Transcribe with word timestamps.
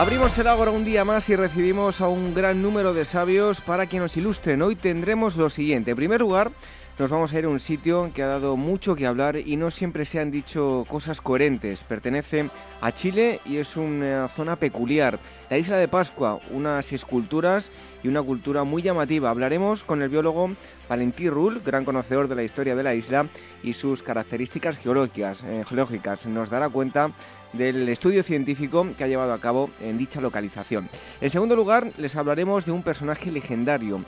Abrimos 0.00 0.38
el 0.38 0.46
Ágora 0.46 0.70
un 0.70 0.82
día 0.82 1.04
más 1.04 1.28
y 1.28 1.36
recibimos 1.36 2.00
a 2.00 2.08
un 2.08 2.34
gran 2.34 2.62
número 2.62 2.94
de 2.94 3.04
sabios 3.04 3.60
para 3.60 3.84
que 3.86 3.98
nos 3.98 4.16
ilustren. 4.16 4.62
Hoy 4.62 4.74
tendremos 4.74 5.36
lo 5.36 5.50
siguiente. 5.50 5.90
En 5.90 5.96
primer 5.98 6.20
lugar, 6.20 6.52
nos 6.98 7.10
vamos 7.10 7.32
a 7.32 7.38
ir 7.38 7.46
a 7.46 7.48
un 7.48 7.60
sitio 7.60 8.10
que 8.14 8.22
ha 8.22 8.26
dado 8.26 8.56
mucho 8.56 8.94
que 8.94 9.06
hablar 9.06 9.36
y 9.36 9.56
no 9.56 9.70
siempre 9.70 10.04
se 10.04 10.20
han 10.20 10.30
dicho 10.30 10.84
cosas 10.88 11.20
coherentes. 11.20 11.82
Pertenece 11.84 12.50
a 12.80 12.92
Chile 12.92 13.40
y 13.46 13.56
es 13.56 13.76
una 13.76 14.28
zona 14.28 14.56
peculiar. 14.56 15.18
La 15.48 15.58
isla 15.58 15.78
de 15.78 15.88
Pascua, 15.88 16.40
unas 16.50 16.92
esculturas 16.92 17.70
y 18.02 18.08
una 18.08 18.22
cultura 18.22 18.64
muy 18.64 18.82
llamativa. 18.82 19.30
Hablaremos 19.30 19.84
con 19.84 20.02
el 20.02 20.10
biólogo 20.10 20.50
Valentí 20.88 21.30
Rull, 21.30 21.62
gran 21.64 21.84
conocedor 21.84 22.28
de 22.28 22.34
la 22.34 22.42
historia 22.42 22.76
de 22.76 22.82
la 22.82 22.94
isla 22.94 23.28
y 23.62 23.72
sus 23.72 24.02
características 24.02 24.78
geológicas. 24.78 25.42
Eh, 25.44 25.64
geológicas. 25.66 26.26
Nos 26.26 26.50
dará 26.50 26.68
cuenta 26.68 27.12
del 27.52 27.88
estudio 27.88 28.22
científico 28.22 28.86
que 28.96 29.04
ha 29.04 29.08
llevado 29.08 29.32
a 29.32 29.40
cabo 29.40 29.70
en 29.80 29.98
dicha 29.98 30.20
localización. 30.20 30.88
En 31.20 31.30
segundo 31.30 31.56
lugar, 31.56 31.92
les 31.96 32.14
hablaremos 32.16 32.64
de 32.64 32.72
un 32.72 32.82
personaje 32.82 33.30
legendario, 33.30 34.04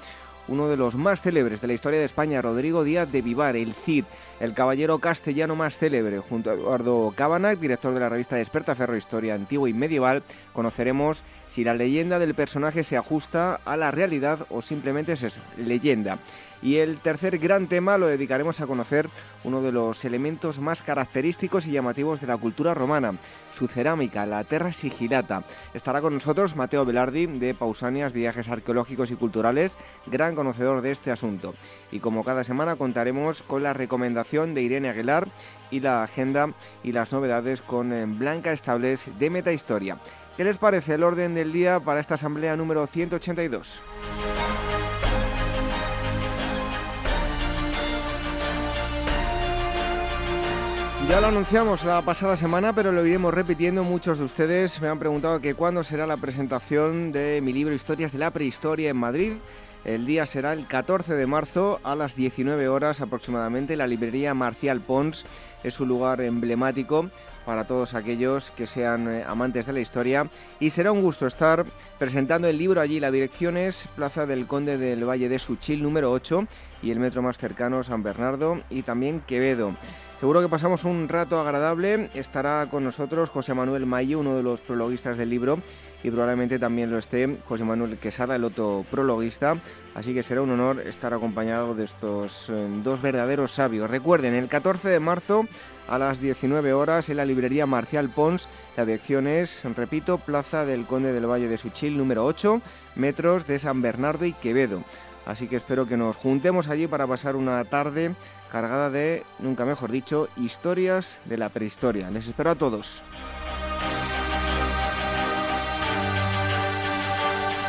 uno 0.49 0.69
de 0.69 0.77
los 0.77 0.97
más 0.97 1.21
célebres 1.21 1.61
de 1.61 1.67
la 1.67 1.73
historia 1.73 1.99
de 1.99 2.05
España, 2.05 2.43
Rodrigo 2.43 2.85
Díaz 2.85 3.11
de 3.11 3.23
Vivar, 3.23 3.57
el 3.57 3.75
Cid, 3.75 4.05
el 4.41 4.55
caballero 4.55 4.99
castellano 4.99 5.57
más 5.57 5.77
célebre, 5.77 6.19
junto 6.19 6.51
a 6.51 6.55
Eduardo 6.55 7.13
Cabanac, 7.17 7.59
director 7.59 7.95
de 7.95 8.01
la 8.01 8.09
revista 8.09 8.37
Desperta 8.37 8.75
Ferro 8.75 8.97
Historia 8.97 9.35
Antigua 9.35 9.69
y 9.69 9.73
Medieval, 9.73 10.23
conoceremos 10.53 11.23
si 11.49 11.65
la 11.65 11.75
leyenda 11.75 12.19
del 12.19 12.35
personaje 12.35 12.85
se 12.85 12.97
ajusta 12.97 13.61
a 13.65 13.77
la 13.77 13.91
realidad 13.91 14.47
o 14.51 14.63
simplemente 14.63 15.13
es 15.13 15.39
leyenda. 15.57 16.19
Y 16.63 16.77
el 16.77 16.99
tercer 16.99 17.39
gran 17.39 17.67
tema 17.67 17.99
lo 17.99 18.07
dedicaremos 18.07 18.61
a 18.61 18.67
conocer 18.67 19.09
uno 19.43 19.63
de 19.63 19.73
los 19.73 20.05
elementos 20.05 20.61
más 20.61 20.83
característicos 20.83 21.67
y 21.67 21.73
llamativos 21.73 22.21
de 22.21 22.29
la 22.29 22.37
cultura 22.37 22.73
romana, 22.73 23.15
su 23.53 23.67
cerámica, 23.67 24.27
la 24.27 24.45
terra 24.45 24.73
sigilata. 24.73 25.43
Estará 25.75 26.01
con 26.01 26.15
nosotros 26.15 26.55
Mateo 26.55 26.85
Velardi 26.85 27.27
de 27.27 27.55
Pausanias, 27.55 28.13
Viajes 28.13 28.49
Arqueológicos 28.49 29.11
y 29.11 29.17
Culturales, 29.17 29.77
gran 30.07 30.37
conocedor 30.37 30.83
de 30.83 30.93
este 30.93 31.11
asunto. 31.11 31.55
Y 31.91 31.99
como 31.99 32.23
cada 32.23 32.45
semana 32.45 32.77
contaremos 32.77 33.43
con 33.43 33.65
la 33.65 33.73
recomendación 33.73 34.55
de 34.55 34.63
Irene 34.63 34.89
Aguilar 34.89 35.29
y 35.73 35.81
la 35.81 36.05
agenda 36.05 36.51
y 36.85 36.93
las 36.93 37.13
novedades 37.13 37.61
con 37.61 37.93
eh, 37.93 38.05
Blanca 38.07 38.53
Estables 38.53 39.05
de 39.19 39.31
Metahistoria. 39.31 39.99
¿Qué 40.37 40.45
les 40.45 40.59
parece 40.59 40.95
el 40.95 41.03
orden 41.03 41.35
del 41.35 41.53
día 41.53 41.81
para 41.81 42.01
esta 42.01 42.15
asamblea 42.15 42.57
número 42.57 42.87
182? 42.87 43.81
Ya 51.13 51.21
lo 51.21 51.27
anunciamos 51.27 51.85
la 51.85 52.01
pasada 52.01 52.39
semana, 52.39 52.75
pero 52.75 52.91
lo 52.91 53.05
iremos 53.05 53.35
repitiendo. 53.35 53.85
Muchos 53.85 54.17
de 54.17 54.25
ustedes 54.25 54.81
me 54.81 54.89
han 54.89 54.99
preguntado 54.99 55.43
que 55.43 55.53
cuándo 55.53 55.85
será 55.85 56.07
la 56.07 56.17
presentación 56.17 57.13
de 57.13 57.43
mi 57.43 57.53
libro 57.53 57.75
Historias 57.75 58.13
de 58.13 58.19
la 58.19 58.31
Prehistoria 58.31 58.89
en 58.89 58.97
Madrid. 58.97 59.33
El 59.85 60.07
día 60.07 60.25
será 60.25 60.55
el 60.55 60.67
14 60.67 61.13
de 61.13 61.27
marzo 61.27 61.81
a 61.83 61.95
las 61.97 62.17
19 62.17 62.67
horas 62.67 63.03
aproximadamente. 63.03 63.77
La 63.77 63.87
librería 63.87 64.33
Marcial 64.33 64.81
Pons 64.81 65.27
es 65.63 65.81
un 65.81 65.89
lugar 65.89 66.23
emblemático 66.23 67.11
para 67.45 67.67
todos 67.67 67.93
aquellos 67.93 68.51
que 68.51 68.67
sean 68.67 69.07
eh, 69.15 69.23
amantes 69.29 69.67
de 69.67 69.75
la 69.75 69.81
historia 69.81 70.31
y 70.61 70.71
será 70.71 70.93
un 70.93 71.03
gusto 71.03 71.27
estar 71.27 71.67
presentando 71.99 72.49
el 72.49 72.57
libro 72.57 72.81
allí. 72.81 73.01
La 73.01 73.11
dirección 73.11 73.59
es 73.59 73.87
Plaza 73.97 74.25
del 74.25 74.47
Conde 74.47 74.79
del 74.79 75.07
Valle 75.07 75.29
de 75.29 75.39
Suchil 75.39 75.83
número 75.83 76.11
8 76.11 76.47
y 76.83 76.91
el 76.91 77.01
metro 77.01 77.21
más 77.21 77.37
cercano 77.37 77.83
San 77.83 78.03
Bernardo 78.03 78.63
y 78.71 78.81
también 78.81 79.21
Quevedo. 79.27 79.77
Seguro 80.23 80.41
que 80.41 80.49
pasamos 80.49 80.85
un 80.85 81.09
rato 81.09 81.41
agradable. 81.41 82.09
Estará 82.15 82.69
con 82.71 82.85
nosotros 82.85 83.29
José 83.29 83.55
Manuel 83.55 83.87
Mayo, 83.87 84.21
uno 84.21 84.37
de 84.37 84.45
los 84.45 84.61
prologuistas 84.61 85.17
del 85.17 85.31
libro, 85.31 85.59
y 86.05 86.13
probablemente 86.13 86.61
también 86.61 86.93
lo 86.93 86.99
esté 86.99 87.39
José 87.45 87.65
Manuel 87.65 87.99
Quesada, 87.99 88.37
el 88.37 88.45
otro 88.45 88.87
prologuista. 88.89 89.57
Así 89.97 90.15
que 90.15 90.23
será 90.23 90.43
un 90.43 90.53
honor 90.53 90.79
estar 90.87 91.13
acompañado 91.13 91.75
de 91.75 91.87
estos 91.87 92.49
eh, 92.51 92.69
dos 92.85 93.03
verdaderos 93.03 93.51
sabios. 93.51 93.91
Recuerden, 93.91 94.35
el 94.35 94.47
14 94.47 94.91
de 94.91 95.01
marzo 95.01 95.45
a 95.89 95.99
las 95.99 96.21
19 96.21 96.73
horas 96.73 97.09
en 97.09 97.17
la 97.17 97.25
librería 97.25 97.67
Marcial 97.67 98.09
Pons. 98.09 98.49
La 98.77 98.85
dirección 98.85 99.27
es, 99.27 99.65
repito, 99.77 100.19
Plaza 100.19 100.65
del 100.65 100.87
Conde 100.87 101.13
del 101.13 101.29
Valle 101.29 101.49
de 101.49 101.59
Suchil, 101.59 101.99
número 101.99 102.25
8, 102.25 102.63
metros 102.95 103.49
de 103.49 103.59
San 103.59 103.83
Bernardo 103.83 104.25
y 104.25 104.35
Quevedo. 104.35 104.85
Así 105.27 105.47
que 105.47 105.57
espero 105.57 105.87
que 105.87 105.97
nos 105.97 106.17
juntemos 106.17 106.69
allí 106.69 106.87
para 106.87 107.07
pasar 107.07 107.37
una 107.37 107.65
tarde 107.65 108.13
cargada 108.53 108.91
de, 108.91 109.25
nunca 109.39 109.65
mejor 109.65 109.91
dicho, 109.91 110.29
historias 110.37 111.19
de 111.25 111.39
la 111.39 111.49
prehistoria. 111.49 112.11
Les 112.11 112.29
espero 112.29 112.51
a 112.51 112.55
todos. 112.55 113.01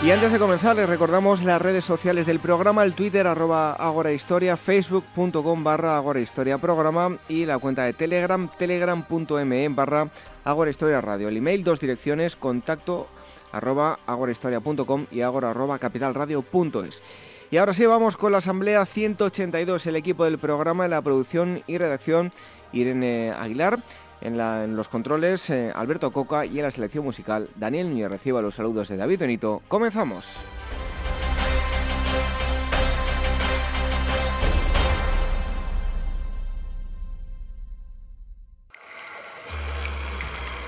Y 0.04 0.12
antes 0.12 0.34
de 0.34 0.40
comenzar, 0.40 0.76
les 0.76 0.90
recordamos 0.90 1.42
las 1.44 1.62
redes 1.62 1.86
sociales 1.86 2.26
del 2.26 2.40
programa, 2.40 2.84
el 2.84 2.92
Twitter 2.92 3.26
arroba 3.26 3.72
agorahistoria, 3.72 4.58
facebook.com 4.58 5.64
barra 5.64 5.96
agorahistoria 5.96 6.58
programa 6.58 7.18
y 7.30 7.46
la 7.46 7.58
cuenta 7.58 7.86
de 7.86 7.94
Telegram, 7.94 8.50
telegram.me 8.58 9.70
barra 9.70 10.10
agorahistoria 10.44 11.00
radio. 11.00 11.30
El 11.30 11.38
email, 11.38 11.64
dos 11.64 11.80
direcciones, 11.80 12.36
contacto 12.36 13.08
arroba 13.54 14.00
agorahistoria.com 14.06 15.06
y 15.10 15.22
agora 15.22 15.52
arroba 15.52 15.80
capitalradio.es. 15.80 17.02
Y 17.52 17.58
ahora 17.58 17.74
sí, 17.74 17.86
vamos 17.86 18.18
con 18.18 18.32
la 18.32 18.40
Asamblea 18.40 18.86
182, 18.86 19.86
el 19.86 19.96
equipo 19.96 20.26
del 20.26 20.40
programa, 20.40 20.86
en 20.86 20.92
la 20.92 21.02
producción 21.02 21.64
y 21.68 21.78
redacción, 21.78 22.32
Irene 22.72 23.32
Aguilar. 23.32 23.80
En, 24.22 24.38
los 24.78 24.88
controles, 24.88 25.50
eh, 25.50 25.72
Alberto 25.76 26.12
Coca 26.12 26.46
y 26.46 26.58
en 26.58 26.64
la 26.64 26.72
selección 26.72 27.04
musical, 27.04 27.50
Daniel 27.56 27.90
Núñez 27.90 28.10
reciba 28.10 28.42
los 28.42 28.56
saludos 28.56 28.88
de 28.88 28.96
David 28.96 29.20
Benito. 29.20 29.62
¡Comenzamos! 29.68 30.38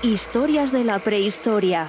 Historias 0.02 0.70
de 0.70 0.84
la 0.84 0.98
prehistoria. 0.98 1.88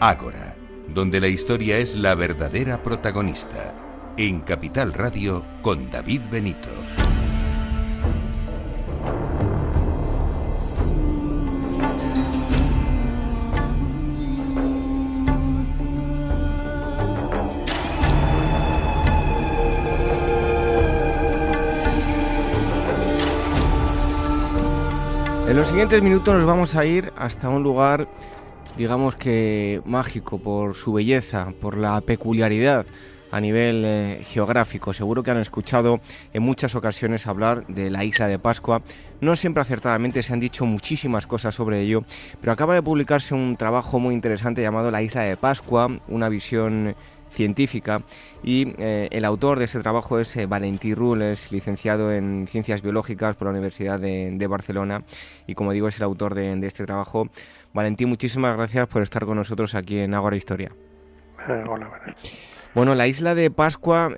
Ágora, 0.00 0.54
donde 0.86 1.20
la 1.20 1.26
historia 1.26 1.78
es 1.78 1.96
la 1.96 2.14
verdadera 2.14 2.84
protagonista. 2.84 3.74
En 4.16 4.40
Capital 4.42 4.92
Radio 4.92 5.44
con 5.60 5.90
David 5.90 6.22
Benito. 6.30 6.68
En 25.48 25.56
los 25.56 25.66
siguientes 25.66 26.00
minutos 26.02 26.34
nos 26.36 26.44
vamos 26.44 26.76
a 26.76 26.84
ir 26.84 27.12
hasta 27.16 27.48
un 27.48 27.64
lugar 27.64 28.08
digamos 28.78 29.16
que 29.16 29.82
mágico 29.84 30.38
por 30.38 30.76
su 30.76 30.92
belleza, 30.92 31.52
por 31.60 31.76
la 31.76 32.00
peculiaridad 32.00 32.86
a 33.32 33.40
nivel 33.40 33.82
eh, 33.84 34.24
geográfico. 34.30 34.94
Seguro 34.94 35.22
que 35.24 35.32
han 35.32 35.38
escuchado 35.38 36.00
en 36.32 36.42
muchas 36.44 36.76
ocasiones 36.76 37.26
hablar 37.26 37.66
de 37.66 37.90
la 37.90 38.04
isla 38.04 38.28
de 38.28 38.38
Pascua. 38.38 38.80
No 39.20 39.34
siempre 39.34 39.62
acertadamente 39.62 40.22
se 40.22 40.32
han 40.32 40.40
dicho 40.40 40.64
muchísimas 40.64 41.26
cosas 41.26 41.56
sobre 41.56 41.80
ello, 41.80 42.04
pero 42.40 42.52
acaba 42.52 42.74
de 42.74 42.82
publicarse 42.82 43.34
un 43.34 43.56
trabajo 43.56 43.98
muy 43.98 44.14
interesante 44.14 44.62
llamado 44.62 44.92
La 44.92 45.02
isla 45.02 45.22
de 45.22 45.36
Pascua, 45.36 45.90
una 46.06 46.28
visión 46.28 46.94
científica 47.30 48.02
y 48.42 48.74
eh, 48.78 49.08
el 49.10 49.24
autor 49.24 49.58
de 49.58 49.66
ese 49.66 49.80
trabajo 49.80 50.18
es 50.18 50.34
eh, 50.36 50.46
Valentí 50.46 50.94
Rules, 50.94 51.52
licenciado 51.52 52.12
en 52.12 52.46
Ciencias 52.50 52.82
Biológicas 52.82 53.36
por 53.36 53.46
la 53.46 53.52
Universidad 53.52 54.00
de, 54.00 54.46
Barcelona 54.48 55.02
y 55.46 55.54
como 55.54 55.72
digo 55.72 55.88
es 55.88 55.96
el 55.96 56.04
autor 56.04 56.34
de, 56.34 56.66
este 56.66 56.86
trabajo. 56.86 57.28
Valentí, 57.72 58.06
muchísimas 58.06 58.56
gracias 58.56 58.88
por 58.88 59.02
estar 59.02 59.24
con 59.24 59.36
nosotros 59.36 59.74
aquí 59.74 59.98
en 59.98 60.14
Agora 60.14 60.36
Historia. 60.36 60.70
Eh, 61.48 61.64
hola, 61.68 61.90
Bueno, 62.74 62.94
la 62.94 63.06
isla 63.06 63.34
de 63.34 63.50
Pascua, 63.50 64.10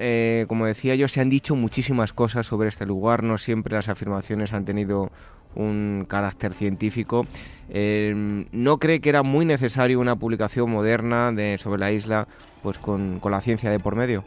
como 0.47 0.67
decía 0.67 0.95
yo, 0.95 1.09
se 1.09 1.21
han 1.21 1.31
dicho 1.31 1.57
muchísimas 1.57 2.13
cosas 2.13 2.47
sobre 2.47 2.69
este 2.69 2.87
lugar, 2.87 3.23
no 3.23 3.39
siempre 3.39 3.75
las 3.75 3.89
afirmaciones 3.89 4.53
han 4.53 4.65
tenido 4.65 5.11
un 5.55 6.07
carácter 6.09 6.53
científico. 6.55 7.27
¿No 7.69 8.79
cree 8.79 9.01
que 9.01 9.09
era 9.09 9.23
muy 9.23 9.45
necesario 9.45 10.01
una 10.01 10.17
publicación 10.17 10.71
moderna 10.71 11.33
de, 11.33 11.59
sobre 11.59 11.81
la 11.81 11.93
isla 11.93 12.27
pues 12.63 12.79
con, 12.79 13.21
la 13.23 13.41
ciencia 13.41 13.71
de 13.71 13.79
por 13.79 13.97
medio. 13.97 14.25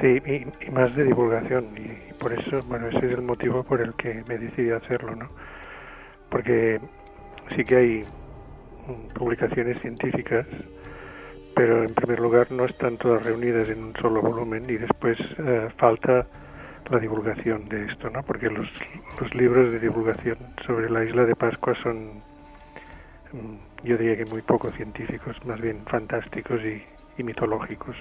Sí, 0.00 0.20
y, 0.26 0.70
más 0.70 0.94
de 0.94 1.04
divulgación, 1.04 1.66
y 1.76 2.12
por 2.14 2.32
eso, 2.32 2.62
bueno, 2.64 2.88
ese 2.88 2.98
es 2.98 3.12
el 3.12 3.22
motivo 3.22 3.62
por 3.62 3.80
el 3.80 3.94
que 3.94 4.22
me 4.28 4.38
decidí 4.38 4.70
a 4.70 4.76
hacerlo, 4.76 5.16
¿no? 5.16 5.28
Porque 6.30 6.78
sí 7.56 7.64
que 7.64 7.76
hay 7.76 8.04
publicaciones 9.14 9.80
científicas, 9.80 10.46
pero 11.54 11.82
en 11.84 11.94
primer 11.94 12.20
lugar 12.20 12.50
no 12.50 12.64
están 12.64 12.96
todas 12.96 13.22
reunidas 13.22 13.68
en 13.68 13.84
un 13.84 13.94
solo 14.00 14.22
volumen 14.22 14.64
y 14.68 14.76
después 14.76 15.18
eh, 15.38 15.68
falta 15.76 16.26
la 16.90 16.98
divulgación 16.98 17.68
de 17.68 17.86
esto, 17.86 18.08
¿no? 18.10 18.22
Porque 18.22 18.48
los, 18.48 18.68
los 19.20 19.34
libros 19.34 19.72
de 19.72 19.78
divulgación 19.78 20.38
sobre 20.66 20.88
la 20.88 21.04
isla 21.04 21.24
de 21.24 21.34
Pascua 21.34 21.74
son 21.82 22.22
Mm, 23.32 23.86
yo 23.86 23.96
diría 23.96 24.16
que 24.16 24.24
muy 24.26 24.42
poco 24.42 24.70
científicos, 24.72 25.36
más 25.44 25.60
bien 25.60 25.80
fantásticos 25.86 26.60
y, 26.62 26.82
mitológicos. 27.22 27.96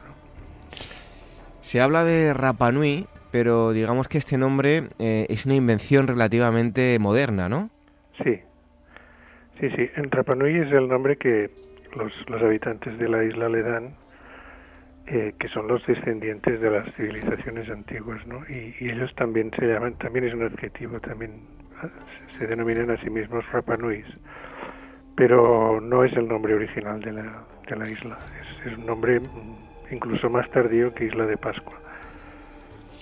Se 1.61 1.81
habla 1.81 2.03
de 2.03 2.35
Rapanui, 2.35 3.07
pero 3.31 3.71
digamos 3.71 4.07
que 4.07 4.19
este 4.19 4.37
nombre 4.37 4.89
eh, 4.99 5.25
es 5.29 5.47
una 5.47 5.55
invención 5.55 6.07
relativamente 6.07 6.99
moderna, 6.99 7.49
¿no? 7.49 7.71
Sí, 8.23 8.39
sí, 9.59 9.69
sí. 9.75 9.89
En 9.95 10.11
Rapanui 10.11 10.57
es 10.57 10.71
el 10.71 10.87
nombre 10.87 11.17
que 11.17 11.49
los, 11.95 12.11
los 12.29 12.41
habitantes 12.41 12.97
de 12.97 13.09
la 13.09 13.23
isla 13.23 13.49
le 13.49 13.61
dan, 13.63 13.95
eh, 15.07 15.33
que 15.39 15.47
son 15.49 15.67
los 15.67 15.85
descendientes 15.85 16.59
de 16.59 16.69
las 16.69 16.93
civilizaciones 16.95 17.69
antiguas, 17.69 18.25
¿no? 18.27 18.43
Y, 18.49 18.75
ellos 18.79 19.13
también 19.15 19.51
se 19.57 19.65
llaman, 19.65 19.93
también 19.95 20.25
es 20.25 20.33
un 20.33 20.43
adjetivo, 20.43 20.99
también 20.99 21.41
ah, 21.81 21.89
se 22.37 22.47
denominan 22.47 22.91
a 22.91 22.97
sí 22.97 23.09
mismos 23.09 23.49
Rapanuis 23.51 24.05
pero 25.17 25.81
no 25.81 26.03
es 26.03 26.13
el 26.13 26.27
nombre 26.27 26.53
original 26.53 27.01
de 27.01 27.11
la, 27.11 27.43
de 27.67 27.75
la 27.75 27.89
isla. 27.89 28.17
Es, 28.63 28.77
un 28.77 28.85
nombre 28.85 29.19
mm, 29.19 29.93
incluso 29.93 30.29
más 30.29 30.49
tardío 30.51 30.93
que 30.93 31.05
Isla 31.05 31.25
de 31.25 31.37
Pascua, 31.37 31.73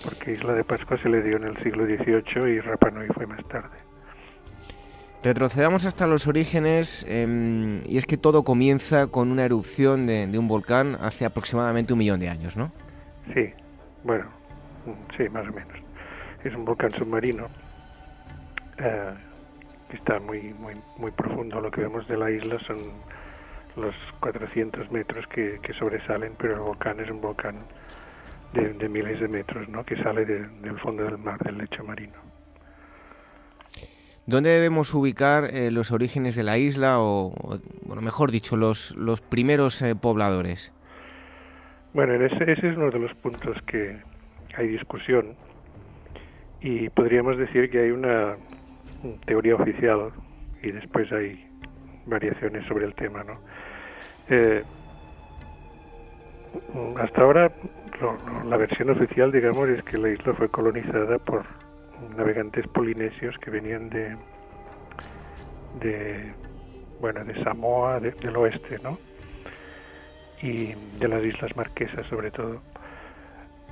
porque 0.03 0.31
Isla 0.31 0.53
de 0.53 0.63
Pascua 0.63 0.97
se 0.97 1.09
le 1.09 1.21
dio 1.21 1.35
en 1.35 1.43
el 1.43 1.57
siglo 1.57 1.85
XVIII 1.85 2.53
y 2.53 2.59
Rapa 2.61 2.89
Nui 2.89 3.07
fue 3.07 3.27
más 3.27 3.45
tarde. 3.49 3.84
Retrocedamos 5.25 5.85
hasta 5.85 6.05
los 6.05 6.27
orígenes 6.27 7.03
em, 7.09 7.81
y 7.87 7.97
es 7.97 8.05
que 8.05 8.15
todo 8.15 8.43
comienza 8.43 9.07
con 9.07 9.31
una 9.31 9.43
erupción 9.43 10.05
de, 10.05 10.29
un 10.37 10.47
volcán 10.47 10.99
hace 11.01 11.25
aproximadamente 11.25 11.93
un 11.93 11.97
millón 11.97 12.19
de 12.19 12.29
años, 12.29 12.55
¿no? 12.55 12.71
Sí, 13.33 13.51
bueno, 14.03 14.25
sí, 15.17 15.27
más 15.29 15.47
o 15.47 15.51
menos. 15.51 15.79
Es 16.43 16.53
un 16.53 16.63
volcán 16.63 16.91
submarino. 16.91 17.47
Eh, 18.77 19.13
está 19.93 20.19
muy, 20.19 20.53
muy, 20.59 20.75
muy 20.97 21.09
profundo. 21.09 21.59
Lo 21.59 21.71
que 21.71 21.81
vemos 21.81 22.07
de 22.07 22.17
la 22.17 22.29
isla 22.29 22.59
son 22.59 22.77
los 23.77 23.95
400 24.19 24.91
metros 24.91 25.25
que, 25.29 25.59
sobresalen, 25.79 26.33
pero 26.37 26.53
el 26.53 26.59
volcán 26.59 26.99
es 26.99 27.09
un 27.09 27.21
volcán 27.21 27.55
de, 28.53 28.87
miles 28.87 29.19
de 29.19 29.27
metros, 29.27 29.67
¿no? 29.69 29.83
Que 29.83 29.95
sale 30.03 30.23
del 30.23 30.79
fondo 30.81 31.03
del 31.03 31.17
mar, 31.17 31.39
del 31.39 31.57
lecho 31.57 31.83
marino. 31.83 32.24
¿Dónde 34.27 34.49
debemos 34.49 34.93
ubicar 34.93 35.53
eh, 35.53 35.69
los 35.69 35.91
orígenes 35.91 36.35
de 36.35 36.43
la 36.43 36.57
isla 36.57 36.99
o, 36.99 37.59
bueno, 37.83 38.01
mejor 38.01 38.31
dicho, 38.31 38.57
los, 38.57 38.95
los 38.95 39.21
primeros 39.21 39.81
eh, 39.83 39.95
pobladores? 39.95 40.71
Bueno, 41.93 42.13
ese, 42.15 42.51
ese 42.51 42.69
es 42.69 42.77
uno 42.77 42.89
de 42.89 42.99
los 42.99 43.13
puntos 43.15 43.55
que 43.67 43.97
hay 44.57 44.67
discusión 44.67 45.35
y 46.59 46.89
podríamos 46.89 47.37
decir 47.37 47.69
que 47.69 47.81
hay 47.81 47.91
una 47.91 48.33
teoría 49.27 49.55
oficial 49.55 50.11
y 50.63 50.71
después 50.71 51.11
hay 51.11 51.47
variaciones 52.07 52.65
sobre 52.67 52.85
el 52.85 52.95
tema, 52.95 53.23
¿no? 53.23 53.39
Eh, 54.29 54.63
hasta 56.97 57.21
ahora 57.21 57.51
la 58.47 58.57
versión 58.57 58.89
oficial, 58.89 59.31
digamos, 59.31 59.69
es 59.69 59.83
que 59.83 59.97
la 59.97 60.09
isla 60.09 60.33
fue 60.33 60.49
colonizada 60.49 61.19
por 61.19 61.45
navegantes 62.15 62.67
polinesios 62.67 63.37
que 63.39 63.51
venían 63.51 63.89
de, 63.89 64.15
de 65.79 66.33
bueno, 66.99 67.23
de 67.23 67.43
Samoa, 67.43 67.99
del 67.99 68.35
oeste, 68.35 68.79
¿no? 68.83 68.97
Y 70.41 70.73
de 70.99 71.07
las 71.07 71.23
Islas 71.23 71.55
Marquesas, 71.55 72.05
sobre 72.07 72.31
todo. 72.31 72.61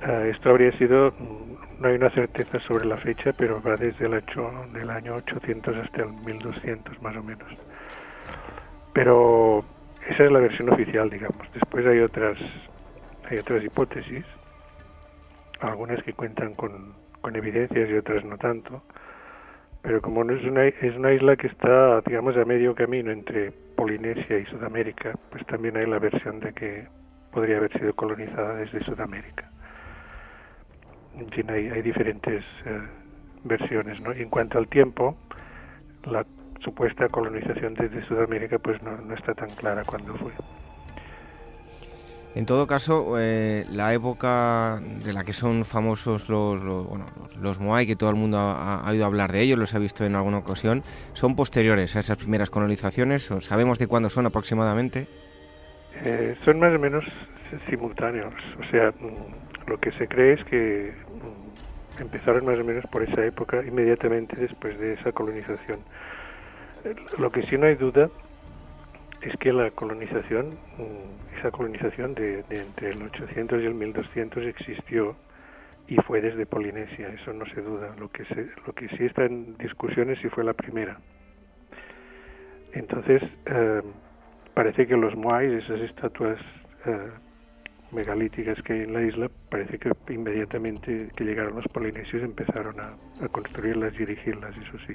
Eh, 0.02 0.32
esto 0.34 0.50
habría 0.50 0.76
sido, 0.76 1.12
mm, 1.12 1.80
no 1.82 1.88
hay 1.88 1.94
una 1.94 2.10
certeza 2.10 2.58
sobre 2.60 2.84
la 2.84 2.96
fecha, 2.98 3.32
pero 3.32 3.62
va 3.62 3.76
desde 3.76 4.06
el, 4.06 4.90
año 4.90 5.14
800 5.14 5.76
hasta 5.76 6.02
el 6.02 6.12
1200 6.12 7.00
más 7.02 7.16
o 7.16 7.22
menos. 7.22 7.48
Pero 8.92 9.64
esa 10.08 10.24
es 10.24 10.30
la 10.30 10.40
versión 10.40 10.70
oficial, 10.70 11.08
digamos. 11.10 11.50
Después 11.52 11.86
hay 11.86 12.00
otras, 12.00 12.36
hay 13.30 13.38
otras 13.38 13.64
hipótesis, 13.64 14.24
algunas 15.60 16.02
que 16.02 16.12
cuentan 16.12 16.54
con, 16.54 16.92
con 17.24 17.34
evidencias 17.36 17.88
y 17.90 17.94
otras 17.94 18.24
no 18.24 18.36
tanto. 18.38 18.82
Pero 19.82 20.00
como 20.00 20.22
no 20.24 20.34
es 20.34 20.44
una, 20.44 20.66
es 20.66 20.96
una 20.96 21.12
isla 21.12 21.36
que 21.36 21.48
está, 21.48 22.00
digamos, 22.02 22.36
a 22.36 22.44
medio 22.44 22.74
camino 22.74 23.10
entre 23.10 23.50
Polinesia 23.76 24.38
y 24.38 24.46
Sudamérica, 24.46 25.14
pues 25.30 25.44
también 25.46 25.76
hay 25.76 25.86
la 25.86 25.98
versión 25.98 26.40
de 26.40 26.52
que 26.52 26.86
podría 27.32 27.56
haber 27.56 27.72
sido 27.72 27.92
colonizada 27.94 28.56
desde 28.56 28.80
Sudamérica 28.80 29.50
en 31.18 31.28
fin, 31.30 31.50
hay, 31.50 31.82
diferentes 31.82 32.44
eh, 32.64 32.80
versiones, 33.44 34.00
¿no? 34.00 34.12
Y 34.14 34.22
en 34.22 34.30
cuanto 34.30 34.58
al 34.58 34.68
tiempo, 34.68 35.16
la 36.04 36.26
supuesta 36.60 37.08
colonización 37.08 37.74
desde 37.74 38.04
Sudamérica 38.06 38.58
pues 38.58 38.82
no, 38.82 39.14
está 39.14 39.34
tan 39.34 39.50
clara 39.50 39.84
cuando 39.84 40.14
fue. 40.14 40.32
En 42.34 42.46
todo 42.46 42.66
caso, 42.66 43.14
eh, 43.18 43.64
la 43.70 43.94
época 43.94 44.80
de 45.04 45.12
la 45.12 45.22
que 45.22 45.32
son 45.32 45.64
famosos 45.64 46.28
los, 46.28 46.60
los, 46.60 47.60
Moai, 47.60 47.86
que 47.86 47.94
todo 47.94 48.10
el 48.10 48.16
mundo 48.16 48.38
ha, 48.38 48.90
oído 48.90 49.04
hablar 49.04 49.30
de 49.30 49.40
ellos, 49.40 49.56
los 49.56 49.72
ha 49.74 49.78
visto 49.78 50.04
en 50.04 50.16
alguna 50.16 50.38
ocasión, 50.38 50.82
son 51.12 51.36
posteriores 51.36 51.94
a 51.94 52.00
esas 52.00 52.18
primeras 52.18 52.50
colonizaciones. 52.50 53.30
¿Sabemos 53.40 53.78
de 53.78 53.86
cuándo 53.86 54.10
son 54.10 54.26
aproximadamente? 54.26 55.06
Eh, 56.04 56.34
son 56.44 56.58
más 56.58 56.74
o 56.74 56.78
menos 56.78 57.04
simultáneos. 57.70 58.34
O 58.58 58.70
sea, 58.70 58.90
mm, 58.90 59.68
lo 59.70 59.78
que 59.78 59.92
se 59.92 60.08
cree 60.08 60.32
es 60.32 60.44
que 60.44 60.92
empezaron 62.00 62.44
más 62.44 62.58
o 62.58 62.64
menos 62.64 62.84
por 62.86 63.02
esa 63.02 63.24
época, 63.24 63.62
inmediatamente 63.64 64.34
después 64.36 64.78
de 64.78 64.94
esa 64.94 65.12
colonización. 65.12 65.78
Lo 67.18 67.30
que 67.30 67.42
sí 67.42 67.56
no 67.56 67.66
hay 67.66 67.76
duda 67.76 68.10
es 69.22 69.36
que 69.38 69.52
la 69.52 69.70
colonización, 69.70 70.50
mm, 70.78 71.23
esa 71.38 71.50
colonización 71.50 72.14
de, 72.14 72.44
entre 72.50 72.90
el 72.90 73.02
800 73.02 73.62
y 73.62 73.66
el 73.66 73.74
1200 73.74 74.44
existió 74.44 75.16
y 75.86 75.96
fue 75.96 76.20
desde 76.20 76.46
Polinesia, 76.46 77.08
eso 77.08 77.32
no 77.32 77.44
se 77.46 77.60
duda. 77.60 77.94
Lo 77.98 78.10
que, 78.10 78.24
se, 78.24 78.48
lo 78.66 78.72
que 78.72 78.88
sí 78.96 79.04
está 79.04 79.24
en 79.24 79.56
discusión 79.58 80.10
es 80.10 80.18
si 80.20 80.28
fue 80.28 80.44
la 80.44 80.54
primera. 80.54 80.98
Entonces, 82.72 83.22
eh, 83.46 83.82
parece 84.54 84.86
que 84.86 84.96
los 84.96 85.14
Moais, 85.14 85.52
esas 85.64 85.80
estatuas 85.80 86.38
eh, 86.86 87.10
megalíticas 87.92 88.60
que 88.62 88.72
hay 88.72 88.80
en 88.80 88.92
la 88.92 89.02
isla, 89.02 89.30
parece 89.48 89.78
que 89.78 89.90
inmediatamente 90.08 91.08
que 91.14 91.24
llegaron 91.24 91.54
los 91.54 91.66
polinesios 91.68 92.22
empezaron 92.22 92.74
a, 92.80 93.28
construirlas 93.28 93.94
y 93.94 93.98
dirigirlas, 93.98 94.56
eso 94.56 94.78
sí. 94.86 94.94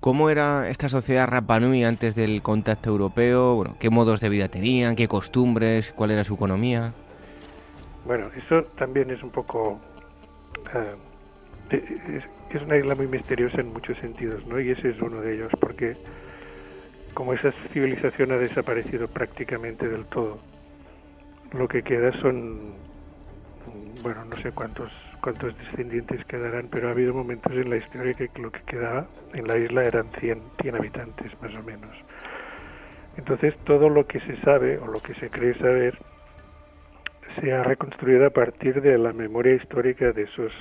¿Cómo 0.00 0.30
era 0.30 0.68
esta 0.68 0.88
sociedad 0.88 1.26
Rapanui 1.26 1.84
antes 1.84 2.14
del 2.14 2.42
contacto 2.42 2.90
europeo? 2.90 3.56
Bueno, 3.56 3.76
¿Qué 3.80 3.90
modos 3.90 4.20
de 4.20 4.28
vida 4.28 4.48
tenían? 4.48 4.94
¿Qué 4.94 5.08
costumbres? 5.08 5.92
¿Cuál 5.92 6.12
era 6.12 6.22
su 6.22 6.34
economía? 6.34 6.92
Bueno, 8.06 8.30
eso 8.36 8.62
también 8.76 9.10
es 9.10 9.22
un 9.22 9.30
poco... 9.30 9.80
Eh, 10.74 10.94
es, 12.50 12.62
una 12.62 12.76
isla 12.76 12.94
muy 12.94 13.06
misteriosa 13.06 13.60
en 13.60 13.72
muchos 13.72 13.98
sentidos, 13.98 14.46
¿no? 14.46 14.58
Y 14.60 14.70
ese 14.70 14.90
es 14.90 15.00
uno 15.02 15.20
de 15.20 15.34
ellos, 15.34 15.50
porque 15.60 15.94
como 17.12 17.32
esa 17.34 17.52
civilización 17.72 18.32
ha 18.32 18.36
desaparecido 18.36 19.08
prácticamente 19.08 19.88
del 19.88 20.06
todo, 20.06 20.38
lo 21.52 21.68
que 21.68 21.82
queda 21.82 22.12
son, 22.20 22.74
bueno, 24.02 24.24
no 24.24 24.36
sé 24.40 24.52
cuántos 24.52 24.90
cuántos 25.26 25.58
descendientes 25.58 26.24
quedarán, 26.26 26.68
pero 26.70 26.86
ha 26.86 26.92
habido 26.92 27.12
momentos 27.12 27.52
en 27.52 27.68
la 27.68 27.78
historia 27.78 28.14
que 28.14 28.30
lo 28.40 28.52
que 28.52 28.60
quedaba 28.60 29.08
en 29.34 29.48
la 29.48 29.58
isla 29.58 29.82
eran 29.82 30.08
100, 30.20 30.40
100 30.62 30.76
habitantes 30.76 31.32
más 31.42 31.52
o 31.52 31.64
menos. 31.64 31.90
Entonces 33.16 33.56
todo 33.64 33.88
lo 33.88 34.06
que 34.06 34.20
se 34.20 34.40
sabe 34.42 34.78
o 34.78 34.86
lo 34.86 35.00
que 35.00 35.14
se 35.14 35.28
cree 35.28 35.58
saber 35.58 35.98
se 37.40 37.52
ha 37.52 37.64
reconstruido 37.64 38.26
a 38.26 38.30
partir 38.30 38.80
de 38.80 38.96
la 38.98 39.12
memoria 39.12 39.54
histórica 39.54 40.12
de 40.12 40.22
esos 40.22 40.52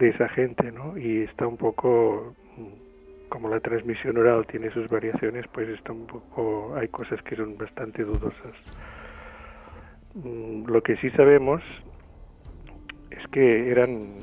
de 0.00 0.08
esa 0.08 0.28
gente, 0.30 0.72
¿no? 0.72 0.98
Y 0.98 1.22
está 1.22 1.46
un 1.46 1.56
poco 1.56 2.34
como 3.28 3.48
la 3.50 3.60
transmisión 3.60 4.16
oral 4.16 4.48
tiene 4.48 4.72
sus 4.72 4.88
variaciones, 4.88 5.46
pues 5.52 5.68
está 5.68 5.92
un 5.92 6.08
poco 6.08 6.74
hay 6.74 6.88
cosas 6.88 7.22
que 7.22 7.36
son 7.36 7.56
bastante 7.56 8.02
dudosas. 8.02 8.56
Mm, 10.14 10.66
lo 10.66 10.82
que 10.82 10.96
sí 10.96 11.08
sabemos 11.10 11.62
es 13.18 13.28
que 13.28 13.70
eran 13.70 14.14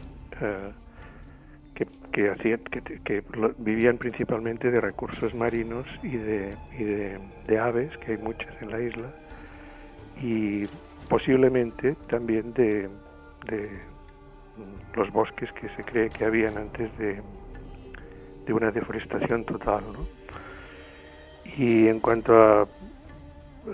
eh, 0.42 0.72
que, 2.12 2.30
hacían 2.30 2.60
que, 3.04 3.24
vivían 3.58 3.98
principalmente 3.98 4.70
de 4.70 4.82
recursos 4.82 5.34
marinos 5.34 5.86
y 6.04 6.18
de, 6.18 6.56
y 6.78 6.84
de, 6.84 7.60
aves 7.60 7.96
que 7.98 8.14
hay 8.14 8.18
muchas 8.18 8.54
en 8.62 8.70
la 8.70 8.82
isla 8.82 9.08
y 10.22 10.66
posiblemente 11.08 11.96
también 12.10 12.54
de, 12.54 12.90
de 13.48 13.70
los 14.96 15.12
bosques 15.12 15.52
que 15.54 15.70
se 15.70 15.84
cree 15.84 16.10
que 16.10 16.26
habían 16.26 16.58
antes 16.58 16.96
de, 16.98 17.22
de 18.46 18.54
una 18.54 18.72
deforestación 18.72 19.46
total 19.46 19.84
¿no? 19.94 20.06
y 21.58 21.88
en 21.88 22.00
cuanto 22.00 22.34
a 22.36 22.68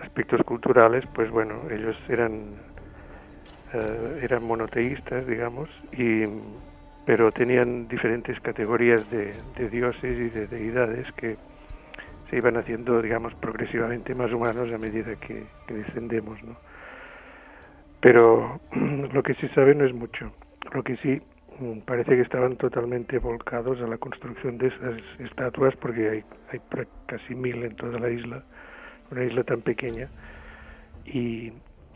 aspectos 0.04 0.42
culturales 0.44 1.04
pues 1.14 1.32
bueno 1.32 1.62
ellos 1.72 1.96
eran 2.08 2.67
eh, 3.74 4.20
eran 4.24 4.44
monoteístas, 4.44 5.28
digamos, 5.28 5.70
y, 5.92 6.24
pero 7.06 7.32
tenían 7.32 7.88
diferentes 7.88 8.40
categorías 8.40 9.10
de, 9.10 9.34
dioses 9.70 10.18
y 10.18 10.30
de 10.30 10.48
deidades 10.48 11.12
que 11.14 11.36
se 12.30 12.38
iban 12.38 12.58
haciendo, 12.58 13.02
digamos, 13.02 13.34
progresivamente 13.36 14.16
más 14.16 14.32
humanos 14.32 14.72
a 14.74 14.78
medida 14.78 15.16
que, 15.16 15.44
descendemos, 15.68 16.42
¿no? 16.44 16.56
Pero 18.02 18.60
lo 19.14 19.24
que 19.24 19.34
sí 19.36 19.48
sabe 19.50 19.76
no 19.76 19.86
es 19.86 19.94
mucho. 19.94 20.32
Lo 20.74 20.84
que 20.84 20.96
sí 20.98 21.22
mm, 21.60 21.80
parece 21.80 22.16
que 22.16 22.22
estaban 22.22 22.56
totalmente 22.58 23.20
volcados 23.20 23.82
a 23.82 23.88
la 23.88 23.98
construcción 23.98 24.58
de 24.58 24.68
esas 24.68 25.00
estatuas 25.20 25.76
porque 25.78 26.10
hay, 26.10 26.24
hay 26.52 26.62
casi 27.06 27.36
mil 27.36 27.64
en 27.64 27.76
toda 27.76 28.00
la 28.00 28.10
isla, 28.10 28.44
una 29.12 29.24
isla 29.24 29.44
tan 29.44 29.62
pequeña, 29.62 30.10
y, 31.06 31.52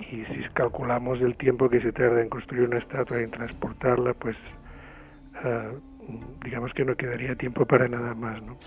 y 0.10 0.26
si 0.26 0.44
calculamos 0.54 1.22
el 1.22 1.36
tiempo 1.38 1.70
que 1.70 1.82
se 1.82 1.92
tarda 1.92 2.22
en 2.22 2.30
construir 2.30 2.68
una 2.68 2.80
estatua 2.80 3.20
y 3.20 3.24
en 3.24 3.32
transportarla, 3.32 4.14
pues 4.16 4.36
uh, 5.44 5.80
digamos 6.44 6.74
que 6.74 6.86
no 6.86 6.96
quedaría 6.96 7.36
tiempo 7.36 7.66
para 7.66 7.88
nada 7.88 8.14
más, 8.14 8.42
¿no? 8.42 8.58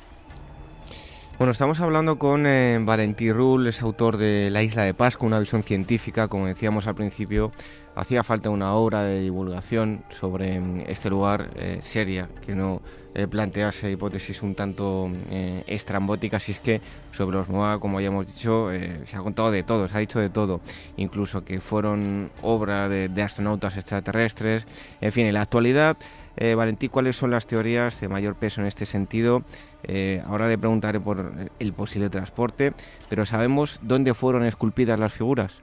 Bueno, 1.36 1.50
estamos 1.50 1.80
hablando 1.80 2.16
con 2.16 2.46
eh, 2.46 2.78
Valentí 2.80 3.32
Rull, 3.32 3.66
es 3.66 3.82
autor 3.82 4.18
de 4.18 4.50
La 4.52 4.62
Isla 4.62 4.84
de 4.84 4.94
Pascua, 4.94 5.26
una 5.26 5.40
visión 5.40 5.64
científica, 5.64 6.28
como 6.28 6.46
decíamos 6.46 6.86
al 6.86 6.94
principio, 6.94 7.50
hacía 7.96 8.22
falta 8.22 8.50
una 8.50 8.72
obra 8.74 9.02
de 9.02 9.20
divulgación 9.20 10.04
sobre 10.10 10.60
mm, 10.60 10.84
este 10.86 11.10
lugar 11.10 11.50
eh, 11.56 11.78
seria, 11.80 12.28
que 12.46 12.54
no 12.54 12.82
eh, 13.16 13.26
plantease 13.26 13.90
hipótesis 13.90 14.42
un 14.42 14.54
tanto 14.54 15.10
eh, 15.28 15.64
estrambóticas, 15.66 16.48
y 16.48 16.52
es 16.52 16.60
que 16.60 16.80
sobre 17.10 17.36
los 17.36 17.48
Moa, 17.48 17.80
como 17.80 18.00
ya 18.00 18.06
hemos 18.08 18.28
dicho, 18.28 18.70
se 19.04 19.16
ha 19.16 19.20
contado 19.20 19.50
de 19.50 19.64
todo, 19.64 19.88
se 19.88 19.96
ha 19.96 20.00
dicho 20.00 20.20
de 20.20 20.30
todo, 20.30 20.60
incluso 20.96 21.44
que 21.44 21.60
fueron 21.60 22.30
obra 22.42 22.88
de, 22.88 23.08
de 23.08 23.22
astronautas 23.22 23.76
extraterrestres, 23.76 24.68
en 25.00 25.10
fin, 25.10 25.26
en 25.26 25.34
la 25.34 25.42
actualidad 25.42 25.96
Valentí, 26.36 26.88
¿cuáles 26.88 27.14
son 27.16 27.30
las 27.30 27.46
teorías 27.46 28.00
de 28.00 28.08
mayor 28.08 28.34
peso 28.34 28.60
en 28.60 28.66
este 28.66 28.86
sentido? 28.86 29.44
Eh, 29.86 30.22
ahora 30.26 30.48
le 30.48 30.58
preguntaré 30.58 31.00
por 31.00 31.32
el 31.58 31.72
posible 31.72 32.08
transporte, 32.10 32.72
pero 33.08 33.26
¿sabemos 33.26 33.80
dónde 33.82 34.14
fueron 34.14 34.44
esculpidas 34.44 34.98
las 34.98 35.12
figuras? 35.12 35.62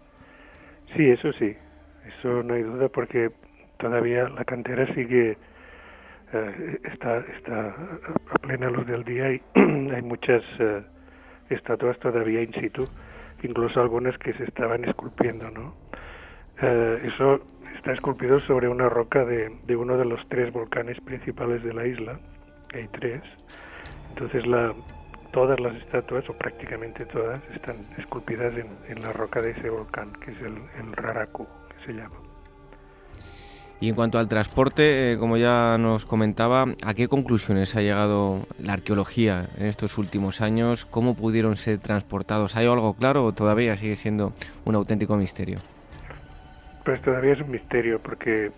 Sí, 0.96 1.10
eso 1.10 1.32
sí, 1.34 1.56
eso 2.20 2.44
no 2.44 2.54
hay 2.54 2.64
duda 2.64 2.90
porque 2.90 3.32
todavía 3.78 4.30
la 4.30 4.44
cantera 4.46 4.86
sigue, 4.94 5.38
eh, 6.34 6.80
está, 6.92 7.20
está 7.38 7.70
a 7.70 8.40
plena 8.42 8.70
luz 8.70 8.86
del 8.86 9.04
día 9.04 9.34
y 9.34 9.42
hay 9.56 10.02
muchas 10.02 10.44
eh, 10.60 10.82
estatuas 11.50 11.98
todavía 12.00 12.42
in 12.42 12.54
situ, 12.54 12.88
incluso 13.42 13.82
algunas 13.82 14.18
que 14.18 14.34
se 14.34 14.44
estaban 14.44 14.86
esculpiendo, 14.86 15.50
¿no? 15.50 15.74
eso 16.62 17.44
está 17.76 17.92
esculpido 17.92 18.40
sobre 18.42 18.68
una 18.68 18.88
roca 18.88 19.26
de, 19.26 19.50
de, 19.66 19.76
uno 19.76 19.98
de 19.98 20.06
los 20.06 20.20
tres 20.30 20.54
volcanes 20.54 21.02
principales 21.02 21.64
de 21.64 21.74
la 21.74 21.88
isla, 21.88 22.20
hay 22.72 22.88
tres. 22.90 23.24
Entonces 24.14 24.46
la, 24.46 24.74
todas 25.32 25.60
las 25.60 25.76
estatuas, 25.76 26.30
o 26.30 26.34
prácticamente 26.34 27.06
todas, 27.06 27.42
están 27.56 27.78
esculpidas 27.98 28.54
en, 28.54 28.68
en 28.90 29.02
la 29.02 29.14
roca 29.14 29.42
de 29.42 29.52
ese 29.52 29.70
volcán, 29.70 30.12
que 30.14 30.32
es 30.32 30.42
el, 30.42 30.58
el 30.80 30.94
Raraku, 30.94 31.48
que 31.70 31.86
se 31.86 31.94
llama. 31.94 32.16
Y 33.80 33.90
en 33.90 33.96
cuanto 33.96 34.20
al 34.20 34.28
transporte, 34.28 35.14
eh, 35.14 35.18
como 35.18 35.38
ya 35.38 35.78
nos 35.80 36.06
comentaba, 36.06 36.66
¿a 36.84 36.94
qué 36.94 37.08
conclusiones 37.08 37.76
ha 37.76 37.82
llegado 37.82 38.46
la 38.60 38.74
arqueología 38.74 39.48
en 39.58 39.66
estos 39.66 39.98
últimos 39.98 40.40
años? 40.42 40.86
¿Cómo 40.86 41.16
pudieron 41.16 41.58
ser 41.58 41.80
transportados? 41.80 42.56
¿Hay 42.56 42.68
algo 42.68 42.94
claro 42.94 43.26
o 43.26 43.32
todavía 43.32 43.76
sigue 43.78 43.96
siendo 43.96 44.34
un 44.66 44.76
auténtico 44.76 45.16
misterio? 45.16 45.58
Pues 46.86 47.02
todavía 47.02 47.34
es 47.34 47.42
un 47.42 47.50
misterio 47.50 48.00
porque 48.00 48.52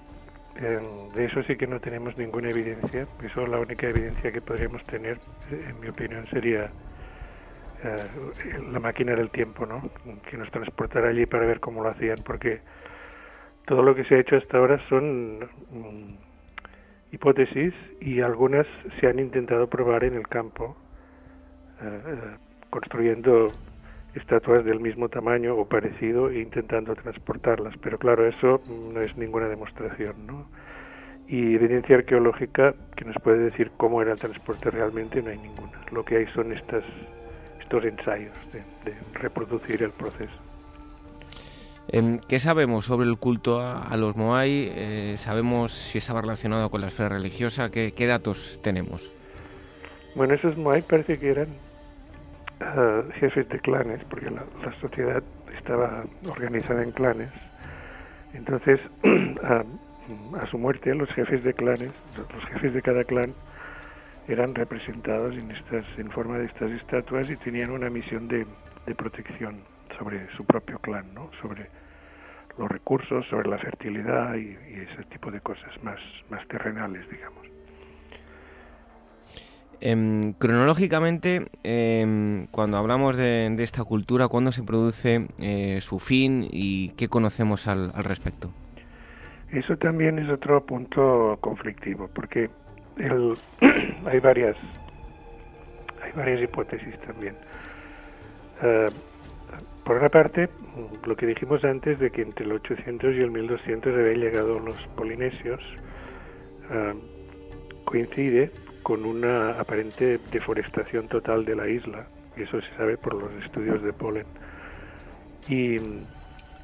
eh, 0.55 1.09
de 1.15 1.25
eso 1.25 1.41
sí 1.43 1.55
que 1.55 1.67
no 1.67 1.79
tenemos 1.79 2.17
ninguna 2.17 2.49
evidencia. 2.49 3.07
Eso 3.23 3.47
la 3.47 3.59
única 3.59 3.87
evidencia 3.87 4.31
que 4.31 4.41
podríamos 4.41 4.83
tener, 4.85 5.19
eh, 5.51 5.65
en 5.69 5.79
mi 5.79 5.87
opinión, 5.87 6.27
sería 6.27 6.71
eh, 7.83 8.07
la 8.71 8.79
máquina 8.79 9.15
del 9.15 9.31
tiempo, 9.31 9.65
¿no? 9.65 9.89
Que 10.29 10.37
nos 10.37 10.49
transportara 10.51 11.09
allí 11.09 11.25
para 11.25 11.45
ver 11.45 11.59
cómo 11.59 11.81
lo 11.81 11.89
hacían, 11.89 12.21
porque 12.23 12.61
todo 13.65 13.81
lo 13.81 13.95
que 13.95 14.03
se 14.05 14.15
ha 14.15 14.19
hecho 14.19 14.37
hasta 14.37 14.57
ahora 14.57 14.79
son 14.89 15.39
mm, 15.39 16.15
hipótesis 17.11 17.73
y 17.99 18.21
algunas 18.21 18.67
se 18.99 19.07
han 19.07 19.19
intentado 19.19 19.67
probar 19.67 20.03
en 20.03 20.15
el 20.15 20.27
campo, 20.27 20.77
construyendo 22.69 23.53
estatuas 24.15 24.63
del 24.63 24.79
mismo 24.79 25.09
tamaño 25.09 25.55
o 25.55 25.65
parecido 25.65 26.29
e 26.29 26.39
intentando 26.39 26.95
transportarlas. 26.95 27.75
Pero 27.81 27.97
claro, 27.97 28.27
eso 28.27 28.61
no 28.93 29.01
es 29.01 29.15
ninguna 29.17 29.47
demostración, 29.47 30.27
¿no? 30.27 30.45
Y 31.27 31.55
evidencia 31.55 31.95
arqueológica 31.95 32.75
que 32.95 33.05
nos 33.05 33.15
puede 33.23 33.39
decir 33.39 33.71
cómo 33.77 34.01
era 34.01 34.11
el 34.13 34.19
transporte 34.19 34.69
realmente 34.69 35.21
no 35.21 35.29
hay 35.29 35.37
ninguna. 35.37 35.81
Lo 35.91 36.03
que 36.03 36.17
hay 36.17 36.27
son 36.27 36.51
estas, 36.51 36.83
estos 37.59 37.83
ensayos 37.85 38.33
de, 38.51 38.93
reproducir 39.13 39.81
el 39.81 39.91
proceso. 39.91 40.33
Em, 41.87 42.19
¿Qué 42.19 42.39
sabemos 42.39 42.85
sobre 42.85 43.07
el 43.07 43.17
culto 43.17 43.59
a, 43.61 43.95
los 43.97 44.15
Moai? 44.15 44.71
Eh, 44.73 45.15
¿Sabemos 45.17 45.73
si 45.73 45.97
estaba 45.97 46.21
relacionado 46.21 46.69
con 46.69 46.81
la 46.81 46.87
esfera 46.87 47.09
religiosa? 47.09 47.71
¿Qué, 47.71 47.93
¿Qué, 47.93 48.05
datos 48.05 48.59
tenemos? 48.61 49.11
Bueno, 50.15 50.33
esos 50.33 50.57
Moai 50.57 50.81
parece 50.81 51.19
que 51.19 51.29
eran 51.29 51.47
jefes 53.15 53.47
de 53.49 53.59
clanes, 53.59 54.03
porque 54.09 54.29
la, 54.29 54.43
sociedad 54.81 55.23
estaba 55.57 56.03
organizada 56.29 56.83
en 56.83 56.91
clanes. 56.91 57.29
Entonces, 58.33 58.79
a, 59.43 60.45
su 60.47 60.57
muerte, 60.57 60.93
los 60.95 61.09
jefes 61.09 61.43
de 61.43 61.53
clanes, 61.53 61.91
los 62.17 62.45
jefes 62.45 62.73
de 62.73 62.81
cada 62.81 63.03
clan, 63.03 63.33
eran 64.27 64.55
representados 64.55 65.35
en, 65.35 65.51
estas, 65.51 65.85
en 65.97 66.09
forma 66.09 66.37
de 66.37 66.45
estas 66.45 66.71
estatuas 66.71 67.29
y 67.29 67.35
tenían 67.37 67.71
una 67.71 67.89
misión 67.89 68.27
de, 68.27 68.45
de 68.85 68.95
protección 68.95 69.61
sobre 69.97 70.27
su 70.35 70.45
propio 70.45 70.79
clan, 70.79 71.13
¿no? 71.13 71.29
sobre 71.41 71.67
los 72.57 72.69
recursos, 72.69 73.25
sobre 73.27 73.49
la 73.49 73.57
fertilidad 73.57 74.35
y, 74.35 74.57
y 74.69 74.87
ese 74.91 75.03
tipo 75.09 75.29
de 75.31 75.41
cosas 75.41 75.71
más, 75.83 75.99
más 76.29 76.47
terrenales, 76.47 77.09
digamos. 77.09 77.52
Em, 79.85 80.31
cronológicamente, 80.39 81.47
em, 81.61 82.47
cuando 82.51 82.77
hablamos 82.77 83.17
de, 83.17 83.53
esta 83.59 83.83
cultura, 83.83 84.29
¿cuándo 84.29 84.53
se 84.53 84.63
produce 84.63 85.27
eh, 85.39 85.79
su 85.81 85.99
fin 85.99 86.47
y 86.49 86.91
qué 86.91 87.09
conocemos 87.09 87.67
al, 87.67 87.91
respecto? 87.91 88.49
Eso 89.51 89.75
también 89.75 90.19
es 90.19 90.29
otro 90.29 90.65
punto 90.65 91.37
conflictivo, 91.41 92.09
porque 92.15 92.49
hay 94.05 94.19
varias 94.21 94.55
hay 96.01 96.11
varias 96.15 96.41
hipótesis 96.43 96.97
también. 97.01 97.35
Eh, 98.61 98.87
por 99.83 99.97
una 99.97 100.07
parte, 100.07 100.47
lo 101.05 101.17
que 101.17 101.25
dijimos 101.25 101.61
antes 101.65 101.99
de 101.99 102.09
que 102.09 102.21
entre 102.21 102.45
el 102.45 102.53
800 102.53 103.15
y 103.15 103.19
el 103.19 103.31
1200 103.31 103.93
habían 103.93 104.21
llegado 104.21 104.59
los 104.59 104.77
polinesios, 104.95 105.59
eh, 106.71 106.93
coincide 107.83 108.49
con 108.83 109.05
una 109.05 109.59
aparente 109.59 110.19
deforestación 110.31 111.07
total 111.07 111.45
de 111.45 111.55
la 111.55 111.67
isla, 111.67 112.05
eso 112.35 112.61
se 112.61 112.77
sabe 112.77 112.97
por 112.97 113.13
los 113.15 113.31
estudios 113.43 113.81
de 113.81 113.93
polen. 113.93 114.25
Y, 115.47 115.77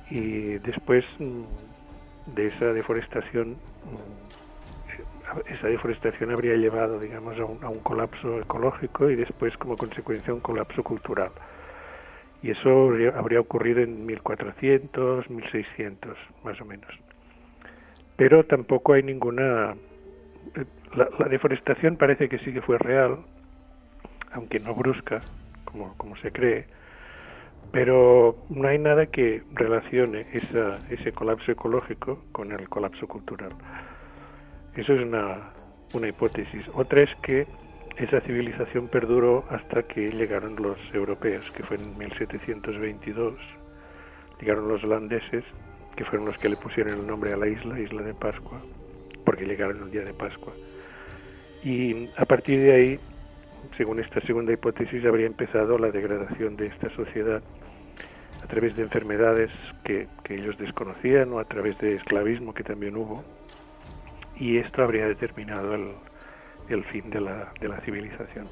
y 0.09 0.57
después 0.59 1.03
mm, 1.19 2.35
de 2.35 2.47
esa 2.47 2.65
deforestación 2.73 3.51
mm, 3.51 4.29
esa 5.53 5.67
deforestación 5.67 6.31
habría 6.31 6.55
llevado 6.55 6.99
digamos 6.99 7.37
a 7.39 7.45
un, 7.45 7.63
a 7.63 7.69
un 7.69 7.79
colapso 7.79 8.39
ecológico 8.39 9.09
y 9.11 9.15
después 9.15 9.55
como 9.57 9.77
consecuencia 9.77 10.33
un 10.33 10.39
colapso 10.39 10.81
cultural 10.81 11.31
y 12.41 12.51
eso 12.51 12.91
habría 13.15 13.39
ocurrido 13.39 13.81
en 13.81 14.05
1400, 14.05 15.29
1600 15.29 16.17
más 16.43 16.59
o 16.61 16.65
menos. 16.65 16.89
Pero 18.15 18.45
tampoco 18.45 18.93
hay 18.93 19.03
ninguna... 19.03 19.75
La, 20.95 21.27
deforestación 21.27 21.97
parece 21.97 22.29
que 22.29 22.39
sí 22.39 22.51
que 22.51 22.61
fue 22.61 22.77
real, 22.77 23.19
aunque 24.31 24.59
no 24.59 24.73
brusca, 24.73 25.19
como, 25.65 25.95
como 25.97 26.15
se 26.17 26.31
cree, 26.31 26.65
pero 27.71 28.35
no 28.49 28.67
hay 28.67 28.79
nada 28.79 29.05
que 29.05 29.43
relacione 29.53 30.25
esa, 30.33 30.79
ese 30.89 31.11
colapso 31.11 31.51
ecológico 31.51 32.23
con 32.31 32.51
el 32.51 32.67
colapso 32.67 33.07
cultural. 33.07 33.51
Eso 34.75 34.93
es 34.93 35.01
una, 35.01 35.51
una 35.93 36.07
hipótesis. 36.07 36.65
Otra 36.73 37.01
es 37.03 37.09
que 37.21 37.45
esa 37.97 38.21
civilización 38.21 38.87
perduró 38.87 39.45
hasta 39.49 39.83
que 39.83 40.09
llegaron 40.09 40.55
los 40.55 40.79
europeos, 40.93 41.51
que 41.51 41.63
fue 41.63 41.77
en 41.77 41.97
1722. 41.97 43.35
Llegaron 44.39 44.69
los 44.69 44.83
holandeses, 44.83 45.43
que 45.95 46.05
fueron 46.05 46.25
los 46.25 46.37
que 46.37 46.49
le 46.49 46.55
pusieron 46.55 46.93
el 46.93 47.05
nombre 47.05 47.33
a 47.33 47.37
la 47.37 47.47
isla, 47.47 47.79
Isla 47.79 48.01
de 48.01 48.13
Pascua, 48.13 48.61
porque 49.25 49.45
llegaron 49.45 49.83
el 49.83 49.91
día 49.91 50.03
de 50.03 50.13
Pascua. 50.13 50.53
Y 51.63 52.09
a 52.17 52.25
partir 52.25 52.59
de 52.59 52.71
ahí, 52.73 52.99
según 53.77 53.99
esta 53.99 54.21
segunda 54.21 54.53
hipótesis, 54.53 55.05
habría 55.05 55.27
empezado 55.27 55.77
la 55.77 55.91
degradación 55.91 56.55
de 56.55 56.67
esta 56.67 56.89
sociedad 56.95 57.41
a 58.43 58.47
través 58.47 58.75
de 58.75 58.83
enfermedades 58.83 59.51
que, 59.83 60.07
que 60.23 60.35
ellos 60.35 60.57
desconocían 60.57 61.31
o 61.33 61.39
a 61.39 61.45
través 61.45 61.77
de 61.79 61.95
esclavismo 61.95 62.53
que 62.53 62.63
también 62.63 62.95
hubo. 62.95 63.23
Y 64.37 64.57
esto 64.57 64.83
habría 64.83 65.05
determinado 65.07 65.75
el, 65.75 65.89
el 66.69 66.83
fin 66.85 67.09
de 67.09 67.19
la, 67.19 67.51
de 67.59 67.67
la 67.67 67.81
civilización. 67.81 68.47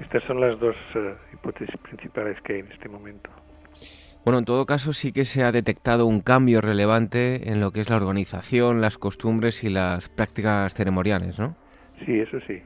Estas 0.00 0.22
son 0.24 0.40
las 0.40 0.60
dos 0.60 0.76
eh, 0.94 1.14
hipótesis 1.32 1.74
principales 1.78 2.40
que 2.42 2.54
hay 2.54 2.60
en 2.60 2.72
este 2.72 2.88
momento. 2.88 3.30
Bueno, 4.24 4.40
en 4.40 4.44
todo 4.44 4.66
caso 4.66 4.92
sí 4.92 5.12
que 5.12 5.24
se 5.24 5.42
ha 5.44 5.52
detectado 5.52 6.04
un 6.04 6.20
cambio 6.20 6.60
relevante 6.60 7.50
en 7.50 7.60
lo 7.60 7.70
que 7.70 7.80
es 7.80 7.88
la 7.88 7.96
organización, 7.96 8.80
las 8.80 8.98
costumbres 8.98 9.64
y 9.64 9.70
las 9.70 10.08
prácticas 10.08 10.74
ceremoniales, 10.74 11.38
¿no? 11.38 11.56
Sí, 12.04 12.20
eso 12.20 12.38
sí. 12.46 12.62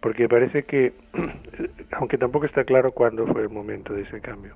Porque 0.00 0.28
parece 0.28 0.64
que, 0.64 0.92
aunque 1.92 2.18
tampoco 2.18 2.46
está 2.46 2.64
claro 2.64 2.92
cuándo 2.92 3.26
fue 3.26 3.42
el 3.42 3.48
momento 3.48 3.92
de 3.92 4.02
ese 4.02 4.20
cambio, 4.20 4.54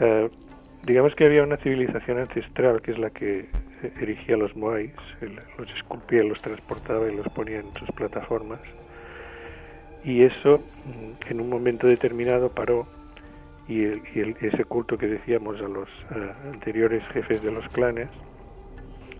eh, 0.00 0.30
digamos 0.84 1.14
que 1.14 1.24
había 1.26 1.42
una 1.42 1.56
civilización 1.56 2.18
ancestral 2.18 2.80
que 2.80 2.92
es 2.92 2.98
la 2.98 3.10
que 3.10 3.46
erigía 4.00 4.36
los 4.36 4.54
moais, 4.56 4.92
los 5.58 5.70
esculpía, 5.74 6.22
los 6.22 6.40
transportaba 6.40 7.10
y 7.10 7.16
los 7.16 7.28
ponía 7.30 7.60
en 7.60 7.72
sus 7.74 7.90
plataformas. 7.92 8.60
Y 10.04 10.22
eso 10.22 10.58
mm, 10.58 11.30
en 11.30 11.40
un 11.40 11.48
momento 11.48 11.86
determinado 11.88 12.48
paró 12.48 12.86
y, 13.68 13.84
ese 13.84 14.64
culto 14.64 14.96
que 14.96 15.08
decíamos 15.08 15.60
a 15.60 15.66
los 15.68 15.88
anteriores 16.52 17.02
jefes 17.08 17.42
de 17.42 17.50
los 17.50 17.66
clanes 17.68 18.08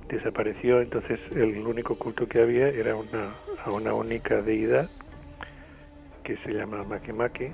desapareció. 0.08 0.80
Entonces 0.80 1.20
el 1.32 1.58
único 1.66 1.96
culto 1.96 2.26
que 2.28 2.40
había 2.40 2.68
era 2.68 2.96
una, 2.96 3.34
a 3.64 3.70
una 3.70 3.94
única 3.94 4.42
deidad 4.42 4.88
que 6.22 6.36
se 6.38 6.52
llama 6.52 6.82
Makemake. 6.84 7.52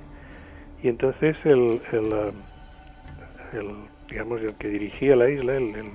Y 0.82 0.88
entonces 0.88 1.36
el, 1.44 1.80
el, 1.92 3.74
digamos, 4.08 4.40
el 4.40 4.54
que 4.54 4.68
dirigía 4.68 5.14
la 5.16 5.30
isla, 5.30 5.56
el 5.56 5.92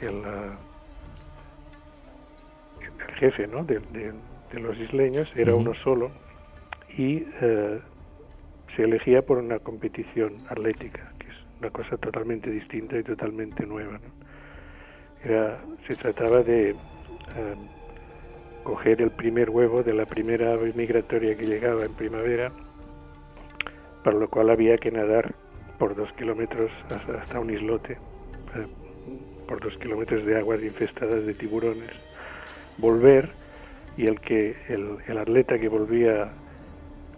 el, 0.00 0.22
el 2.80 3.14
jefe 3.16 3.46
¿no? 3.46 3.64
de, 3.64 3.80
los 4.52 4.78
isleños 4.78 5.28
era 5.34 5.54
uno 5.54 5.74
solo 5.82 6.10
y 6.96 7.24
eh, 7.40 7.80
se 8.74 8.82
elegía 8.84 9.22
por 9.22 9.38
una 9.38 9.58
competición 9.58 10.36
atlética, 10.48 11.12
que 11.18 11.26
es 11.26 11.34
una 11.60 11.70
cosa 11.70 11.96
totalmente 11.96 12.50
distinta 12.50 12.98
y 12.98 13.02
totalmente 13.02 13.66
nueva. 13.66 14.00
Era, 15.24 15.58
se 15.86 15.96
trataba 15.96 16.42
de 16.42 16.70
eh, 16.70 16.76
coger 18.62 19.02
el 19.02 19.10
primer 19.10 19.50
huevo 19.50 19.82
de 19.82 19.94
la 19.94 20.06
primera 20.06 20.52
ave 20.52 20.72
migratoria 20.74 21.36
que 21.36 21.46
llegaba 21.46 21.84
en 21.84 21.94
primavera, 21.94 22.52
para 24.04 24.16
lo 24.16 24.28
cual 24.28 24.50
había 24.50 24.78
que 24.78 24.90
nadar 24.90 25.34
por 25.78 25.94
dos 25.94 26.12
kilómetros 26.12 26.70
hasta, 26.90 27.40
un 27.40 27.50
islote. 27.50 27.94
Eh, 27.94 28.66
por 29.48 29.60
dos 29.60 29.76
kilómetros 29.78 30.26
de 30.26 30.36
aguas 30.36 30.62
infestadas 30.62 31.24
de 31.24 31.32
tiburones, 31.32 31.90
volver 32.76 33.30
y 33.96 34.06
el 34.06 34.20
que 34.20 34.54
el, 34.68 35.18
atleta 35.18 35.58
que 35.58 35.68
volvía 35.68 36.30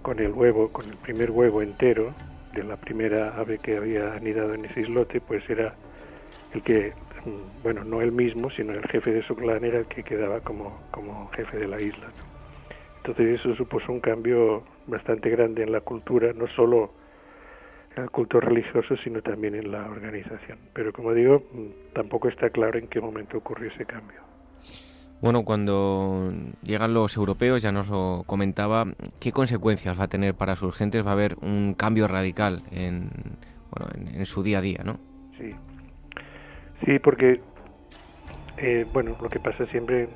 con 0.00 0.20
el 0.20 0.32
huevo, 0.32 0.68
con 0.68 0.88
el 0.88 0.96
primer 0.96 1.32
huevo 1.32 1.60
entero 1.60 2.14
de 2.54 2.62
la 2.62 2.76
primera 2.76 3.36
ave 3.36 3.58
que 3.58 3.76
había 3.76 4.14
anidado 4.14 4.54
en 4.54 4.64
ese 4.64 4.82
islote, 4.82 5.20
pues 5.20 5.42
era 5.50 5.74
el 6.54 6.62
que, 6.62 6.92
bueno, 7.62 7.84
no 7.84 8.00
el 8.00 8.12
mismo, 8.12 8.50
sino 8.50 8.72
el 8.72 8.86
jefe 8.88 9.12
de 9.12 9.22
su 9.22 9.34
clan 9.34 9.64
era 9.64 9.78
el 9.78 9.86
que 9.86 10.02
quedaba 10.02 10.40
como, 10.40 10.80
como 10.90 11.28
jefe 11.30 11.58
de 11.58 11.68
la 11.68 11.80
isla. 11.80 12.08
Entonces 12.98 13.40
eso 13.40 13.54
supuso 13.56 13.92
un 13.92 14.00
cambio 14.00 14.62
bastante 14.86 15.30
grande 15.30 15.62
en 15.62 15.72
la 15.72 15.80
cultura, 15.80 16.32
no 16.34 16.46
solo 16.48 16.92
en 17.96 18.04
el 18.04 18.10
culto 18.10 18.40
religioso, 18.40 18.96
sino 19.02 19.22
también 19.22 19.54
en 19.54 19.72
la 19.72 19.88
organización. 19.88 20.58
Pero 20.72 20.92
como 20.92 21.12
digo, 21.14 21.42
mm, 21.52 21.94
tampoco 21.94 22.28
está 22.28 22.50
claro 22.50 22.78
en 22.78 22.88
qué 22.88 23.00
momento 23.00 23.38
ocurrió 23.38 23.70
ese 23.70 23.84
cambio. 23.84 24.20
Bueno, 25.20 25.44
cuando 25.44 26.32
llegan 26.62 26.94
los 26.94 27.14
europeos, 27.16 27.60
ya 27.60 27.72
nos 27.72 27.88
lo 27.88 28.22
comentaba, 28.26 28.86
¿qué 29.18 29.32
consecuencias 29.32 29.98
va 29.98 30.04
a 30.04 30.08
tener 30.08 30.34
para 30.34 30.56
sus 30.56 30.74
gentes? 30.74 31.04
Va 31.04 31.10
a 31.10 31.12
haber 31.12 31.36
un 31.42 31.74
cambio 31.74 32.08
radical 32.08 32.62
en, 32.70 33.10
bueno, 33.70 33.92
en, 34.14 34.24
su 34.24 34.42
día 34.42 34.58
a 34.58 34.62
día, 34.62 34.80
¿no? 34.82 34.98
Sí, 35.36 35.54
sí 36.84 36.98
porque, 36.98 37.40
eh, 38.58 38.86
bueno, 38.92 39.16
lo 39.20 39.28
que 39.28 39.40
pasa 39.40 39.66
siempre 39.66 40.08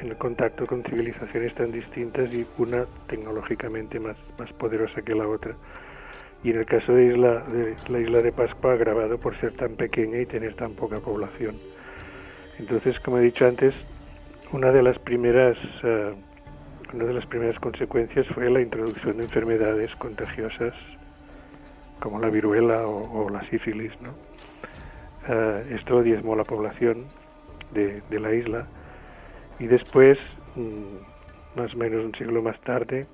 en 0.00 0.08
el 0.08 0.16
contacto 0.16 0.66
con 0.66 0.82
civilizaciones 0.82 1.54
tan 1.54 1.70
distintas 1.70 2.32
y 2.34 2.46
una 2.58 2.84
tecnológicamente 3.06 4.00
más, 4.00 4.16
más 4.38 4.52
poderosa 4.54 5.02
que 5.02 5.14
la 5.14 5.28
otra 5.28 5.54
y 6.42 6.50
en 6.50 6.58
el 6.58 6.66
caso 6.66 6.92
de, 6.92 7.06
isla, 7.06 7.42
de 7.48 7.74
la 7.88 7.98
isla 7.98 8.22
de 8.22 8.32
Pascua 8.32 8.72
agravado 8.72 9.18
por 9.18 9.38
ser 9.40 9.52
tan 9.54 9.74
pequeña 9.74 10.20
y 10.20 10.26
tener 10.26 10.54
tan 10.54 10.74
poca 10.74 11.00
población. 11.00 11.56
Entonces, 12.58 12.98
como 13.00 13.18
he 13.18 13.22
dicho 13.22 13.46
antes, 13.46 13.74
una 14.52 14.70
de 14.70 14.82
las 14.82 14.98
primeras 15.00 15.56
uh, 15.82 16.14
una 16.94 17.04
de 17.04 17.12
las 17.12 17.26
primeras 17.26 17.58
consecuencias 17.58 18.26
fue 18.28 18.48
la 18.48 18.60
introducción 18.60 19.18
de 19.18 19.24
enfermedades 19.24 19.94
contagiosas 19.96 20.72
como 22.00 22.18
la 22.18 22.30
viruela 22.30 22.86
o, 22.86 23.28
la 23.28 23.42
sífilis. 23.50 23.92
¿no? 24.00 24.14
Uh, 25.28 25.74
esto 25.74 26.02
diezmó 26.02 26.36
la 26.36 26.44
población 26.44 27.04
de, 27.72 28.00
de 28.08 28.18
la 28.18 28.32
isla 28.32 28.66
y 29.58 29.66
después, 29.66 30.18
mm, 30.56 31.58
más 31.58 31.74
o 31.74 31.76
menos 31.76 32.04
un 32.04 32.14
siglo 32.14 32.42
más 32.42 32.58
tarde, 32.60 33.06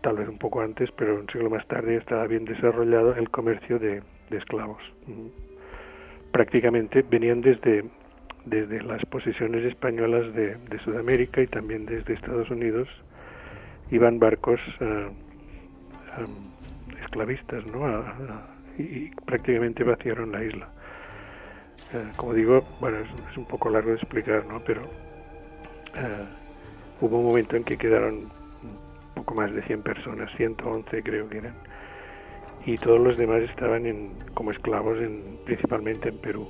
tal 0.00 0.16
vez 0.16 0.28
un 0.28 0.38
poco 0.38 0.60
antes, 0.60 0.90
pero 0.92 1.16
un 1.16 1.28
siglo 1.28 1.50
más 1.50 1.66
tarde 1.66 1.96
estaba 1.96 2.26
bien 2.26 2.44
desarrollado 2.44 3.14
el 3.14 3.30
comercio 3.30 3.78
de, 3.78 4.02
esclavos. 4.30 4.82
Prácticamente 6.32 7.02
venían 7.02 7.40
desde, 7.40 7.84
desde 8.44 8.82
las 8.82 9.04
posesiones 9.06 9.64
españolas 9.64 10.34
de, 10.34 10.56
Sudamérica 10.84 11.40
y 11.40 11.46
también 11.46 11.86
desde 11.86 12.14
Estados 12.14 12.50
Unidos, 12.50 12.88
iban 13.90 14.18
barcos 14.18 14.60
eh, 14.80 15.08
eh, 16.18 17.00
esclavistas, 17.02 17.64
¿no? 17.66 18.04
y, 18.78 19.10
prácticamente 19.24 19.82
vaciaron 19.82 20.32
la 20.32 20.44
isla. 20.44 20.68
Eh, 21.92 22.10
como 22.16 22.34
digo, 22.34 22.64
bueno, 22.80 22.98
es, 22.98 23.36
un 23.36 23.46
poco 23.46 23.70
largo 23.70 23.90
de 23.90 23.96
explicar, 23.96 24.44
¿no? 24.46 24.60
Pero 24.60 24.82
hubo 27.00 27.18
un 27.18 27.26
momento 27.26 27.56
en 27.56 27.64
que 27.64 27.76
quedaron 27.76 28.26
poco 29.14 29.34
más 29.34 29.52
de 29.52 29.62
100 29.62 29.82
personas, 29.82 30.30
111 30.36 31.02
creo 31.02 31.28
que 31.28 31.38
eran, 31.38 31.54
y 32.64 32.76
todos 32.76 33.00
los 33.00 33.16
demás 33.16 33.42
estaban 33.42 33.86
en, 33.86 34.10
como 34.34 34.52
esclavos 34.52 34.98
en, 34.98 35.38
principalmente 35.44 36.08
en 36.10 36.18
Perú. 36.18 36.48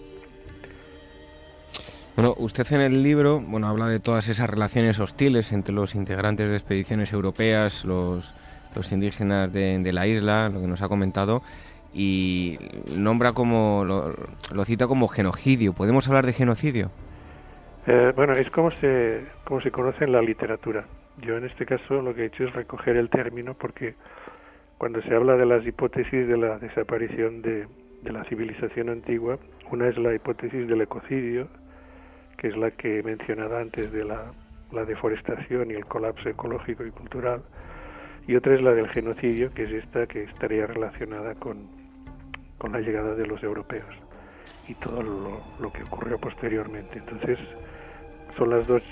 Bueno, 2.17 2.35
usted 2.39 2.67
en 2.73 2.81
el 2.81 3.03
libro 3.03 3.41
bueno, 3.41 3.69
habla 3.69 3.89
de 3.89 4.01
todas 4.01 4.29
esas 4.29 4.51
relaciones 4.51 4.99
hostiles 4.99 5.53
entre 5.53 5.73
los 5.73 5.95
integrantes 5.95 6.51
de 6.51 6.57
expediciones 6.57 7.13
europeas, 7.13 7.85
los, 7.85 8.35
los 8.75 8.91
indígenas 8.91 9.53
de, 9.53 9.93
la 9.93 10.07
isla, 10.07 10.49
lo 10.49 10.61
que 10.61 10.67
nos 10.67 10.83
ha 10.83 10.89
comentado, 10.89 11.43
y 11.93 12.59
nombra 12.95 13.33
como, 13.33 13.85
lo, 13.85 14.65
cita 14.65 14.87
como 14.87 15.09
genocidio. 15.09 15.73
¿Podemos 15.73 16.09
hablar 16.09 16.27
de 16.27 16.33
genocidio? 16.33 16.91
Eh, 17.87 18.13
bueno, 18.15 18.35
es 18.35 18.51
como 18.51 18.71
se, 18.71 19.25
como 19.45 19.61
se 19.61 19.71
conoce 19.71 20.05
en 20.05 20.13
la 20.13 20.23
literatura. 20.23 20.85
Yo 21.19 21.37
en 21.37 21.45
este 21.45 21.67
caso 21.67 22.03
lo 22.03 22.15
que 22.15 22.23
he 22.23 22.27
hecho 22.27 22.45
es 22.45 22.53
recoger 22.53 22.97
el 22.97 23.09
término 23.09 23.55
porque 23.55 23.95
cuando 24.77 25.03
se 25.03 25.15
habla 25.15 25.37
de 25.37 25.47
las 25.47 25.67
hipótesis 25.67 26.29
de 26.29 26.37
la 26.37 26.59
desaparición 26.59 27.43
de, 27.43 27.67
de 28.03 28.13
la 28.13 28.25
civilización 28.25 28.89
antigua. 28.89 29.39
Una 29.71 29.89
es 29.89 29.99
la 29.99 30.15
hipótesis 30.15 30.67
del 30.69 30.81
ecocidio, 30.81 31.49
que 32.37 32.49
es 32.49 32.57
la 32.57 32.71
que 32.71 32.99
he 32.99 33.03
mencionado 33.03 33.57
antes 33.57 33.93
de 33.93 34.05
la, 34.05 34.33
la 34.73 34.85
deforestación 34.85 35.71
y 35.71 35.75
el 35.75 35.87
colapso 35.87 36.29
ecológico 36.29 36.85
y 36.85 36.91
cultural, 36.91 37.43
y 38.27 38.37
otra 38.37 38.55
es 38.55 38.63
la 38.63 38.73
del 38.73 38.89
genocidio, 38.89 39.53
que 39.53 39.65
es 39.65 39.73
esta 39.85 40.07
que 40.07 40.25
estaría 40.25 40.67
relacionada 40.67 41.35
con, 41.35 41.69
con 42.59 42.73
la 42.73 42.81
llegada 42.81 43.15
de 43.15 43.27
los 43.27 43.43
europeos 43.43 43.95
y 44.69 44.75
todo 44.75 45.03
lo, 45.03 45.41
lo 45.61 45.73
que 45.73 45.83
ocurrió 45.83 46.19
posteriormente. 46.19 46.99
Entonces, 46.99 47.39
son 48.37 48.51
las 48.51 48.67
dos, 48.67 48.83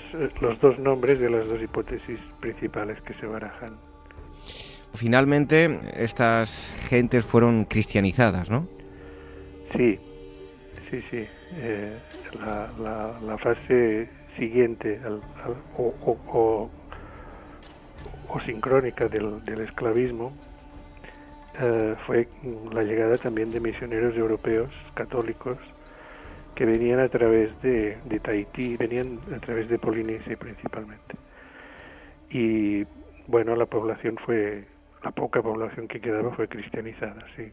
los 0.41 0.59
dos 0.59 0.79
nombres 0.79 1.19
de 1.19 1.29
las 1.29 1.47
dos 1.47 1.61
hipótesis 1.61 2.19
principales 2.39 3.01
que 3.01 3.13
se 3.15 3.25
barajan. 3.25 3.77
Finalmente, 4.93 5.79
estas 5.95 6.73
gentes 6.89 7.25
fueron 7.25 7.65
cristianizadas, 7.65 8.49
¿no? 8.49 8.67
Sí, 9.75 9.99
sí, 10.89 11.01
sí. 11.11 11.27
Eh, 11.55 11.97
la, 12.41 13.19
la, 13.25 13.37
fase 13.37 14.09
siguiente 14.37 14.99
o, 15.77 15.93
o, 18.27 18.39
sincrónica 18.45 19.07
del, 19.07 19.43
del 19.45 19.61
esclavismo 19.61 20.33
eh, 21.59 21.95
fue 22.05 22.27
la 22.71 22.83
llegada 22.83 23.17
también 23.17 23.51
de 23.51 23.59
misioneros 23.59 24.15
europeos 24.15 24.69
católicos 24.93 25.57
que 26.55 26.65
venían 26.65 26.99
a 26.99 27.09
través 27.09 27.49
de, 27.61 27.97
de 28.05 28.19
Tahití, 28.19 28.77
venían 28.77 29.19
a 29.35 29.39
través 29.39 29.69
de 29.69 29.77
Polinesia 29.77 30.35
principalmente. 30.37 31.15
Y 32.29 32.85
bueno, 33.27 33.55
la 33.55 33.65
población 33.65 34.17
fue, 34.25 34.65
la 35.03 35.11
poca 35.11 35.41
población 35.41 35.87
que 35.87 35.99
quedaba 35.99 36.31
fue 36.31 36.47
cristianizada, 36.47 37.25
sí. 37.35 37.51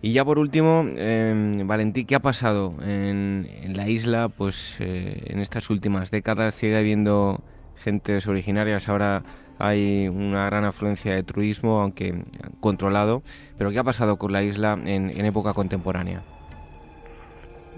Y 0.00 0.12
ya 0.12 0.24
por 0.24 0.38
último, 0.38 0.86
eh, 0.94 1.62
Valentí, 1.64 2.04
¿qué 2.04 2.14
ha 2.14 2.20
pasado 2.20 2.74
en, 2.82 3.48
la 3.74 3.88
isla? 3.88 4.28
Pues 4.28 4.76
eh, 4.78 5.24
en 5.26 5.40
estas 5.40 5.70
últimas 5.70 6.10
décadas 6.12 6.54
sigue 6.54 6.76
habiendo 6.76 7.40
gentes 7.82 8.28
originarias. 8.28 8.88
Ahora 8.88 9.24
hay 9.58 10.08
una 10.08 10.46
gran 10.46 10.64
afluencia 10.64 11.14
de 11.14 11.22
turismo, 11.22 11.80
aunque 11.80 12.24
controlado. 12.60 13.22
Pero 13.56 13.70
¿qué 13.70 13.78
ha 13.78 13.84
pasado 13.84 14.16
con 14.16 14.32
la 14.32 14.42
isla 14.42 14.78
en, 14.84 15.24
época 15.24 15.54
contemporánea? 15.54 16.22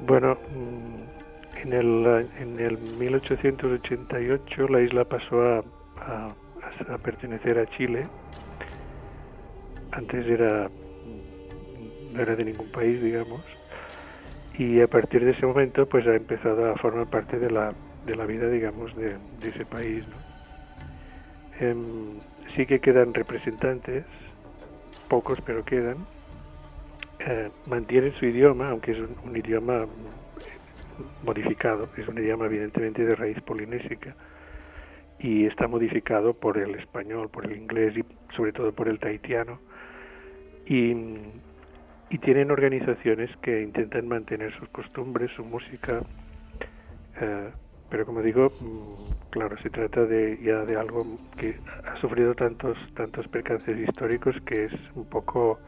Bueno, 0.06 0.34
mm, 0.34 1.58
en 1.62 1.72
el, 1.72 2.26
en 2.38 2.60
el 2.60 2.78
1888 2.98 4.68
la 4.68 4.80
isla 4.80 5.04
pasó 5.04 5.42
a, 5.42 5.64
a 6.88 6.98
pertenecer 6.98 7.58
a 7.58 7.66
Chile. 7.76 8.06
Antes 9.92 10.26
era 10.26 10.70
no 12.12 12.20
era 12.20 12.36
de 12.36 12.44
ningún 12.44 12.68
país, 12.68 13.02
digamos, 13.02 13.40
y 14.58 14.80
a 14.80 14.88
partir 14.88 15.24
de 15.24 15.32
ese 15.32 15.46
momento 15.46 15.86
pues 15.86 16.06
ha 16.06 16.14
empezado 16.14 16.70
a 16.70 16.76
formar 16.76 17.06
parte 17.06 17.38
de 17.38 17.50
la, 17.50 17.72
de 18.06 18.16
la 18.16 18.26
vida, 18.26 18.48
digamos, 18.48 18.94
de, 18.96 19.16
ese 19.42 19.64
país. 19.64 20.04
Em, 21.60 22.18
sí 22.56 22.64
que 22.64 22.80
quedan 22.80 23.12
representantes, 23.12 24.04
pocos 25.08 25.38
pero 25.42 25.62
quedan, 25.62 25.98
eh, 27.18 27.50
mantienen 27.66 28.14
su 28.14 28.24
idioma, 28.24 28.70
aunque 28.70 28.92
es 28.92 28.98
un, 28.98 29.36
idioma 29.36 29.86
modificado, 31.22 31.90
es 31.98 32.08
un 32.08 32.16
idioma 32.16 32.46
evidentemente 32.46 33.04
de 33.04 33.14
raíz 33.14 33.38
polinésica 33.42 34.16
y 35.18 35.44
está 35.44 35.68
modificado 35.68 36.32
por 36.32 36.56
el 36.56 36.76
español, 36.76 37.28
por 37.28 37.44
el 37.44 37.54
inglés 37.56 37.94
y 37.94 38.04
sobre 38.34 38.52
todo 38.52 38.72
por 38.72 38.88
el 38.88 38.98
tahitiano. 38.98 39.60
Y, 40.64 40.94
y 42.08 42.18
tienen 42.18 42.50
organizaciones 42.50 43.30
que 43.42 43.60
intentan 43.60 44.08
mantener 44.08 44.56
sus 44.58 44.68
costumbres, 44.70 45.30
su 45.36 45.44
música, 45.44 46.00
eh, 47.20 47.50
pero 47.90 48.06
como 48.06 48.22
digo, 48.22 48.52
mm, 48.60 49.30
claro, 49.30 49.56
se 49.62 49.70
trata 49.70 50.06
de 50.06 50.38
ya 50.42 50.64
de 50.64 50.76
algo 50.76 51.06
que 51.36 51.58
ha 51.84 52.00
sufrido 52.00 52.34
tantos 52.34 52.78
tantos 52.94 53.26
percances 53.28 53.76
históricos 53.78 54.36
que 54.46 54.66
es 54.66 54.72
un 54.94 55.04
poco 55.04 55.58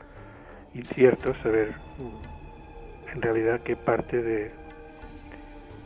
incierto 0.75 1.35
saber 1.43 1.75
mm, 1.99 3.13
en 3.15 3.23
realidad 3.23 3.61
qué 3.63 3.77
parte 3.77 4.23
de, 4.23 4.51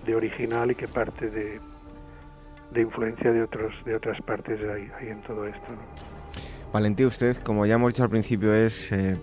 de 0.05 0.15
original 0.15 0.71
y 0.71 0.75
qué 0.75 0.87
parte 0.87 1.31
de, 1.31 1.61
de 2.71 2.81
influencia 2.81 3.33
de 3.33 3.43
otros 3.43 3.75
de 3.85 3.97
otras 3.97 4.21
partes 4.23 4.61
hay, 4.61 4.91
hay 5.01 5.09
en 5.09 5.23
todo 5.23 5.47
esto. 5.47 5.69
Valentín, 6.73 7.07
usted, 7.07 7.37
como 7.39 7.65
ya 7.65 7.77
hemos 7.77 7.93
dicho 7.93 8.03
al 8.03 8.11
principio, 8.11 8.53
es 8.53 8.93
eh, 8.93 9.17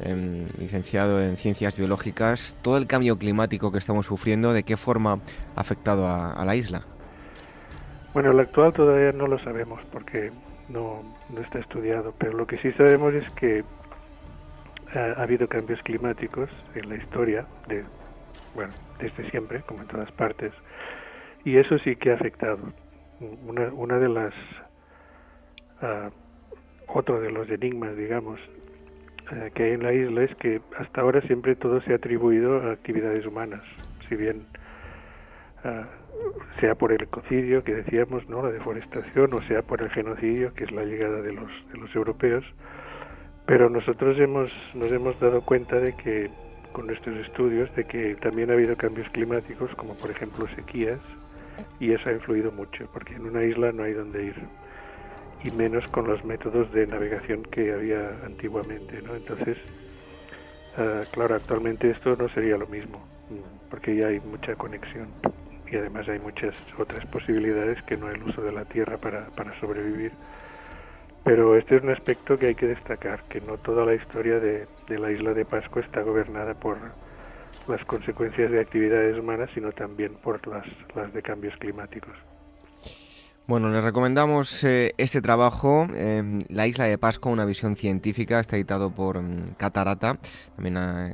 Em, 0.00 0.46
licenciado 0.58 1.22
en 1.22 1.38
Ciencias 1.38 1.76
Biológicas, 1.76 2.54
todo 2.60 2.76
el 2.76 2.86
cambio 2.86 3.16
climático 3.16 3.72
que 3.72 3.78
estamos 3.78 4.04
sufriendo, 4.04 4.52
¿de 4.52 4.62
qué 4.62 4.76
forma 4.76 5.20
ha 5.54 5.60
afectado 5.60 6.06
a, 6.06 6.44
la 6.44 6.54
isla? 6.54 6.82
Bueno, 8.12 8.32
el 8.32 8.40
actual 8.40 8.74
todavía 8.74 9.12
no 9.12 9.26
lo 9.26 9.38
sabemos 9.38 9.82
porque 9.90 10.30
no, 10.68 11.02
está 11.42 11.60
estudiado, 11.60 12.12
pero 12.18 12.34
lo 12.34 12.46
que 12.46 12.58
sí 12.58 12.72
sabemos 12.72 13.14
es 13.14 13.28
que 13.30 13.64
ha, 14.94 15.22
habido 15.22 15.48
cambios 15.48 15.80
climáticos 15.82 16.50
en 16.74 16.90
la 16.90 16.96
historia, 16.96 17.46
de, 17.66 17.82
bueno, 18.54 18.74
desde 18.98 19.30
siempre, 19.30 19.62
como 19.62 19.80
en 19.80 19.88
todas 19.88 20.12
partes, 20.12 20.52
y 21.44 21.56
eso 21.56 21.78
sí 21.78 21.96
que 21.96 22.10
ha 22.10 22.14
afectado. 22.14 22.58
Una, 23.46 23.98
de 23.98 24.08
las... 24.10 24.34
Uh, 25.80 26.10
otro 26.88 27.20
de 27.20 27.30
los 27.30 27.48
enigmas, 27.50 27.96
digamos, 27.96 28.38
eh, 29.32 29.50
que 29.54 29.64
hay 29.64 29.72
en 29.72 29.82
la 29.82 29.92
isla 29.92 30.22
es 30.22 30.34
que 30.36 30.60
hasta 30.78 31.00
ahora 31.00 31.20
siempre 31.22 31.56
todo 31.56 31.80
se 31.80 31.92
ha 31.92 31.96
atribuido 31.96 32.60
a 32.60 32.72
actividades 32.72 33.26
humanas, 33.26 33.62
si 34.08 34.14
bien 34.14 34.46
uh, 35.64 36.60
sea 36.60 36.74
por 36.74 36.92
el 36.92 37.02
ecocidio 37.02 37.64
que 37.64 37.74
decíamos, 37.74 38.28
no, 38.28 38.42
la 38.42 38.50
deforestación, 38.50 39.34
o 39.34 39.42
sea 39.42 39.62
por 39.62 39.82
el 39.82 39.90
genocidio, 39.90 40.54
que 40.54 40.64
es 40.64 40.72
la 40.72 40.84
llegada 40.84 41.22
de 41.22 41.32
los 41.32 41.50
de 41.72 41.78
los 41.78 41.94
europeos, 41.94 42.44
pero 43.46 43.68
nosotros 43.68 44.18
hemos 44.20 44.52
nos 44.74 44.92
hemos 44.92 45.18
dado 45.18 45.40
cuenta 45.42 45.80
de 45.80 45.94
que 45.96 46.30
con 46.72 46.86
nuestros 46.86 47.16
estudios 47.16 47.74
de 47.74 47.84
que 47.84 48.16
también 48.16 48.50
ha 48.50 48.54
habido 48.54 48.76
cambios 48.76 49.08
climáticos, 49.10 49.74
como 49.76 49.94
por 49.94 50.10
ejemplo 50.10 50.46
sequías, 50.54 51.00
y 51.80 51.92
eso 51.92 52.10
ha 52.10 52.12
influido 52.12 52.52
mucho, 52.52 52.88
porque 52.92 53.14
en 53.14 53.26
una 53.26 53.42
isla 53.42 53.72
no 53.72 53.82
hay 53.82 53.92
donde 53.92 54.24
ir 54.26 54.34
y 55.44 55.50
menos 55.50 55.86
con 55.88 56.06
los 56.06 56.24
métodos 56.24 56.72
de 56.72 56.86
navegación 56.86 57.42
que 57.44 57.72
había 57.72 58.08
antiguamente, 58.24 59.00
¿no? 59.02 59.14
Entonces, 59.14 59.56
uh, 60.78 61.04
claro, 61.12 61.34
actualmente 61.34 61.90
esto 61.90 62.16
no 62.16 62.28
sería 62.30 62.56
lo 62.56 62.66
mismo, 62.66 62.98
mm, 63.30 63.70
porque 63.70 63.96
ya 63.96 64.08
hay 64.08 64.20
mucha 64.20 64.54
conexión 64.54 65.08
y 65.70 65.76
además 65.76 66.08
hay 66.08 66.18
muchas 66.20 66.54
otras 66.78 67.04
posibilidades 67.06 67.82
que 67.84 67.96
no 67.96 68.10
el 68.10 68.22
uso 68.22 68.42
de 68.42 68.52
la 68.52 68.64
tierra 68.64 68.98
para, 68.98 69.26
para 69.30 69.58
sobrevivir. 69.60 70.12
Pero 71.24 71.56
este 71.56 71.76
es 71.76 71.82
un 71.82 71.90
aspecto 71.90 72.38
que 72.38 72.46
hay 72.46 72.54
que 72.54 72.68
destacar, 72.68 73.22
que 73.28 73.40
no 73.40 73.58
toda 73.58 73.84
la 73.84 73.94
historia 73.94 74.38
de, 74.38 74.66
de 74.88 74.98
la 74.98 75.10
isla 75.10 75.34
de 75.34 75.44
Pascua 75.44 75.82
está 75.82 76.02
gobernada 76.02 76.54
por 76.54 76.78
las 77.66 77.84
consecuencias 77.84 78.50
de 78.50 78.60
actividades 78.60 79.18
humanas, 79.18 79.50
sino 79.54 79.72
también 79.72 80.14
por 80.14 80.46
las, 80.46 80.64
las 80.94 81.12
de 81.12 81.22
cambios 81.22 81.56
climáticos. 81.56 82.14
Bueno, 83.46 83.68
les 83.68 83.84
recomendamos 83.84 84.64
eh, 84.64 84.92
este 84.98 85.22
trabajo, 85.22 85.86
eh, 85.94 86.40
La 86.48 86.66
isla 86.66 86.86
de 86.86 86.98
Pascua, 86.98 87.30
una 87.30 87.44
visión 87.44 87.76
científica, 87.76 88.40
está 88.40 88.56
editado 88.56 88.90
por 88.90 89.22
mm, 89.22 89.54
Catarata, 89.56 90.18
también 90.56 90.76
ah, 90.76 91.12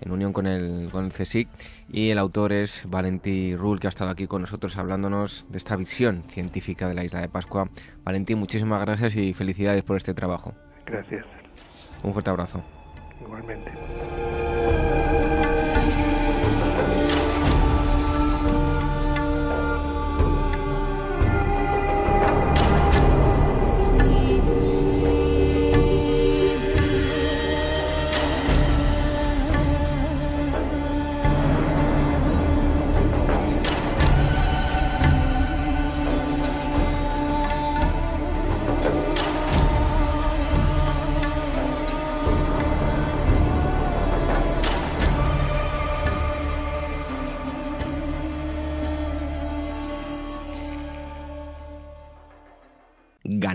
en 0.00 0.10
unión 0.10 0.32
con 0.32 0.48
el, 0.48 0.88
con 0.90 1.04
el 1.04 1.12
CSIC, 1.12 1.48
y 1.92 2.10
el 2.10 2.18
autor 2.18 2.52
es 2.52 2.82
Valentí 2.86 3.54
Rull, 3.54 3.78
que 3.78 3.86
ha 3.86 3.90
estado 3.90 4.10
aquí 4.10 4.26
con 4.26 4.40
nosotros 4.40 4.76
hablándonos 4.76 5.46
de 5.48 5.58
esta 5.58 5.76
visión 5.76 6.24
científica 6.24 6.88
de 6.88 6.94
la 6.94 7.04
isla 7.04 7.20
de 7.20 7.28
Pascua. 7.28 7.70
Valentí, 8.02 8.34
muchísimas 8.34 8.80
gracias 8.80 9.14
y 9.14 9.32
felicidades 9.32 9.84
por 9.84 9.96
este 9.96 10.14
trabajo. 10.14 10.54
Gracias. 10.86 11.24
Un 12.02 12.12
fuerte 12.12 12.30
abrazo. 12.30 12.64
Igualmente. 13.20 13.70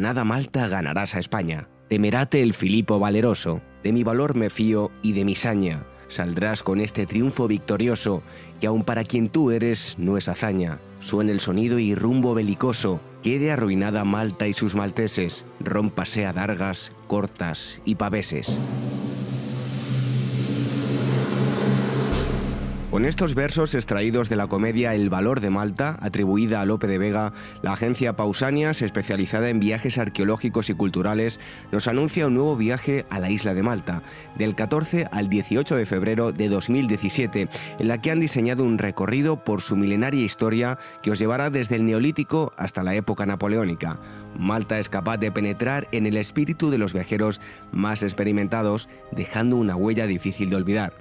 Ganada 0.03 0.25
Malta 0.25 0.67
ganarás 0.67 1.15
a 1.15 1.19
España. 1.19 1.69
Temerate 1.87 2.43
el 2.43 2.53
Filipo 2.53 2.99
Valeroso. 2.99 3.61
de 3.85 3.93
mi 3.93 4.03
valor 4.03 4.35
me 4.35 4.49
fío 4.49 4.91
y 5.01 5.13
de 5.13 5.23
mi 5.23 5.33
saña. 5.33 5.85
Saldrás 6.09 6.61
con 6.61 6.81
este 6.81 7.05
triunfo 7.05 7.47
victorioso, 7.47 8.21
que 8.59 8.67
aun 8.67 8.83
para 8.83 9.05
quien 9.05 9.29
tú 9.29 9.51
eres 9.51 9.95
no 9.97 10.17
es 10.17 10.27
hazaña. 10.27 10.79
Suena 10.99 11.31
el 11.31 11.39
sonido 11.39 11.79
y 11.79 11.95
rumbo 11.95 12.33
belicoso, 12.33 12.99
quede 13.21 13.53
arruinada 13.53 14.03
Malta 14.03 14.45
y 14.45 14.51
sus 14.51 14.75
malteses, 14.75 15.45
rómpase 15.61 16.25
a 16.25 16.33
dargas, 16.33 16.91
cortas 17.07 17.79
y 17.85 17.95
paveses. 17.95 18.59
Con 22.93 23.05
estos 23.05 23.33
versos 23.33 23.73
extraídos 23.73 24.29
de 24.29 24.35
la 24.35 24.45
comedia 24.45 24.93
El 24.93 25.09
valor 25.09 25.39
de 25.39 25.49
Malta, 25.49 25.97
atribuida 25.99 26.61
a 26.61 26.65
Lope 26.65 26.85
de 26.85 26.99
Vega, 26.99 27.33
la 27.63 27.73
agencia 27.73 28.15
Pausanias, 28.15 28.83
especializada 28.83 29.49
en 29.49 29.59
viajes 29.59 29.97
arqueológicos 29.97 30.69
y 30.69 30.75
culturales, 30.75 31.39
nos 31.71 31.87
anuncia 31.87 32.27
un 32.27 32.35
nuevo 32.35 32.55
viaje 32.55 33.07
a 33.09 33.19
la 33.19 33.31
isla 33.31 33.55
de 33.55 33.63
Malta, 33.63 34.03
del 34.35 34.53
14 34.53 35.07
al 35.11 35.27
18 35.27 35.75
de 35.75 35.87
febrero 35.87 36.31
de 36.33 36.49
2017, 36.49 37.47
en 37.79 37.87
la 37.87 37.99
que 37.99 38.11
han 38.11 38.19
diseñado 38.19 38.63
un 38.63 38.77
recorrido 38.77 39.43
por 39.43 39.61
su 39.61 39.75
milenaria 39.75 40.23
historia 40.23 40.77
que 41.01 41.09
os 41.09 41.17
llevará 41.17 41.49
desde 41.49 41.77
el 41.77 41.87
Neolítico 41.87 42.53
hasta 42.57 42.83
la 42.83 42.93
época 42.93 43.25
napoleónica. 43.25 43.97
Malta 44.37 44.79
es 44.79 44.89
capaz 44.89 45.17
de 45.17 45.31
penetrar 45.31 45.87
en 45.91 46.05
el 46.05 46.17
espíritu 46.17 46.69
de 46.69 46.77
los 46.77 46.93
viajeros 46.93 47.41
más 47.71 48.03
experimentados, 48.03 48.89
dejando 49.11 49.57
una 49.57 49.75
huella 49.75 50.07
difícil 50.07 50.49
de 50.49 50.55
olvidar. 50.55 50.93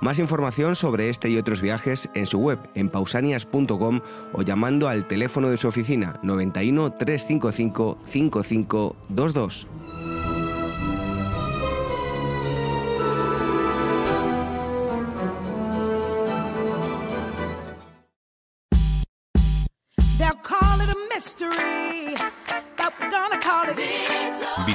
Más 0.00 0.18
información 0.18 0.76
sobre 0.76 1.10
este 1.10 1.28
y 1.28 1.36
otros 1.36 1.60
viajes 1.60 2.08
en 2.14 2.26
su 2.26 2.38
web 2.38 2.58
en 2.74 2.88
pausanias.com 2.88 4.00
o 4.32 4.42
llamando 4.42 4.88
al 4.88 5.06
teléfono 5.06 5.50
de 5.50 5.56
su 5.56 5.68
oficina 5.68 6.18
91 6.22 6.92
355 6.92 7.98
5522. 8.08 9.66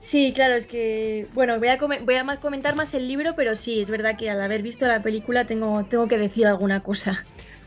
Sí, 0.00 0.32
claro, 0.34 0.54
es 0.54 0.66
que, 0.66 1.26
bueno, 1.34 1.58
voy 1.58 1.68
a, 1.68 1.78
voy 1.78 2.14
a 2.16 2.36
comentar 2.40 2.76
más 2.76 2.94
el 2.94 3.08
libro, 3.08 3.34
pero 3.34 3.56
sí, 3.56 3.80
es 3.80 3.88
verdad 3.88 4.16
que 4.16 4.30
al 4.30 4.40
haber 4.40 4.62
visto 4.62 4.86
la 4.86 5.02
película 5.02 5.44
tengo, 5.44 5.84
tengo 5.84 6.06
que 6.06 6.18
decir 6.18 6.46
alguna 6.46 6.80
cosa. 6.80 7.24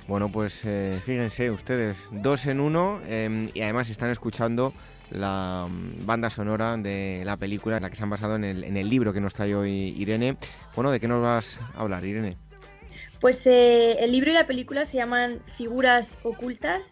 Bueno, 0.07 0.31
pues 0.31 0.61
eh, 0.65 0.91
fíjense 1.05 1.51
ustedes, 1.51 1.97
dos 2.11 2.45
en 2.45 2.59
uno 2.59 2.99
em, 3.07 3.49
y 3.53 3.61
además 3.61 3.89
están 3.89 4.09
escuchando 4.09 4.73
la 5.11 5.67
mm, 5.69 6.05
banda 6.05 6.29
sonora 6.29 6.77
de 6.77 7.23
la 7.25 7.37
película 7.37 7.77
en 7.77 7.83
la 7.83 7.89
que 7.89 7.95
se 7.95 8.03
han 8.03 8.09
basado 8.09 8.35
en 8.35 8.43
el, 8.43 8.63
en 8.63 8.77
el 8.77 8.89
libro 8.89 9.13
que 9.13 9.21
nos 9.21 9.33
trae 9.33 9.55
hoy 9.55 9.93
Irene. 9.97 10.37
Bueno, 10.75 10.91
¿de 10.91 10.99
qué 10.99 11.07
nos 11.07 11.21
vas 11.21 11.59
a 11.75 11.81
hablar, 11.81 12.05
Irene? 12.05 12.35
Pues 13.19 13.45
eh, 13.45 13.97
el 13.99 14.11
libro 14.11 14.31
y 14.31 14.33
la 14.33 14.47
película 14.47 14.85
se 14.85 14.97
llaman 14.97 15.41
Figuras 15.57 16.17
Ocultas 16.23 16.91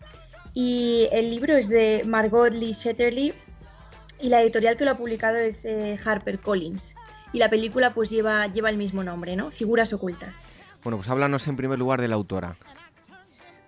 y 0.53 1.07
el 1.11 1.29
libro 1.29 1.55
es 1.55 1.69
de 1.69 2.03
Margot 2.05 2.51
Lee 2.51 2.73
Shetterly 2.73 3.33
y 4.19 4.29
la 4.29 4.41
editorial 4.41 4.75
que 4.75 4.85
lo 4.85 4.91
ha 4.91 4.97
publicado 4.97 5.37
es 5.37 5.63
eh, 5.63 5.97
Harper 6.03 6.39
Collins. 6.39 6.95
Y 7.33 7.39
la 7.39 7.49
película 7.49 7.93
pues 7.93 8.09
lleva, 8.09 8.47
lleva 8.47 8.69
el 8.69 8.77
mismo 8.77 9.03
nombre, 9.03 9.35
¿no? 9.35 9.51
Figuras 9.51 9.93
Ocultas. 9.93 10.35
Bueno, 10.83 10.97
pues 10.97 11.09
háblanos 11.09 11.47
en 11.47 11.55
primer 11.55 11.77
lugar 11.77 12.01
de 12.01 12.07
la 12.07 12.15
autora. 12.15 12.57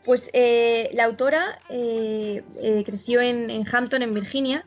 Pues 0.10 0.32
eh, 0.34 0.90
la 0.94 1.04
autora 1.04 1.60
eh, 1.70 2.42
eh, 2.60 2.84
creció 2.84 3.22
en, 3.22 3.64
Hampton, 3.72 4.02
en 4.02 4.12
Virginia, 4.12 4.66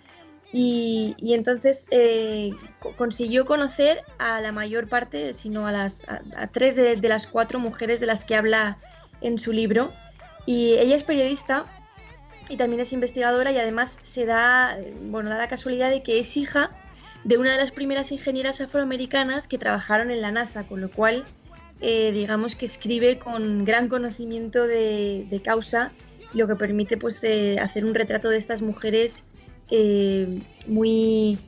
y, 0.53 1.17
entonces 1.21 1.89
consiguió 2.97 3.45
conocer 3.45 3.99
a 4.19 4.41
la 4.41 4.53
mayor 4.53 4.87
parte, 4.87 5.35
sino 5.35 5.67
a, 5.67 5.73
las, 5.73 5.99
tres 6.53 6.77
de, 6.77 6.97
las 7.09 7.27
cuatro 7.27 7.59
mujeres 7.59 7.99
de 7.99 8.07
las 8.07 8.25
que 8.25 8.37
habla 8.37 8.79
en 9.21 9.37
su 9.41 9.51
libro. 9.51 9.93
Y 10.47 10.75
ella 10.75 10.95
es 10.95 11.03
periodista 11.03 11.65
y 12.49 12.57
también 12.57 12.79
es 12.79 12.93
investigadora 12.93 13.51
y 13.51 13.59
además 13.59 13.99
se 14.05 14.27
da, 14.27 14.79
bueno, 15.07 15.29
da 15.29 15.39
la 15.39 15.49
casualidad 15.49 15.91
de 15.91 16.05
que 16.05 16.21
es 16.21 16.37
hija 16.37 16.71
de 17.25 17.37
una 17.37 17.51
de 17.51 17.59
las 17.59 17.73
primeras 17.73 18.13
ingenieras 18.13 18.61
afroamericanas 18.61 19.49
que 19.49 19.59
trabajaron 19.59 20.13
en 20.13 20.23
la 20.23 20.31
NASA, 20.31 20.63
con 20.69 20.81
lo 20.81 20.89
cual 20.89 21.25
eh, 21.85 22.13
digamos 22.13 22.55
que 22.55 22.65
escribe 22.65 23.19
con 23.19 23.65
gran 23.65 23.89
conocimiento 23.89 24.69
de, 24.69 25.41
causa, 25.45 25.91
lo 26.33 26.47
que 26.47 26.55
permite 26.55 26.97
pues 26.97 27.23
eh, 27.25 27.59
hacer 27.59 27.85
un 27.85 27.93
retrato 27.93 28.29
de 28.29 28.39
estas 28.39 28.63
mujeres 28.63 29.25
eh, 29.69 30.41
muy, 30.69 31.41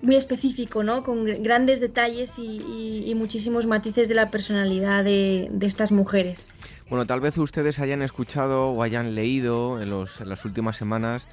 muy 0.00 0.14
específico, 0.14 0.84
¿no? 0.84 1.02
con 1.02 1.24
grandes 1.42 1.80
detalles 1.80 2.38
y, 2.38 3.12
muchísimos 3.16 3.66
matices 3.66 4.08
de 4.08 4.14
la 4.14 4.30
personalidad 4.30 5.02
de, 5.02 5.50
estas 5.62 5.90
mujeres. 5.90 6.48
Bueno, 6.88 7.06
tal 7.06 7.20
vez 7.20 7.36
ustedes 7.36 7.80
hayan 7.80 8.02
escuchado 8.02 8.70
o 8.70 8.82
hayan 8.82 9.14
leído 9.14 9.80
en, 9.82 9.92
en 9.92 10.28
las 10.28 10.44
últimas 10.44 10.76
semanas 10.76 11.28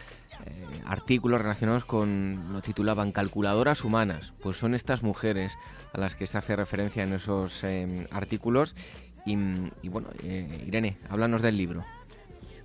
artículos 0.86 1.42
relacionados 1.42 1.86
con, 1.86 2.54
lo 2.54 2.62
titulaban 2.62 3.12
calculadoras 3.12 3.84
humanas. 3.84 4.34
Pues 4.42 4.58
son 4.58 4.76
estas 4.76 5.04
mujeres 5.04 5.58
a 5.94 6.00
las 6.00 6.16
que 6.16 6.28
se 6.28 6.38
hace 6.38 6.56
referencia 6.56 7.04
en 7.04 7.14
esos 7.14 7.64
em, 7.64 8.06
artículos. 8.12 8.76
Y, 9.26 9.36
bueno, 9.90 10.10
eh, 10.24 10.66
Irene, 10.68 10.98
háblanos 11.10 11.42
del 11.42 11.58
libro. 11.58 11.84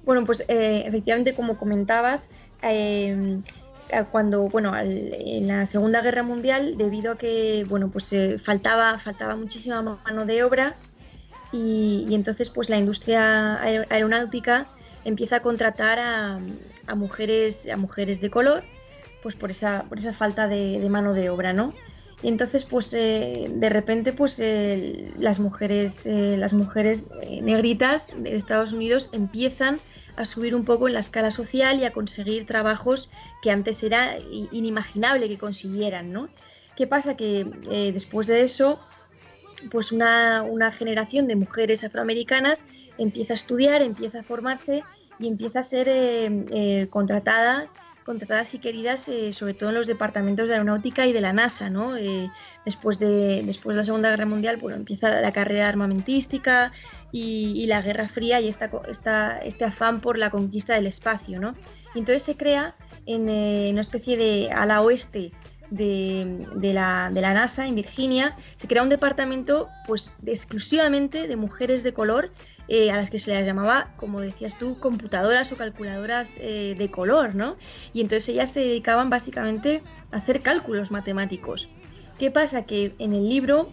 Bueno, 0.04 0.26
pues 0.26 0.44
eh, 0.46 0.82
efectivamente, 0.84 1.34
como 1.34 1.56
comentabas, 1.56 2.28
em, 2.60 3.42
cuando, 4.12 4.42
bueno, 4.42 4.76
en 4.78 5.48
la 5.48 5.66
Segunda 5.66 6.02
Guerra 6.02 6.22
Mundial, 6.22 6.76
debido 6.76 7.12
a 7.12 7.18
que, 7.18 7.64
bueno, 7.68 7.88
pues 7.88 8.12
eh, 8.12 8.38
faltaba, 8.38 8.98
faltaba 8.98 9.36
muchísima 9.36 9.80
mano 9.82 10.26
de 10.26 10.44
obra 10.44 10.76
y, 11.52 12.06
entonces, 12.10 12.50
pues 12.50 12.68
la 12.68 12.78
industria 12.78 13.60
aeronáutica 13.62 14.68
empieza 15.04 15.36
a 15.36 15.42
contratar 15.42 15.98
a, 15.98 16.40
mujeres, 16.94 17.68
a 17.68 17.76
mujeres 17.76 18.20
de 18.20 18.30
color, 18.30 18.62
pues 19.22 19.34
por 19.34 19.50
esa, 19.50 19.84
por 19.88 19.98
esa 19.98 20.12
falta 20.12 20.48
de, 20.48 20.78
de 20.80 20.88
mano 20.88 21.12
de 21.12 21.30
obra, 21.30 21.52
¿no? 21.52 21.74
Y 22.22 22.28
entonces, 22.28 22.64
pues 22.64 22.92
eh, 22.92 23.46
de 23.48 23.68
repente, 23.70 24.12
pues 24.12 24.38
eh, 24.40 25.12
las 25.18 25.38
mujeres, 25.38 26.04
eh, 26.04 26.36
las 26.38 26.52
mujeres 26.52 27.10
negritas 27.42 28.12
de 28.16 28.36
Estados 28.36 28.72
Unidos 28.72 29.08
empiezan 29.12 29.78
a 30.16 30.24
subir 30.26 30.54
un 30.54 30.64
poco 30.64 30.86
en 30.86 30.94
la 30.94 31.00
escala 31.00 31.30
social 31.30 31.80
y 31.80 31.84
a 31.84 31.92
conseguir 31.92 32.46
trabajos 32.46 33.10
que 33.42 33.50
antes 33.50 33.82
era 33.82 34.18
inimaginable 34.52 35.28
que 35.28 35.38
consiguieran, 35.38 36.12
¿no? 36.12 36.28
¿Qué 36.76 36.86
pasa? 36.86 37.16
Que 37.16 37.44
después 37.94 38.26
de 38.26 38.42
eso, 38.42 38.80
pues 39.70 39.92
una, 39.92 40.42
una 40.42 40.72
generación 40.72 41.26
de 41.26 41.36
mujeres 41.36 41.84
afroamericanas 41.84 42.64
empieza 42.98 43.34
a 43.34 43.36
estudiar, 43.36 43.82
empieza 43.82 44.20
a 44.20 44.22
formarse 44.22 44.82
y 45.18 45.28
empieza 45.28 45.60
a 45.60 45.64
ser 45.64 46.88
contratada 46.90 47.68
contratadas 48.10 48.54
y 48.54 48.58
queridas, 48.58 49.08
eh, 49.08 49.32
sobre 49.32 49.54
todo 49.54 49.68
en 49.68 49.76
los 49.76 49.86
departamentos 49.86 50.48
de 50.48 50.54
aeronáutica 50.54 51.06
y 51.06 51.12
de 51.12 51.20
la 51.20 51.32
NASA, 51.32 51.70
¿no? 51.70 51.96
Eh, 51.96 52.28
después, 52.64 52.98
de, 52.98 53.42
después 53.44 53.74
de 53.74 53.78
la 53.78 53.84
Segunda 53.84 54.10
Guerra 54.10 54.26
Mundial, 54.26 54.56
bueno, 54.56 54.76
empieza 54.76 55.20
la 55.20 55.32
carrera 55.32 55.68
armamentística 55.68 56.72
y, 57.12 57.66
la 57.66 57.82
Guerra 57.82 58.08
Fría 58.08 58.40
y 58.40 58.48
esta, 58.48 58.68
esta, 58.88 59.38
este 59.38 59.64
afán 59.64 60.00
por 60.00 60.18
la 60.18 60.30
conquista 60.30 60.74
del 60.74 60.88
espacio, 60.88 61.40
¿no? 61.40 61.54
Y 61.94 62.00
entonces 62.00 62.24
se 62.24 62.36
crea 62.36 62.74
en 63.06 63.28
eh, 63.28 63.68
una 63.70 63.80
especie 63.80 64.16
de 64.16 64.50
ala 64.50 64.80
oeste 64.80 65.30
de, 65.70 66.46
la, 66.74 67.10
de, 67.12 67.20
la, 67.20 67.32
NASA 67.32 67.66
en 67.66 67.74
Virginia, 67.74 68.36
se 68.56 68.66
crea 68.66 68.82
un 68.82 68.88
departamento 68.88 69.68
pues 69.86 70.12
exclusivamente 70.26 71.28
de 71.28 71.36
mujeres 71.36 71.82
de 71.82 71.92
color 71.92 72.30
eh, 72.68 72.90
a 72.90 72.96
las 72.96 73.10
que 73.10 73.20
se 73.20 73.32
les 73.34 73.46
llamaba, 73.46 73.90
como 73.96 74.20
decías 74.20 74.58
tú, 74.58 74.78
computadoras 74.78 75.50
o 75.52 75.56
calculadoras 75.56 76.36
eh, 76.40 76.74
de 76.76 76.90
color, 76.90 77.34
¿no? 77.34 77.56
Y 77.92 78.00
entonces 78.00 78.28
ellas 78.28 78.52
se 78.52 78.60
dedicaban 78.60 79.10
básicamente 79.10 79.82
a 80.12 80.18
hacer 80.18 80.42
cálculos 80.42 80.90
matemáticos. 80.90 81.68
¿Qué 82.18 82.30
pasa? 82.30 82.66
Que 82.66 82.94
en 82.98 83.14
el 83.14 83.28
libro 83.28 83.70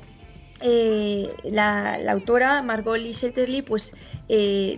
eh, 0.61 1.29
la, 1.43 1.99
autora 2.09 2.61
Margot 2.61 2.97
Lee 2.97 3.13
Shetterly 3.13 3.61
pues 3.61 3.93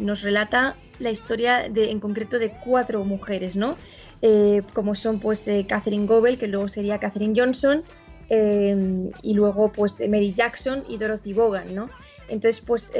nos 0.02 0.22
relata 0.22 0.76
la 1.00 1.12
historia 1.12 1.70
de, 1.70 1.90
en 1.90 2.00
concreto 2.00 2.40
de 2.40 2.52
cuatro 2.52 3.04
mujeres, 3.04 3.56
¿no? 3.56 3.78
Eh, 4.22 4.64
como 4.74 4.96
son 4.96 5.20
pues 5.20 5.46
Catherine 5.68 6.06
Goebel, 6.06 6.38
que 6.38 6.48
luego 6.48 6.68
sería 6.68 7.00
Catherine 7.00 7.34
Johnson, 7.40 7.84
y 8.30 9.34
luego 9.34 9.72
pues 9.72 10.00
Mary 10.08 10.34
Jackson 10.34 10.84
y 10.88 10.98
Dorothy 10.98 11.34
Vaughan, 11.34 11.74
¿no? 11.74 11.90
Entonces 12.28 12.62
pues, 12.64 12.92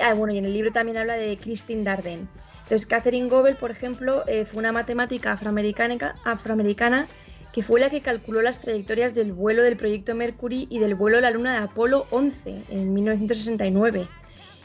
ah, 0.00 0.14
bueno, 0.14 0.32
y 0.32 0.38
en 0.38 0.44
el 0.44 0.52
libro 0.52 0.70
también 0.70 0.96
habla 0.98 1.14
de 1.14 1.36
Christine 1.38 1.82
Darden. 1.82 2.28
Entonces 2.62 2.86
Catherine 2.86 3.28
Goebel, 3.28 3.56
por 3.56 3.72
ejemplo, 3.72 4.22
fue 4.24 4.60
una 4.60 4.70
matemática 4.70 5.32
afroamericana, 5.32 6.14
afroamericana 6.24 7.08
que 7.56 7.62
fue 7.62 7.80
la 7.80 7.88
que 7.88 8.02
calculó 8.02 8.42
las 8.42 8.60
trayectorias 8.60 9.14
del 9.14 9.32
vuelo 9.32 9.62
del 9.62 9.78
proyecto 9.78 10.14
Mercury 10.14 10.66
y 10.68 10.78
del 10.78 10.94
vuelo 10.94 11.16
a 11.16 11.20
la 11.22 11.30
Luna 11.30 11.52
de 11.52 11.64
Apolo 11.64 12.06
11 12.10 12.64
en 12.68 12.92
1969. 12.92 14.06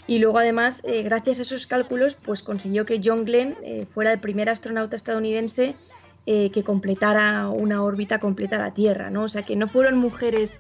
Y 0.08 0.20
luego 0.20 0.40
además, 0.40 0.82
eh, 0.84 1.02
gracias 1.02 1.40
a 1.40 1.44
esos 1.44 1.68
cálculos, 1.68 2.16
pues 2.16 2.44
consiguió 2.44 2.86
que 2.86 3.00
John 3.02 3.24
Glenn 3.24 3.56
eh, 3.64 3.86
fuera 3.90 4.12
el 4.12 4.20
primer 4.20 4.50
astronauta 4.50 4.98
estadounidense 4.98 5.74
eh, 6.26 6.52
que 6.52 6.64
completara 6.64 7.50
una 7.50 7.84
órbita 7.84 8.20
completa 8.20 8.58
a 8.58 8.60
la 8.60 8.74
Tierra, 8.74 9.10
¿no? 9.10 9.24
O 9.24 9.28
sea, 9.28 9.44
que 9.44 9.56
no 9.56 9.68
fueron 9.68 9.98
mujeres 9.98 10.60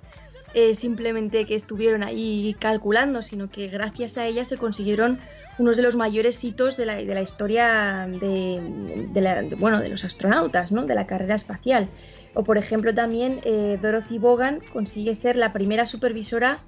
simplemente 0.74 1.46
que 1.46 1.56
estuvieron 1.56 2.04
ahí 2.04 2.58
calculando, 2.60 3.22
sino 3.22 3.50
que 3.50 3.70
gracias 3.70 4.18
a 4.18 4.26
ellas 4.26 4.50
se 4.50 4.58
consiguieron 4.58 5.18
unos 5.58 5.78
de 5.78 5.84
los 5.84 5.96
mayores 5.96 6.44
hitos 6.44 6.78
de 6.78 6.86
la, 6.86 6.96
de 6.96 7.14
la 7.14 7.22
historia 7.22 8.08
de, 8.10 9.56
bueno, 9.58 9.80
de 9.80 9.90
los 9.90 10.04
astronautas, 10.04 10.72
¿no? 10.72 10.86
De 10.86 10.96
la 10.96 11.08
carrera 11.08 11.36
espacial. 11.36 11.88
O 12.34 12.44
por 12.44 12.58
ejemplo 12.58 12.94
también 12.94 13.40
eh, 13.44 13.78
Dorothy 13.82 14.18
Bogan 14.18 14.60
consigue 14.72 15.16
ser 15.16 15.36
la 15.36 15.52
primera 15.52 15.86
supervisora 15.86 16.60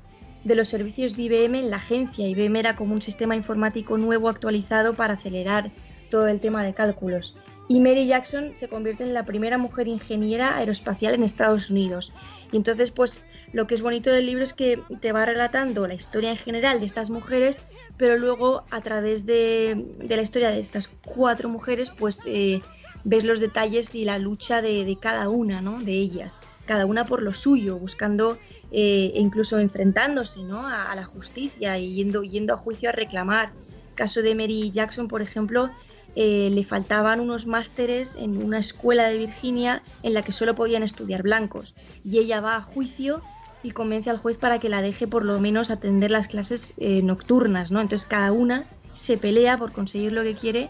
de 0.43 0.55
los 0.55 0.67
servicios 0.67 1.15
de 1.15 1.23
IBM 1.23 1.55
en 1.55 1.69
la 1.69 1.77
agencia. 1.77 2.27
IBM 2.27 2.57
era 2.57 2.75
como 2.75 2.93
un 2.93 3.01
sistema 3.01 3.35
informático 3.35 3.97
nuevo 3.97 4.27
actualizado 4.27 4.93
para 4.93 5.13
acelerar 5.13 5.71
todo 6.11 6.27
el 6.27 6.41
tema 6.41 6.63
de 6.63 6.73
cálculos. 6.73 7.39
Y 7.67 7.79
Mary 7.79 8.07
Jackson 8.07 8.55
se 8.55 8.67
convierte 8.67 9.03
en 9.03 9.13
la 9.13 9.25
primera 9.25 9.57
mujer 9.57 9.87
ingeniera 9.87 10.57
aeroespacial 10.57 11.13
en 11.13 11.23
Estados 11.23 11.69
Unidos. 11.69 12.11
Y 12.51 12.57
entonces, 12.57 12.91
pues 12.91 13.23
lo 13.51 13.67
que 13.67 13.75
es 13.75 13.81
bonito 13.81 14.11
del 14.11 14.25
libro 14.25 14.43
es 14.43 14.53
que 14.53 14.79
te 15.01 15.11
va 15.11 15.25
relatando 15.25 15.87
la 15.87 15.93
historia 15.93 16.31
en 16.31 16.37
general 16.37 16.79
de 16.79 16.85
estas 16.85 17.09
mujeres, 17.09 17.63
pero 17.97 18.17
luego 18.17 18.63
a 18.69 18.81
través 18.81 19.25
de, 19.25 19.85
la 20.07 20.21
historia 20.21 20.51
de 20.51 20.59
estas 20.59 20.89
cuatro 21.05 21.49
mujeres, 21.49 21.91
pues 21.97 22.21
eh, 22.25 22.61
ves 23.03 23.23
los 23.23 23.39
detalles 23.39 23.95
y 23.95 24.05
la 24.05 24.17
lucha 24.19 24.61
de, 24.61 24.97
cada 24.99 25.29
una, 25.29 25.61
¿no? 25.61 25.79
De 25.81 25.93
ellas, 25.93 26.41
cada 26.65 26.85
una 26.85 27.05
por 27.05 27.21
lo 27.21 27.33
suyo, 27.33 27.77
buscando 27.77 28.37
e 28.71 29.13
incluso 29.15 29.59
enfrentándose, 29.59 30.41
¿no? 30.43 30.67
A, 30.67 30.95
la 30.95 31.05
justicia 31.05 31.77
y 31.77 31.93
yendo, 31.93 32.23
yendo 32.23 32.53
a 32.53 32.57
juicio 32.57 32.89
a 32.89 32.91
reclamar. 32.91 33.51
Caso 33.95 34.23
de 34.23 34.33
Mary 34.33 34.71
Jackson, 34.71 35.07
por 35.07 35.21
ejemplo, 35.21 35.69
eh, 36.15 36.49
le 36.51 36.63
faltaban 36.63 37.19
unos 37.19 37.45
másteres 37.47 38.15
en 38.15 38.43
una 38.43 38.59
escuela 38.59 39.07
de 39.09 39.17
Virginia 39.17 39.81
en 40.03 40.13
la 40.13 40.23
que 40.23 40.33
solo 40.33 40.55
podían 40.55 40.83
estudiar 40.83 41.23
blancos. 41.23 41.73
Y 42.03 42.19
ella 42.19 42.41
va 42.41 42.55
a 42.55 42.61
juicio 42.61 43.21
y 43.63 43.71
convence 43.71 44.09
al 44.09 44.17
juez 44.17 44.37
para 44.37 44.59
que 44.59 44.69
la 44.69 44.81
deje 44.81 45.07
por 45.07 45.25
lo 45.25 45.39
menos 45.39 45.69
atender 45.69 46.11
las 46.11 46.27
clases 46.27 46.73
eh, 46.77 47.01
nocturnas, 47.01 47.71
¿no? 47.71 47.81
Entonces 47.81 48.07
cada 48.07 48.31
una 48.31 48.65
se 48.93 49.17
pelea 49.17 49.57
por 49.57 49.71
conseguir 49.71 50.11
lo 50.11 50.23
que 50.23 50.35
quiere 50.35 50.69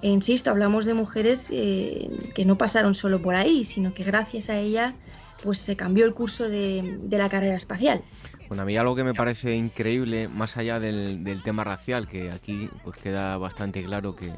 e 0.00 0.08
insisto, 0.08 0.50
hablamos 0.50 0.84
de 0.84 0.94
mujeres 0.94 1.48
eh, 1.52 2.08
que 2.34 2.44
no 2.44 2.56
pasaron 2.56 2.94
solo 2.94 3.20
por 3.20 3.34
ahí, 3.34 3.64
sino 3.64 3.94
que 3.94 4.04
gracias 4.04 4.48
a 4.48 4.56
ella 4.58 4.94
pues 5.42 5.58
se 5.58 5.76
cambió 5.76 6.04
el 6.04 6.14
curso 6.14 6.48
de, 6.48 6.98
la 7.10 7.28
carrera 7.28 7.56
espacial. 7.56 8.02
Bueno, 8.48 8.62
a 8.62 8.66
mí 8.66 8.76
algo 8.76 8.94
que 8.94 9.04
me 9.04 9.14
parece 9.14 9.54
increíble, 9.54 10.28
más 10.28 10.56
allá 10.56 10.80
del, 10.80 11.42
tema 11.44 11.64
racial, 11.64 12.08
que 12.08 12.30
aquí 12.30 12.68
pues 12.82 12.96
queda 13.00 13.36
bastante 13.38 13.82
claro 13.82 14.16
que 14.16 14.32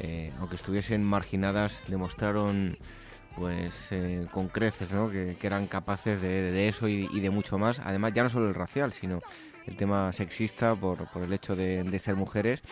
eh, 0.00 0.32
aunque 0.38 0.56
estuviesen 0.56 1.04
marginadas, 1.04 1.80
demostraron 1.88 2.76
pues 3.36 3.88
eh, 3.90 4.26
con 4.32 4.48
creces, 4.48 4.90
¿no? 4.90 5.10
que, 5.10 5.36
eran 5.42 5.66
capaces 5.66 6.20
de, 6.20 6.68
eso 6.68 6.88
y, 6.88 7.06
de 7.20 7.30
mucho 7.30 7.56
más. 7.58 7.78
Además, 7.80 8.12
ya 8.12 8.22
no 8.24 8.28
solo 8.28 8.48
el 8.48 8.54
racial, 8.54 8.92
sino 8.92 9.20
el 9.66 9.76
tema 9.76 10.12
sexista 10.12 10.74
por, 10.74 11.08
el 11.14 11.32
hecho 11.32 11.54
de, 11.54 11.84
de 11.84 11.98
ser 11.98 12.16
mujeres 12.16 12.62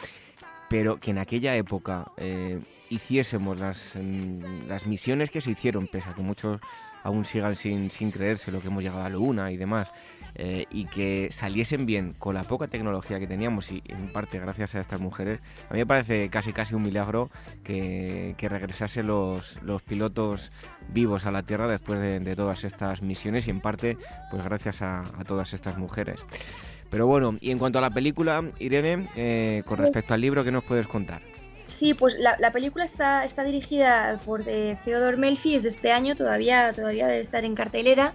pero 0.69 0.99
que 0.99 1.11
en 1.11 1.19
aquella 1.19 1.57
época 1.57 2.07
eh, 2.17 2.61
hiciésemos 2.91 3.59
las, 3.59 3.91
mm, 3.95 4.69
las, 4.69 4.87
misiones 4.87 5.31
que 5.31 5.41
se 5.41 5.53
hicieron, 5.53 5.87
pese 5.87 6.11
a 6.11 6.15
que 6.15 6.23
muchos 6.23 6.61
aún 7.03 7.25
sigan 7.25 7.57
sin, 7.57 7.91
sin 7.91 8.11
creerse 8.11 8.51
lo 8.51 8.61
que 8.61 8.69
hemos 8.69 8.83
llegado 8.83 9.01
a 9.01 9.09
la 9.09 9.17
Luna 9.17 9.53
y 9.53 9.57
demás, 9.57 9.89
eh, 10.37 10.67
y 10.71 10.87
que 10.87 11.29
saliesen 11.33 11.87
bien 11.87 12.13
con 12.13 12.35
la 12.35 12.45
poca 12.45 12.69
tecnología 12.69 13.19
que 13.19 13.27
teníamos 13.27 13.73
y 13.73 13.83
en 13.89 14.13
parte 14.13 14.39
gracias 14.39 14.75
a 14.75 14.81
estas 14.81 15.01
mujeres, 15.01 15.41
a 15.69 15.73
mí 15.73 15.81
me 15.81 15.87
parece 15.87 16.29
casi 16.29 16.53
casi 16.53 16.75
un 16.75 16.83
milagro 16.83 17.31
que, 17.65 18.35
que 18.37 18.49
regresasen 18.49 19.07
los, 19.07 19.61
los 19.63 19.83
pilotos 19.83 20.53
vivos 20.89 21.27
a 21.27 21.33
la 21.33 21.43
Tierra 21.43 21.69
después 21.69 22.01
de, 22.01 22.37
todas 22.37 22.65
estas 22.65 23.03
misiones 23.03 23.47
y 23.47 23.51
en 23.51 23.61
parte 23.61 23.97
pues 24.31 24.45
gracias 24.45 24.83
a 24.83 25.05
todas 25.27 25.53
estas 25.53 25.79
mujeres. 25.79 26.21
Pero 26.91 27.07
bueno, 27.07 27.37
y 27.41 27.51
en 27.51 27.59
cuanto 27.59 27.79
a 27.79 27.83
la 27.83 27.91
película, 27.91 28.45
Irene, 28.59 29.09
eh, 29.17 29.63
con 29.67 29.79
respecto 29.79 30.15
al 30.15 30.21
libro, 30.21 30.45
¿qué 30.45 30.53
nos 30.53 30.65
puedes 30.65 30.87
contar? 30.87 31.21
Sí, 31.67 31.95
pues 31.95 32.15
la, 32.19 32.53
película 32.53 32.85
está, 32.85 33.25
está 33.25 33.43
dirigida 33.43 34.21
por 34.25 34.49
eh, 34.49 34.79
Theodore 34.85 35.17
Melfi, 35.17 35.57
es 35.57 35.65
de 35.65 35.71
este 35.71 35.91
año, 35.91 36.15
todavía, 36.15 36.73
todavía 36.73 37.07
debe 37.09 37.21
estar 37.21 37.45
en 37.45 37.55
cartelera. 37.55 38.15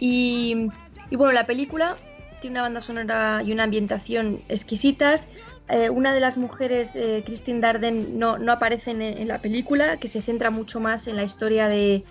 Y, 0.00 0.68
bueno, 1.16 1.32
la 1.32 1.46
película 1.46 1.96
tiene 2.40 2.54
una 2.54 2.62
banda 2.62 2.80
sonora 2.80 3.42
y 3.44 3.52
una 3.52 3.64
ambientación 3.64 4.40
exquisitas. 4.48 5.26
Eh, 5.68 5.90
una 5.90 6.12
de 6.12 6.20
las 6.20 6.36
mujeres, 6.36 6.90
eh, 6.94 7.22
Christine 7.24 7.60
Darden, 7.60 8.18
no, 8.18 8.38
no 8.38 8.52
aparece 8.52 8.90
en, 8.90 9.28
la 9.28 9.40
película, 9.40 9.98
que 9.98 10.08
se 10.08 10.20
centra 10.20 10.50
mucho 10.50 10.80
más 10.80 11.06
en 11.06 11.16
la 11.16 11.22
historia 11.22 11.68
de, 11.68 12.04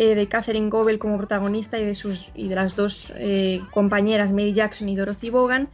eh, 0.00 0.14
de 0.14 0.28
Catherine 0.28 0.70
Goebel 0.70 1.00
como 1.00 1.16
protagonista 1.16 1.76
y 1.76 1.84
de, 1.84 1.96
sus, 1.96 2.28
y 2.36 2.46
de 2.46 2.54
las 2.54 2.76
dos 2.76 3.12
eh, 3.16 3.60
compañeras, 3.72 4.30
Mary 4.30 4.52
Jackson 4.52 4.88
y 4.88 4.94
Dorothy 4.94 5.28
Vaughan. 5.30 5.68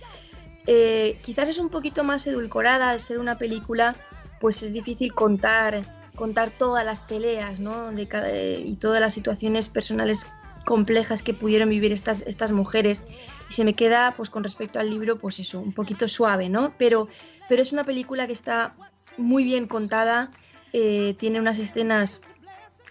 Eh, 0.67 1.19
quizás 1.23 1.51
es 1.51 1.59
un 1.59 1.69
poquito 1.69 2.05
más 2.05 2.27
edulcorada 2.27 2.89
al 2.89 3.03
ser 3.03 3.19
una 3.19 3.37
película, 3.37 3.95
pues 4.41 4.63
es 4.63 4.73
difícil 4.73 5.13
contar, 5.13 5.83
contar 6.15 6.49
todas 6.49 6.87
las 6.87 7.03
peleas 7.03 7.61
¿no? 7.61 7.91
y 7.93 8.77
todas 8.77 8.99
las 8.99 9.13
situaciones 9.13 9.69
personales 9.69 10.27
complejas 10.65 11.23
que 11.23 11.35
pudieron 11.35 11.69
vivir 11.69 11.93
estas, 11.93 12.23
estas 12.23 12.53
mujeres. 12.53 13.05
Y 13.51 13.55
se 13.55 13.65
me 13.65 13.75
queda, 13.75 14.15
pues 14.17 14.31
con 14.31 14.43
respecto 14.43 14.79
al 14.79 14.91
libro, 14.91 15.19
pues 15.19 15.39
eso, 15.39 15.61
un 15.61 15.73
poquito 15.73 16.09
suave, 16.09 16.49
¿no? 16.49 16.73
Pero, 16.79 17.09
pero 17.49 17.63
es 17.63 17.73
una 17.73 17.85
película 17.85 18.27
que 18.27 18.33
está 18.33 18.73
muy 19.17 19.45
bien 19.45 19.67
contada, 19.67 20.31
tiene 20.73 21.39
unas 21.39 21.61
escenas 21.61 22.21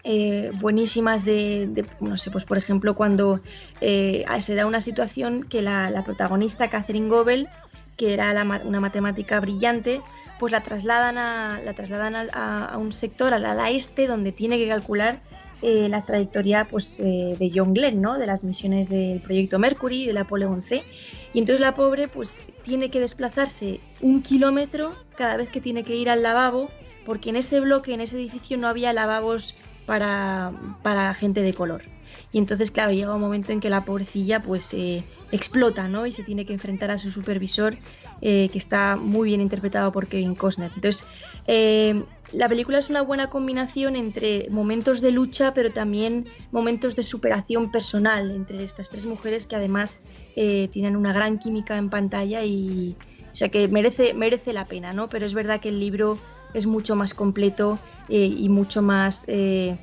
eh, 0.05 0.51
buenísimas 0.55 1.23
de, 1.23 1.85
no 2.01 2.17
sé, 2.17 2.29
pues 2.29 2.43
por 2.43 2.57
ejemplo 2.57 2.93
cuando 2.93 3.39
eh, 3.79 4.25
se 4.39 4.53
da 4.53 4.65
una 4.65 4.81
situación 4.81 5.43
que 5.43 5.61
la, 5.61 6.03
protagonista 6.03 6.69
Catherine 6.69 7.07
Goebel, 7.07 7.47
que 7.95 8.13
era 8.13 8.33
una 8.65 8.81
matemática 8.81 9.39
brillante, 9.39 10.01
pues 10.39 10.51
la 10.51 10.61
trasladan 10.61 11.17
a, 11.17 11.61
la 11.63 11.73
trasladan 11.73 12.15
a, 12.33 12.77
un 12.77 12.91
sector, 12.91 13.33
al 13.33 13.45
ala 13.45 13.69
este, 13.69 14.05
donde 14.05 14.33
tiene 14.33 14.57
que 14.57 14.67
calcular 14.67 15.21
eh, 15.63 15.87
la 15.89 16.01
trayectoria 16.01 16.67
pues, 16.69 16.97
de 16.97 17.51
John 17.53 17.73
Glenn, 17.73 18.01
¿no? 18.01 18.19
de 18.19 18.27
las 18.27 18.43
misiones 18.43 18.89
del 18.89 19.19
proyecto 19.21 19.57
Mercury, 19.57 20.05
del 20.05 20.17
Apolo 20.17 20.51
11. 20.51 20.83
Y 21.33 21.39
entonces 21.39 21.61
la 21.61 21.73
pobre 21.73 22.07
pues 22.07 22.39
tiene 22.63 22.91
que 22.91 22.99
desplazarse 22.99 23.79
un 24.01 24.21
kilómetro 24.21 24.93
cada 25.15 25.37
vez 25.37 25.49
que 25.49 25.61
tiene 25.61 25.83
que 25.83 25.95
ir 25.95 26.09
al 26.09 26.21
lavabo, 26.21 26.69
porque 27.05 27.29
en 27.29 27.37
ese 27.37 27.59
bloque, 27.59 27.93
en 27.93 28.01
ese 28.01 28.17
edificio 28.17 28.57
no 28.57 28.67
había 28.67 28.93
lavabos 28.93 29.55
para, 29.85 30.51
para 30.81 31.13
gente 31.13 31.41
de 31.41 31.53
color. 31.53 31.83
Y 32.31 32.39
entonces, 32.39 32.71
claro, 32.71 32.91
llega 32.91 33.13
un 33.13 33.21
momento 33.21 33.51
en 33.51 33.59
que 33.59 33.69
la 33.69 33.85
pobrecilla 33.85 34.41
pues 34.41 34.73
eh, 34.73 35.03
explota, 35.31 35.87
¿no? 35.87 36.07
Y 36.07 36.11
se 36.11 36.23
tiene 36.23 36.45
que 36.45 36.53
enfrentar 36.53 36.89
a 36.89 36.97
su 36.97 37.11
supervisor, 37.11 37.75
eh, 38.21 38.49
que 38.51 38.57
está 38.57 38.95
muy 38.95 39.29
bien 39.29 39.39
interpretado 39.39 39.91
por 39.91 40.07
Kevin 40.07 40.33
Costner. 40.33 40.71
Entonces, 40.75 41.05
eh, 41.45 42.03
la 42.31 42.47
película 42.49 42.79
es 42.79 42.89
una 42.89 43.01
buena 43.01 43.29
combinación 43.29 43.95
entre 43.95 44.47
momentos 44.49 45.01
de 45.01 45.11
lucha, 45.11 45.53
pero 45.53 45.71
también 45.71 46.25
momentos 46.51 46.95
de 46.95 47.03
superación 47.03 47.71
personal 47.71 48.31
entre 48.31 48.63
estas 48.63 48.89
tres 48.89 49.05
mujeres 49.05 49.45
que 49.45 49.55
además 49.55 49.99
tienen 50.35 50.95
una 50.95 51.13
gran 51.13 51.37
química 51.37 51.77
en 51.77 51.91
pantalla 51.91 52.43
y, 52.43 52.95
o 53.31 53.35
sea, 53.35 53.49
que 53.49 53.67
merece, 53.67 54.13
merece 54.13 54.53
la 54.53 54.65
pena, 54.65 54.93
¿no? 54.93 55.09
Pero 55.09 55.25
es 55.25 55.33
verdad 55.33 55.59
que 55.59 55.69
el 55.69 55.79
libro 55.79 56.17
es 56.53 56.65
mucho 56.65 56.95
más 56.95 57.13
completo 57.13 57.79
eh, 58.09 58.25
y 58.25 58.49
mucho 58.49 58.81
más 58.81 59.25
eh, 59.27 59.77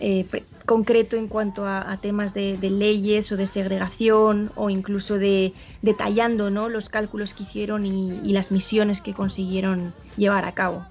eh, 0.00 0.26
concreto 0.66 1.16
en 1.16 1.28
cuanto 1.28 1.66
a, 1.66 1.96
temas 2.02 2.34
de, 2.34 2.58
leyes 2.60 3.30
o 3.30 3.36
de 3.36 3.46
segregación 3.46 4.50
o 4.56 4.68
incluso 4.68 5.18
de 5.18 5.52
detallando 5.82 6.50
¿no? 6.50 6.68
los 6.68 6.88
cálculos 6.88 7.34
que 7.34 7.44
hicieron 7.44 7.86
y, 7.86 8.32
las 8.32 8.50
misiones 8.50 9.00
que 9.00 9.14
consiguieron 9.14 9.94
llevar 10.16 10.44
a 10.44 10.52
cabo. 10.52 10.84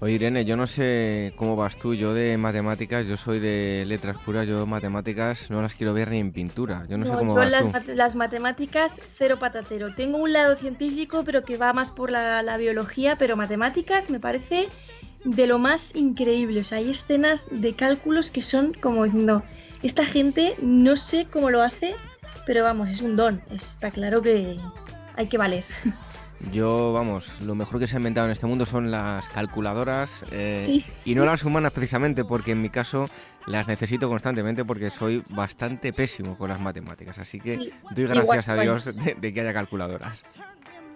Oye 0.00 0.14
Irene, 0.14 0.44
yo 0.44 0.56
no 0.56 0.66
sé 0.66 1.32
cómo 1.36 1.56
vas 1.56 1.76
tú, 1.76 1.94
yo 1.94 2.12
de 2.12 2.36
matemáticas, 2.36 3.06
yo 3.06 3.16
soy 3.16 3.38
de 3.38 3.84
letras 3.86 4.18
puras, 4.18 4.46
yo 4.46 4.66
matemáticas 4.66 5.50
no 5.50 5.62
las 5.62 5.74
quiero 5.74 5.94
ver 5.94 6.10
ni 6.10 6.18
en 6.18 6.32
pintura, 6.32 6.84
yo 6.88 6.98
no, 6.98 7.06
sé 7.06 7.12
cómo 7.12 7.34
vas 7.34 7.50
las, 7.50 7.86
las 7.86 8.14
matemáticas 8.14 8.94
cero 9.16 9.38
patatero. 9.38 9.94
Tengo 9.94 10.18
un 10.18 10.32
lado 10.32 10.56
científico 10.56 11.22
pero 11.24 11.42
que 11.42 11.56
va 11.56 11.72
más 11.72 11.90
por 11.90 12.10
la, 12.10 12.42
la 12.42 12.56
biología, 12.56 13.16
pero 13.16 13.36
matemáticas 13.36 14.10
me 14.10 14.20
parece 14.20 14.68
de 15.24 15.46
lo 15.46 15.58
más 15.58 15.94
increíble. 15.94 16.60
O 16.60 16.64
sea, 16.64 16.78
hay 16.78 16.90
escenas 16.90 17.46
de 17.50 17.74
cálculos 17.74 18.30
que 18.30 18.42
son 18.42 18.74
como 18.74 19.04
diciendo, 19.04 19.42
esta 19.82 20.04
gente 20.04 20.54
no 20.60 20.96
sé 20.96 21.26
cómo 21.30 21.50
lo 21.50 21.62
hace, 21.62 21.94
pero 22.46 22.64
vamos, 22.64 22.88
es 22.88 23.00
un 23.00 23.16
don. 23.16 23.42
Está 23.50 23.90
claro 23.90 24.22
que 24.22 24.58
hay 25.16 25.28
que 25.28 25.38
valer. 25.38 25.64
Yo, 26.52 26.92
vamos, 26.92 27.32
lo 27.40 27.54
mejor 27.54 27.78
que 27.80 27.86
se 27.86 27.96
ha 27.96 27.98
inventado 27.98 28.26
en 28.26 28.32
este 28.32 28.46
mundo 28.46 28.66
son 28.66 28.90
las 28.90 29.28
calculadoras 29.28 30.10
eh, 30.30 30.84
y 31.04 31.14
no 31.14 31.24
las 31.24 31.44
humanas 31.44 31.72
precisamente, 31.72 32.24
porque 32.24 32.52
en 32.52 32.60
mi 32.60 32.70
caso 32.70 33.08
las 33.46 33.68
necesito 33.68 34.08
constantemente 34.08 34.64
porque 34.64 34.90
soy 34.90 35.22
bastante 35.30 35.92
pésimo 35.92 36.36
con 36.36 36.48
las 36.48 36.60
matemáticas. 36.60 37.18
Así 37.18 37.40
que 37.40 37.72
doy 37.94 38.06
gracias 38.06 38.48
a 38.48 38.56
Dios 38.56 38.84
de, 38.84 39.34
que 39.34 39.40
haya 39.40 39.52
calculadoras. 39.52 40.22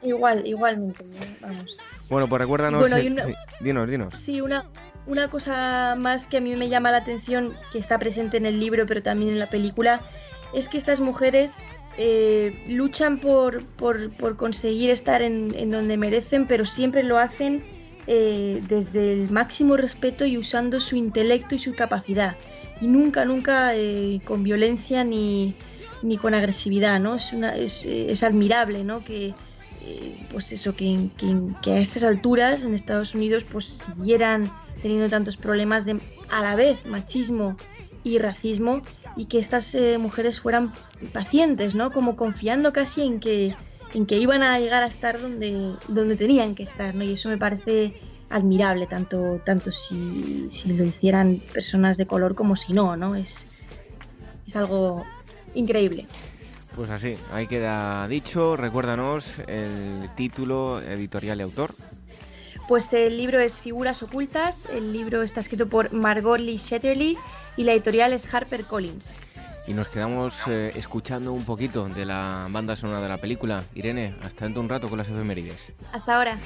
Igual, 0.02 0.46
igualmente, 0.46 1.04
vamos. 1.40 1.78
Bueno, 2.08 2.28
pues 2.28 2.40
recuérdanos. 2.40 2.90
Eh, 2.92 3.34
dinos, 3.60 3.90
dinos. 3.90 4.14
Sí, 4.14 4.40
una, 4.40 4.64
una 5.06 5.28
cosa 5.28 5.96
más 5.98 6.26
que 6.26 6.38
a 6.38 6.40
mí 6.40 6.54
me 6.56 6.68
llama 6.68 6.90
la 6.90 6.98
atención, 6.98 7.54
que 7.72 7.78
está 7.78 7.98
presente 7.98 8.36
en 8.36 8.46
el 8.46 8.60
libro, 8.60 8.86
pero 8.86 9.02
también 9.02 9.30
en 9.30 9.38
la 9.38 9.46
película, 9.46 10.02
es 10.54 10.68
que 10.68 10.78
estas 10.78 11.00
mujeres 11.00 11.50
eh, 12.00 12.54
luchan 12.68 13.18
por, 13.18 13.64
por, 13.64 14.36
conseguir 14.36 14.90
estar 14.90 15.20
en, 15.20 15.70
donde 15.70 15.96
merecen, 15.96 16.46
pero 16.46 16.64
siempre 16.64 17.02
lo 17.02 17.18
hacen 17.18 17.64
eh, 18.06 18.62
desde 18.68 19.14
el 19.14 19.30
máximo 19.30 19.76
respeto 19.76 20.24
y 20.24 20.38
usando 20.38 20.80
su 20.80 20.94
intelecto 20.94 21.56
y 21.56 21.58
su 21.58 21.74
capacidad. 21.74 22.36
Y 22.80 22.86
nunca, 22.86 23.24
nunca 23.24 23.74
eh, 23.74 24.20
con 24.24 24.44
violencia 24.44 25.02
ni, 25.02 25.56
ni, 26.02 26.18
con 26.18 26.34
agresividad, 26.34 27.00
¿no? 27.00 27.16
Es, 27.16 27.32
una, 27.32 27.56
es, 27.56 27.84
es 27.84 28.22
admirable, 28.22 28.84
¿no? 28.84 29.02
Que, 29.02 29.34
pues 30.30 30.52
eso, 30.52 30.76
que, 30.76 31.10
a 31.66 31.78
estas 31.78 32.04
alturas 32.04 32.62
en 32.62 32.74
Estados 32.74 33.14
Unidos 33.16 33.44
pues 33.50 33.82
siguieran 33.96 34.48
teniendo 34.82 35.08
tantos 35.08 35.36
problemas 35.36 35.84
de 35.84 35.98
a 36.30 36.42
la 36.42 36.54
vez 36.54 36.84
machismo 36.84 37.56
y 38.08 38.18
racismo 38.18 38.82
y 39.16 39.26
que 39.26 39.38
estas 39.38 39.74
eh, 39.74 39.98
mujeres 39.98 40.40
fueran 40.40 40.72
pacientes, 41.12 41.74
¿no? 41.74 41.90
Como 41.90 42.16
confiando 42.16 42.72
casi 42.72 43.02
en 43.02 43.20
que, 43.20 43.54
en 43.94 44.06
que 44.06 44.18
iban 44.18 44.42
a 44.42 44.58
llegar 44.58 44.82
a 44.82 44.86
estar 44.86 45.20
donde, 45.20 45.74
donde 45.88 46.16
tenían 46.16 46.54
que 46.54 46.62
estar, 46.62 46.94
¿no? 46.94 47.04
Y 47.04 47.14
eso 47.14 47.28
me 47.28 47.38
parece 47.38 48.00
admirable, 48.30 48.86
tanto, 48.86 49.40
tanto 49.44 49.72
si, 49.72 50.48
si 50.50 50.72
lo 50.72 50.84
hicieran 50.84 51.42
personas 51.52 51.96
de 51.96 52.06
color 52.06 52.34
como 52.34 52.56
si 52.56 52.72
no, 52.72 52.96
¿no? 52.96 53.14
Es, 53.14 53.46
es 54.46 54.56
algo 54.56 55.04
increíble. 55.54 56.06
Pues 56.76 56.90
así, 56.90 57.16
ahí 57.32 57.48
queda 57.48 58.06
dicho. 58.06 58.56
Recuérdanos 58.56 59.34
el 59.48 60.08
título 60.14 60.80
editorial 60.80 61.40
y 61.40 61.42
autor. 61.42 61.74
Pues 62.68 62.92
el 62.92 63.16
libro 63.16 63.40
es 63.40 63.58
Figuras 63.58 64.02
Ocultas. 64.02 64.66
El 64.70 64.92
libro 64.92 65.22
está 65.22 65.40
escrito 65.40 65.68
por 65.68 65.92
Margot 65.92 66.38
Lee 66.38 66.58
Shetterly 66.58 67.16
y 67.58 67.64
la 67.64 67.72
editorial 67.72 68.12
es 68.12 68.32
Harper 68.32 68.64
Collins. 68.64 69.12
Y 69.66 69.74
nos 69.74 69.88
quedamos 69.88 70.34
eh, 70.46 70.70
escuchando 70.76 71.32
un 71.32 71.44
poquito 71.44 71.86
de 71.88 72.06
la 72.06 72.46
banda 72.48 72.74
sonora 72.74 73.02
de 73.02 73.08
la 73.08 73.18
película. 73.18 73.62
Irene, 73.74 74.14
hasta 74.22 74.46
dentro 74.46 74.62
un 74.62 74.68
rato 74.68 74.88
con 74.88 74.96
las 74.96 75.08
efemérides. 75.08 75.58
Hasta 75.92 76.16
ahora. 76.16 76.38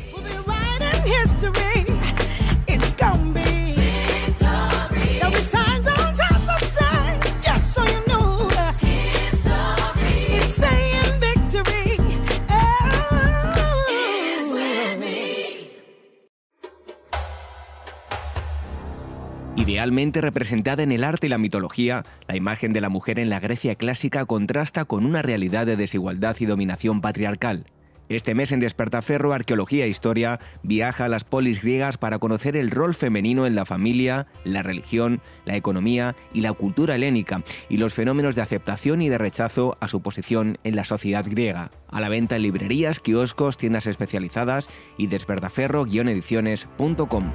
Representada 19.83 20.85
en 20.85 20.93
el 20.93 21.03
arte 21.03 21.27
y 21.27 21.31
la 21.31 21.39
mitología, 21.39 22.05
la 22.29 22.37
imagen 22.37 22.73
de 22.73 22.81
la 22.81 22.89
mujer 22.89 23.19
en 23.19 23.29
la 23.29 23.41
Grecia 23.41 23.75
clásica 23.75 24.25
contrasta 24.27 24.85
con 24.85 25.05
una 25.05 25.23
realidad 25.23 25.67
de 25.67 25.77
desigualdad 25.77 26.37
y 26.39 26.47
dominación 26.47 27.01
patriarcal. 27.01 27.65
Este 28.09 28.37
mes 28.37 28.53
en 28.53 28.61
Despertaferro, 28.61 29.33
Arqueología 29.33 29.87
e 29.87 29.89
Historia 29.89 30.39
viaja 30.63 31.07
a 31.07 31.09
las 31.09 31.25
polis 31.25 31.63
griegas 31.63 31.99
para 31.99 32.21
conocer 32.21 32.57
el 32.57 32.71
rol 32.71 32.95
femenino 32.95 33.45
en 33.45 33.57
la 33.57 33.65
familia, 33.65 34.29
la 34.45 34.63
religión, 34.63 35.21
la 35.47 35.57
economía 35.57 36.15
y 36.33 36.43
la 36.43 36.53
cultura 36.53 36.95
helénica 36.95 37.43
y 37.69 37.79
los 37.79 37.93
fenómenos 37.93 38.37
de 38.37 38.43
aceptación 38.43 39.03
y 39.03 39.09
de 39.09 39.19
rechazo 39.19 39.77
a 39.81 39.89
su 39.89 40.01
posición 40.01 40.59
en 40.63 40.77
la 40.77 40.85
sociedad 40.85 41.27
griega. 41.29 41.73
A 41.89 42.01
la 42.01 42.09
venta 42.09 42.37
en 42.37 42.43
librerías, 42.43 43.01
kioscos, 43.01 43.59
tiendas 43.59 43.89
especializadas 43.89 44.71
y 44.97 45.09
despertaferro-ediciones.com. 45.09 47.33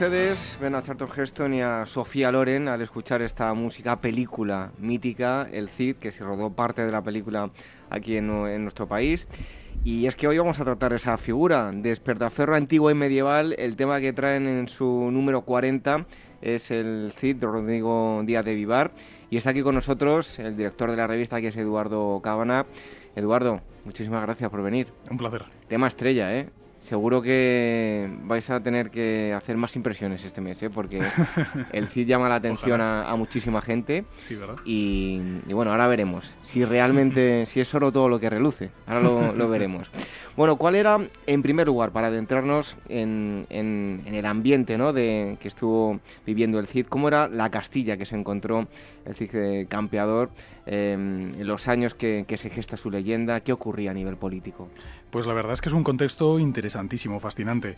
ustedes 0.00 0.56
ven 0.58 0.74
a 0.74 0.82
Charlton 0.82 1.10
Heston 1.14 1.52
y 1.52 1.60
a 1.60 1.84
Sofía 1.84 2.32
Loren 2.32 2.68
al 2.68 2.80
escuchar 2.80 3.20
esta 3.20 3.52
música, 3.52 4.00
película 4.00 4.72
mítica, 4.78 5.46
El 5.52 5.68
Cid, 5.68 5.96
que 5.96 6.10
se 6.10 6.24
rodó 6.24 6.48
parte 6.48 6.86
de 6.86 6.90
la 6.90 7.02
película 7.02 7.50
aquí 7.90 8.16
en, 8.16 8.26
nuestro 8.62 8.88
país. 8.88 9.28
Y 9.84 10.06
es 10.06 10.16
que 10.16 10.26
hoy 10.26 10.38
vamos 10.38 10.58
a 10.58 10.64
tratar 10.64 10.94
esa 10.94 11.18
figura, 11.18 11.70
despertaferro 11.70 12.56
antiguo 12.56 12.90
y 12.90 12.94
medieval. 12.94 13.54
El 13.58 13.76
tema 13.76 14.00
que 14.00 14.14
traen 14.14 14.48
en 14.48 14.68
su 14.70 15.10
número 15.12 15.42
40 15.42 16.06
es 16.40 16.70
el 16.70 17.12
Cid 17.18 17.36
de 17.36 17.46
Rodrigo 17.46 18.22
Díaz 18.24 18.46
de 18.46 18.54
Vivar. 18.54 18.92
Y 19.28 19.36
está 19.36 19.50
aquí 19.50 19.60
con 19.60 19.74
nosotros 19.74 20.38
el 20.38 20.56
director 20.56 20.90
de 20.90 20.96
la 20.96 21.08
revista, 21.08 21.42
que 21.42 21.48
es 21.48 21.56
Eduardo 21.58 22.20
Cabana. 22.22 22.64
Eduardo, 23.16 23.60
muchísimas 23.84 24.22
gracias 24.22 24.48
por 24.48 24.62
venir. 24.62 24.88
Un 25.10 25.18
placer. 25.18 25.44
Tema 25.68 25.88
estrella, 25.88 26.34
¿eh? 26.38 26.48
Seguro 26.90 27.22
que 27.22 28.10
vais 28.24 28.50
a 28.50 28.58
tener 28.58 28.90
que 28.90 29.32
hacer 29.32 29.56
más 29.56 29.76
impresiones 29.76 30.24
este 30.24 30.40
mes, 30.40 30.60
¿eh? 30.60 30.70
porque 30.70 30.98
el 31.72 31.86
CID 31.86 32.08
llama 32.08 32.28
la 32.28 32.34
atención 32.34 32.80
a, 32.80 33.14
muchísima 33.14 33.62
gente. 33.62 34.04
Sí, 34.18 34.34
¿verdad? 34.34 34.56
Y, 34.64 35.20
bueno, 35.52 35.70
ahora 35.70 35.86
veremos 35.86 36.34
si 36.42 36.64
realmente, 36.64 37.46
si 37.46 37.60
es 37.60 37.72
oro 37.76 37.92
todo 37.92 38.08
lo 38.08 38.18
que 38.18 38.28
reluce. 38.28 38.70
Ahora 38.88 39.02
lo, 39.36 39.48
veremos. 39.48 39.88
Bueno, 40.36 40.56
¿cuál 40.56 40.74
era, 40.74 40.98
en 41.28 41.42
primer 41.42 41.68
lugar, 41.68 41.92
para 41.92 42.08
adentrarnos 42.08 42.74
en, 42.88 43.46
el 43.48 44.26
ambiente 44.26 44.76
¿no? 44.76 44.92
de, 44.92 45.36
que 45.40 45.46
estuvo 45.46 46.00
viviendo 46.26 46.58
el 46.58 46.66
CID, 46.66 46.86
cómo 46.86 47.06
era 47.06 47.28
la 47.28 47.50
Castilla 47.50 47.96
que 47.98 48.04
se 48.04 48.16
encontró 48.16 48.66
el 49.04 49.14
CID 49.14 49.68
campeador 49.68 50.30
en 50.72 51.46
los 51.46 51.66
años 51.66 51.94
que 51.94 52.36
se 52.36 52.48
gesta 52.48 52.76
su 52.76 52.90
leyenda? 52.90 53.40
¿Qué 53.40 53.52
ocurría 53.52 53.90
a 53.90 53.94
nivel 53.94 54.16
político? 54.16 54.68
Pues 55.10 55.26
la 55.26 55.34
verdad 55.34 55.52
es 55.52 55.60
que 55.60 55.68
es 55.68 55.74
un 55.74 55.82
contexto 55.82 56.38
interesantísimo, 56.38 57.18
fascinante. 57.18 57.76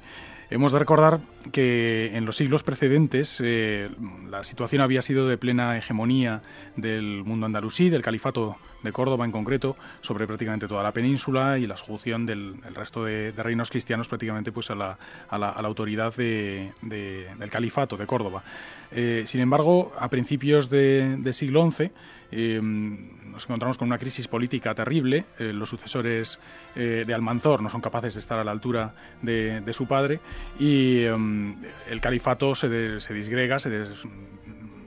Hemos 0.51 0.73
de 0.73 0.79
recordar 0.79 1.21
que 1.51 2.11
en 2.15 2.27
los 2.27 2.37
siglos 2.37 2.63
precedentes 2.63 3.41
eh, 3.43 3.89
la 4.31 4.45
situación 4.45 4.83
había 4.83 5.01
sido 5.01 5.27
de 5.27 5.39
plena 5.39 5.79
hegemonía 5.79 6.43
del 6.77 7.25
mundo 7.25 7.47
andalusí, 7.47 7.89
del 7.89 8.03
califato 8.03 8.57
de 8.83 8.93
Córdoba 8.93 9.25
en 9.25 9.33
concreto, 9.33 9.77
sobre 10.03 10.27
prácticamente 10.27 10.69
toda 10.69 10.83
la 10.83 10.93
península 10.93 11.59
y 11.59 11.67
la 11.67 11.77
sujeción 11.79 12.27
del 12.27 12.61
resto 12.75 13.05
de, 13.05 13.33
reinos 13.35 13.71
cristianos 13.71 14.09
prácticamente 14.09 14.53
pues 14.53 14.71
a 14.71 14.75
la, 14.75 14.99
autoridad 15.31 16.15
del 16.15 17.51
califato 17.51 17.97
de 17.97 18.07
Córdoba. 18.07 18.43
Eh, 18.91 19.23
sin 19.25 19.41
embargo, 19.41 19.93
a 19.99 20.09
principios 20.09 20.69
del 20.69 21.33
siglo 21.33 21.71
XI 21.71 21.91
eh, 22.33 22.61
nos 22.63 23.45
encontramos 23.45 23.79
con 23.79 23.89
una 23.89 23.99
crisis 23.99 24.29
política 24.29 24.75
terrible. 24.75 25.25
los 25.39 25.69
sucesores 25.69 26.39
de 26.75 27.15
Almanzor 27.15 27.63
no 27.63 27.71
son 27.71 27.81
capaces 27.81 28.15
de 28.15 28.21
estar 28.21 28.39
a 28.39 28.45
la 28.45 28.51
altura 28.51 28.95
de, 29.23 29.73
su 29.73 29.87
padre 29.87 30.21
y 30.59 31.05
em, 31.05 31.57
el 31.91 32.01
califato 32.01 32.55
se, 32.55 32.69
disgrega, 33.15 33.59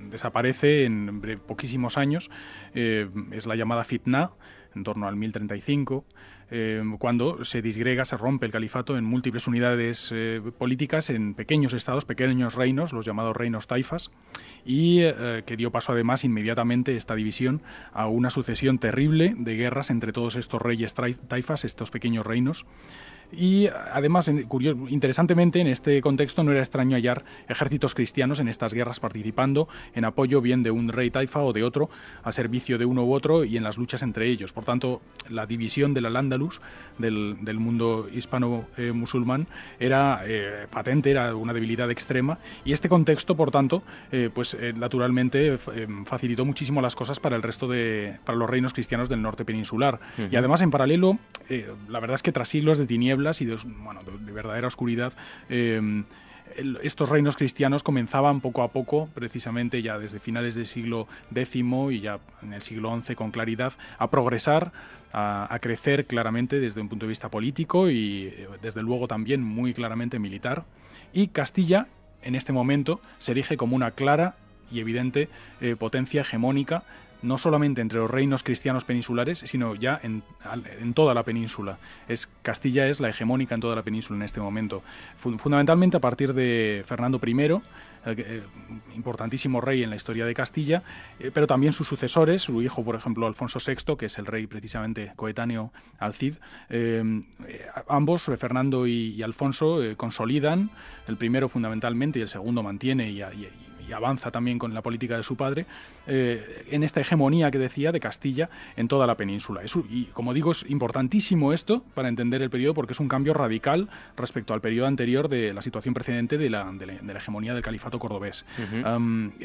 desaparece 0.10 0.86
en 0.86 1.22
poquísimos 1.45 1.97
años. 1.97 2.30
es 2.74 3.45
la 3.45 3.56
llamada 3.56 3.84
fitna, 3.84 4.32
en 4.76 4.84
torno 4.84 5.08
al 5.08 5.16
1035. 5.16 6.06
cuando 6.99 7.43
se 7.43 7.62
disgrega, 7.62 8.06
se 8.06 8.18
rompe 8.18 8.45
el 8.45 8.51
califato 8.51 8.97
en 8.97 9.03
múltiples 9.03 9.47
unidades 9.47 10.14
políticas, 10.58 11.10
en 11.10 11.34
pequeños 11.34 11.74
estados, 11.74 12.06
pequeños 12.06 12.56
reinos, 12.56 12.93
los 12.93 13.06
llamados 13.06 13.36
reinos 13.36 13.68
taifas, 13.68 14.12
y 14.64 15.01
que 15.45 15.56
dio 15.58 15.72
paso 15.72 15.93
además 15.93 16.24
inmediatamente 16.24 16.97
esta 16.97 17.16
división 17.16 17.62
a 17.93 18.08
una 18.08 18.30
sucesión 18.30 18.78
terrible 18.80 19.34
de 19.38 19.56
guerras 19.56 19.89
entre 19.89 20.12
todos 20.12 20.36
estos 20.36 20.62
reyes 20.62 20.93
taifas, 20.93 21.66
estos 21.66 21.89
pequeños 21.89 22.26
reinos. 22.26 22.66
Y 23.32 23.67
además, 23.67 24.30
interesantemente, 24.89 25.59
en 25.59 25.67
este 25.67 26.01
contexto 26.01 26.43
no 26.43 26.51
era 26.51 26.61
extraño 26.61 26.95
hallar 26.95 27.23
ejércitos 27.47 27.95
cristianos 27.95 28.39
en 28.39 28.47
estas 28.47 28.73
guerras 28.73 28.99
participando 28.99 29.67
en 29.93 30.05
apoyo 30.05 30.41
bien 30.41 30.63
de 30.63 30.71
un 30.71 30.89
rey 30.89 31.09
taifa 31.11 31.41
o 31.41 31.53
de 31.53 31.63
otro, 31.63 31.89
a 32.23 32.32
servicio 32.32 32.78
de 32.78 32.86
uno 32.86 33.03
u 33.05 33.13
otro 33.13 33.43
y 33.43 33.57
en 33.57 33.63
las 33.63 33.78
luchas 33.78 34.03
entre 34.03 34.28
ellos. 34.28 34.53
Por 34.53 34.63
tanto, 34.63 35.01
la 35.30 35.45
división 35.45 35.93
del 35.93 36.05
al-Ándalus, 36.05 36.61
del, 36.97 37.36
mundo 37.59 38.07
hispano-musulmán, 38.13 39.47
era 39.80 40.21
eh, 40.26 40.67
patente, 40.69 41.11
era 41.11 41.36
una 41.36 41.53
debilidad 41.53 41.89
extrema. 41.91 42.38
Y 42.63 42.73
este 42.73 42.89
contexto, 42.89 43.36
por 43.36 43.51
tanto, 43.51 43.84
eh, 44.11 44.30
pues 44.34 44.53
eh, 44.53 44.73
naturalmente 44.76 45.57
facilitó 46.05 46.45
muchísimo 46.45 46.82
las 46.82 46.95
cosas 46.95 47.19
para 47.19 47.36
el 47.36 47.43
resto 47.43 47.67
de, 47.67 48.17
para 48.23 48.38
los 48.38 48.49
reinos 48.49 48.73
cristianos 48.73 49.09
del 49.09 49.21
norte 49.21 49.45
peninsular. 49.45 49.99
Y 50.32 50.36
además, 50.36 50.61
en 50.61 50.71
paralelo, 50.71 51.17
la 51.89 51.99
verdad 51.99 52.15
es 52.15 52.23
que 52.23 52.32
tras 52.32 52.49
siglos 52.49 52.78
de 52.78 52.86
tinieblas, 52.86 53.14
y 53.16 53.45
de, 53.45 53.57
de, 53.57 54.32
verdadera 54.32 54.68
oscuridad, 54.68 55.13
em, 55.49 56.03
estos 56.84 57.09
reinos 57.09 57.36
cristianos 57.36 57.84
comenzaban 57.84 58.39
poco 58.39 58.61
a 58.61 58.70
poco, 58.70 59.09
precisamente 59.13 59.82
ya 59.82 59.97
desde 59.97 60.20
finales 60.20 60.55
del 60.55 60.68
siglo 60.68 61.07
X 61.34 61.55
y 61.55 61.99
ya 61.99 62.20
en 62.41 62.53
el 62.53 62.61
siglo 62.61 63.01
XI 63.01 63.16
con 63.16 63.32
claridad, 63.32 63.74
a 63.97 64.09
progresar, 64.09 64.72
a, 65.11 65.57
crecer 65.61 66.05
claramente 66.05 66.59
desde 66.59 66.82
un 66.82 66.89
punto 66.89 67.05
de 67.05 67.09
vista 67.09 67.30
político 67.30 67.89
y 67.89 68.26
eh, 68.28 68.47
desde 68.61 68.82
luego 68.82 69.07
también 69.07 69.41
muy 69.41 69.74
claramente 69.74 70.20
militar. 70.20 70.66
Y 71.13 71.28
Castilla, 71.28 71.88
en 72.22 72.36
este 72.36 72.51
momento, 72.51 72.99
se 73.20 73.32
erige 73.32 73.55
como 73.55 73.76
una 73.76 73.91
clara 73.91 74.36
y 74.72 74.80
evidente 74.80 75.30
eh, 75.61 75.76
potencia 75.78 76.22
hegemónica 76.22 76.84
no 77.26 77.38
solamente 77.38 77.82
entre 77.82 77.99
los 77.99 78.09
reinos 78.09 78.43
cristianos 78.43 78.86
peninsulares, 78.86 79.39
sino 79.39 79.76
ya 79.76 79.99
en, 80.03 80.23
toda 80.93 81.13
la 81.13 81.23
península. 81.23 81.78
Es, 82.07 82.30
Castilla 82.41 82.88
es 82.88 82.99
la 82.99 83.09
hegemónica 83.09 83.55
en 83.55 83.61
toda 83.61 83.76
la 83.76 83.84
península 83.84 84.17
en 84.17 84.23
este 84.23 84.39
momento. 84.39 84.84
Fundamentalmente 85.17 85.97
a 85.97 85.99
partir 85.99 86.34
de 86.34 86.84
Fernando 86.86 87.19
I, 87.26 87.34
el, 88.05 88.43
importantísimo 88.95 89.61
rey 89.61 89.84
en 89.84 89.89
la 89.89 89.95
historia 89.95 90.26
de 90.26 90.34
Castilla, 90.34 90.84
eh, 91.19 91.32
pero 91.34 91.47
también 91.47 91.73
sus 91.73 91.88
sucesores, 91.88 92.43
su 92.43 92.61
hijo, 92.61 92.84
por 92.84 92.95
ejemplo, 92.95 93.26
Alfonso 93.26 93.59
VI, 93.65 93.95
que 93.97 94.05
es 94.05 94.17
el 94.17 94.26
rey 94.26 94.47
precisamente 94.47 95.11
coetáneo 95.15 95.71
al 95.99 96.13
Cid. 96.13 96.36
Eh, 96.69 97.03
ambos, 97.88 98.30
Fernando 98.38 98.86
y, 98.88 99.21
Alfonso, 99.23 99.84
eh, 99.84 99.95
consolidan, 99.95 100.69
el 101.07 101.17
primero 101.17 101.49
fundamentalmente 101.49 102.19
y 102.19 102.21
el 102.21 102.30
segundo 102.30 102.61
mantiene 102.61 103.09
y 103.09 103.21
avanza 103.91 104.31
también 104.31 104.59
con 104.59 104.73
la 104.73 104.81
política 104.81 105.17
de 105.17 105.23
su 105.23 105.36
padre, 105.36 105.65
eh, 106.07 106.65
en 106.71 106.83
esta 106.83 107.01
hegemonía 107.01 107.51
que 107.51 107.59
decía 107.59 107.91
de 107.91 107.99
Castilla 107.99 108.49
en 108.77 108.88
toda 108.88 109.07
la 109.07 109.15
península. 109.15 109.61
y 109.89 110.05
como 110.05 110.33
digo, 110.33 110.51
es 110.51 110.65
importantísimo 110.69 111.53
esto 111.53 111.83
para 111.93 112.09
entender 112.09 112.41
el 112.41 112.49
periodo 112.49 112.73
porque 112.73 112.93
es 112.93 112.99
un 112.99 113.07
cambio 113.07 113.33
radical 113.33 113.89
respecto 114.17 114.53
al 114.53 114.61
periodo 114.61 114.88
anterior 114.88 115.27
de 115.27 115.53
la 115.53 115.61
situación 115.61 115.93
precedente 115.93 116.38
de 116.38 116.49
la, 116.49 116.71
de 116.71 116.86
la, 116.86 117.13
hegemonía 117.15 117.53
del 117.53 117.63
califato 117.63 117.99
cordobés. 117.99 118.45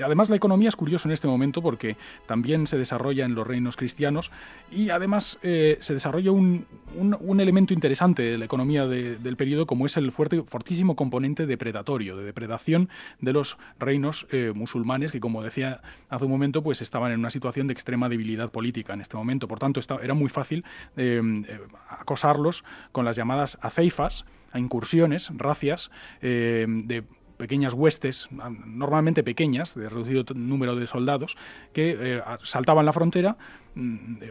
además, 0.02 0.30
la 0.30 0.36
economía 0.36 0.68
es 0.68 0.76
curioso 0.76 1.08
en 1.08 1.12
este 1.12 1.26
momento 1.26 1.62
porque 1.62 1.96
también 2.26 2.66
se 2.66 2.76
desarrolla 2.76 3.24
en 3.24 3.34
los 3.34 3.46
reinos 3.46 3.76
cristianos 3.76 4.30
y 4.70 4.90
además 4.90 5.38
eh, 5.42 5.78
se 5.80 5.94
desarrolla 5.94 6.32
un, 6.32 6.66
un, 6.94 7.40
elemento 7.40 7.72
interesante 7.72 8.22
de 8.22 8.38
la 8.38 8.44
economía 8.44 8.86
del 8.86 9.36
periodo 9.36 9.66
como 9.66 9.86
es 9.86 9.96
el 9.96 10.12
fuerte, 10.12 10.42
fortísimo 10.42 10.96
componente 10.96 11.46
depredatorio, 11.46 12.16
de 12.16 12.24
depredación 12.24 12.88
de 13.20 13.32
los 13.32 13.56
reinos 13.78 14.26
eh, 14.32 14.52
musulmanes 14.54 15.12
que, 15.12 15.20
como 15.20 15.42
decía 15.42 15.80
hace 16.08 16.24
un 16.24 16.30
momento, 16.30 16.62
pues 16.62 16.82
estaban 16.82 17.12
en 17.12 17.18
una 17.18 17.30
situación 17.30 17.66
de 17.66 17.72
extrema 17.72 18.08
debilidad 18.08 18.50
política 18.50 18.94
en 18.94 19.00
este 19.00 19.16
momento. 19.16 19.48
Por 19.48 19.58
tanto, 19.58 19.80
era 20.02 20.14
muy 20.14 20.28
fácil 20.28 20.64
eh, 20.96 21.20
eh, 21.48 21.60
acosarlos 21.88 22.64
con 22.92 23.04
las 23.04 23.16
llamadas 23.16 23.58
aceifas, 23.60 24.24
a 24.52 24.58
incursiones, 24.58 25.30
racias, 25.36 25.92
de 26.20 27.04
pequeñas 27.36 27.72
huestes, 27.72 28.28
normalmente 28.66 29.22
pequeñas, 29.22 29.76
de 29.76 29.88
reducido 29.88 30.24
número 30.34 30.74
de 30.74 30.88
soldados, 30.88 31.36
que 31.72 32.20
saltaban 32.42 32.84
la 32.84 32.92
frontera 32.92 33.36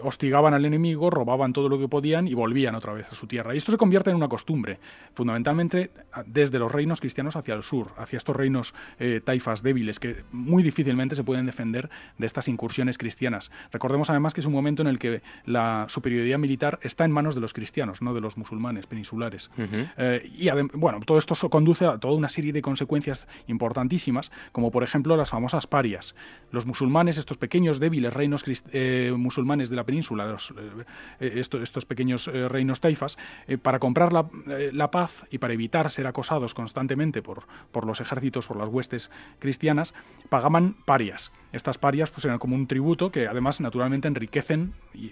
hostigaban 0.04 0.54
al 0.54 0.66
enemigo, 0.66 1.10
robaban 1.10 1.54
todo 1.54 1.70
lo 1.70 1.80
que 1.80 1.88
podían 1.88 2.28
y 2.28 2.34
volvían 2.34 2.76
otra 2.76 2.94
vez 2.94 3.12
a 3.12 3.16
su 3.16 3.28
tierra. 3.28 3.54
Y 3.54 3.58
esto 3.58 3.72
se 3.72 3.78
convierte 3.78 4.10
en 4.10 4.16
una 4.16 4.28
costumbre, 4.28 4.80
fundamentalmente 5.14 5.92
desde 6.26 6.60
los 6.60 6.72
reinos 6.72 7.00
cristianos 7.00 7.36
hacia 7.36 7.54
el 7.54 7.64
sur, 7.64 7.94
hacia 7.98 8.18
estos 8.18 8.36
reinos 8.36 8.74
eh, 9.00 9.22
taifas 9.24 9.64
débiles 9.64 10.00
que 10.00 10.24
muy 10.32 10.62
difícilmente 10.62 11.16
se 11.16 11.24
pueden 11.24 11.46
defender 11.46 11.90
de 12.18 12.26
estas 12.26 12.48
incursiones 12.48 12.98
cristianas. 12.98 13.52
Recordemos 13.72 14.10
además 14.10 14.34
que 14.34 14.42
es 14.42 14.46
un 14.46 14.54
momento 14.54 14.82
en 14.82 14.88
el 14.88 15.00
que 15.00 15.22
la 15.46 15.86
superioridad 15.88 16.38
militar 16.38 16.80
está 16.82 17.06
en 17.06 17.12
manos 17.12 17.36
de 17.36 17.42
los 17.42 17.54
cristianos, 17.54 18.02
no 18.02 18.14
de 18.14 18.22
los 18.22 18.38
musulmanes 18.38 18.88
peninsulares. 18.88 19.50
Eh, 19.98 20.30
y 20.36 20.50
bueno, 20.74 21.00
todo 21.06 21.18
esto 21.18 21.36
conduce 21.50 21.86
a 21.86 21.98
toda 21.98 22.16
una 22.16 22.30
serie 22.30 22.52
de 22.52 22.62
consecuencias 22.62 23.28
importantísimas, 23.48 24.32
como 24.52 24.72
por 24.72 24.84
ejemplo 24.84 25.16
las 25.16 25.30
famosas 25.30 25.66
parias. 25.68 26.16
Los 26.52 26.66
musulmanes, 26.66 27.18
estos 27.18 27.38
pequeños 27.38 27.80
débiles 27.80 28.14
reinos 28.14 28.44
eh, 28.74 29.14
musulmanes 29.16 29.29
de 29.36 29.76
la 29.76 29.84
península, 29.84 30.30
eh, 30.30 30.86
eh, 31.20 31.40
estos, 31.40 31.86
pequeños 31.86 32.28
eh, 32.28 32.48
reinos 32.48 32.82
taifas, 32.82 33.18
para 33.62 33.80
comprar 33.80 34.12
la, 34.14 34.92
paz 34.92 35.26
y 35.32 35.38
para 35.38 35.54
evitar 35.54 35.90
ser 35.90 36.08
acosados 36.08 36.54
constantemente 36.54 37.22
por, 37.22 37.44
por 37.72 37.86
los 37.86 38.02
ejércitos, 38.02 38.48
por 38.48 38.58
las 38.58 38.70
huestes 38.70 39.12
cristianas, 39.40 39.94
pagaban 40.30 40.76
parias. 40.86 41.32
Estas 41.52 41.78
parias 41.78 42.10
pues, 42.12 42.26
eran 42.26 42.40
como 42.40 42.56
un 42.56 42.68
tributo 42.68 43.12
que 43.12 43.28
además 43.28 43.62
naturalmente 43.62 44.08
enriquecen 44.08 44.74
y, 44.94 45.12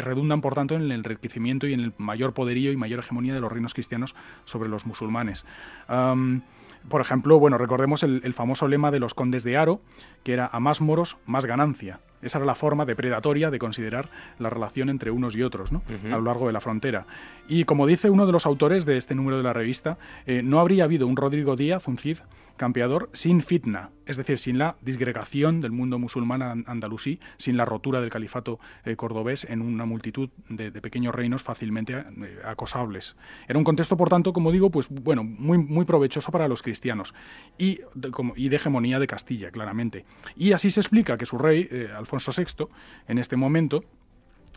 redundan 0.00 0.40
por 0.40 0.54
tanto 0.54 0.74
en 0.74 0.82
el 0.82 0.92
enriquecimiento 0.92 1.66
y 1.66 1.72
en 1.72 1.80
el 1.80 1.92
mayor 1.98 2.34
poderío 2.34 2.72
y 2.72 2.76
mayor 2.76 2.98
hegemonía 2.98 3.32
de 3.32 3.40
los 3.40 3.50
reinos 3.50 3.72
cristianos 3.72 4.14
sobre 4.44 4.68
los 4.68 4.86
musulmanes. 4.86 5.44
por 5.86 7.00
ejemplo, 7.00 7.38
bueno, 7.38 7.56
recordemos 7.56 8.02
el, 8.02 8.20
el, 8.24 8.34
famoso 8.34 8.68
lema 8.68 8.90
de 8.90 9.00
los 9.00 9.14
condes 9.14 9.44
de 9.44 9.56
Aro, 9.56 9.80
que 10.22 10.34
era 10.34 10.50
a 10.52 10.60
más 10.60 10.80
moros, 10.80 11.16
más 11.26 11.46
ganancia. 11.46 12.00
Esa 12.24 12.38
era 12.38 12.46
la 12.46 12.54
forma 12.54 12.84
depredatoria 12.84 13.50
de 13.50 13.58
considerar 13.58 14.08
la 14.38 14.50
relación 14.50 14.88
entre 14.88 15.10
unos 15.10 15.36
y 15.36 15.42
otros 15.42 15.72
¿no? 15.72 15.82
a 16.06 16.16
lo 16.16 16.22
largo 16.22 16.46
de 16.46 16.52
la 16.52 16.60
frontera. 16.60 17.06
Y 17.48 17.64
como 17.64 17.86
dice 17.86 18.10
uno 18.10 18.26
de 18.26 18.32
los 18.32 18.46
autores 18.46 18.86
de 18.86 18.96
este 18.96 19.14
número 19.14 19.36
de 19.36 19.42
la 19.42 19.52
revista, 19.52 19.98
eh, 20.26 20.42
no 20.42 20.60
habría 20.60 20.84
habido 20.84 21.06
un 21.06 21.16
Rodrigo 21.16 21.56
Díaz, 21.56 21.88
un 21.88 21.98
Cid 21.98 22.18
campeador, 22.56 23.10
sin 23.12 23.42
fitna, 23.42 23.90
es 24.06 24.16
decir, 24.16 24.38
sin 24.38 24.58
la 24.58 24.76
disgregación 24.80 25.60
del 25.60 25.72
mundo 25.72 25.98
musulmán 25.98 26.64
andalusí, 26.68 27.18
sin 27.36 27.56
la 27.56 27.64
rotura 27.64 28.00
del 28.00 28.10
califato 28.10 28.60
eh, 28.84 28.94
cordobés 28.94 29.42
en 29.42 29.60
una 29.60 29.86
multitud 29.86 30.30
de, 30.48 30.70
pequeños 30.70 31.12
reinos 31.12 31.42
fácilmente 31.42 31.94
eh, 31.94 32.38
acosables. 32.44 33.16
Era 33.48 33.58
un 33.58 33.64
contexto, 33.64 33.96
por 33.96 34.08
tanto, 34.08 34.32
como 34.32 34.52
digo, 34.52 34.70
pues 34.70 34.88
bueno, 34.88 35.24
muy, 35.24 35.58
muy 35.58 35.84
provechoso 35.84 36.30
para 36.30 36.46
los 36.46 36.62
cristianos 36.62 37.12
y 37.58 37.80
de, 37.94 38.12
como, 38.12 38.34
y 38.36 38.48
de 38.48 38.56
hegemonía 38.56 39.00
de 39.00 39.08
Castilla, 39.08 39.50
claramente. 39.50 40.04
Y 40.36 40.52
así 40.52 40.70
se 40.70 40.78
explica 40.78 41.18
que 41.18 41.26
su 41.26 41.38
rey, 41.38 41.68
Alfonso 41.96 42.13
VI, 42.18 42.66
en 43.08 43.18
este 43.18 43.36
momento, 43.36 43.84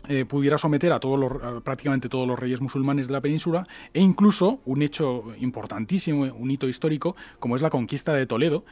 eh, 0.06 0.24
pudiera 0.24 0.58
someter 0.58 0.92
a, 0.92 1.00
todos 1.00 1.18
los, 1.18 1.62
prácticamente 1.62 2.08
todos 2.08 2.26
los 2.26 2.38
reyes 2.38 2.60
musulmanes 2.60 3.08
de 3.08 3.12
la 3.14 3.20
península 3.20 3.66
e 3.92 4.00
incluso 4.00 4.60
un 4.64 4.82
hecho 4.82 5.24
importantísimo, 5.40 6.22
un 6.22 6.50
hito 6.50 6.68
histórico, 6.68 7.16
como 7.40 7.56
es 7.56 7.62
la 7.62 7.70
conquista 7.70 8.12
de 8.14 8.26
Toledo, 8.26 8.64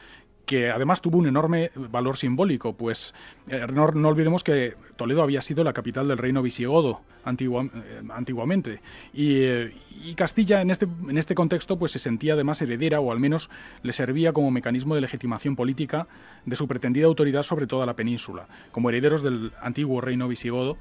que 0.47 0.71
además 0.71 1.01
tuvo 1.01 1.17
un 1.17 1.27
enorme 1.27 1.71
valor 1.75 2.15
simbólico, 2.15 2.73
pues 2.73 3.13
eh, 3.49 3.67
no, 3.71 3.83
olvidemos 3.83 4.45
que 4.45 4.75
Toledo 4.95 5.21
había 5.21 5.41
sido 5.41 5.61
la 5.65 5.73
capital 5.73 6.07
del 6.07 6.17
reino 6.17 6.41
visigodo 6.41 7.01
eh, 7.25 8.01
antiguamente. 8.09 8.79
Eh, 9.13 9.75
y, 10.05 10.13
Castilla 10.15 10.61
en 10.61 10.71
este, 10.71 10.87
en 11.09 11.17
este 11.17 11.35
contexto 11.35 11.77
pues 11.77 11.91
se 11.91 11.99
sentía 11.99 12.33
además 12.33 12.61
heredera 12.61 13.01
o 13.01 13.11
al 13.11 13.19
menos 13.19 13.49
le 13.83 13.91
servía 13.91 14.31
como 14.31 14.49
mecanismo 14.49 14.95
de 14.95 15.01
legitimación 15.01 15.57
política 15.57 16.07
de 16.45 16.55
su 16.55 16.65
pretendida 16.65 17.07
autoridad 17.07 17.43
sobre 17.43 17.67
toda 17.67 17.85
la 17.85 17.95
península, 17.95 18.47
como 18.71 18.89
herederos 18.89 19.21
del 19.23 19.51
antiguo 19.61 19.99
reino 19.99 20.29
visigodo 20.29 20.77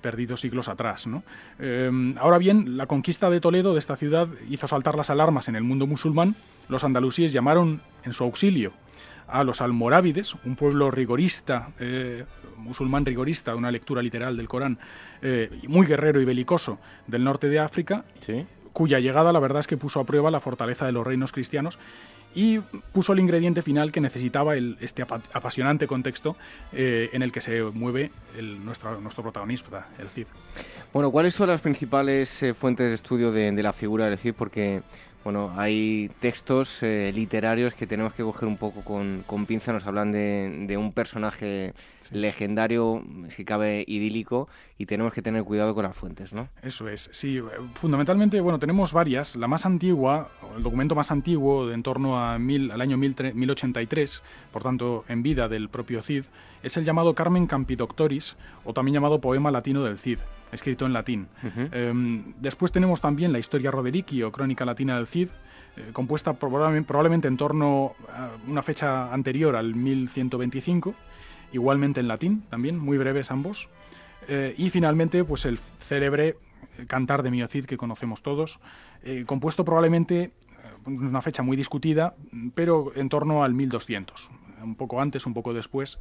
perdido 0.00 0.38
siglos 0.38 0.68
atrás. 0.68 1.06
ahora 2.18 2.38
bien, 2.38 2.78
la 2.78 2.86
conquista 2.86 3.28
de 3.28 3.40
Toledo, 3.40 3.74
de 3.74 3.80
esta 3.80 3.96
ciudad, 3.96 4.28
hizo 4.48 4.66
saltar 4.66 4.96
las 4.96 5.10
alarmas 5.10 5.48
en 5.48 5.56
el 5.56 5.62
mundo 5.62 5.86
musulmán, 5.86 6.34
los 6.70 6.84
andalusíes 6.84 7.34
llamaron 7.34 7.82
en 8.04 8.14
su 8.14 8.24
auxilio 8.24 8.72
a 9.30 9.44
los 9.44 9.60
almorávides, 9.60 10.34
un 10.44 10.56
pueblo 10.56 10.90
rigorista, 10.90 11.70
eh, 11.78 12.24
musulmán 12.56 13.04
rigorista, 13.04 13.54
una 13.54 13.70
lectura 13.70 14.02
literal 14.02 14.36
del 14.36 14.48
Corán, 14.48 14.78
eh, 15.22 15.50
muy 15.68 15.86
guerrero 15.86 16.20
y 16.20 16.24
belicoso 16.24 16.78
del 17.06 17.24
norte 17.24 17.48
de 17.48 17.58
África, 17.58 18.04
cuya 18.72 19.00
llegada 19.00 19.32
la 19.32 19.40
verdad 19.40 19.60
es 19.60 19.66
que 19.66 19.76
puso 19.76 20.00
a 20.00 20.04
prueba 20.04 20.30
la 20.30 20.40
fortaleza 20.40 20.86
de 20.86 20.92
los 20.92 21.06
reinos 21.06 21.32
cristianos 21.32 21.78
y 22.34 22.60
puso 22.92 23.12
el 23.12 23.18
ingrediente 23.18 23.62
final 23.62 23.90
que 23.90 24.00
necesitaba 24.00 24.56
el, 24.56 24.76
este 24.80 25.02
apasionante 25.02 25.86
contexto 25.86 26.36
eh, 26.72 27.10
en 27.12 27.22
el 27.22 27.32
que 27.32 27.40
se 27.40 27.62
mueve 27.62 28.10
el, 28.38 28.64
nuestro, 28.64 29.00
nuestro 29.00 29.22
protagonista, 29.22 29.88
el 29.98 30.08
Cid. 30.08 30.26
Bueno, 30.92 31.10
¿cuáles 31.10 31.34
son 31.34 31.48
las 31.48 31.60
principales 31.60 32.42
eh, 32.42 32.54
fuentes 32.54 32.88
de 32.88 32.94
estudio 32.94 33.32
de, 33.32 33.50
de, 33.50 33.62
la 33.62 33.72
figura 33.72 34.06
del 34.06 34.18
Cid? 34.18 34.34
Porque 34.34 34.82
bueno, 35.22 35.52
hay 35.56 36.10
textos 36.20 36.82
eh, 36.82 37.12
literarios 37.14 37.74
que 37.74 37.86
tenemos 37.86 38.14
que 38.14 38.22
coger 38.22 38.48
un 38.48 38.56
poco 38.56 38.82
con, 38.82 39.22
con 39.26 39.44
pinza, 39.44 39.72
nos 39.72 39.86
hablan 39.86 40.12
de, 40.12 40.64
de 40.66 40.76
un 40.76 40.92
personaje 40.92 41.74
legendario, 42.10 43.04
si 43.28 43.44
cabe 43.44 43.84
idílico, 43.86 44.48
y 44.78 44.86
tenemos 44.86 45.12
que 45.12 45.22
tener 45.22 45.44
cuidado 45.44 45.74
con 45.74 45.84
las 45.84 45.94
fuentes, 45.94 46.32
¿no? 46.32 46.48
Eso 46.62 46.88
es, 46.88 47.10
sí. 47.12 47.40
Fundamentalmente, 47.74 48.40
bueno, 48.40 48.58
tenemos 48.58 48.92
varias. 48.92 49.36
La 49.36 49.46
más 49.46 49.66
antigua, 49.66 50.28
el 50.56 50.62
documento 50.62 50.94
más 50.94 51.10
antiguo, 51.10 51.66
de 51.66 51.74
en 51.74 51.82
torno 51.82 52.18
a 52.18 52.38
mil, 52.38 52.70
al 52.70 52.80
año 52.80 52.96
1083, 52.96 54.22
por 54.52 54.62
tanto, 54.62 55.04
en 55.08 55.22
vida 55.22 55.48
del 55.48 55.68
propio 55.68 56.02
Cid, 56.02 56.24
es 56.62 56.76
el 56.76 56.84
llamado 56.84 57.14
Carmen 57.14 57.46
Campidoctoris, 57.46 58.36
o 58.64 58.72
también 58.72 58.94
llamado 58.94 59.20
Poema 59.20 59.50
Latino 59.50 59.84
del 59.84 59.98
Cid, 59.98 60.18
escrito 60.52 60.86
en 60.86 60.92
latín. 60.92 61.28
eh, 61.42 62.22
después 62.40 62.72
tenemos 62.72 63.00
también 63.00 63.32
la 63.32 63.38
Historia 63.38 63.70
Rodericki, 63.70 64.22
o 64.22 64.32
Crónica 64.32 64.64
Latina 64.64 64.96
del 64.96 65.06
Cid, 65.06 65.28
eh, 65.76 65.90
compuesta 65.92 66.32
probablemente, 66.32 66.86
probablemente 66.86 67.28
en 67.28 67.36
torno 67.36 67.94
a 68.12 68.30
una 68.46 68.62
fecha 68.62 69.12
anterior 69.12 69.56
al 69.56 69.74
1125, 69.74 70.94
igualmente 71.52 72.00
en 72.00 72.08
latín, 72.08 72.42
también, 72.50 72.78
muy 72.78 72.98
breves 72.98 73.30
ambos. 73.30 73.68
Eh, 74.28 74.54
y 74.56 74.70
finalmente, 74.70 75.24
pues 75.24 75.44
el 75.44 75.58
célebre 75.58 76.36
Cantar 76.86 77.22
de 77.22 77.30
Miocid 77.30 77.64
que 77.64 77.76
conocemos 77.76 78.22
todos, 78.22 78.58
eh, 79.02 79.24
compuesto 79.26 79.64
probablemente 79.64 80.32
en 80.86 81.06
una 81.06 81.20
fecha 81.20 81.42
muy 81.42 81.56
discutida, 81.56 82.14
pero 82.54 82.92
en 82.94 83.08
torno 83.08 83.44
al 83.44 83.54
1200, 83.54 84.30
un 84.62 84.74
poco 84.76 85.00
antes, 85.00 85.26
un 85.26 85.34
poco 85.34 85.52
después, 85.52 85.98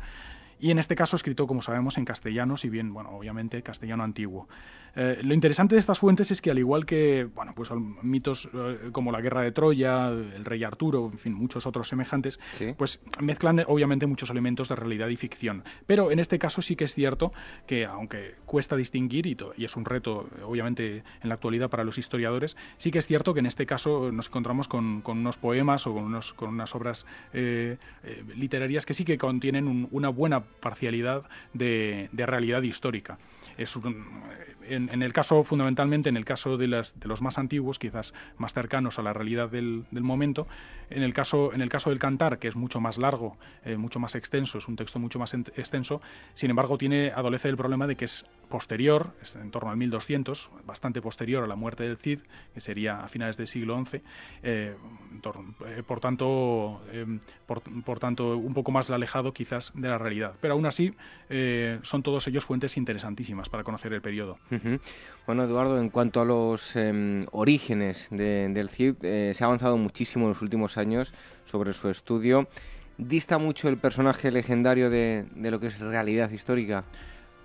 y 0.60 0.72
en 0.72 0.80
este 0.80 0.96
caso 0.96 1.16
escrito, 1.16 1.48
como 1.48 1.62
sabemos, 1.62 1.98
en 1.98 2.06
castellano, 2.06 2.58
si 2.58 2.70
bien, 2.70 2.94
bueno, 2.94 3.12
obviamente 3.12 3.62
castellano 3.64 4.04
antiguo. 4.04 4.48
Eh, 4.96 5.20
lo 5.24 5.34
interesante 5.34 5.76
de 5.76 5.80
estas 5.80 6.00
fuentes 6.00 6.32
es 6.32 6.42
que, 6.42 6.52
al 6.52 6.60
igual 6.60 6.86
que 6.86 7.28
bueno, 7.36 7.54
pues, 7.56 7.70
mitos 8.02 8.50
eh, 8.54 8.90
como 8.92 9.12
la 9.12 9.22
guerra 9.22 9.42
de 9.42 9.52
Troya, 9.52 10.10
el 10.10 10.46
rey 10.46 10.64
Arturo, 10.64 11.10
en 11.12 11.18
fin, 11.18 11.34
muchos 11.34 11.66
otros 11.66 11.88
semejantes, 11.88 12.40
¿Sí? 12.58 12.74
pues 12.78 13.02
mezclan 13.22 13.64
obviamente 13.68 14.06
muchos 14.06 14.30
elementos 14.30 14.70
de 14.70 14.76
realidad 14.76 15.08
y 15.10 15.16
ficción. 15.16 15.64
Pero 15.86 16.12
en 16.12 16.20
este 16.20 16.40
caso 16.40 16.62
sí 16.62 16.76
que 16.76 16.86
es 16.86 16.96
cierto 16.96 17.32
que, 17.68 17.86
aunque 17.86 18.36
cuesta 18.46 18.76
distinguir, 18.76 19.28
y, 19.28 19.38
y 19.58 19.66
es 19.66 19.76
un 19.76 19.86
reto, 19.86 20.30
obviamente, 20.46 21.04
en 21.22 21.30
la 21.30 21.36
actualidad 21.36 21.70
para 21.70 21.84
los 21.84 21.98
historiadores, 21.98 22.58
sí 22.78 22.92
que 22.92 23.00
es 23.00 23.08
cierto 23.08 23.34
que 23.34 23.40
en 23.40 23.46
este 23.46 23.66
caso 23.66 24.12
nos 24.12 24.28
encontramos 24.28 24.68
con, 24.68 25.02
con 25.02 25.20
unos 25.20 25.38
poemas 25.38 25.88
o 25.88 25.94
con, 25.94 26.04
unos, 26.04 26.34
con 26.34 26.50
unas 26.50 26.74
obras 26.76 27.06
eh, 27.34 27.78
literarias 28.36 28.86
que 28.86 28.94
sí 28.94 29.06
que 29.06 29.18
contienen 29.18 29.68
un, 29.68 29.88
una 29.92 30.10
buena 30.10 30.44
parcialidad 30.44 31.24
de, 31.54 32.10
de 32.12 32.26
realidad 32.26 32.62
histórica. 32.62 33.18
Es 33.58 33.76
un, 33.76 34.06
en, 34.88 35.04
el 35.04 35.14
caso, 35.14 35.44
fundamentalmente, 35.44 36.10
en 36.10 36.18
el 36.18 36.26
caso 36.26 36.58
de, 36.58 36.68
las, 36.68 37.00
de, 37.00 37.08
los 37.08 37.22
más 37.22 37.38
antiguos, 37.38 37.80
quizás 37.80 38.14
más 38.38 38.54
cercanos 38.54 39.00
a 39.00 39.02
la 39.02 39.14
realidad 39.14 39.50
del, 39.50 39.86
momento, 39.92 40.48
en 40.90 41.04
el, 41.04 41.14
caso, 41.14 41.52
del 41.52 42.00
cantar, 42.00 42.40
que 42.40 42.48
es 42.48 42.56
mucho 42.56 42.80
más 42.80 42.98
largo, 42.98 43.38
eh, 43.66 43.78
mucho 43.78 44.00
más 44.00 44.16
extenso, 44.16 44.58
es 44.58 44.68
un 44.68 44.76
texto 44.76 45.00
mucho 45.00 45.20
más 45.20 45.34
extenso, 45.34 46.02
sin 46.34 46.50
embargo, 46.50 46.78
tiene, 46.78 47.12
adolece 47.12 47.48
del 47.48 47.58
problema 47.58 47.88
de 47.88 47.96
que 47.96 48.06
es 48.06 48.26
posterior, 48.50 49.14
es 49.22 49.36
en 49.36 49.52
torno 49.52 49.70
al 49.70 49.78
1200, 49.78 50.52
bastante 50.66 51.02
posterior 51.02 51.44
a 51.44 51.48
la 51.48 51.56
muerte 51.56 51.84
del 51.84 51.98
Cid, 51.98 52.22
que 52.54 52.60
sería 52.60 53.02
a 53.04 53.08
finales 53.08 53.38
del 53.38 53.48
siglo 53.48 53.84
XI, 53.86 54.02
eh, 54.44 54.76
por, 55.86 56.00
tanto, 56.00 56.82
eh, 56.92 57.06
por, 57.46 58.00
tanto, 58.00 58.38
un 58.38 58.54
poco 58.54 58.72
más 58.72 58.90
alejado 58.90 59.34
quizás 59.34 59.72
de 59.76 59.88
la 59.88 59.98
realidad. 59.98 60.34
Pero 60.42 60.54
aún 60.54 60.66
así, 60.66 60.94
son 61.84 62.04
todos 62.04 62.28
ellos 62.28 62.46
fuentes 62.46 62.78
interesantísimas 62.78 63.50
para 63.50 63.64
conocer 63.64 63.94
el 63.94 64.02
periodo. 64.02 64.40
Bueno, 65.26 65.44
Eduardo, 65.44 65.80
en 65.80 65.90
cuanto 65.90 66.22
a 66.22 66.26
los 66.26 66.72
eh, 66.76 67.26
orígenes 67.32 68.08
de, 68.10 68.50
del 68.50 68.70
Cid, 68.70 68.96
eh, 69.04 69.34
se 69.36 69.44
ha 69.44 69.48
avanzado 69.48 69.78
muchísimo 69.78 70.26
en 70.26 70.30
los 70.30 70.42
últimos 70.42 70.78
años 70.78 71.14
sobre 71.46 71.74
su 71.74 71.90
estudio. 71.90 72.48
¿Dista 72.98 73.38
mucho 73.38 73.70
el 73.70 73.78
personaje 73.78 74.32
legendario 74.32 74.90
de, 74.90 75.26
de 75.36 75.52
lo 75.52 75.60
que 75.60 75.68
es 75.68 75.80
realidad 75.80 76.32
histórica? 76.32 76.84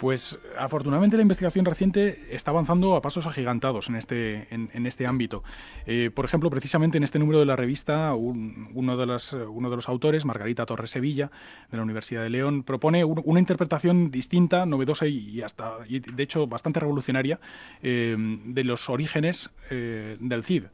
Pues 0.04 0.38
afortunadamente 0.58 1.16
la 1.16 1.22
investigación 1.22 1.64
reciente 1.64 2.26
está 2.28 2.50
avanzando 2.50 2.94
a 2.94 3.00
pasos 3.00 3.26
agigantados 3.26 3.88
en 3.88 3.96
este, 3.96 4.48
en, 4.50 4.86
este 4.86 5.06
ámbito. 5.06 5.42
Eh, 5.86 6.10
por 6.14 6.26
ejemplo, 6.26 6.50
precisamente 6.50 6.98
en 6.98 7.04
este 7.04 7.18
número 7.18 7.38
de 7.38 7.46
la 7.46 7.56
revista, 7.56 8.12
un, 8.12 8.68
uno, 8.74 8.98
de 8.98 9.06
las, 9.06 9.32
uno, 9.32 9.70
de 9.70 9.76
los 9.76 9.88
autores, 9.88 10.26
Margarita 10.26 10.66
Torres 10.66 10.90
Sevilla, 10.90 11.30
de 11.70 11.78
la 11.78 11.82
Universidad 11.82 12.22
de 12.22 12.28
León, 12.28 12.64
propone 12.64 13.02
un, 13.02 13.22
una 13.24 13.40
interpretación 13.40 14.10
distinta, 14.10 14.66
novedosa 14.66 15.06
y, 15.06 15.40
hasta, 15.40 15.78
de 15.78 16.22
hecho 16.22 16.46
bastante 16.46 16.80
revolucionaria 16.80 17.40
eh, 17.82 18.14
de 18.18 18.64
los 18.64 18.90
orígenes 18.90 19.52
eh, 19.70 20.18
del 20.20 20.44
CID 20.44 20.64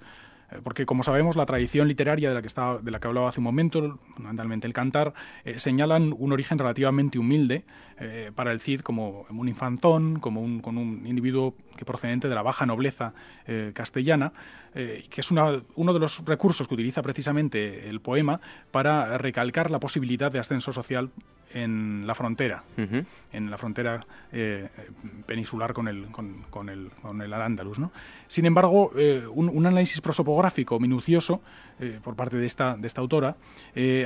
porque 0.62 0.86
como 0.86 1.02
sabemos 1.02 1.36
la 1.36 1.46
tradición 1.46 1.88
literaria 1.88 2.28
de 2.28 2.34
la 2.34 2.42
que, 2.42 2.48
estaba, 2.48 2.78
de 2.78 2.90
la 2.90 2.98
que 2.98 3.08
hablaba 3.08 3.28
hace 3.28 3.40
un 3.40 3.44
momento, 3.44 3.98
fundamentalmente 4.12 4.66
el 4.66 4.72
cantar, 4.72 5.14
eh, 5.44 5.58
señalan 5.58 6.14
un 6.16 6.32
origen 6.32 6.58
relativamente 6.58 7.18
humilde 7.18 7.64
eh, 7.98 8.32
para 8.34 8.52
el 8.52 8.60
Cid 8.60 8.80
como 8.80 9.26
un 9.30 9.48
infanzón, 9.48 10.18
como 10.18 10.40
un, 10.40 10.60
con 10.60 10.78
un 10.78 11.06
individuo 11.06 11.54
que 11.76 11.84
procedente 11.84 12.28
de 12.28 12.34
la 12.34 12.42
baja 12.42 12.66
nobleza 12.66 13.14
eh, 13.46 13.72
castellana, 13.74 14.32
que 14.72 15.20
es 15.20 15.30
uno 15.32 15.92
de 15.92 15.98
los 15.98 16.24
recursos 16.24 16.68
que 16.68 16.74
utiliza 16.74 17.02
precisamente 17.02 17.88
el 17.88 18.00
poema 18.00 18.40
para 18.70 19.18
recalcar 19.18 19.68
la 19.68 19.80
posibilidad 19.80 20.30
de 20.30 20.38
ascenso 20.38 20.72
social 20.72 21.10
en 21.52 22.06
la 22.06 22.14
frontera, 22.14 22.62
uh 22.76 22.80
-huh. 22.80 23.04
en 23.32 23.50
la 23.50 23.58
frontera 23.58 24.04
eh, 24.32 24.68
peninsular 25.26 25.72
con 25.72 25.88
el, 25.88 26.06
con, 26.10 26.44
con 26.50 26.68
el, 26.68 26.90
con 27.02 27.20
el 27.22 27.32
Al-Ándalus. 27.32 27.78
¿no? 27.78 27.92
Sin 28.26 28.46
embargo, 28.46 28.92
eh, 28.96 29.24
un, 29.32 29.48
un, 29.48 29.66
análisis 29.66 30.00
prosopográfico 30.00 30.78
minucioso 30.78 31.40
eh, 31.78 31.98
por 32.02 32.16
parte 32.16 32.36
de 32.36 32.46
esta, 32.46 32.76
de 32.76 32.86
esta 32.86 33.00
autora 33.00 33.36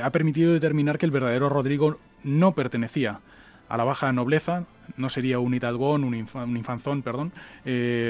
ha 0.03 0.09
permitido 0.11 0.53
determinar 0.53 0.97
que 0.97 1.05
el 1.05 1.11
verdadero 1.11 1.49
Rodrigo 1.49 1.97
no 2.23 2.53
pertenecía 2.53 3.19
a 3.67 3.77
la 3.77 3.83
baja 3.83 4.11
nobleza, 4.11 4.65
no 4.95 5.09
sería 5.09 5.39
un 5.39 5.53
hidalgón, 5.53 6.03
un, 6.03 6.13
inf 6.13 6.35
un 6.35 6.55
infanzón, 6.55 7.01
perdón, 7.01 7.31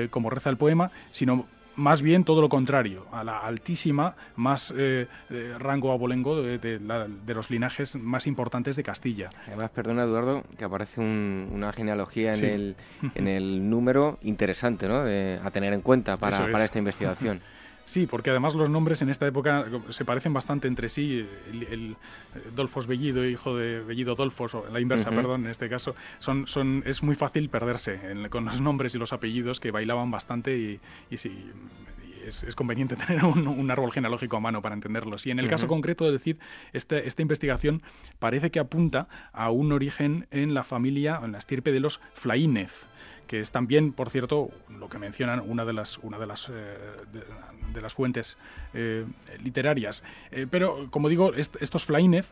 como 0.09 0.29
reza 0.29 0.49
el 0.49 0.57
poema, 0.57 0.91
sino 1.11 1.47
más 1.75 2.01
bien 2.01 2.23
todo 2.23 2.41
lo 2.41 2.49
contrario, 2.49 3.05
a 3.11 3.23
la 3.23 3.39
altísima, 3.39 4.15
más 4.35 4.73
eh, 4.75 5.07
rango 5.59 5.91
abolengo 5.91 6.41
de, 6.41 6.57
de, 6.57 6.79
la, 6.79 7.07
de, 7.07 7.33
los 7.33 7.49
linajes 7.49 7.95
más 7.95 8.27
importantes 8.27 8.75
de 8.75 8.83
Castilla. 8.83 9.29
Además, 9.47 9.71
perdona 9.71 10.03
Eduardo, 10.03 10.43
que 10.57 10.65
aparece 10.65 11.01
un, 11.01 11.49
una 11.51 11.71
genealogía 11.73 12.29
en, 12.29 12.33
sí. 12.35 12.45
el, 12.45 12.75
en 13.15 13.27
el 13.35 13.69
número 13.69 14.17
interesante 14.21 14.87
¿no? 14.87 15.03
de, 15.03 15.39
a 15.43 15.51
tener 15.51 15.73
en 15.73 15.81
cuenta 15.81 16.17
para, 16.17 16.45
es. 16.45 16.51
para 16.51 16.65
esta 16.65 16.79
investigación. 16.79 17.41
Sí, 17.85 18.07
porque 18.07 18.31
además 18.31 18.55
los 18.55 18.69
nombres 18.69 19.01
en 19.03 19.09
esta 19.09 19.27
época 19.27 19.65
se 19.89 20.05
parecen 20.05 20.33
bastante 20.33 20.67
entre 20.67 20.89
sí. 20.89 21.25
El, 21.51 21.63
el 21.63 21.95
Dolfos 22.55 22.87
Bellido, 22.87 23.23
hijo 23.25 23.55
de 23.55 23.79
Bellido 23.81 24.15
Dolfos, 24.15 24.55
o 24.55 24.65
la 24.71 24.79
inversa, 24.79 25.09
uh 25.09 25.13
-huh. 25.13 25.15
perdón, 25.15 25.45
en 25.45 25.51
este 25.51 25.69
caso, 25.69 25.95
son, 26.19 26.47
son, 26.47 26.83
es 26.85 27.03
muy 27.03 27.15
fácil 27.15 27.47
perderse 27.49 27.99
en, 28.11 28.29
con 28.29 28.45
los 28.45 28.59
nombres 28.59 28.95
y 28.95 28.97
los 28.97 29.13
apellidos 29.13 29.59
que 29.59 29.71
bailaban 29.71 30.09
bastante 30.09 30.57
y, 30.57 30.79
y 31.11 31.17
sí, 31.17 31.51
es, 32.25 32.43
es, 32.43 32.55
conveniente 32.55 32.95
tener 33.07 33.23
un, 33.23 33.47
un, 33.47 33.71
árbol 33.71 33.91
genealógico 33.91 34.37
a 34.37 34.39
mano 34.39 34.61
para 34.63 34.73
entenderlos. 34.73 35.25
Y 35.27 35.31
en 35.31 35.39
el 35.39 35.45
uh 35.45 35.47
-huh. 35.47 35.51
caso 35.51 35.67
concreto 35.67 36.11
de 36.11 36.17
Cid, 36.17 36.37
este, 36.73 37.07
esta 37.07 37.21
investigación 37.21 37.83
parece 38.17 38.49
que 38.49 38.59
apunta 38.59 39.07
a 39.31 39.51
un 39.51 39.71
origen 39.71 40.27
en 40.31 40.53
la 40.55 40.63
familia, 40.63 41.19
en 41.23 41.33
la 41.33 41.37
estirpe 41.37 41.71
de 41.71 41.79
los 41.79 42.01
Flaínez 42.13 42.87
que 43.27 43.39
es 43.39 43.51
también, 43.51 43.91
por 43.91 44.09
cierto, 44.09 44.49
lo 44.69 44.89
que 44.89 44.97
mencionan 44.97 45.41
una 45.45 45.65
de 45.65 45.73
las, 45.73 45.97
una 45.99 46.17
de 46.17 46.25
las, 46.25 46.47
eh, 46.49 46.77
de, 47.73 47.81
las 47.81 47.93
fuentes 47.93 48.37
eh, 48.73 49.05
literarias. 49.43 50.03
Eh, 50.31 50.47
pero, 50.49 50.87
como 50.89 51.09
digo, 51.09 51.33
est 51.33 51.55
estos 51.61 51.85
Flaínez 51.85 52.31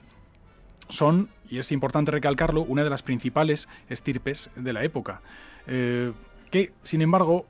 son, 0.89 1.29
y 1.49 1.59
es 1.59 1.71
importante 1.71 2.11
recalcarlo, 2.11 2.61
una 2.61 2.83
de 2.83 2.89
las 2.89 3.03
principales 3.03 3.67
estirpes 3.89 4.49
de 4.55 4.73
la 4.73 4.83
época, 4.83 5.21
que, 5.65 6.73
sin 6.83 7.01
embargo, 7.01 7.45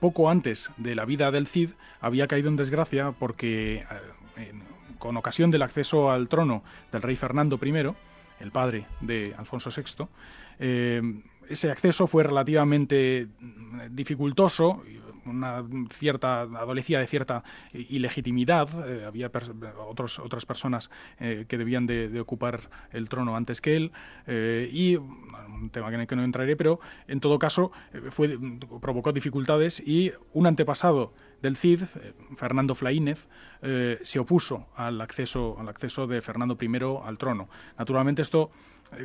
poco 0.00 0.28
antes 0.28 0.70
de 0.76 0.94
la 0.94 1.06
vida 1.06 1.30
del 1.30 1.46
Cid 1.46 1.70
había 2.00 2.26
caído 2.26 2.50
en 2.50 2.56
desgracia 2.56 3.12
porque, 3.12 3.86
con 4.98 5.16
ocasión 5.16 5.50
del 5.50 5.62
acceso 5.62 6.10
al 6.10 6.28
trono 6.28 6.62
del 6.92 7.00
rey 7.00 7.16
Fernando 7.16 7.58
I, 7.60 7.94
el 8.40 8.52
padre 8.52 8.84
de 9.00 9.34
Alfonso 9.38 9.70
VI, 9.74 10.04
ese 11.48 11.70
acceso 11.70 12.06
fue 12.06 12.22
relativamente 12.22 13.28
dificultoso, 13.90 14.82
una 15.28 15.64
cierta 15.90 16.42
adolecía 16.42 16.98
de 17.00 17.06
cierta 17.06 17.44
ilegitimidad, 17.72 18.68
eh, 18.88 19.04
había 19.04 19.30
per 19.30 19.54
otros, 19.78 20.18
otras 20.18 20.46
personas 20.46 20.90
eh, 21.20 21.44
que 21.48 21.58
debían 21.58 21.86
de, 21.86 22.08
de, 22.08 22.20
ocupar 22.20 22.70
el 22.92 23.08
trono 23.08 23.36
antes 23.36 23.60
que 23.60 23.76
él. 23.76 23.92
Eh, 24.26 24.68
y 24.72 24.96
un 24.96 25.70
tema 25.70 25.88
en 25.88 26.00
el 26.00 26.06
que 26.06 26.16
no 26.16 26.24
entraré, 26.24 26.56
pero 26.56 26.80
en 27.06 27.20
todo 27.20 27.38
caso 27.38 27.72
fue, 28.10 28.38
provocó 28.80 29.12
dificultades 29.12 29.80
y 29.80 30.12
un 30.32 30.46
antepasado 30.46 31.12
del 31.42 31.56
Cid, 31.56 31.82
eh, 31.82 32.12
Fernando 32.36 32.74
Flaínez, 32.74 33.28
eh, 33.62 33.98
se 34.02 34.18
opuso 34.18 34.68
al 34.76 35.00
acceso, 35.00 35.56
al 35.58 35.68
acceso 35.68 36.06
de 36.06 36.20
Fernando 36.20 36.56
I 36.60 36.68
al 37.04 37.18
trono. 37.18 37.48
Naturalmente 37.78 38.22
esto 38.22 38.50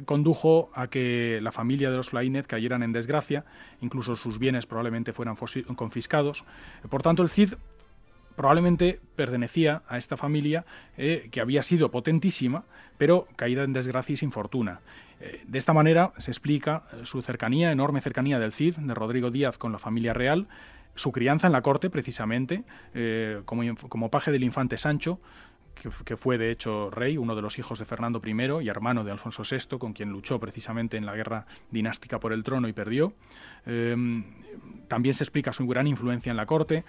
condujo 0.05 0.71
a 0.73 0.88
que 0.88 1.39
la 1.41 1.51
familia 1.51 1.91
de 1.91 1.97
los 1.97 2.09
Flaínez 2.09 2.47
cayeran 2.47 2.84
en 2.84 2.93
desgracia, 2.93 3.43
incluso 3.81 4.15
sus 4.15 4.39
bienes 4.39 4.65
probablemente 4.65 5.11
fueran 5.11 5.36
confiscados. 5.75 6.45
Por 6.89 7.01
tanto, 7.01 7.21
el 7.21 7.27
Cid 7.27 7.55
probablemente 8.38 9.01
pertenecía 9.17 9.84
a 9.89 9.97
esta 9.97 10.15
familia 10.15 10.65
que 10.95 11.41
había 11.41 11.63
sido 11.63 11.91
potentísima, 11.91 12.63
pero 12.97 13.27
caída 13.36 13.65
en 13.65 13.73
desgracia 13.73 14.13
y 14.13 14.17
sin 14.17 14.31
fortuna. 14.31 14.79
de 15.45 15.57
esta 15.57 15.73
manera 15.73 16.13
se 16.17 16.31
explica 16.31 16.84
su 17.03 17.21
cercanía, 17.21 17.73
enorme 17.73 17.99
cercanía 17.99 18.39
del 18.39 18.53
Cid, 18.53 18.77
de 18.77 18.93
Rodrigo 18.93 19.31
Díaz, 19.31 19.57
con 19.57 19.73
la 19.73 19.79
familia 19.79 20.13
real, 20.13 20.47
su 20.95 21.11
crianza 21.11 21.47
en 21.47 21.53
la 21.53 21.61
corte, 21.61 21.89
precisamente, 21.89 22.63
eh, 22.93 23.41
como, 23.45 23.63
como 23.89 24.09
paje 24.09 24.31
del 24.31 24.43
infante 24.43 24.77
Sancho, 24.77 25.19
que, 25.74 26.17
fue 26.17 26.38
de 26.38 26.51
hecho 26.51 26.89
rey, 26.89 27.17
uno 27.17 27.36
de 27.36 27.41
los 27.41 27.59
hijos 27.59 27.80
de 27.80 27.86
Fernando 27.86 28.21
I 28.24 28.63
y 28.63 28.69
hermano 28.69 29.03
de 29.03 29.11
Alfonso 29.11 29.43
VI, 29.49 29.78
con 29.78 29.93
quien 29.93 30.09
luchó 30.09 30.39
precisamente 30.39 30.97
en 30.97 31.05
la 31.05 31.15
guerra 31.15 31.45
dinástica 31.71 32.19
por 32.19 32.34
el 32.34 32.43
trono 32.43 32.67
y 32.67 32.74
perdió. 32.74 33.13
Em, 33.65 34.24
también 34.88 35.15
se 35.15 35.24
explica 35.24 35.53
su 35.53 35.65
gran 35.67 35.88
influencia 35.88 36.30
en 36.30 36.38
la 36.38 36.45
corte 36.45 36.84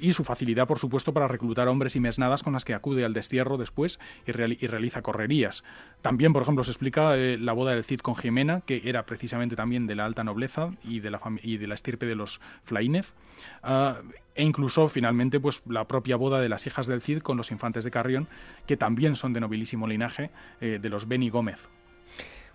y 0.00 0.12
su 0.12 0.24
facilidad, 0.24 0.66
por 0.66 0.78
supuesto, 0.78 1.12
para 1.12 1.28
reclutar 1.28 1.68
hombres 1.68 1.96
y 1.96 2.00
mesnadas 2.00 2.42
con 2.42 2.52
las 2.52 2.64
que 2.64 2.74
acude 2.74 3.04
al 3.04 3.14
destierro 3.14 3.56
después 3.56 3.98
y, 4.26 4.32
realiza 4.32 5.02
correrías. 5.02 5.64
También, 6.02 6.32
por 6.32 6.42
ejemplo, 6.42 6.62
se 6.64 6.70
explica 6.70 7.16
eh, 7.16 7.38
la 7.38 7.52
boda 7.52 7.72
del 7.72 7.84
Cid 7.84 8.00
con 8.00 8.14
Jimena, 8.14 8.60
que 8.60 8.82
era 8.84 9.04
precisamente 9.06 9.56
también 9.56 9.86
de 9.86 9.94
la 9.94 10.04
alta 10.04 10.24
nobleza 10.24 10.70
y 10.84 11.00
de 11.00 11.10
la, 11.10 11.74
estirpe 11.74 12.06
de 12.06 12.14
los 12.14 12.40
Flaínez. 12.62 13.14
Ah, 13.62 14.00
e 14.38 14.44
incluso 14.44 14.88
finalmente 14.88 15.40
pues 15.40 15.62
la 15.66 15.84
propia 15.86 16.16
boda 16.16 16.40
de 16.40 16.48
las 16.48 16.64
hijas 16.66 16.86
del 16.86 17.02
Cid 17.02 17.18
con 17.18 17.36
los 17.36 17.50
infantes 17.50 17.82
de 17.82 17.90
Carrión, 17.90 18.28
que 18.66 18.76
también 18.76 19.16
son 19.16 19.32
de 19.32 19.40
nobilísimo 19.40 19.88
linaje 19.88 20.30
eh, 20.60 20.78
de 20.80 20.88
los 20.88 21.08
Beni 21.08 21.28
Gómez. 21.28 21.68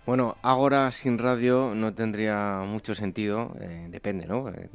Bueno, 0.06 0.36
ahora 0.40 0.90
sin 0.92 1.18
radio 1.18 1.74
no 1.74 1.92
tendría 1.92 2.62
mucho 2.66 2.94
sentido, 2.94 3.54
eh, 3.60 3.86
depende, 3.90 4.26
¿no? 4.26 4.48
Eh, 4.48 4.68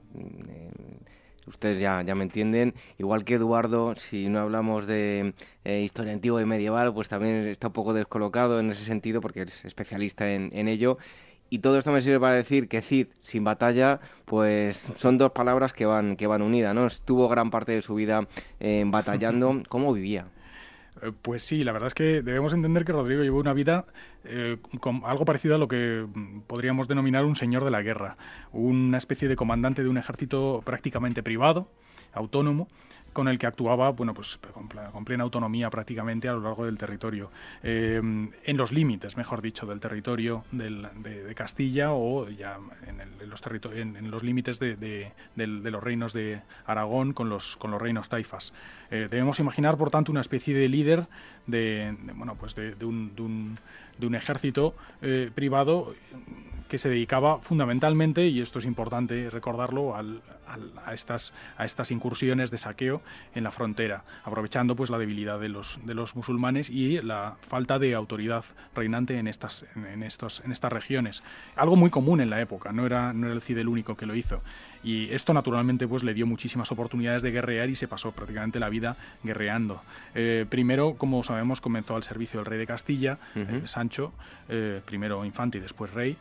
ustedes 1.47 1.81
ya, 1.81 2.03
ya 2.03 2.13
me 2.13 2.23
entienden, 2.23 2.75
igual 2.99 3.25
que 3.25 3.35
Eduardo, 3.35 3.95
si 3.95 4.29
no 4.29 4.41
hablamos 4.41 4.85
de 4.85 5.33
historia 5.65 6.13
antigua 6.13 6.43
y 6.43 6.45
medieval, 6.45 6.93
pues 6.93 7.09
también 7.09 7.47
está 7.47 7.67
un 7.67 7.73
poco 7.73 7.95
descolocado 7.95 8.59
en 8.59 8.69
ese 8.69 8.83
sentido 8.83 9.19
porque 9.19 9.41
es 9.41 9.65
especialista 9.65 10.31
en, 10.31 10.51
en 10.53 10.67
ello 10.67 10.99
y 11.49 11.59
todo 11.59 11.77
esto 11.77 11.91
me 11.91 12.01
sirve 12.01 12.19
para 12.19 12.35
decir 12.35 12.67
que 12.67 12.81
Cid 12.81 13.07
sin 13.21 13.43
batalla, 13.43 13.99
pues 14.25 14.87
son 14.95 15.17
dos 15.17 15.31
palabras 15.31 15.73
que 15.73 15.85
van, 15.85 16.15
que 16.15 16.27
van 16.27 16.41
unidas, 16.41 16.75
¿no? 16.75 16.85
Estuvo 16.85 17.27
gran 17.27 17.49
parte 17.51 17.71
de 17.71 17.81
su 17.81 17.95
vida 17.95 18.27
eh, 18.59 18.83
batallando. 18.85 19.57
¿Cómo 19.69 19.93
vivía? 19.93 20.27
Eh, 21.01 21.11
pues 21.21 21.43
sí, 21.43 21.63
la 21.63 21.71
verdad 21.71 21.87
es 21.87 21.93
que 21.93 22.21
debemos 22.21 22.53
entender 22.53 22.85
que 22.85 22.91
Rodrigo 22.91 23.23
llevó 23.23 23.39
una 23.39 23.53
vida 23.53 23.85
eh, 24.25 24.57
con 24.79 25.01
algo 25.05 25.25
parecido 25.25 25.55
a 25.55 25.57
lo 25.57 25.67
que 25.67 26.05
podríamos 26.47 26.87
denominar 26.87 27.25
un 27.25 27.35
señor 27.35 27.63
de 27.63 27.71
la 27.71 27.81
guerra, 27.81 28.17
una 28.51 28.97
especie 28.97 29.27
de 29.27 29.35
comandante 29.35 29.83
de 29.83 29.89
un 29.89 29.97
ejército 29.97 30.61
prácticamente 30.65 31.23
privado, 31.23 31.69
autónomo, 32.13 32.67
con 33.13 33.27
el 33.27 33.37
que 33.37 33.47
actuaba 33.47 33.89
bueno, 33.91 34.13
pues, 34.13 34.39
con, 34.53 35.05
plena 35.05 35.23
autonomía 35.23 35.69
prácticamente 35.69 36.29
a 36.29 36.33
lo 36.33 36.41
largo 36.41 36.65
del 36.65 36.77
territorio, 36.77 37.31
eh, 37.63 38.01
en 38.01 38.57
los 38.57 38.71
límites, 38.71 39.17
mejor 39.17 39.41
dicho, 39.41 39.65
del 39.65 39.79
territorio 39.79 40.43
de, 40.51 41.33
Castilla 41.35 41.93
o 41.93 42.27
ya 42.29 42.57
en, 42.85 43.29
los, 43.29 43.41
en, 43.73 44.11
los 44.11 44.23
límites 44.23 44.59
de, 44.59 45.11
los 45.35 45.83
reinos 45.83 46.13
de 46.13 46.41
Aragón 46.65 47.13
con 47.13 47.29
los, 47.29 47.55
con 47.57 47.71
los 47.71 47.81
reinos 47.81 48.09
taifas. 48.09 48.53
Eh, 48.91 49.07
debemos 49.09 49.39
imaginar, 49.39 49.77
por 49.77 49.89
tanto, 49.89 50.11
una 50.11 50.21
especie 50.21 50.53
de 50.55 50.67
líder 50.67 51.07
de, 51.47 51.95
bueno, 52.15 52.35
pues 52.35 52.55
de, 52.55 52.73
un, 52.85 53.15
de 53.97 54.07
un, 54.07 54.15
ejército 54.15 54.75
eh, 55.01 55.31
privado 55.33 55.93
que 56.69 56.77
se 56.77 56.87
dedicaba 56.87 57.39
fundamentalmente, 57.39 58.27
y 58.27 58.39
esto 58.39 58.59
es 58.59 58.65
importante 58.65 59.29
recordarlo, 59.29 59.95
a, 59.95 60.93
estas, 60.93 61.33
a 61.57 61.65
estas 61.65 61.91
incursiones 61.91 62.51
de 62.51 62.57
saqueo 62.57 63.01
en 63.35 63.43
la 63.43 63.51
frontera, 63.51 64.03
aprovechando 64.23 64.75
pues 64.75 64.89
la 64.89 64.97
debilidad 64.97 65.39
de 65.39 65.49
los, 65.49 65.79
de 65.83 65.93
los 65.93 66.15
musulmanes 66.15 66.69
y 66.69 67.01
la 67.01 67.37
falta 67.41 67.79
de 67.79 67.93
autoridad 67.95 68.45
reinante 68.73 69.17
en 69.17 69.27
estas, 69.27 69.65
en, 69.75 69.85
en 69.85 70.03
estas 70.03 70.71
regiones. 70.71 71.23
Algo 71.55 71.75
muy 71.75 71.89
común 71.89 72.21
en 72.21 72.29
la 72.29 72.39
época, 72.39 72.71
no 72.71 72.85
era, 72.85 73.13
no 73.13 73.27
era 73.27 73.35
el 73.35 73.41
CID 73.41 73.57
el 73.57 73.67
único 73.67 73.97
que 73.97 74.05
lo 74.05 74.15
hizo. 74.15 74.41
Y 74.83 75.11
esto 75.13 75.33
naturalmente 75.33 75.87
pues 75.87 76.03
le 76.03 76.13
dio 76.13 76.25
muchísimas 76.25 76.71
oportunidades 76.71 77.21
de 77.21 77.31
guerrear 77.31 77.69
y 77.69 77.75
se 77.75 77.87
pasó 77.87 78.11
prácticamente 78.11 78.59
la 78.59 78.69
vida 78.69 78.95
guerreando. 79.23 79.81
Eh, 80.15 80.45
primero, 80.49 80.95
como 80.97 81.23
sabemos, 81.23 81.61
comenzó 81.61 81.95
al 81.95 82.03
servicio 82.03 82.39
del 82.39 82.45
rey 82.45 82.59
de 82.59 82.67
Castilla, 82.67 83.17
eh, 83.35 83.63
Sancho, 83.65 84.13
eh, 84.47 84.81
primero 84.85 85.25
infante 85.25 85.57
y 85.57 85.61
después 85.61 85.91
rey 85.93 86.17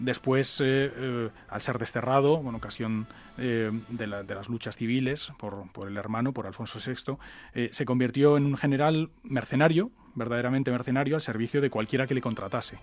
después, 0.00 0.60
al 0.60 1.60
ser 1.60 1.78
desterrado, 1.78 2.40
en 2.40 2.54
ocasión 2.54 3.06
eh, 3.38 3.70
de, 3.88 4.06
las 4.06 4.48
luchas 4.48 4.76
civiles 4.76 5.32
por, 5.38 5.88
el 5.88 5.96
hermano, 5.96 6.32
por 6.32 6.46
Alfonso 6.46 6.78
VI, 6.84 7.68
se 7.70 7.84
convirtió 7.84 8.36
en 8.36 8.44
un 8.46 8.56
general 8.56 9.10
mercenario, 9.22 9.90
verdaderamente 10.14 10.70
mercenario, 10.70 11.16
al 11.16 11.22
servicio 11.22 11.60
de 11.60 11.70
cualquiera 11.70 12.06
que 12.06 12.14
le 12.14 12.20
contratase. 12.20 12.78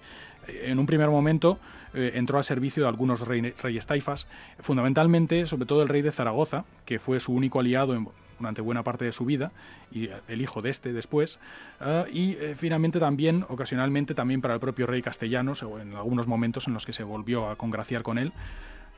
En 0.47 0.79
un 0.79 0.85
primer 0.85 1.09
momento 1.09 1.59
entró 1.93 2.37
al 2.37 2.43
servicio 2.43 2.83
de 2.83 2.89
algunos 2.89 3.21
reyes 3.27 3.85
taifas, 3.85 4.27
fundamentalmente, 4.59 5.47
sobre 5.47 5.65
todo 5.65 5.81
el 5.81 5.89
rey 5.89 6.01
de 6.01 6.11
Zaragoza, 6.11 6.65
que 6.85 6.99
fue 6.99 7.19
su 7.19 7.33
único 7.33 7.59
aliado 7.59 7.95
en 7.95 8.07
durante 8.39 8.61
buena 8.61 8.83
parte 8.83 9.05
de 9.05 9.11
su 9.11 9.25
vida 9.25 9.51
y 9.91 10.09
el 10.27 10.41
hijo 10.41 10.61
de 10.61 10.69
este 10.69 10.93
después 10.93 11.39
ah, 11.79 12.05
y 12.11 12.33
eh, 12.33 12.55
finalmente 12.57 12.99
también 12.99 13.45
ocasionalmente 13.49 14.15
también 14.15 14.41
para 14.41 14.53
el 14.53 14.59
propio 14.59 14.87
rey 14.87 15.01
castellano 15.01 15.53
en 15.81 15.95
algunos 15.95 16.27
momentos 16.27 16.67
en 16.67 16.73
los 16.73 16.85
que 16.85 16.93
se 16.93 17.03
volvió 17.03 17.49
a 17.49 17.55
congraciar 17.55 18.01
con 18.01 18.17
él 18.17 18.31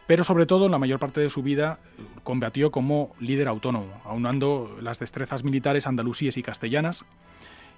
pero 0.08 0.24
sobre 0.24 0.46
todo 0.46 0.70
la 0.70 0.78
mayor 0.78 1.00
parte 1.00 1.22
de 1.22 1.30
su 1.30 1.44
vida 1.44 1.80
eh, 1.98 2.04
combatió 2.24 2.72
como 2.72 3.14
líder 3.20 3.48
autónomo 3.48 4.02
aunando 4.06 4.78
las 4.82 5.00
destrezas 5.00 5.44
militares 5.44 5.88
andalusíes 5.88 6.38
y 6.38 6.44
castellanas 6.44 7.06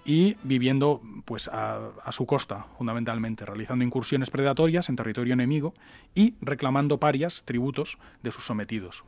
y 0.05 0.35
viviendo 0.43 1.01
pues 1.25 1.47
a, 1.47 1.89
a, 2.03 2.11
su 2.11 2.25
costa 2.25 2.65
fundamentalmente, 2.77 3.45
realizando 3.45 3.85
incursiones 3.85 4.29
predatorias 4.29 4.89
en 4.89 4.95
territorio 4.95 5.33
enemigo 5.33 5.73
y 6.13 6.35
reclamando 6.41 6.99
parias, 6.99 7.43
tributos 7.45 7.97
de 8.21 8.31
sus 8.31 8.45
sometidos. 8.45 9.03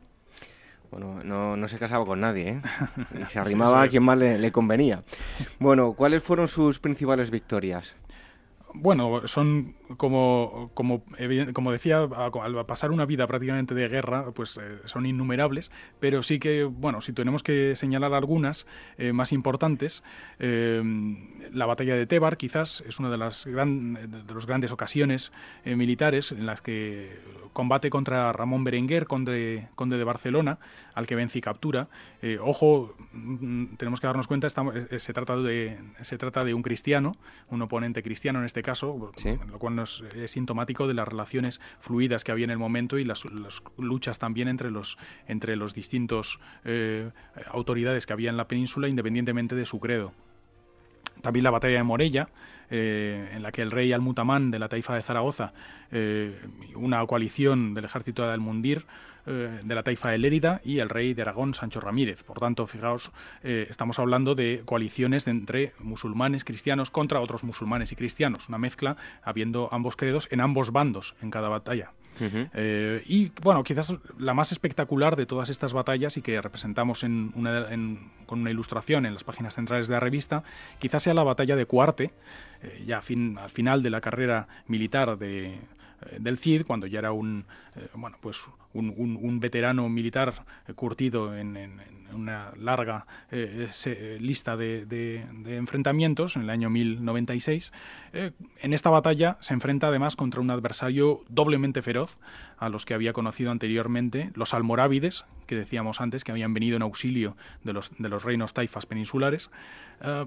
Bueno, 0.91 1.24
no, 1.24 1.58
no 1.58 1.68
se 1.68 1.78
casaba 1.78 2.06
con 2.06 2.22
nadie, 2.22 2.50
¿eh? 2.50 2.62
Y 3.22 3.26
se 3.26 3.39
arrimaba 3.39 3.82
a 3.82 3.88
quien 3.88 4.04
más 4.04 4.18
le 4.18 4.52
convenía. 4.52 5.04
Bueno, 5.60 5.93
¿cuáles 5.93 6.24
fueron 6.24 6.48
sus 6.48 6.80
principales 6.80 7.32
victorias? 7.32 7.96
Bueno, 8.78 9.28
son 9.28 9.76
como, 9.97 10.71
como, 10.73 11.03
como 11.53 11.71
decía, 11.71 11.99
al 11.99 12.65
pasar 12.65 12.91
una 12.91 13.05
vida 13.05 13.28
prácticamente 13.28 13.73
de 13.73 13.88
guerra, 13.88 14.32
pues 14.32 14.57
eh, 14.57 14.80
son 14.86 15.05
innumerables, 15.05 15.71
pero 15.99 16.23
sí 16.23 16.39
que, 16.39 16.63
bueno, 16.63 17.01
si 17.01 17.13
tenemos 17.13 17.43
que 17.43 17.76
señalar 17.76 18.13
algunas 18.13 18.65
eh, 18.97 19.13
más 19.13 19.32
importantes, 19.32 20.03
eh, 20.39 20.84
la 21.51 21.65
batalla 21.65 21.95
de 21.95 22.05
Tebar 22.05 22.38
quizás 22.38 22.84
es 22.88 22.99
una 22.99 23.09
de 23.09 23.17
las 23.17 23.45
gran, 23.45 23.93
de 23.93 24.34
las 24.34 24.45
grandes 24.45 24.71
ocasiones 24.71 25.32
militares 25.65 26.32
en 26.32 26.45
las 26.45 26.61
que 26.61 27.17
combate 27.53 27.89
contra 27.89 28.34
Ramón 28.34 28.63
Berenguer, 28.63 29.05
conde, 29.05 29.69
conde 29.76 29.97
de 29.97 30.03
Barcelona, 30.03 30.59
al 30.93 31.07
que 31.07 31.15
vence 31.15 31.38
y 31.39 31.41
captura. 31.41 31.88
ojo, 32.41 32.95
mm, 33.13 33.76
tenemos 33.78 34.01
que 34.01 34.07
darnos 34.07 34.28
cuenta, 34.28 34.49
se, 34.49 35.13
trata 35.13 35.38
de, 35.38 35.80
se 36.01 36.17
trata 36.17 36.43
de 36.43 36.53
un 36.53 36.61
cristiano, 36.61 37.15
un 37.49 37.61
oponente 37.61 38.03
cristiano 38.03 38.39
en 38.39 38.45
este 38.45 38.61
caso, 38.66 39.11
lo 39.49 39.59
cual 39.59 39.76
nos 39.76 40.03
es 40.16 40.32
sintomático 40.32 40.88
de 40.88 40.93
las 40.93 41.07
relaciones 41.07 41.61
fluidas 41.80 42.24
que 42.24 42.32
había 42.32 42.45
en 42.45 42.51
el 42.51 42.57
momento 42.57 42.97
y 42.97 43.05
las, 43.05 43.24
luchas 43.78 44.20
también 44.20 44.47
entre 44.47 44.72
los, 44.72 44.97
entre 45.28 45.55
los 45.55 45.74
distintos 45.74 46.39
eh, 46.66 47.11
autoridades 47.47 48.05
que 48.05 48.13
había 48.13 48.30
en 48.30 48.38
la 48.38 48.47
península, 48.47 48.88
independientemente 48.88 49.55
de 49.55 49.66
su 49.66 49.80
credo. 49.80 50.11
También 51.22 51.43
la 51.43 51.51
batalla 51.51 51.78
de 51.78 51.84
Morella, 51.84 52.30
eh, 52.70 53.32
en 53.34 53.43
la 53.43 53.51
que 53.51 53.61
el 53.61 53.72
rey 53.72 53.93
Al-Mutamán 53.93 54.51
de 54.51 54.59
la 54.59 54.70
taifa 54.70 54.95
de 54.95 55.01
Zaragoza, 55.01 55.53
eh, 55.91 56.39
una 56.76 57.05
coalición 57.05 57.74
del 57.74 57.86
ejército 57.86 58.24
de 58.24 58.34
Almundir, 58.34 58.86
eh, 59.28 59.61
de 59.63 59.76
la 59.76 59.82
taifa 59.82 60.11
de 60.11 60.20
Lérida 60.20 60.61
y 60.63 60.78
el 60.80 60.89
rey 60.89 61.16
de 61.16 61.24
Aragón, 61.24 61.55
Sancho 61.55 61.80
Ramírez. 61.80 62.24
Por 62.24 62.39
tanto, 62.39 62.68
fijaos, 62.68 63.11
eh, 63.43 63.66
estamos 63.72 63.97
hablando 63.97 64.36
de 64.36 64.61
coaliciones 64.66 65.26
entre 65.28 65.74
musulmanes, 65.80 66.43
cristianos 66.43 66.91
contra 66.91 67.20
otros 67.20 67.43
musulmanes 67.43 67.91
y 67.91 67.95
cristianos, 67.95 68.49
una 68.49 68.59
mezcla 68.59 68.97
habiendo 69.24 69.70
ambos 69.72 69.95
credos 69.95 70.28
en 70.30 70.41
ambos 70.41 70.72
bandos 70.72 71.16
en 71.24 71.32
cada 71.32 71.49
batalla. 71.49 71.91
Eh, 72.20 73.03
y 73.05 73.32
bueno, 73.41 73.63
quizás 73.63 73.93
la 74.18 74.34
más 74.34 74.51
espectacular 74.51 75.16
de 75.16 75.26
todas 75.26 75.49
estas 75.49 75.74
batallas 75.74 76.18
y 76.18 76.22
que 76.22 76.41
representamos 76.41 77.03
en 77.03 77.32
con 78.26 78.41
una 78.41 78.51
ilustración 78.51 79.05
en 79.05 79.13
las 79.13 79.24
páginas 79.24 79.55
centrales 79.55 79.88
de 79.88 79.93
la 79.93 79.99
revista, 79.99 80.43
quizás 80.80 81.03
sea 81.03 81.13
la 81.13 81.24
batalla 81.24 81.55
de 81.55 81.66
Cuarte, 81.66 82.11
ya 82.86 83.01
fin, 83.01 83.38
al 83.38 83.51
final 83.51 83.84
de 83.84 83.89
la 83.89 84.01
carrera 84.01 84.47
militar 84.68 85.18
de, 85.18 85.59
del 86.20 86.38
Cid, 86.38 86.66
cuando 86.66 86.88
ya 86.88 86.99
era 86.99 87.11
un, 87.11 87.45
bueno, 87.93 88.18
pues 88.22 88.47
un, 88.76 89.39
veterano 89.39 89.89
militar 89.89 90.45
curtido 90.76 91.36
en, 91.36 91.80
una 92.13 92.51
larga 92.57 93.07
lista 94.19 94.55
de, 94.55 95.26
enfrentamientos 95.47 96.36
en 96.36 96.43
el 96.43 96.49
año 96.49 96.69
1096. 96.69 97.73
en 98.13 98.73
esta 98.73 98.89
batalla 98.89 99.38
se 99.39 99.53
enfrenta 99.53 99.88
además 99.88 100.15
contra 100.15 100.41
un 100.41 100.51
adversario 100.51 101.23
doblemente 101.30 101.82
feroz 101.82 102.17
a 102.57 102.69
los 102.69 102.86
que 102.86 102.93
había 102.93 103.13
conocido 103.13 103.51
anteriormente, 103.51 104.32
los 104.36 104.53
almorávides, 104.53 105.26
que 105.47 105.55
decíamos 105.55 106.01
antes, 106.01 106.23
que 106.23 106.32
habían 106.32 106.53
venido 106.53 106.76
en 106.76 106.82
auxilio 106.82 107.36
de 107.63 107.73
los, 107.73 107.91
de 107.97 108.09
los 108.09 108.23
reinos 108.23 108.53
taifas 108.53 108.86
peninsulares. 108.86 109.49
Eh, 110.01 110.26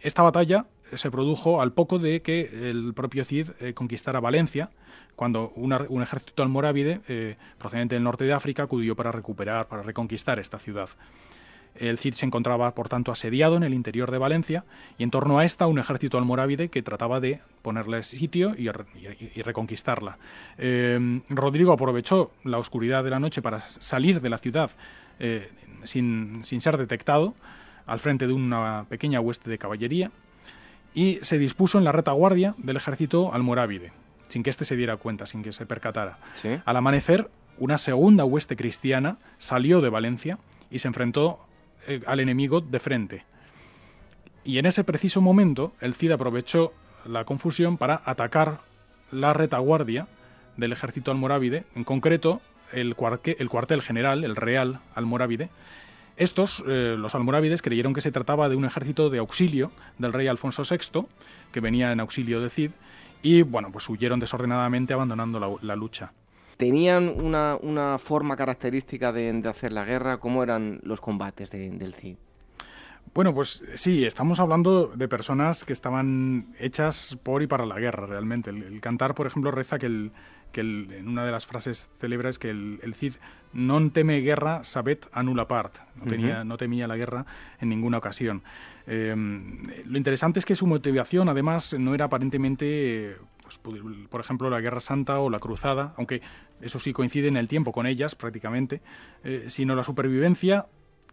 esta 0.00 0.22
batalla 0.22 0.66
se 0.94 1.10
produjo 1.10 1.60
al 1.60 1.72
poco 1.72 1.98
de 1.98 2.22
que 2.22 2.70
el 2.70 2.94
propio 2.94 3.24
Cid 3.24 3.50
eh, 3.60 3.74
conquistara 3.74 4.20
Valencia, 4.20 4.70
cuando 5.14 5.50
un 5.56 6.02
ejército 6.02 6.42
almorávide 6.42 7.00
eh, 7.08 7.36
del 7.88 8.02
norte 8.02 8.24
de 8.24 8.32
África 8.32 8.64
acudió 8.64 8.94
para 8.96 9.12
recuperar, 9.12 9.66
para 9.68 9.82
reconquistar 9.82 10.38
esta 10.38 10.58
ciudad. 10.58 10.88
El 11.78 11.98
Cid 11.98 12.14
se 12.14 12.26
encontraba, 12.26 12.74
por 12.74 12.88
tanto, 12.88 13.12
asediado 13.12 13.56
en 13.56 13.62
el 13.62 13.74
interior 13.74 14.10
de 14.10 14.18
Valencia 14.18 14.64
y 14.98 15.02
en 15.02 15.10
torno 15.10 15.38
a 15.38 15.44
esta 15.44 15.66
un 15.66 15.78
ejército 15.78 16.18
almorávide 16.18 16.68
que 16.68 16.82
trataba 16.82 17.20
de 17.20 17.40
ponerle 17.62 18.02
sitio 18.02 18.54
y, 18.56 18.70
reconquistarla. 19.42 20.18
Eh, 20.58 21.20
Rodrigo 21.28 21.72
aprovechó 21.72 22.30
la 22.44 22.58
oscuridad 22.58 23.04
de 23.04 23.10
la 23.10 23.20
noche 23.20 23.42
para 23.42 23.60
salir 23.60 24.20
de 24.20 24.30
la 24.30 24.38
ciudad 24.38 24.70
eh, 25.18 25.50
sin, 25.84 26.42
ser 26.44 26.76
detectado 26.76 27.34
al 27.86 28.00
frente 28.00 28.26
de 28.26 28.32
una 28.32 28.86
pequeña 28.88 29.20
hueste 29.20 29.48
de 29.50 29.58
caballería 29.58 30.10
y 30.94 31.18
se 31.22 31.38
dispuso 31.38 31.78
en 31.78 31.84
la 31.84 31.92
retaguardia 31.92 32.54
del 32.58 32.76
ejército 32.76 33.32
almorávide, 33.32 33.92
sin 34.28 34.42
que 34.42 34.50
éste 34.50 34.64
se 34.64 34.76
diera 34.76 34.96
cuenta, 34.96 35.26
sin 35.26 35.42
que 35.42 35.52
se 35.52 35.66
percatara. 35.66 36.18
Al 36.64 36.76
amanecer, 36.76 37.28
una 37.58 37.78
segunda 37.78 38.24
hueste 38.24 38.56
cristiana 38.56 39.18
salió 39.38 39.80
de 39.80 39.88
Valencia 39.88 40.38
y 40.70 40.78
se 40.78 40.88
enfrentó 40.88 41.38
eh, 41.86 42.02
al 42.06 42.20
enemigo 42.20 42.60
de 42.60 42.80
frente. 42.80 43.24
Y 44.44 44.58
en 44.58 44.66
ese 44.66 44.84
preciso 44.84 45.20
momento, 45.20 45.72
el 45.80 45.94
Cid 45.94 46.12
aprovechó 46.12 46.72
la 47.04 47.24
confusión 47.24 47.76
para 47.76 48.02
atacar 48.04 48.60
la 49.10 49.32
retaguardia 49.32 50.06
del 50.56 50.72
ejército 50.72 51.10
almorávide, 51.10 51.64
en 51.74 51.84
concreto 51.84 52.40
el, 52.72 52.96
el 53.38 53.48
cuartel 53.48 53.82
general, 53.82 54.24
el 54.24 54.36
Real 54.36 54.80
Almorávide. 54.94 55.48
Estos, 56.16 56.64
eh, 56.66 56.96
los 56.98 57.14
almorávides, 57.14 57.60
creyeron 57.60 57.92
que 57.92 58.00
se 58.00 58.12
trataba 58.12 58.48
de 58.48 58.56
un 58.56 58.64
ejército 58.64 59.10
de 59.10 59.18
auxilio 59.18 59.70
del 59.98 60.12
rey 60.12 60.28
Alfonso 60.28 60.62
VI, 60.68 61.06
que 61.52 61.60
venía 61.60 61.92
en 61.92 62.00
auxilio 62.00 62.40
de 62.40 62.48
Cid, 62.48 62.70
y 63.22 63.42
bueno, 63.42 63.70
pues 63.70 63.88
huyeron 63.88 64.20
desordenadamente 64.20 64.94
abandonando 64.94 65.58
la 65.60 65.76
lucha. 65.76 66.12
¿Tenían 66.56 67.08
una, 67.22 67.56
una 67.60 67.98
forma 67.98 68.36
característica 68.36 69.12
de, 69.12 69.42
hacer 69.46 69.72
la 69.72 69.84
guerra? 69.84 70.18
¿Cómo 70.18 70.42
eran 70.42 70.80
los 70.82 71.00
combates 71.00 71.50
del 71.50 71.94
Cid? 71.94 72.16
Bueno, 73.14 73.34
pues 73.34 73.62
sí, 73.74 74.04
estamos 74.04 74.40
hablando 74.40 74.88
de 74.88 75.08
personas 75.08 75.64
que 75.64 75.72
estaban 75.72 76.54
hechas 76.58 77.18
por 77.22 77.42
y 77.42 77.46
para 77.46 77.64
la 77.64 77.78
guerra, 77.78 78.06
realmente. 78.06 78.50
El, 78.50 78.80
cantar, 78.80 79.14
por 79.14 79.26
ejemplo, 79.26 79.50
reza 79.50 79.78
que, 79.78 79.86
el, 79.86 80.12
que 80.52 80.60
el, 80.60 80.92
en 80.92 81.08
una 81.08 81.24
de 81.24 81.32
las 81.32 81.46
frases 81.46 81.88
célebres 81.98 82.38
que 82.38 82.50
el, 82.50 82.94
Cid 82.94 83.14
non 83.56 83.88
teme 83.88 84.20
guerra, 84.20 84.60
sabet 84.68 85.08
anula 85.16 85.48
part. 85.48 85.80
No, 85.96 86.04
tenía, 86.04 86.44
no 86.44 86.60
temía 86.60 86.84
la 86.84 86.96
guerra 86.96 87.24
en 87.60 87.70
ninguna 87.70 87.96
ocasión. 87.96 88.42
Em, 88.86 89.64
lo 89.86 89.96
interesante 89.96 90.38
es 90.40 90.44
que 90.44 90.54
su 90.54 90.66
motivación, 90.66 91.30
además, 91.30 91.72
no 91.78 91.94
era 91.94 92.04
aparentemente 92.12 93.16
pues, 93.46 93.60
por 94.10 94.20
ejemplo, 94.20 94.50
la 94.50 94.60
Guerra 94.60 94.80
Santa 94.80 95.20
o 95.20 95.30
la 95.30 95.38
Cruzada, 95.38 95.94
aunque 95.96 96.20
eso 96.60 96.80
sí 96.80 96.92
coincide 96.92 97.28
en 97.28 97.36
el 97.36 97.46
tiempo 97.46 97.70
con 97.70 97.86
ellas 97.86 98.16
prácticamente, 98.16 98.80
eh, 99.22 99.44
sino 99.46 99.76
la 99.76 99.84
supervivencia 99.84 100.66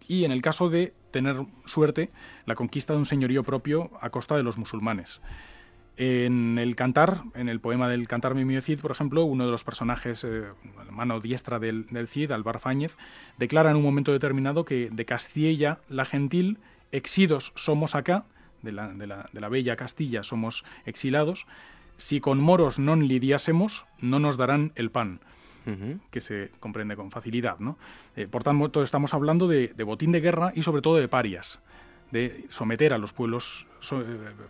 y, 0.07 0.25
en 0.25 0.31
el 0.31 0.41
caso 0.41 0.67
de 0.69 0.95
tener 1.11 1.45
suerte, 1.65 2.09
la 2.47 2.55
conquista 2.55 2.93
de 2.93 2.99
un 2.99 3.05
señorío 3.05 3.43
propio 3.43 3.91
a 4.01 4.09
costa 4.09 4.35
de 4.35 4.41
los 4.41 4.57
musulmanes. 4.57 5.21
En 5.95 6.57
el 6.57 6.75
cantar, 6.75 7.21
en 7.35 7.49
el 7.49 7.59
poema 7.59 7.87
del 7.87 8.07
Cantar 8.07 8.33
mi 8.33 8.59
Cid, 8.61 8.79
por 8.79 8.89
ejemplo, 8.89 9.25
uno 9.25 9.45
de 9.45 9.51
los 9.51 9.63
personajes, 9.63 10.23
eh, 10.23 10.45
la 10.83 10.91
mano 10.91 11.19
diestra 11.19 11.59
del, 11.59 11.85
Cid, 12.07 12.31
Alvar 12.31 12.59
Fáñez, 12.59 12.97
declara 13.37 13.69
en 13.69 13.77
un 13.77 13.83
momento 13.83 14.11
determinado 14.11 14.65
que 14.65 14.89
de 14.91 15.05
Castilla 15.05 15.81
la 15.87 16.05
gentil, 16.05 16.57
exidos 16.91 17.53
somos 17.53 17.93
acá, 17.93 18.25
de 18.63 18.71
la, 18.71 18.87
de 18.87 19.39
la 19.41 19.49
bella 19.49 19.75
Castilla 19.75 20.23
somos 20.23 20.65
exilados, 20.85 21.45
si 21.97 22.19
con 22.19 22.39
moros 22.39 22.79
non 22.79 23.05
lidiásemos, 23.05 23.85
no 24.01 24.19
nos 24.19 24.37
darán 24.37 24.71
el 24.75 24.89
pan. 24.91 25.19
que 26.11 26.19
se 26.19 26.51
comprende 26.59 26.97
con 26.97 27.09
facilidad. 27.09 27.59
¿no? 27.59 27.77
Eh, 28.17 28.27
por 28.27 28.43
tanto, 28.43 28.83
estamos 28.83 29.13
hablando 29.13 29.47
de, 29.47 29.71
botín 29.85 30.11
de 30.11 30.19
guerra 30.19 30.51
y 30.53 30.61
sobre 30.61 30.81
todo 30.81 30.97
de 30.97 31.07
parias, 31.07 31.59
de 32.11 32.45
someter 32.49 32.93
a 32.93 32.97
los 32.97 33.13
pueblos 33.13 33.65
eh, 33.91 34.03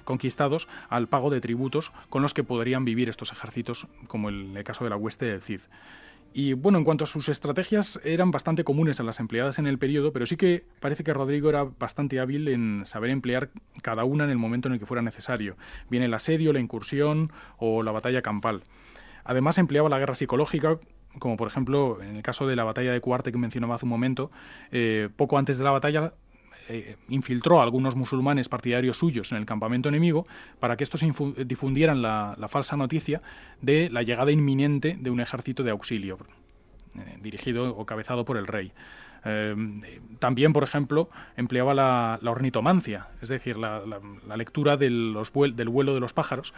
conquistados 0.05 0.67
al 0.89 1.07
pago 1.07 1.29
de 1.29 1.39
tributos 1.39 1.91
con 2.09 2.23
los 2.23 2.33
que 2.33 2.43
podrían 2.43 2.83
vivir 2.83 3.09
estos 3.09 3.31
ejércitos, 3.31 3.85
como 4.07 4.29
en 4.29 4.57
el 4.57 4.63
caso 4.63 4.83
de 4.85 4.89
la 4.89 4.97
hueste 4.97 5.25
del 5.25 5.41
Cid. 5.41 5.61
Y 6.35 6.53
bueno, 6.53 6.79
en 6.79 6.83
cuanto 6.83 7.03
a 7.03 7.07
sus 7.07 7.29
estrategias, 7.29 7.99
eran 8.03 8.31
bastante 8.31 8.63
comunes 8.63 8.99
a 8.99 9.03
las 9.03 9.19
empleadas 9.19 9.59
en 9.59 9.67
el 9.67 9.77
periodo, 9.77 10.11
pero 10.11 10.25
sí 10.25 10.35
que 10.35 10.65
parece 10.79 11.03
que 11.03 11.13
Rodrigo 11.13 11.49
era 11.49 11.63
bastante 11.63 12.19
hábil 12.19 12.47
en 12.47 12.85
saber 12.85 13.11
emplear 13.11 13.49
cada 13.83 14.03
una 14.03 14.23
en 14.23 14.31
el 14.31 14.37
momento 14.37 14.67
en 14.67 14.73
el 14.73 14.79
que 14.79 14.87
fuera 14.87 15.03
necesario, 15.03 15.57
bien 15.91 16.01
el 16.01 16.13
asedio, 16.13 16.51
la 16.51 16.59
incursión 16.59 17.31
o 17.57 17.83
la 17.83 17.91
batalla 17.91 18.23
campal. 18.23 18.63
Además, 19.23 19.59
empleaba 19.59 19.89
la 19.89 19.99
guerra 19.99 20.15
psicológica, 20.15 20.79
como 21.19 21.37
por 21.37 21.47
ejemplo 21.47 22.01
en 22.01 22.15
el 22.15 22.23
caso 22.23 22.47
de 22.47 22.55
la 22.55 22.63
batalla 22.63 22.91
de 22.91 22.99
Cuarte 22.99 23.31
que 23.31 23.37
mencionaba 23.37 23.75
hace 23.75 23.85
un 23.85 23.91
momento, 23.91 24.31
eh, 24.71 25.09
poco 25.15 25.37
antes 25.37 25.59
de 25.59 25.63
la 25.63 25.71
batalla 25.71 26.13
eh, 26.69 26.95
infiltró 27.09 27.59
a 27.59 27.63
algunos 27.63 27.95
musulmanes 27.95 28.47
partidarios 28.47 28.97
suyos 28.97 29.31
en 29.33 29.37
el 29.37 29.45
campamento 29.45 29.89
enemigo 29.89 30.25
para 30.59 30.77
que 30.77 30.85
estos 30.85 31.03
difundieran 31.45 32.01
la, 32.01 32.47
falsa 32.47 32.77
noticia 32.77 33.21
de 33.61 33.89
la 33.89 34.01
llegada 34.01 34.31
inminente 34.31 34.95
de 34.99 35.09
un 35.09 35.19
ejército 35.19 35.63
de 35.63 35.71
auxilio, 35.71 36.17
eh, 36.95 37.17
dirigido 37.21 37.75
o 37.75 37.85
cabezado 37.85 38.23
por 38.23 38.37
el 38.37 38.47
rey. 38.47 38.71
Eh, 39.25 39.55
también, 40.19 40.53
por 40.53 40.63
ejemplo, 40.63 41.09
empleaba 41.35 41.73
la, 41.73 42.19
ornitomancia, 42.31 43.07
es 43.21 43.29
decir, 43.29 43.57
la, 43.57 43.83
lectura 44.37 44.77
del 44.77 45.15
vuelo 45.67 45.93
de 45.93 45.99
los 45.99 46.13
pájaros 46.13 46.53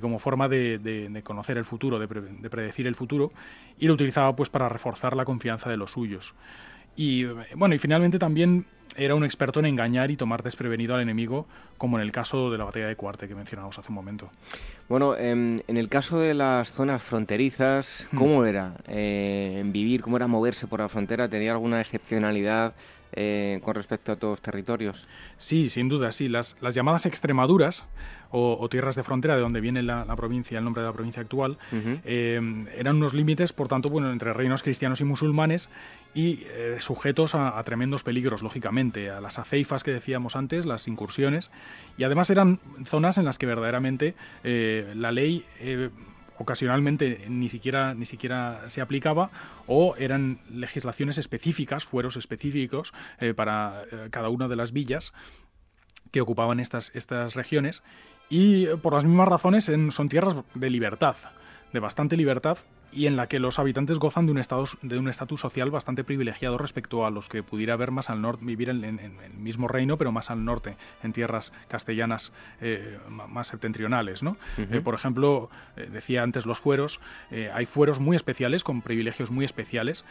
como 0.00 0.18
forma 0.18 0.48
de, 0.48 1.20
conocer 1.24 1.56
el 1.56 1.64
futuro, 1.64 1.98
de, 1.98 2.06
de, 2.06 2.50
predecir 2.50 2.86
el 2.86 2.94
futuro, 2.94 3.32
y 3.78 3.86
lo 3.86 3.94
utilizaba 3.94 4.36
pues 4.36 4.50
para 4.50 4.68
reforzar 4.68 5.16
la 5.16 5.24
confianza 5.24 5.70
de 5.70 5.78
los 5.78 5.92
suyos. 5.92 6.34
Y 6.98 7.26
bueno, 7.54 7.76
y 7.76 7.78
finalmente 7.78 8.18
también 8.18 8.66
era 8.96 9.14
un 9.14 9.22
experto 9.22 9.60
en 9.60 9.66
engañar 9.66 10.10
y 10.10 10.16
tomar 10.16 10.42
desprevenido 10.42 10.96
al 10.96 11.00
enemigo, 11.00 11.46
como 11.78 11.96
en 11.96 12.02
el 12.02 12.10
caso 12.10 12.50
de 12.50 12.58
la 12.58 12.64
batalla 12.64 12.88
de 12.88 12.96
Cuarte 12.96 13.28
que 13.28 13.36
mencionamos 13.36 13.78
hace 13.78 13.90
un 13.90 13.94
momento. 13.94 14.30
Bueno, 14.88 15.16
em, 15.16 15.60
en, 15.68 15.76
el 15.76 15.88
caso 15.88 16.18
de 16.18 16.34
las 16.34 16.72
zonas 16.72 17.00
fronterizas, 17.00 18.04
¿cómo 18.16 18.40
hmm. 18.40 18.46
era 18.46 18.74
eh, 18.88 19.62
vivir, 19.66 20.02
cómo 20.02 20.16
era 20.16 20.26
moverse 20.26 20.66
por 20.66 20.80
la 20.80 20.88
frontera? 20.88 21.28
¿Tenía 21.28 21.52
alguna 21.52 21.80
excepcionalidad? 21.80 22.74
Eh, 23.12 23.60
con 23.64 23.74
respecto 23.74 24.12
a 24.12 24.16
todos 24.16 24.32
los 24.32 24.42
territorios. 24.42 25.06
Sí, 25.38 25.70
sin 25.70 25.88
duda, 25.88 26.12
sí. 26.12 26.28
Las, 26.28 26.56
las 26.60 26.74
llamadas 26.74 27.06
Extremaduras 27.06 27.86
o, 28.30 28.68
tierras 28.68 28.96
de 28.96 29.02
frontera, 29.02 29.34
de 29.34 29.40
donde 29.40 29.62
viene 29.62 29.82
la, 29.82 30.04
provincia, 30.14 30.58
el 30.58 30.64
nombre 30.64 30.82
de 30.82 30.88
la 30.88 30.92
provincia 30.92 31.22
actual, 31.22 31.56
eh, 31.72 32.38
eran 32.76 32.96
unos 32.96 33.14
límites, 33.14 33.54
por 33.54 33.68
tanto, 33.68 33.88
bueno, 33.88 34.12
entre 34.12 34.34
reinos 34.34 34.62
cristianos 34.62 35.00
y 35.00 35.04
musulmanes 35.04 35.70
y 36.14 36.42
eh, 36.48 36.76
sujetos 36.80 37.34
a, 37.34 37.62
tremendos 37.64 38.02
peligros, 38.02 38.42
lógicamente, 38.42 39.08
a 39.08 39.22
las 39.22 39.38
aceifas 39.38 39.82
que 39.82 39.92
decíamos 39.92 40.36
antes, 40.36 40.66
las 40.66 40.88
incursiones, 40.88 41.50
y 41.96 42.04
además 42.04 42.28
eran 42.28 42.60
zonas 42.84 43.16
en 43.16 43.24
las 43.24 43.38
que 43.38 43.46
verdaderamente 43.46 44.14
la 44.44 45.10
ley 45.10 45.46
ocasionalmente 46.38 47.26
ni 47.28 47.48
siquiera, 47.48 47.94
ni 47.94 48.06
siquiera 48.06 48.68
se 48.68 48.80
aplicaba 48.80 49.30
o 49.66 49.94
eran 49.98 50.38
legislaciones 50.50 51.18
específicas, 51.18 51.84
fueros 51.84 52.16
específicos 52.16 52.92
eh, 53.20 53.34
para 53.34 53.82
eh, 53.90 54.08
cada 54.10 54.28
una 54.28 54.48
de 54.48 54.56
las 54.56 54.72
villas 54.72 55.12
que 56.10 56.20
ocupaban 56.20 56.60
estas, 56.60 56.90
estas 56.94 57.34
regiones. 57.34 57.82
Y 58.30 58.66
eh, 58.66 58.76
por 58.76 58.94
las 58.94 59.04
mismas 59.04 59.28
razones 59.28 59.70
son 59.90 60.08
tierras 60.08 60.36
de 60.54 60.70
libertad, 60.70 61.16
de 61.72 61.80
bastante 61.80 62.16
libertad 62.16 62.58
y 62.92 63.06
en 63.06 63.16
la 63.16 63.26
que 63.26 63.38
los 63.38 63.58
habitantes 63.58 63.98
gozan 63.98 64.26
de 64.26 64.32
un 64.32 64.38
estatus 64.38 64.78
de 64.82 64.98
un 64.98 65.08
estatus 65.08 65.40
social 65.40 65.70
bastante 65.70 66.04
privilegiado 66.04 66.58
respecto 66.58 67.06
a 67.06 67.10
los 67.10 67.28
que 67.28 67.42
pudiera 67.42 67.74
haber 67.74 67.90
más 67.90 68.10
al 68.10 68.20
norte 68.20 68.44
vivir 68.44 68.70
en, 68.70 68.84
el 68.84 69.34
mismo 69.34 69.68
reino 69.68 69.96
pero 69.96 70.12
más 70.12 70.30
al 70.30 70.44
norte 70.44 70.76
en 71.02 71.12
tierras 71.12 71.52
castellanas 71.68 72.32
eh, 72.60 72.98
más 73.08 73.48
septentrionales 73.48 74.22
no 74.22 74.36
eh, 74.56 74.80
por 74.82 74.94
ejemplo 74.94 75.50
eh, 75.76 75.88
decía 75.92 76.22
antes 76.22 76.46
los 76.46 76.60
fueros 76.60 77.00
hay 77.52 77.66
fueros 77.66 78.00
muy 78.00 78.16
especiales 78.16 78.64
con 78.64 78.82
privilegios 78.82 79.30
muy 79.30 79.44
especiales. 79.44 80.04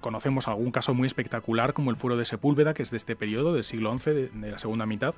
Conocemos 0.00 0.48
algún 0.48 0.70
caso 0.70 0.94
muy 0.94 1.06
espectacular 1.06 1.72
como 1.72 1.90
el 1.90 1.96
fuero 1.96 2.16
de 2.16 2.24
Sepúlveda 2.24 2.74
que 2.74 2.82
es 2.82 2.90
de 2.90 2.96
este 2.96 3.16
periodo 3.16 3.54
del 3.54 3.64
siglo 3.64 3.96
XI 3.96 4.10
de 4.10 4.50
la 4.50 4.58
segunda 4.58 4.86
mitad 4.86 5.14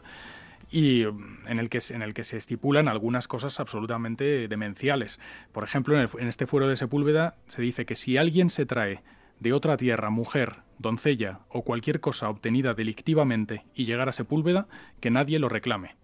y 0.71 1.03
en 1.03 1.59
el, 1.59 1.69
que, 1.69 1.81
en 1.91 2.03
el 2.03 2.15
que 2.15 2.25
se 2.25 2.37
estipulan 2.37 2.89
algunas 2.89 3.29
cosas 3.29 3.61
absolutamente 3.61 4.49
demenciales. 4.49 5.21
Por 5.53 5.65
ejemplo, 5.65 6.01
en, 6.01 6.09
en 6.19 6.29
este 6.29 6.47
fuero 6.47 6.69
de 6.69 6.77
Sepúlveda 6.77 7.37
se 7.47 7.63
dice 7.63 7.87
que 7.87 7.95
si 7.95 8.17
alguien 8.17 8.51
se 8.51 8.67
trae 8.67 9.03
de 9.41 9.53
otra 9.53 9.77
tierra, 9.77 10.11
mujer, 10.11 10.59
doncella 10.79 11.41
o 11.49 11.63
cualquier 11.63 12.01
cosa 12.01 12.29
obtenida 12.29 12.75
delictivamente 12.75 13.65
y 13.75 13.85
llegar 13.85 14.09
a 14.09 14.13
Sepúlveda, 14.13 14.69
que 15.01 15.11
nadie 15.11 15.39
lo 15.39 15.49
reclame. 15.49 15.97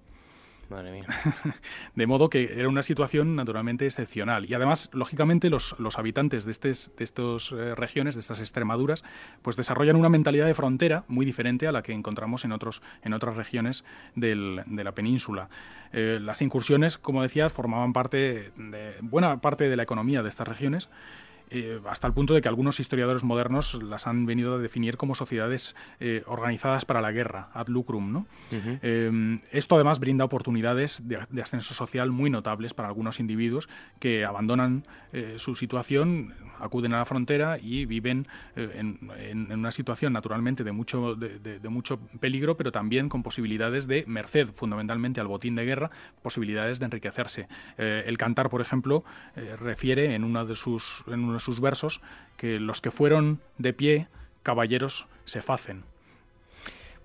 De 1.95 2.07
modo 2.07 2.29
que 2.29 2.53
era 2.59 2.69
una 2.69 2.83
situación 2.83 3.37
naturalmente 3.37 3.87
excepcional. 3.87 4.47
Y 4.49 4.55
además, 4.55 4.91
lógicamente, 4.93 5.51
los, 5.51 5.75
los 5.79 5.99
habitantes 5.99 6.45
de, 6.45 6.51
estas 6.51 6.93
de 6.97 7.05
estas 7.05 7.53
eh, 7.53 7.75
regiones, 7.75 8.15
de 8.15 8.21
estas 8.21 8.41
Extremaduras, 8.41 9.05
pues 9.43 9.57
desarrollan 9.57 9.97
una 9.97 10.09
mentalidad 10.09 10.47
de 10.47 10.55
frontera 10.55 11.05
muy 11.09 11.25
diferente 11.27 11.67
a 11.67 11.73
la 11.73 11.83
que 11.83 11.93
encontramos 11.93 12.45
en, 12.45 12.53
otros, 12.53 12.83
en 13.03 13.13
otras 13.13 13.37
regiones 13.37 13.85
del, 14.15 14.63
de 14.67 14.85
la 14.85 14.93
península. 14.93 15.49
Eh, 15.93 16.19
las 16.21 16.43
incursiones, 16.43 16.99
como 16.99 17.23
decías, 17.23 17.53
formaban 17.53 17.93
parte 17.93 18.53
de 18.57 18.95
buena 19.01 19.41
parte 19.41 19.69
de 19.69 19.77
la 19.77 19.83
economía 19.83 20.23
de 20.23 20.29
estas 20.29 20.49
regiones 20.49 20.89
eh, 21.49 21.81
hasta 21.89 22.09
el 22.09 22.13
punto 22.13 22.35
de 22.35 22.41
que 22.41 22.49
algunos 22.49 22.81
historiadores 22.81 23.23
modernos 23.23 23.81
las 23.83 24.07
han 24.07 24.27
venido 24.27 24.55
a 24.55 24.59
definir 24.59 24.97
como 24.97 25.15
sociedades 25.15 25.77
eh, 26.01 26.25
organizadas 26.27 26.85
para 26.85 27.01
la 27.01 27.13
guerra, 27.13 27.51
ad 27.55 27.69
lucrum. 27.69 28.13
¿no? 28.13 28.27
Eh, 28.51 29.41
esto 29.53 29.77
además 29.77 30.01
brinda 30.01 30.25
oportunidades 30.25 31.07
de, 31.07 31.19
ascenso 31.41 31.75
social 31.75 32.11
muy 32.11 32.31
notables 32.31 32.75
para 32.75 32.89
algunos 32.89 33.21
individuos 33.21 33.69
que 34.01 34.25
abandonan 34.25 34.85
su 35.37 35.55
situación, 35.55 36.35
acuden 36.61 36.93
a 36.93 36.99
la 36.99 37.05
frontera 37.07 37.59
y 37.59 37.87
viven 37.87 38.27
en, 38.55 39.51
una 39.51 39.71
situación 39.71 40.13
naturalmente 40.13 40.63
de 40.63 40.73
mucho, 40.73 41.15
de, 41.15 41.69
mucho 41.71 41.99
peligro, 42.21 42.57
pero 42.59 42.71
también 42.71 43.09
con 43.09 43.23
posibilidades 43.23 43.87
de 43.87 44.05
merced 44.07 44.49
fundamentalmente 44.49 45.21
al 45.21 45.27
botín 45.27 45.55
de 45.55 45.65
guerra, 45.65 45.91
posibilidades 46.23 46.81
de 46.81 46.85
enriquecerse. 46.87 47.49
el 47.79 48.19
cantar, 48.19 48.51
por 48.51 48.61
ejemplo, 48.61 49.05
refiere 49.59 50.15
en 50.15 50.25
una 50.25 50.45
de 50.45 50.55
sus 50.55 51.05
sus 51.41 51.61
versos 51.61 52.01
que 52.37 52.61
los 52.61 52.81
que 52.81 52.91
fueron 52.91 53.41
de 53.59 53.73
pie, 53.73 54.09
caballeros 54.43 55.07
se 55.25 55.43
facen. 55.43 55.85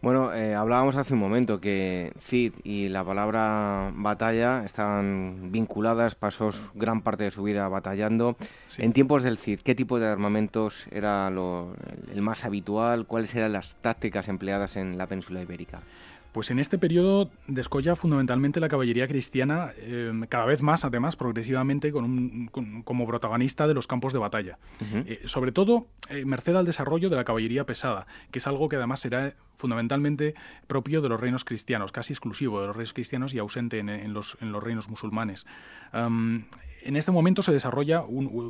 Bueno, 0.01 0.33
eh, 0.33 0.55
hablábamos 0.55 0.95
hace 0.95 1.13
un 1.13 1.19
momento 1.19 1.61
que 1.61 2.11
Cid 2.19 2.53
y 2.63 2.89
la 2.89 3.03
palabra 3.03 3.91
batalla 3.93 4.65
estaban 4.65 5.51
vinculadas, 5.51 6.15
pasó 6.15 6.49
gran 6.73 7.01
parte 7.01 7.25
de 7.25 7.31
su 7.31 7.43
vida 7.43 7.67
batallando. 7.67 8.35
En 8.79 8.93
tiempos 8.93 9.21
del 9.21 9.37
Cid, 9.37 9.59
¿qué 9.59 9.75
tipo 9.75 9.99
de 9.99 10.07
armamentos 10.07 10.87
era 10.89 11.27
el 11.27 12.21
más 12.23 12.45
habitual? 12.45 13.05
¿Cuáles 13.05 13.35
eran 13.35 13.53
las 13.53 13.75
tácticas 13.75 14.27
empleadas 14.27 14.75
en 14.75 14.97
la 14.97 15.05
península 15.05 15.43
ibérica? 15.43 15.81
Pues 16.31 16.49
en 16.49 16.59
este 16.59 16.77
periodo 16.77 17.29
descolla 17.47 17.95
fundamentalmente 17.95 18.61
la 18.61 18.69
caballería 18.69 19.07
cristiana, 19.07 19.71
eh, 19.77 20.13
cada 20.29 20.45
vez 20.45 20.61
más, 20.61 20.85
además, 20.85 21.17
progresivamente, 21.17 21.91
con 21.91 22.47
como 22.83 23.07
protagonista 23.07 23.67
de 23.67 23.73
los 23.73 23.85
campos 23.85 24.13
de 24.13 24.19
batalla. 24.19 24.57
Eh, 24.93 25.21
sobre 25.25 25.51
todo, 25.51 25.87
eh, 26.09 26.23
merced 26.23 26.55
al 26.55 26.65
desarrollo 26.65 27.09
de 27.09 27.17
la 27.17 27.25
caballería 27.25 27.65
pesada, 27.65 28.07
que 28.31 28.39
es 28.39 28.47
algo 28.47 28.69
que 28.69 28.77
además 28.77 29.01
será 29.01 29.33
fundamentalmente 29.57 30.33
propio 30.67 31.01
de 31.01 31.09
los 31.09 31.19
reinos 31.19 31.43
cristianos, 31.43 31.91
casi 31.91 32.13
exclusivo 32.13 32.61
de 32.61 32.67
los 32.67 32.75
reinos 32.75 32.93
cristianos 32.93 33.33
y 33.33 33.39
ausente 33.39 33.79
en, 33.79 34.13
los, 34.13 34.37
reinos 34.39 34.87
musulmanes. 34.89 35.45
en 35.93 36.95
este 36.95 37.11
momento 37.11 37.43
se 37.43 37.51
desarrolla, 37.51 38.03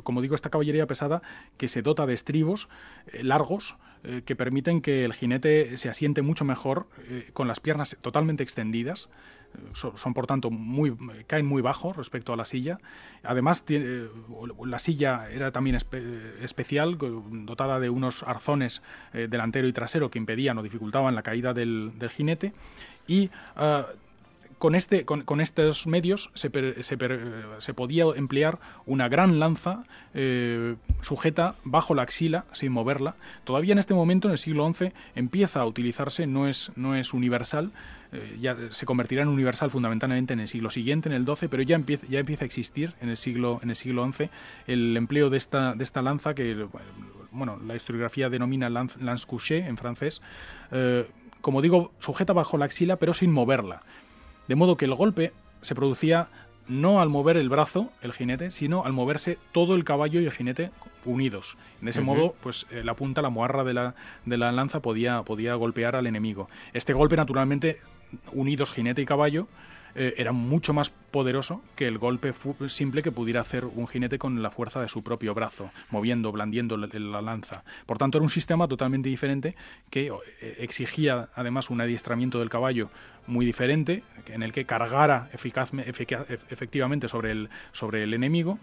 como 0.04 0.22
digo, 0.22 0.34
esta 0.34 0.50
caballería 0.50 0.86
pesada 0.86 1.20
que 1.58 1.68
se 1.68 1.82
dota 1.82 2.06
de 2.06 2.14
estribos 2.14 2.68
largos, 3.12 3.76
eh, 4.04 4.22
que 4.24 4.34
permiten 4.34 4.80
que 4.80 5.04
el 5.04 5.12
jinete 5.12 5.76
se 5.76 5.88
asiente 5.88 6.22
mucho 6.22 6.44
mejor 6.44 6.88
eh, 7.08 7.30
con 7.32 7.46
las 7.46 7.60
piernas 7.60 7.96
totalmente 8.00 8.42
extendidas. 8.42 9.08
Eh, 9.54 9.58
son, 9.74 10.12
por 10.12 10.26
tanto 10.26 10.50
muy 10.50 10.96
caen 11.28 11.46
muy 11.46 11.62
bajo 11.62 11.92
respecto 11.92 12.32
a 12.32 12.36
la 12.36 12.44
silla. 12.44 12.80
Además 13.22 13.64
la 14.66 14.78
silla 14.80 15.30
era 15.30 15.52
también 15.52 15.76
especial, 16.40 16.98
dotada 16.98 17.78
de 17.78 17.90
unos 17.90 18.24
arzones 18.24 18.82
delantero 19.12 19.68
y 19.68 19.72
trasero 19.72 20.10
que 20.10 20.18
impedían 20.18 20.58
o 20.58 20.64
dificultaban 20.64 21.14
la 21.14 21.22
caída 21.22 21.54
del, 21.54 21.92
jinete 22.10 22.52
y 23.06 23.30
ah, 23.54 23.86
con, 24.62 24.76
este, 24.76 25.04
con, 25.04 25.40
estos 25.40 25.88
medios 25.88 26.30
se, 26.34 26.48
podía 27.74 28.04
emplear 28.14 28.60
una 28.86 29.08
gran 29.08 29.40
lanza 29.40 29.82
eh, 30.14 30.76
sujeta 31.00 31.56
bajo 31.64 31.96
la 31.96 32.02
axila 32.02 32.44
sin 32.52 32.70
moverla. 32.70 33.16
Todavía 33.42 33.72
en 33.72 33.80
este 33.80 33.92
momento, 33.92 34.28
en 34.28 34.32
el 34.32 34.38
siglo 34.38 34.72
XI, 34.72 34.92
empieza 35.16 35.62
a 35.62 35.66
utilizarse, 35.66 36.28
no 36.28 36.46
es, 36.46 36.70
no 36.76 36.94
es 36.94 37.12
universal, 37.12 37.72
eh, 38.12 38.38
ya 38.40 38.56
se 38.70 38.86
convertirá 38.86 39.22
en 39.22 39.28
universal 39.30 39.68
fundamentalmente 39.68 40.32
en 40.32 40.38
el 40.38 40.46
siglo 40.46 40.70
siguiente, 40.70 41.08
en 41.08 41.16
el 41.16 41.26
XII, 41.26 41.48
pero 41.48 41.64
ya 41.64 41.74
empieza, 41.74 42.06
ya 42.06 42.20
empieza 42.20 42.44
a 42.44 42.46
existir 42.46 42.94
en 43.00 43.08
el 43.08 43.16
siglo, 43.16 43.58
en 43.64 43.70
el 43.70 43.74
siglo 43.74 44.08
XI 44.12 44.30
el 44.68 44.96
empleo 44.96 45.28
de 45.28 45.38
esta, 45.38 45.74
de 45.74 45.82
esta 45.82 46.02
lanza 46.02 46.34
que 46.34 46.68
bueno, 47.32 47.58
la 47.66 47.74
historiografía 47.74 48.30
denomina 48.30 48.70
lance, 48.70 48.96
lance 49.02 49.26
couché 49.26 49.66
en 49.66 49.76
francés. 49.76 50.22
Eh, 50.70 51.04
como 51.40 51.60
digo, 51.60 51.90
sujeta 51.98 52.32
bajo 52.32 52.56
la 52.56 52.66
axila, 52.66 52.96
pero 52.96 53.12
sin 53.12 53.32
moverla. 53.32 53.82
De 54.48 54.54
modo 54.54 54.76
que 54.76 54.84
el 54.84 54.94
golpe 54.94 55.32
se 55.60 55.74
producía 55.74 56.28
no 56.68 57.00
al 57.00 57.08
mover 57.08 57.36
el 57.36 57.48
brazo, 57.48 57.90
el 58.02 58.12
jinete, 58.12 58.50
sino 58.50 58.84
al 58.84 58.92
moverse 58.92 59.38
todo 59.52 59.74
el 59.74 59.84
caballo 59.84 60.20
y 60.20 60.26
el 60.26 60.32
jinete 60.32 60.70
unidos. 61.04 61.56
De 61.80 61.90
ese 61.90 62.00
modo, 62.00 62.34
pues 62.40 62.66
eh, 62.70 62.82
la 62.84 62.94
punta, 62.94 63.22
la 63.22 63.30
moarra 63.30 63.64
de 63.64 63.74
la, 63.74 63.94
de 64.24 64.36
la 64.36 64.52
lanza 64.52 64.80
podía, 64.80 65.22
podía 65.22 65.54
golpear 65.54 65.96
al 65.96 66.06
enemigo. 66.06 66.48
Este 66.72 66.92
golpe, 66.92 67.16
naturalmente, 67.16 67.80
unidos 68.32 68.70
jinete 68.70 69.02
y 69.02 69.06
caballo, 69.06 69.48
eh, 69.94 70.14
era 70.16 70.32
mucho 70.32 70.72
más 70.72 70.90
poderoso 70.90 71.62
que 71.76 71.86
el 71.86 71.98
golpe 71.98 72.32
simple 72.68 73.02
que 73.02 73.12
pudiera 73.12 73.40
hacer 73.40 73.64
un 73.64 73.86
jinete 73.86 74.18
con 74.18 74.42
la 74.42 74.50
fuerza 74.50 74.80
de 74.80 74.88
su 74.88 75.02
propio 75.02 75.34
brazo, 75.34 75.70
moviendo, 75.90 76.32
blandiendo 76.32 76.76
la, 76.76 77.22
lanza. 77.22 77.64
Por 77.86 77.98
tanto, 77.98 78.18
era 78.18 78.22
un 78.22 78.30
sistema 78.30 78.68
totalmente 78.68 79.08
diferente 79.08 79.54
que 79.90 80.06
eh, 80.40 80.56
exigía 80.60 81.28
además 81.34 81.70
un 81.70 81.80
adiestramiento 81.80 82.38
del 82.38 82.48
caballo 82.48 82.90
muy 83.26 83.46
diferente, 83.46 84.02
en 84.26 84.42
el 84.42 84.52
que 84.52 84.64
cargara 84.64 85.28
efectivamente 85.32 87.08
sobre 87.08 87.30
el, 87.30 87.50
sobre 87.72 88.02
el 88.02 88.14
enemigo 88.14 88.58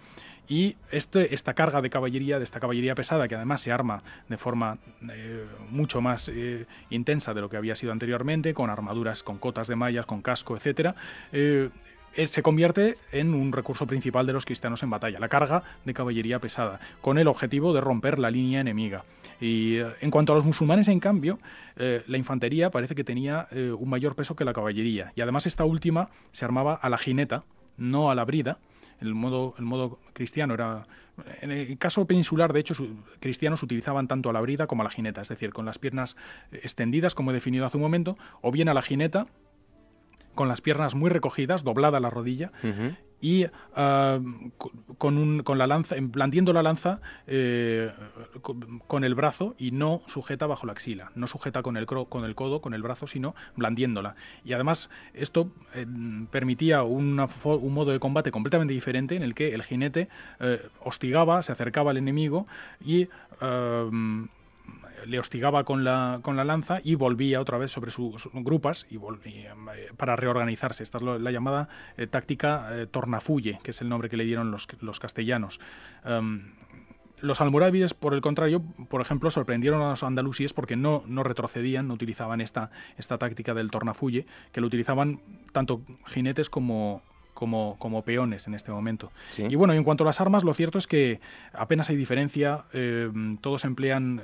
y 0.50 0.76
este, 0.91 1.36
esta 1.36 1.54
carga 1.54 1.80
de 1.80 1.91
caballería, 1.91 2.39
de 2.39 2.43
esta 2.43 2.60
caballería 2.60 2.95
pesada, 2.95 3.28
que 3.28 3.36
además 3.36 3.62
se 3.62 3.72
arma 3.72 4.02
de 4.28 4.38
forma 4.38 4.80
eh, 5.08 5.45
mucho 5.70 6.02
más 6.02 6.28
eh, 6.28 6.66
intensa 6.89 7.36
de 7.36 7.41
lo 7.41 7.50
que 7.50 7.58
había 7.58 7.76
sido 7.76 7.91
anteriormente, 7.91 8.56
con 8.56 8.72
armaduras, 8.72 9.22
con 9.22 9.38
cotas 9.38 9.68
de 9.68 9.76
mallas, 9.76 10.08
con 10.08 10.24
casco, 10.24 10.58
etcétera, 10.58 10.95
eh, 11.32 11.70
se 12.26 12.41
convierte 12.41 12.97
en 13.12 13.36
un 13.36 13.54
recurso 13.54 13.86
principal 13.86 14.26
de 14.26 14.34
los 14.34 14.43
cristianos 14.43 14.82
en 14.82 14.89
batalla, 14.89 15.20
la 15.20 15.30
carga 15.30 15.62
de 15.86 15.93
caballería 15.93 16.39
pesada, 16.39 16.80
con 17.00 17.20
el 17.20 17.28
objetivo 17.28 17.72
de 17.72 17.82
romper 17.82 18.18
la 18.18 18.32
línea 18.32 18.60
enemiga. 18.60 19.06
Y 19.39 19.78
en 19.78 20.12
cuanto 20.12 20.34
a 20.34 20.36
los 20.36 20.43
musulmanes, 20.43 20.89
en 20.89 21.00
cambio, 21.00 21.39
la 21.78 22.18
infantería 22.18 22.72
parece 22.72 22.93
que 22.93 23.06
tenía 23.06 23.47
un 23.52 23.89
mayor 23.89 24.16
peso 24.16 24.36
que 24.36 24.43
la 24.43 24.52
caballería, 24.52 25.14
y 25.16 25.22
además 25.22 25.45
esta 25.45 25.64
última 25.64 26.10
se 26.34 26.43
armaba 26.43 26.74
a 26.74 26.89
la 26.89 26.97
jineta, 26.97 27.43
no 27.78 28.12
a 28.12 28.16
la 28.16 28.26
brida, 28.26 28.58
el 29.02 29.14
modo, 29.16 29.56
el 29.58 29.66
modo 29.66 30.00
cristiano 30.14 30.54
era... 30.54 30.88
En 31.41 31.52
el 31.52 31.78
caso 31.78 32.06
peninsular, 32.06 32.54
de 32.54 32.62
hecho, 32.62 32.74
cristianos 33.20 33.62
utilizaban 33.62 34.08
tanto 34.08 34.30
a 34.30 34.34
la 34.34 34.39
brida 34.39 34.68
como 34.68 34.84
a 34.84 34.86
la 34.86 34.89
jineta, 34.89 35.22
es 35.22 35.28
decir, 35.28 35.52
con 35.52 35.66
las 35.66 35.78
piernas 35.78 36.16
extendidas, 36.52 37.14
como 37.14 37.32
he 37.32 37.34
definido 37.34 37.66
hace 37.66 37.76
un 37.76 37.84
momento, 37.84 38.18
o 38.41 38.52
bien 38.52 38.70
a 38.70 38.74
la 38.74 38.82
jineta, 38.82 39.28
con 40.36 40.48
las 40.48 40.62
piernas 40.62 40.96
muy 40.96 41.10
recogidas, 41.10 41.64
doblada 41.64 42.00
la 42.00 42.10
rodilla, 42.10 42.52
y 43.22 43.46
ah, 43.76 44.20
con, 44.98 45.44
con, 45.44 45.58
la 45.58 45.68
lanza, 45.68 45.96
blandiendo 46.00 46.54
la 46.54 46.64
lanza 46.64 47.02
eh, 47.28 47.92
con, 48.88 49.04
el 49.04 49.16
brazo 49.16 49.56
y 49.58 49.72
no 49.72 50.02
sujeta 50.08 50.48
bajo 50.48 50.66
la 50.66 50.74
axila, 50.74 51.12
no 51.16 51.28
sujeta 51.28 51.62
con 51.62 51.78
el, 51.78 51.86
con 51.86 52.24
el 52.24 52.36
codo, 52.36 52.62
con 52.62 52.74
el 52.74 52.82
brazo, 52.82 53.08
sino 53.08 53.36
blandiéndola. 53.56 54.16
Y 54.46 54.54
además 54.54 54.90
esto 55.14 55.52
eh, 55.74 55.86
permitía 56.32 56.84
un 56.84 57.16
modo 57.16 57.92
de 57.92 58.00
combate 58.00 58.32
completamente 58.32 58.74
diferente 58.74 59.16
en 59.16 59.24
el 59.24 59.36
que 59.36 59.54
el 59.54 59.64
jinete 59.64 60.10
eh, 60.40 60.62
hostigaba, 60.82 61.42
se 61.42 61.52
acercaba 61.52 61.92
al 61.92 61.98
enemigo 61.98 62.48
y 62.84 63.10
ah, 63.42 63.90
le 65.06 65.20
hostigaba 65.20 65.64
con 65.64 65.84
la, 65.84 66.20
con 66.22 66.36
la 66.36 66.43
lanza 66.43 66.80
y 66.84 66.95
volvía 66.95 67.41
otra 67.41 67.58
vez 67.58 67.72
sobre 67.72 67.91
sus 67.91 68.30
grupas 68.34 68.88
y, 68.89 68.97
eh, 68.97 69.50
para 69.97 70.16
reorganizarse. 70.16 70.84
Esta 70.84 70.97
es 70.97 71.04
la 71.04 71.32
llamada 71.32 71.70
eh, 71.97 72.08
táctica 72.08 72.70
eh, 72.72 72.88
tornafulle, 72.88 73.60
que 73.64 73.72
es 73.72 73.82
el 73.82 73.89
nombre 73.89 74.10
que 74.10 74.18
le 74.18 74.26
dieron 74.26 74.52
los, 74.52 74.68
los 74.82 75.00
castellanos. 75.00 75.60
Em, 76.06 76.54
los 77.22 77.41
almorávides, 77.41 77.93
por 77.93 78.14
el 78.14 78.22
contrario, 78.22 78.64
por 78.89 79.02
ejemplo, 79.02 79.30
sorprendieron 79.30 79.82
a 79.82 79.89
los 79.89 80.04
andalusíes 80.04 80.54
porque 80.54 80.78
no, 80.78 81.04
no 81.06 81.24
retrocedían, 81.24 81.88
no 81.88 81.93
utilizaban 81.93 82.39
esta, 82.39 82.72
esta 82.97 83.18
táctica 83.18 83.54
del 83.54 83.72
tornafulle, 83.72 84.26
que 84.54 84.62
lo 84.62 84.68
utilizaban 84.68 85.20
tanto 85.52 85.82
jinetes 86.06 86.50
como, 86.50 87.02
como, 87.34 87.76
como, 87.78 88.04
peones 88.04 88.47
en 88.47 88.54
este 88.54 88.72
momento. 88.72 89.12
Y 89.38 89.56
bueno, 89.56 89.74
en 89.74 89.84
cuanto 89.84 90.06
a 90.06 90.08
las 90.08 90.22
armas, 90.22 90.45
lo 90.45 90.54
cierto 90.54 90.78
es 90.78 90.88
que 90.88 91.20
apenas 91.52 91.89
hay 91.89 91.97
diferencia, 91.97 92.64
todos 93.41 93.66
emplean 93.66 94.22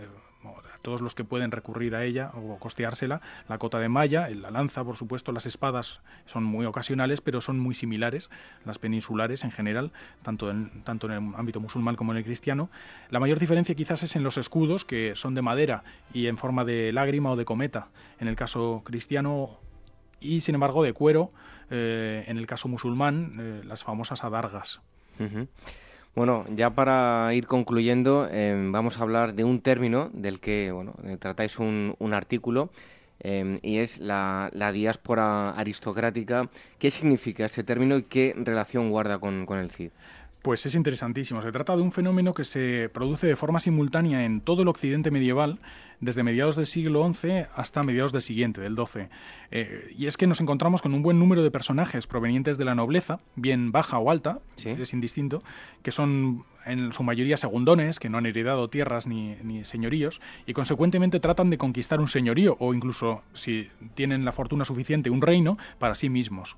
todos 0.86 1.02
los 1.02 1.16
que 1.16 1.24
pueden 1.24 1.50
recurrir 1.50 1.96
a 1.96 2.06
ella 2.06 2.30
o 2.36 2.60
costeársela, 2.60 3.20
la 3.50 3.58
cota 3.58 3.80
de 3.80 3.90
malla, 3.90 4.30
la 4.30 4.52
lanza, 4.52 4.84
por 4.84 4.98
supuesto, 4.98 5.32
las 5.32 5.48
espadas 5.48 6.00
son 6.28 6.44
muy 6.44 6.68
ocasionales, 6.68 7.22
pero 7.22 7.42
son 7.42 7.58
muy 7.60 7.74
similares, 7.74 8.30
las 8.66 8.78
peninsulares 8.78 9.44
en 9.44 9.50
general, 9.50 9.92
tanto 10.22 10.52
en, 10.52 10.84
tanto 10.84 11.08
en 11.08 11.14
el 11.14 11.36
ámbito 11.36 11.60
musulmán 11.60 11.96
como 11.96 12.12
en 12.12 12.20
el 12.20 12.24
cristiano. 12.24 12.70
La 13.10 13.20
mayor 13.20 13.40
diferencia 13.40 13.74
quizás 13.74 14.04
es 14.04 14.16
en 14.16 14.22
los 14.22 14.38
escudos, 14.38 14.86
que 14.86 15.14
son 15.16 15.34
de 15.34 15.42
madera 15.42 15.84
y 16.14 16.28
en 16.28 16.38
forma 16.38 16.64
de 16.64 16.94
lágrima 16.94 17.32
o 17.32 17.36
de 17.36 17.46
cometa, 17.46 17.88
en 18.20 18.28
el 18.28 18.36
caso 18.36 18.84
cristiano, 18.86 19.58
y 20.20 20.42
sin 20.42 20.54
embargo 20.54 20.84
de 20.84 20.94
cuero, 20.94 21.32
eh, 21.72 22.26
en 22.28 22.38
el 22.38 22.46
caso 22.46 22.68
musulmán, 22.68 23.38
eh, 23.40 23.62
las 23.66 23.84
famosas 23.84 24.24
adargas. 24.24 24.82
Bueno, 26.16 26.46
ya 26.56 26.70
para 26.74 27.34
ir 27.34 27.46
concluyendo, 27.46 28.30
em, 28.32 28.72
vamos 28.72 28.98
a 28.98 29.02
hablar 29.02 29.34
de 29.34 29.44
un 29.44 29.60
término 29.60 30.10
del 30.14 30.40
que 30.40 30.72
bueno, 30.72 30.94
eh, 31.04 31.18
tratáis 31.20 31.60
un, 31.60 31.94
artículo 32.14 32.70
em, 33.20 33.58
y 33.62 33.80
es 33.80 33.98
la, 34.00 34.50
diáspora 34.74 35.52
aristocrática. 35.52 36.50
¿Qué 36.80 36.90
significa 36.90 37.46
este 37.46 37.66
término 37.66 37.98
y 37.98 38.04
qué 38.04 38.34
relación 38.38 38.92
guarda 38.92 39.20
con, 39.20 39.46
con 39.46 39.60
el 39.60 39.72
CID? 39.72 39.90
Pues 40.42 40.66
es 40.66 40.76
interesantísimo. 40.76 41.42
Se 41.42 41.52
trata 41.52 41.76
de 41.76 41.82
un 41.82 41.92
fenómeno 41.92 42.34
que 42.34 42.46
se 42.46 42.90
produce 42.94 43.28
de 43.28 43.36
forma 43.36 43.60
simultánea 43.60 44.24
en 44.24 44.40
todo 44.40 44.62
el 44.62 44.70
occidente 44.70 45.12
medieval, 45.12 45.60
desde 46.00 46.24
mediados 46.24 46.56
del 46.56 46.66
siglo 46.66 47.12
XI 47.14 47.46
hasta 47.56 47.84
mediados 47.84 48.12
del 48.12 48.22
siguiente, 48.22 48.62
del 48.62 48.76
XII. 48.76 49.08
Eh, 49.52 49.94
y 49.98 50.08
es 50.08 50.18
que 50.18 50.28
nos 50.28 50.42
encontramos 50.42 50.82
con 50.82 50.94
un 50.94 51.02
buen 51.02 51.20
número 51.20 51.44
de 51.44 51.52
personajes 51.52 52.08
provenientes 52.08 52.58
de 52.58 52.66
la 52.66 52.76
nobleza, 52.76 53.20
bien 53.36 53.72
baja 53.72 53.98
o 54.00 54.12
alta, 54.12 54.40
es 54.64 54.94
indistinto, 54.94 55.44
que 55.84 55.92
son 55.92 56.44
en 56.66 56.94
su 56.94 57.04
mayoría 57.04 57.38
segundones, 57.38 58.00
que 58.00 58.10
no 58.10 58.18
han 58.18 58.26
heredado 58.26 58.70
tierras 58.70 59.08
ni, 59.08 59.36
ni, 59.44 59.64
señoríos, 59.64 60.20
y 60.46 60.54
consecuentemente 60.54 61.20
tratan 61.20 61.50
de 61.50 61.58
conquistar 61.58 62.00
un 62.00 62.08
señorío 62.08 62.58
o 62.60 62.74
incluso, 62.74 63.22
si 63.34 63.70
tienen 63.94 64.26
la 64.26 64.32
fortuna 64.32 64.66
suficiente, 64.66 65.10
un 65.10 65.22
reino 65.22 65.58
para 65.80 65.96
sí 65.96 66.10
mismos. 66.10 66.58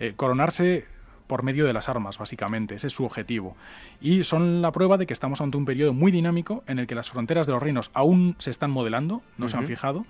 Eh, 0.00 0.14
coronarse 0.16 0.86
por 1.26 1.42
medio 1.42 1.66
de 1.66 1.72
las 1.72 1.88
armas, 1.88 2.18
básicamente. 2.18 2.74
Ese 2.74 2.88
es 2.88 2.92
su 2.92 3.04
objetivo. 3.04 3.56
Y 4.00 4.24
son 4.24 4.62
la 4.62 4.72
prueba 4.72 4.98
de 4.98 5.06
que 5.06 5.12
estamos 5.12 5.40
ante 5.40 5.56
un 5.56 5.64
periodo 5.64 5.92
muy 5.92 6.12
dinámico 6.12 6.62
en 6.66 6.78
el 6.78 6.86
que 6.86 6.94
las 6.94 7.10
fronteras 7.10 7.46
de 7.46 7.52
los 7.52 7.62
reinos 7.62 7.90
aún 7.94 8.36
se 8.38 8.50
están 8.50 8.70
modelando, 8.70 9.22
no 9.38 9.48
se 9.48 9.56
han 9.56 9.66
fijado, 9.66 10.04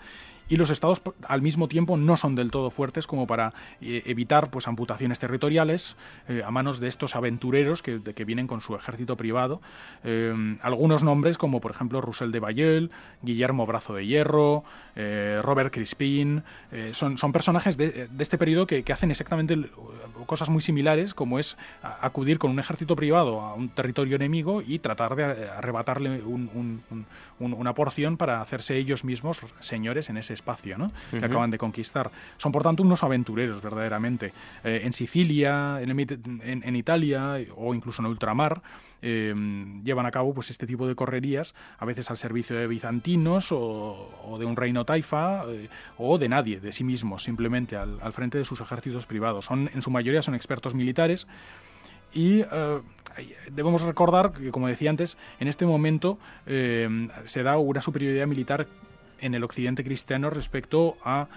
y 0.52 0.56
los 0.58 0.68
estados 0.68 1.00
al 1.26 1.40
mismo 1.40 1.66
tiempo 1.66 1.96
no 1.96 2.18
son 2.18 2.34
del 2.34 2.50
todo 2.50 2.68
fuertes 2.68 3.06
como 3.06 3.26
para 3.26 3.54
eh, 3.80 4.02
evitar 4.04 4.50
pues 4.50 4.68
amputaciones 4.68 5.18
territoriales 5.18 5.96
eh, 6.28 6.42
a 6.44 6.50
manos 6.50 6.78
de 6.78 6.88
estos 6.88 7.16
aventureros 7.16 7.80
que, 7.80 8.02
que 8.02 8.24
vienen 8.26 8.46
con 8.46 8.60
su 8.60 8.76
ejército 8.76 9.16
privado. 9.16 9.62
Eh, 10.04 10.58
algunos 10.60 11.04
nombres 11.04 11.38
como 11.38 11.62
por 11.62 11.70
ejemplo 11.70 12.02
Roussel 12.02 12.32
de 12.32 12.40
Bayeux, 12.40 12.90
Guillermo 13.22 13.64
Brazo 13.64 13.94
de 13.94 14.06
Hierro, 14.06 14.64
Robert 14.94 15.72
Crispin, 15.72 16.42
son, 16.92 17.16
son 17.16 17.32
personajes 17.32 17.78
de, 17.78 18.08
de 18.10 18.22
este 18.22 18.36
periodo 18.36 18.66
que, 18.66 18.82
que, 18.82 18.92
hacen 18.92 19.10
exactamente 19.10 19.56
cosas 20.26 20.50
muy 20.50 20.60
similares 20.60 21.14
como 21.14 21.38
es 21.38 21.56
acudir 21.82 22.38
con 22.38 22.50
un 22.50 22.58
ejército 22.58 22.94
privado 22.94 23.40
a 23.40 23.54
un 23.54 23.70
territorio 23.70 24.16
enemigo 24.16 24.60
y 24.60 24.80
tratar 24.80 25.16
de 25.16 25.48
arrebatarle 25.48 26.20
una 27.42 27.74
porción 27.74 28.16
para 28.16 28.40
hacerse 28.40 28.76
ellos 28.76 29.04
mismos 29.04 29.40
señores 29.60 30.10
en 30.10 30.16
ese 30.16 30.34
espacio 30.34 30.78
¿no? 30.78 30.92
que 31.10 31.24
acaban 31.24 31.50
de 31.50 31.58
conquistar. 31.58 32.10
Son, 32.36 32.52
por 32.52 32.62
tanto, 32.62 32.82
unos 32.82 33.02
aventureros, 33.02 33.62
verdaderamente. 33.62 34.32
Eh, 34.64 34.82
en 34.84 34.92
Sicilia, 34.92 35.80
en, 35.80 35.90
en, 36.42 36.76
Italia 36.76 37.36
o 37.56 37.74
incluso 37.74 38.02
en 38.02 38.06
ultramar, 38.06 38.62
eh, 39.02 39.34
llevan 39.82 40.06
a 40.06 40.10
cabo 40.10 40.32
pues, 40.32 40.50
este 40.50 40.66
tipo 40.66 40.86
de 40.86 40.94
correrías, 40.94 41.54
a 41.78 41.84
veces 41.84 42.08
al 42.10 42.16
servicio 42.16 42.56
de 42.56 42.66
bizantinos 42.66 43.48
o, 43.50 44.36
de 44.38 44.44
un 44.44 44.56
reino 44.56 44.84
taifa 44.84 45.44
eh, 45.48 45.68
o 45.98 46.18
de 46.18 46.28
nadie, 46.28 46.60
de 46.60 46.72
sí 46.72 46.84
mismos, 46.84 47.24
simplemente 47.24 47.76
al, 47.76 47.98
al, 48.00 48.12
frente 48.12 48.38
de 48.38 48.44
sus 48.44 48.60
ejércitos 48.60 49.06
privados. 49.06 49.46
Son, 49.46 49.68
en 49.74 49.82
su 49.82 49.90
mayoría 49.90 50.22
son 50.22 50.34
expertos 50.34 50.74
militares 50.74 51.26
y 52.14 52.44
debemos 53.50 53.82
recordar 53.82 54.32
que, 54.32 54.50
como 54.50 54.68
decía 54.68 54.90
antes, 54.90 55.16
en 55.40 55.48
este 55.48 55.66
momento 55.66 56.18
se 56.46 57.42
da 57.42 57.58
una 57.58 57.80
superioridad 57.80 58.26
militar 58.26 58.66
en 59.20 59.34
el 59.34 59.44
occidente 59.44 59.84
cristiano 59.84 60.28
respecto 60.28 60.96
a 61.04 61.28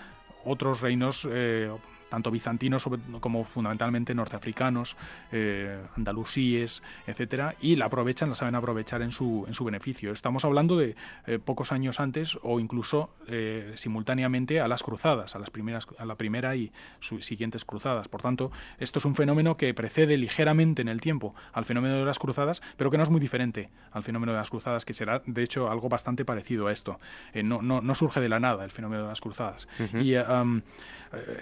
otros 0.43 0.81
reinos 0.81 1.27
eh, 1.29 1.71
tanto 2.09 2.31
bizantinos 2.31 2.87
como 3.19 3.45
fundamentalmente 3.45 4.13
norteafricanos, 4.13 4.95
eh, 5.31 5.81
andalusíes, 5.95 6.83
etcétera, 7.07 7.55
y 7.59 7.75
la 7.75 7.85
aprovechan, 7.85 8.29
la 8.29 8.35
saben 8.35 8.55
aprovechar 8.55 9.01
en 9.01 9.11
su, 9.11 9.45
en 9.47 9.53
su 9.53 9.63
beneficio. 9.65 10.11
Estamos 10.11 10.45
hablando 10.45 10.77
de 10.77 10.95
eh, 11.25 11.39
pocos 11.39 11.71
años 11.71 11.99
antes 11.99 12.37
o 12.43 12.59
incluso 12.59 13.09
eh, 13.27 13.73
simultáneamente 13.75 14.59
a 14.59 14.67
las 14.67 14.83
cruzadas, 14.83 15.35
a 15.35 15.39
las 15.39 15.49
primeras, 15.49 15.87
a 15.97 16.05
la 16.05 16.15
primera 16.15 16.55
y 16.55 16.71
sus 16.99 17.25
siguientes 17.25 17.65
cruzadas. 17.65 18.07
Por 18.07 18.21
tanto, 18.21 18.51
esto 18.79 18.99
es 18.99 19.05
un 19.05 19.15
fenómeno 19.15 19.57
que 19.57 19.73
precede 19.73 20.17
ligeramente 20.17 20.81
en 20.81 20.89
el 20.89 21.01
tiempo 21.01 21.35
al 21.53 21.65
fenómeno 21.65 21.97
de 21.97 22.05
las 22.05 22.19
cruzadas, 22.19 22.61
pero 22.77 22.91
que 22.91 22.97
no 22.97 23.03
es 23.03 23.09
muy 23.09 23.19
diferente 23.19 23.69
al 23.91 24.03
fenómeno 24.03 24.31
de 24.31 24.37
las 24.37 24.49
cruzadas, 24.49 24.85
que 24.85 24.93
será 24.93 25.21
de 25.25 25.43
hecho 25.43 25.69
algo 25.69 25.89
bastante 25.89 26.25
parecido 26.25 26.67
a 26.67 26.71
esto. 26.71 26.99
no, 27.33 27.61
no, 27.61 27.81
no, 27.81 27.95
surge 27.95 28.19
de 28.19 28.29
la 28.29 28.39
nada 28.39 28.63
el 28.63 28.71
fenómeno 28.71 29.03
de 29.03 29.09
las 29.09 29.21
cruzadas. 29.21 29.67
Y 30.01 30.15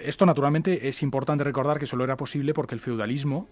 esto 0.04 0.26
naturalmente 0.26 0.53
es 0.56 1.02
importante 1.02 1.44
recordar 1.44 1.80
que 1.80 1.86
solo 1.86 2.04
era 2.04 2.18
posible 2.18 2.54
porque 2.54 2.76
el 2.76 2.82
feudalismo 2.82 3.48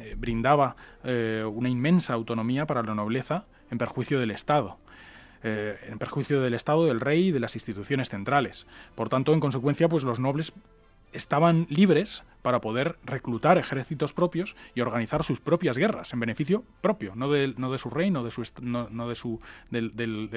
eh, 0.00 0.14
brindaba 0.16 0.76
eh, 1.04 1.44
una 1.44 1.68
inmensa 1.68 2.14
autonomía 2.14 2.66
para 2.66 2.82
la 2.82 2.94
nobleza 2.94 3.46
en 3.70 3.78
perjuicio 3.78 4.18
del 4.20 4.30
Estado. 4.30 4.78
Eh, 5.42 5.78
en 5.88 5.98
perjuicio 5.98 6.40
del 6.40 6.54
Estado, 6.54 6.86
del 6.86 7.00
rey 7.00 7.28
y 7.28 7.32
de 7.32 7.40
las 7.40 7.54
instituciones 7.54 8.08
centrales. 8.08 8.66
Por 8.94 9.08
tanto, 9.08 9.34
en 9.34 9.40
consecuencia, 9.40 9.88
pues 9.88 10.02
los 10.02 10.18
nobles 10.18 10.52
estaban 11.14 11.66
libres 11.70 12.22
para 12.44 12.60
poder 12.60 12.98
reclutar 13.04 13.56
ejércitos 13.56 14.12
propios 14.12 14.54
y 14.74 14.82
organizar 14.82 15.24
sus 15.24 15.40
propias 15.40 15.78
guerras 15.78 16.12
en 16.12 16.20
beneficio 16.20 16.62
propio, 16.82 17.14
no 17.16 17.30
de, 17.30 17.54
no 17.56 17.72
de 17.72 17.78
su 17.78 17.88
reino, 17.88 18.22
de 18.22 18.30
su, 18.30 18.46
no, 18.60 19.08
de 19.08 19.14
su, 19.14 19.40
del, 19.70 19.96
del, 19.96 20.28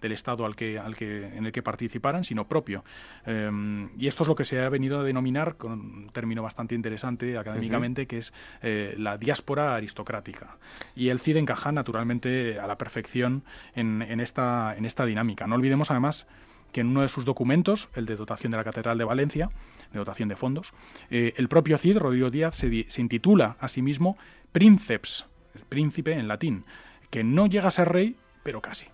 del, 0.00 0.12
Estado 0.12 0.44
al 0.44 0.56
que, 0.56 0.76
al 0.76 0.96
que, 0.96 1.24
en 1.26 1.46
el 1.46 1.52
que 1.52 1.62
participaran, 1.62 2.24
sino 2.24 2.48
propio. 2.48 2.84
Em, 3.26 3.90
y 3.96 4.08
esto 4.08 4.24
es 4.24 4.28
lo 4.28 4.34
que 4.34 4.44
se 4.44 4.60
ha 4.60 4.68
venido 4.68 4.98
a 4.98 5.04
denominar, 5.04 5.56
con 5.56 5.72
un 5.72 6.10
término 6.12 6.42
bastante 6.42 6.74
interesante 6.74 7.38
académicamente, 7.38 8.08
que 8.08 8.18
es 8.18 8.32
eh, 8.62 8.96
la 8.98 9.16
diáspora 9.16 9.76
aristocrática. 9.76 10.56
Y 10.96 11.10
el 11.10 11.20
CID 11.20 11.36
encaja 11.36 11.70
naturalmente 11.70 12.58
a 12.58 12.66
la 12.66 12.76
perfección 12.76 13.44
en, 13.76 14.02
en, 14.02 14.18
esta, 14.18 14.74
en 14.76 14.84
esta 14.84 15.06
dinámica. 15.06 15.46
No 15.46 15.54
olvidemos 15.54 15.92
además 15.92 16.26
que 16.72 16.80
en 16.80 16.88
uno 16.88 17.02
de 17.02 17.08
sus 17.08 17.24
documentos, 17.24 17.88
el 17.94 18.06
de 18.06 18.16
dotación 18.16 18.50
de 18.50 18.58
la 18.58 18.64
Catedral 18.64 18.98
de 18.98 19.04
Valencia, 19.04 19.50
de 19.92 19.98
dotación 19.98 20.28
de 20.28 20.36
fondos, 20.36 20.72
eh, 21.10 21.32
el 21.36 21.48
propio 21.48 21.78
Cid, 21.78 21.98
Rodrigo 21.98 22.30
Díaz, 22.30 22.56
se, 22.56 22.90
se 22.90 23.00
intitula 23.00 23.56
a 23.60 23.68
sí 23.68 23.82
mismo 23.82 24.16
Princeps, 24.52 25.26
príncipe 25.68 26.12
en 26.12 26.28
latín, 26.28 26.64
que 27.10 27.24
no 27.24 27.46
llega 27.46 27.68
a 27.68 27.70
ser 27.70 27.88
rey, 27.88 28.16
pero 28.42 28.60
casi. 28.60 28.86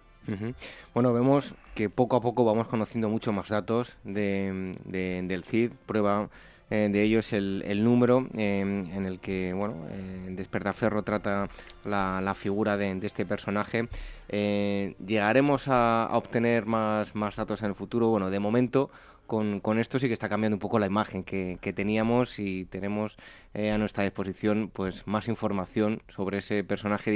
Bueno, 0.94 1.12
vemos 1.12 1.54
que 1.74 1.90
poco 1.90 2.16
a 2.16 2.20
poco 2.20 2.44
vamos 2.44 2.68
conociendo 2.68 3.08
mucho 3.08 3.32
más 3.32 3.48
datos 3.48 3.96
de, 4.04 4.76
del 4.84 5.44
CID. 5.44 5.72
Prueba 5.86 6.28
eh, 6.72 6.88
de 6.88 7.02
ello 7.02 7.18
es 7.18 7.34
el, 7.34 7.84
número 7.84 8.26
em, 8.34 8.90
en 8.92 9.04
el 9.04 9.20
que 9.20 9.52
bueno, 9.52 9.74
eh, 9.90 10.28
Despertaferro 10.30 11.02
trata 11.02 11.50
la, 11.84 12.34
figura 12.34 12.78
de, 12.78 12.98
este 13.02 13.26
personaje. 13.26 13.88
Eh, 14.30 14.94
¿Llegaremos 15.06 15.68
a, 15.68 16.08
obtener 16.12 16.64
más, 16.64 17.14
más 17.14 17.36
datos 17.36 17.60
en 17.60 17.68
el 17.68 17.74
futuro? 17.74 18.08
Bueno, 18.08 18.30
de 18.30 18.38
momento 18.40 18.90
con, 19.26 19.60
esto 19.78 19.98
sí 19.98 20.06
que 20.06 20.14
está 20.14 20.30
cambiando 20.30 20.56
un 20.56 20.60
poco 20.60 20.78
la 20.78 20.86
imagen 20.86 21.24
que, 21.24 21.58
teníamos 21.76 22.38
y 22.38 22.64
tenemos 22.64 23.18
a 23.54 23.76
nuestra 23.76 24.04
disposición 24.04 24.70
pues 24.72 25.06
más 25.06 25.28
información 25.28 26.00
sobre 26.08 26.38
ese 26.38 26.64
personaje 26.64 27.14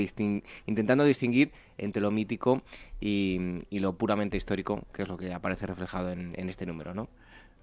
intentando 0.67 1.05
distinguir 1.05 1.53
entre 1.79 2.03
lo 2.03 2.11
mítico 2.11 2.61
y, 3.01 3.65
lo 3.71 3.95
puramente 3.95 4.37
histórico, 4.37 4.83
que 4.93 5.03
es 5.03 5.09
lo 5.09 5.17
que 5.17 5.33
aparece 5.33 5.67
reflejado 5.67 6.11
en, 6.13 6.35
en 6.37 6.51
este 6.51 6.67
número, 6.67 6.93
¿no? 6.93 7.09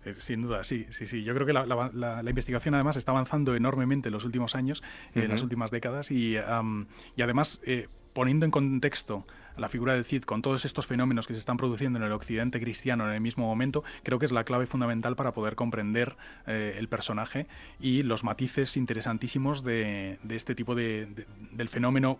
Eh, 0.05 0.15
sin 0.17 0.41
duda, 0.41 0.63
sí, 0.63 0.85
sí, 0.89 1.05
sí. 1.07 1.23
Yo 1.23 1.34
creo 1.34 1.45
que 1.45 1.53
la, 1.53 2.23
investigación 2.27 2.75
además 2.75 2.97
está 2.97 3.11
avanzando 3.11 3.55
enormemente 3.55 4.09
en 4.09 4.13
los 4.13 4.25
últimos 4.25 4.55
años, 4.55 4.84
en 5.15 5.30
las 5.30 5.41
últimas 5.41 5.71
décadas, 5.71 6.11
y, 6.11 6.35
y 6.35 7.21
además 7.21 7.61
eh, 7.65 7.88
poniendo 8.13 8.45
en 8.45 8.51
contexto 8.51 9.25
la 9.57 9.67
figura 9.67 9.93
del 9.93 10.05
Cid 10.05 10.23
con 10.23 10.41
todos 10.41 10.65
estos 10.65 10.88
fenómenos 10.88 11.27
que 11.27 11.34
se 11.34 11.39
están 11.39 11.57
produciendo 11.57 11.99
en 11.99 12.05
el 12.05 12.11
occidente 12.11 12.59
cristiano 12.59 13.07
en 13.07 13.13
el 13.13 13.21
mismo 13.21 13.45
momento, 13.45 13.84
creo 14.03 14.19
que 14.19 14.25
es 14.25 14.31
la 14.31 14.43
clave 14.43 14.65
fundamental 14.65 15.15
para 15.15 15.31
poder 15.34 15.55
comprender 15.55 16.15
eh, 16.47 16.75
el 16.77 16.88
personaje 16.88 17.47
y 17.80 18.03
los 18.03 18.23
matices 18.23 18.77
interesantísimos 18.77 19.63
de, 19.63 20.17
este 20.30 20.55
tipo 20.55 20.75
de, 20.75 21.25
del 21.51 21.69
fenómeno 21.69 22.19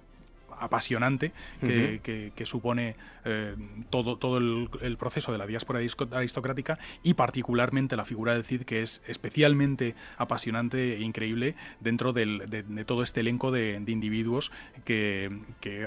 apasionante 0.64 1.32
que, 1.62 2.46
supone 2.46 2.96
eh, 3.26 3.56
todo, 3.90 4.18
todo 4.18 4.38
el, 4.38 4.98
proceso 4.98 5.32
de 5.32 5.38
la 5.38 5.48
diáspora 5.48 5.80
aristocrática 6.12 6.80
y 7.04 7.14
particularmente 7.14 7.96
la 7.96 8.06
figura 8.06 8.34
del 8.34 8.44
Cid, 8.44 8.64
que 8.64 8.82
es 8.82 9.02
especialmente 9.08 9.96
apasionante 10.18 10.98
e 10.98 11.02
increíble 11.02 11.56
dentro 11.80 12.14
de, 12.14 12.84
todo 12.86 13.04
este 13.04 13.22
elenco 13.22 13.52
de, 13.52 13.84
individuos 13.88 14.52
que, 14.86 15.32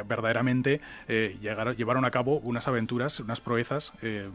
verdaderamente 0.06 0.80
eh, 1.08 1.36
llevaron 1.40 2.04
a 2.04 2.10
cabo 2.10 2.38
unas 2.38 2.68
aventuras, 2.68 3.20
unas 3.20 3.40
proezas 3.40 3.92
eh, 4.02 4.28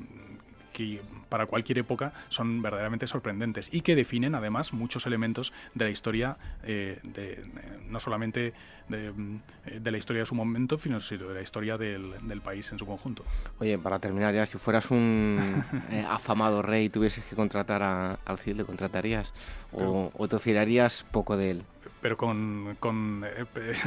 que 0.73 1.02
para 1.30 1.45
cualquier 1.45 1.80
época 1.80 2.14
son 2.30 2.61
verdaderamente 2.61 3.07
sorprendentes 3.07 3.69
y 3.73 3.81
que 3.81 3.95
definen 3.95 4.35
además 4.35 4.73
muchos 4.73 5.06
elementos 5.06 5.53
de 5.73 5.85
la 5.85 5.91
historia, 5.91 6.38
eh, 6.64 6.99
de, 7.03 7.43
no 7.88 7.99
solamente 7.99 8.53
de, 8.89 9.91
la 9.91 9.98
historia 9.98 10.22
de 10.22 10.26
su 10.26 10.35
momento, 10.35 10.77
sino 10.77 10.99
de 10.99 11.34
la 11.34 11.41
historia 11.41 11.77
del, 11.77 12.41
país 12.43 12.72
en 12.72 12.80
su 12.80 12.85
conjunto. 12.85 13.23
Oye, 13.60 13.77
para 13.77 13.99
terminar 13.99 14.34
ya, 14.34 14.45
si 14.45 14.57
fueras 14.57 14.89
un 14.91 15.64
eh, 15.91 16.03
afamado 16.07 16.61
rey 16.61 16.85
y 16.85 16.89
tuvieses 16.89 17.23
que 17.26 17.35
contratar 17.35 17.84
al 17.84 18.38
Cid, 18.39 18.56
¿le 18.56 18.65
contratarías? 18.65 19.34
¿O, 19.72 20.11
o 20.14 20.27
te 20.27 20.39
fiarías 20.39 21.06
poco 21.11 21.38
de 21.38 21.52
él? 21.52 21.64
Pero 22.02 22.18
con, 22.18 22.76
con, 22.80 23.23
eh, 23.26 23.45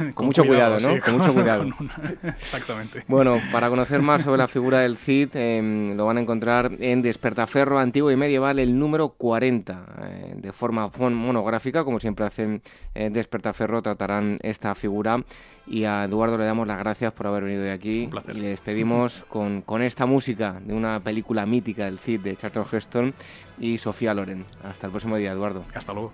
con, 0.13 0.25
mucho 0.27 0.45
cuidado, 0.45 0.77
¿no? 0.79 0.99
con 1.01 1.17
mucho 1.17 1.33
cuidado. 1.33 1.65
exactamente. 2.23 3.03
Bueno, 3.07 3.39
para 3.51 3.69
conocer 3.69 4.01
más 4.01 4.23
sobre 4.23 4.37
la 4.37 4.47
figura 4.47 4.79
del 4.79 4.97
Cid, 4.97 5.35
em, 5.35 5.95
lo 5.95 6.05
van 6.05 6.17
a 6.17 6.21
encontrar 6.21 6.71
en 6.79 7.01
Despertaferro 7.01 7.77
Antiguo 7.77 8.11
y 8.11 8.15
Medieval, 8.15 8.59
el 8.59 8.79
número 8.79 9.09
40, 9.09 9.85
eh, 10.01 10.33
de 10.37 10.51
forma 10.53 10.89
monográfica, 10.97 11.83
como 11.83 11.99
siempre 11.99 12.25
hacen 12.25 12.61
en 12.93 13.13
Despertaferro, 13.13 13.81
tratarán 13.81 14.37
esta 14.41 14.73
figura. 14.75 15.23
Y 15.67 15.85
a 15.85 16.03
Eduardo 16.03 16.37
le 16.37 16.45
damos 16.45 16.67
las 16.67 16.77
gracias 16.77 17.11
por 17.11 17.27
haber 17.27 17.43
venido 17.43 17.63
de 17.63 17.71
aquí. 17.71 18.07
Un 18.11 18.35
Y 18.37 18.39
le 18.39 18.49
despedimos 18.49 19.23
con, 19.29 19.61
con 19.61 19.81
esta 19.81 20.05
música 20.05 20.61
de 20.63 20.73
una 20.73 20.99
película 20.99 21.45
mítica 21.45 21.85
del 21.85 21.99
Cid 21.99 22.21
de 22.21 22.35
Charlton 22.35 22.65
Heston 22.71 23.13
y 23.59 23.77
Sofía 23.79 24.13
Loren. 24.13 24.45
Hasta 24.63 24.87
el 24.87 24.91
próximo 24.91 25.17
día, 25.17 25.31
Eduardo. 25.31 25.65
Hasta 25.73 25.91
luego. 25.91 26.13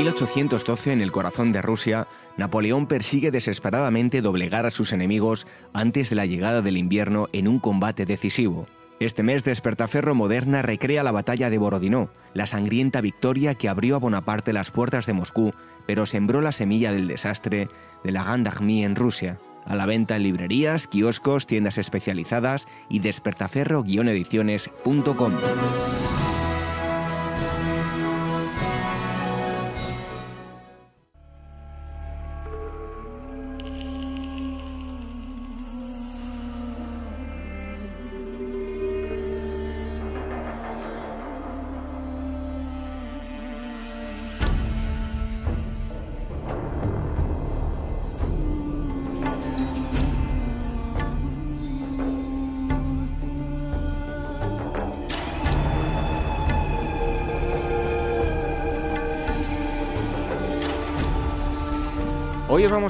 1812, 0.00 0.92
en 0.92 1.00
el 1.02 1.12
corazón 1.12 1.52
de 1.52 1.60
Rusia, 1.60 2.08
Napoleón 2.38 2.86
persigue 2.86 3.30
desesperadamente 3.30 4.22
doblegar 4.22 4.64
a 4.64 4.70
sus 4.70 4.94
enemigos 4.94 5.46
antes 5.74 6.08
de 6.08 6.16
la 6.16 6.24
llegada 6.24 6.62
del 6.62 6.78
invierno 6.78 7.28
en 7.34 7.46
un 7.46 7.58
combate 7.58 8.06
decisivo. 8.06 8.66
Este 8.98 9.22
mes, 9.22 9.44
Despertaferro 9.44 10.14
Moderna 10.14 10.62
recrea 10.62 11.02
la 11.02 11.12
batalla 11.12 11.50
de 11.50 11.58
Borodino, 11.58 12.08
la 12.32 12.46
sangrienta 12.46 13.02
victoria 13.02 13.56
que 13.56 13.68
abrió 13.68 13.96
a 13.96 13.98
Bonaparte 13.98 14.54
las 14.54 14.70
puertas 14.70 15.04
de 15.04 15.12
Moscú, 15.12 15.52
pero 15.86 16.06
sembró 16.06 16.40
la 16.40 16.52
semilla 16.52 16.92
del 16.92 17.06
desastre 17.06 17.68
de 18.02 18.12
la 18.12 18.22
Armée 18.22 18.84
en 18.84 18.96
Rusia. 18.96 19.36
A 19.66 19.74
la 19.74 19.84
venta 19.84 20.16
en 20.16 20.22
librerías, 20.22 20.86
kioscos, 20.86 21.46
tiendas 21.46 21.76
especializadas 21.76 22.68
y 22.88 23.00
despertaferro-ediciones.com. 23.00 25.34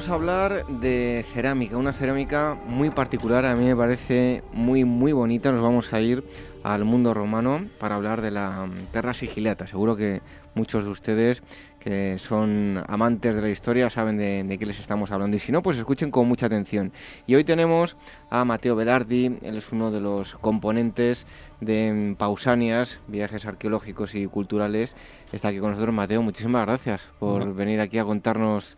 vamos 0.01 0.09
a 0.09 0.15
hablar 0.15 0.65
de 0.67 1.23
cerámica, 1.31 1.77
una 1.77 1.93
cerámica 1.93 2.57
muy 2.65 2.89
particular, 2.89 3.45
a 3.45 3.55
mí 3.55 3.65
me 3.65 3.75
parece 3.75 4.41
muy 4.51 4.83
muy 4.83 5.11
bonita. 5.11 5.51
Nos 5.51 5.61
vamos 5.61 5.93
a 5.93 6.01
ir 6.01 6.23
al 6.63 6.85
mundo 6.85 7.13
romano 7.13 7.67
para 7.79 7.97
hablar 7.97 8.21
de 8.21 8.31
la 8.31 8.67
Terra 8.91 9.13
Sigilata. 9.13 9.67
Seguro 9.67 9.95
que 9.95 10.23
muchos 10.55 10.85
de 10.85 10.89
ustedes 10.89 11.43
que 11.79 12.17
son 12.17 12.83
amantes 12.87 13.35
de 13.35 13.41
la 13.41 13.49
historia 13.49 13.89
saben 13.91 14.17
de, 14.17 14.57
qué 14.57 14.65
les 14.65 14.79
estamos 14.79 15.11
hablando 15.11 15.37
y 15.37 15.39
si 15.39 15.51
no, 15.51 15.61
pues 15.61 15.77
escuchen 15.77 16.09
con 16.09 16.27
mucha 16.27 16.47
atención. 16.47 16.91
Y 17.27 17.35
hoy 17.35 17.43
tenemos 17.43 17.95
a 18.29 18.43
Mateo 18.43 18.75
Velardi, 18.75 19.37
él 19.41 19.57
es 19.57 19.71
uno 19.71 19.91
de 19.91 19.99
los 19.99 20.35
componentes 20.35 21.27
de 21.59 22.15
Pausanias, 22.17 22.99
viajes 23.07 23.45
arqueológicos 23.45 24.15
y 24.15 24.25
culturales. 24.25 24.95
Está 25.31 25.49
aquí 25.49 25.59
con 25.59 25.71
nosotros 25.71 25.93
Mateo, 25.93 26.21
muchísimas 26.21 26.65
gracias 26.65 27.01
por 27.19 27.53
venir 27.53 27.79
aquí 27.81 27.97
a 27.99 28.03
contarnos 28.03 28.77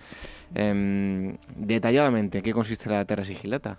Em, 0.55 1.37
detalladamente, 1.55 2.41
¿qué 2.41 2.53
consiste 2.53 2.89
la 2.89 3.05
Terra 3.05 3.25
Sigilata? 3.25 3.77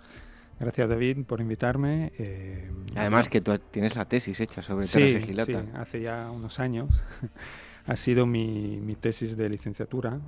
Gracias 0.59 0.87
David 0.87 1.25
por 1.25 1.41
invitarme. 1.41 2.13
Eh, 2.17 2.69
Además 2.95 3.27
que 3.27 3.41
tú 3.41 3.57
tienes 3.71 3.95
la 3.95 4.05
tesis 4.05 4.39
hecha 4.39 4.61
sobre 4.61 4.87
Terra 4.87 5.07
Sigilata. 5.07 5.61
Sí, 5.61 5.67
hace 5.73 6.01
ya 6.01 6.29
unos 6.31 6.59
años. 6.59 7.03
ha 7.87 7.95
sido 7.95 8.25
mi, 8.25 8.79
mi, 8.81 8.95
tesis 8.95 9.37
de 9.37 9.49
licenciatura 9.49 10.19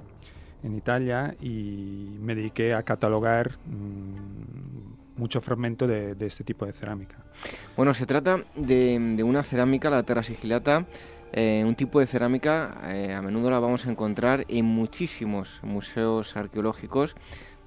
en 0.63 0.75
Italia 0.75 1.35
y 1.41 2.17
me 2.19 2.35
dediqué 2.35 2.73
a 2.73 2.83
catalogar 2.83 3.57
mm, 3.65 5.19
muchos 5.19 5.43
fragmentos 5.43 5.87
de, 5.87 6.15
de, 6.15 6.25
este 6.25 6.43
tipo 6.43 6.65
de 6.65 6.73
cerámica. 6.73 7.17
Bueno, 7.75 7.93
se 7.93 8.05
trata 8.05 8.43
de, 8.55 8.99
de 9.15 9.23
una 9.23 9.43
cerámica, 9.43 9.89
la 9.89 10.03
Terra 10.03 10.23
Sigilata, 10.23 10.85
eh, 11.33 11.63
un 11.65 11.75
tipo 11.75 11.99
de 11.99 12.07
cerámica 12.07 12.77
eh, 12.85 13.13
a 13.13 13.21
menudo 13.21 13.49
la 13.49 13.59
vamos 13.59 13.85
a 13.85 13.91
encontrar 13.91 14.45
en 14.47 14.65
muchísimos 14.65 15.59
museos 15.61 16.37
arqueológicos 16.37 17.15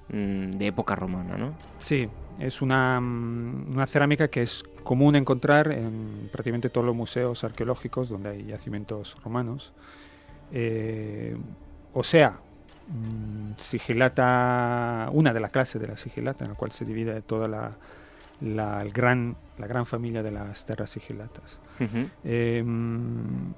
mm, 0.09 0.51
de 0.51 0.67
época 0.67 0.95
romana, 0.95 1.37
¿no? 1.37 1.53
Sí, 1.77 2.09
es 2.39 2.61
una, 2.61 2.99
mm, 2.99 3.73
una, 3.73 3.85
cerámica 3.85 4.29
que 4.29 4.41
es 4.41 4.63
común 4.83 5.15
encontrar 5.15 5.71
en 5.71 6.29
prácticamente 6.31 6.69
todos 6.69 6.85
los 6.85 6.95
museos 6.95 7.43
arqueológicos 7.43 8.09
donde 8.09 8.29
hay 8.29 8.45
yacimientos 8.45 9.15
romanos. 9.23 9.73
Eh, 10.51 11.37
o 11.93 12.03
sea, 12.03 12.39
mm, 12.87 13.59
sigilata, 13.59 15.09
una 15.11 15.33
de 15.33 15.39
las 15.39 15.51
clases 15.51 15.79
de 15.79 15.87
la 15.87 15.97
sigilata, 15.97 16.45
en 16.45 16.51
la 16.51 16.57
cual 16.57 16.71
se 16.71 16.83
divide 16.83 17.21
toda 17.21 17.47
la, 17.47 17.73
la, 18.41 18.83
gran, 18.85 19.35
la 19.57 19.67
gran 19.67 19.85
familia 19.85 20.23
de 20.23 20.31
las 20.31 20.65
terras 20.65 20.89
sigilatas. 20.89 21.59
Em, 22.23 23.53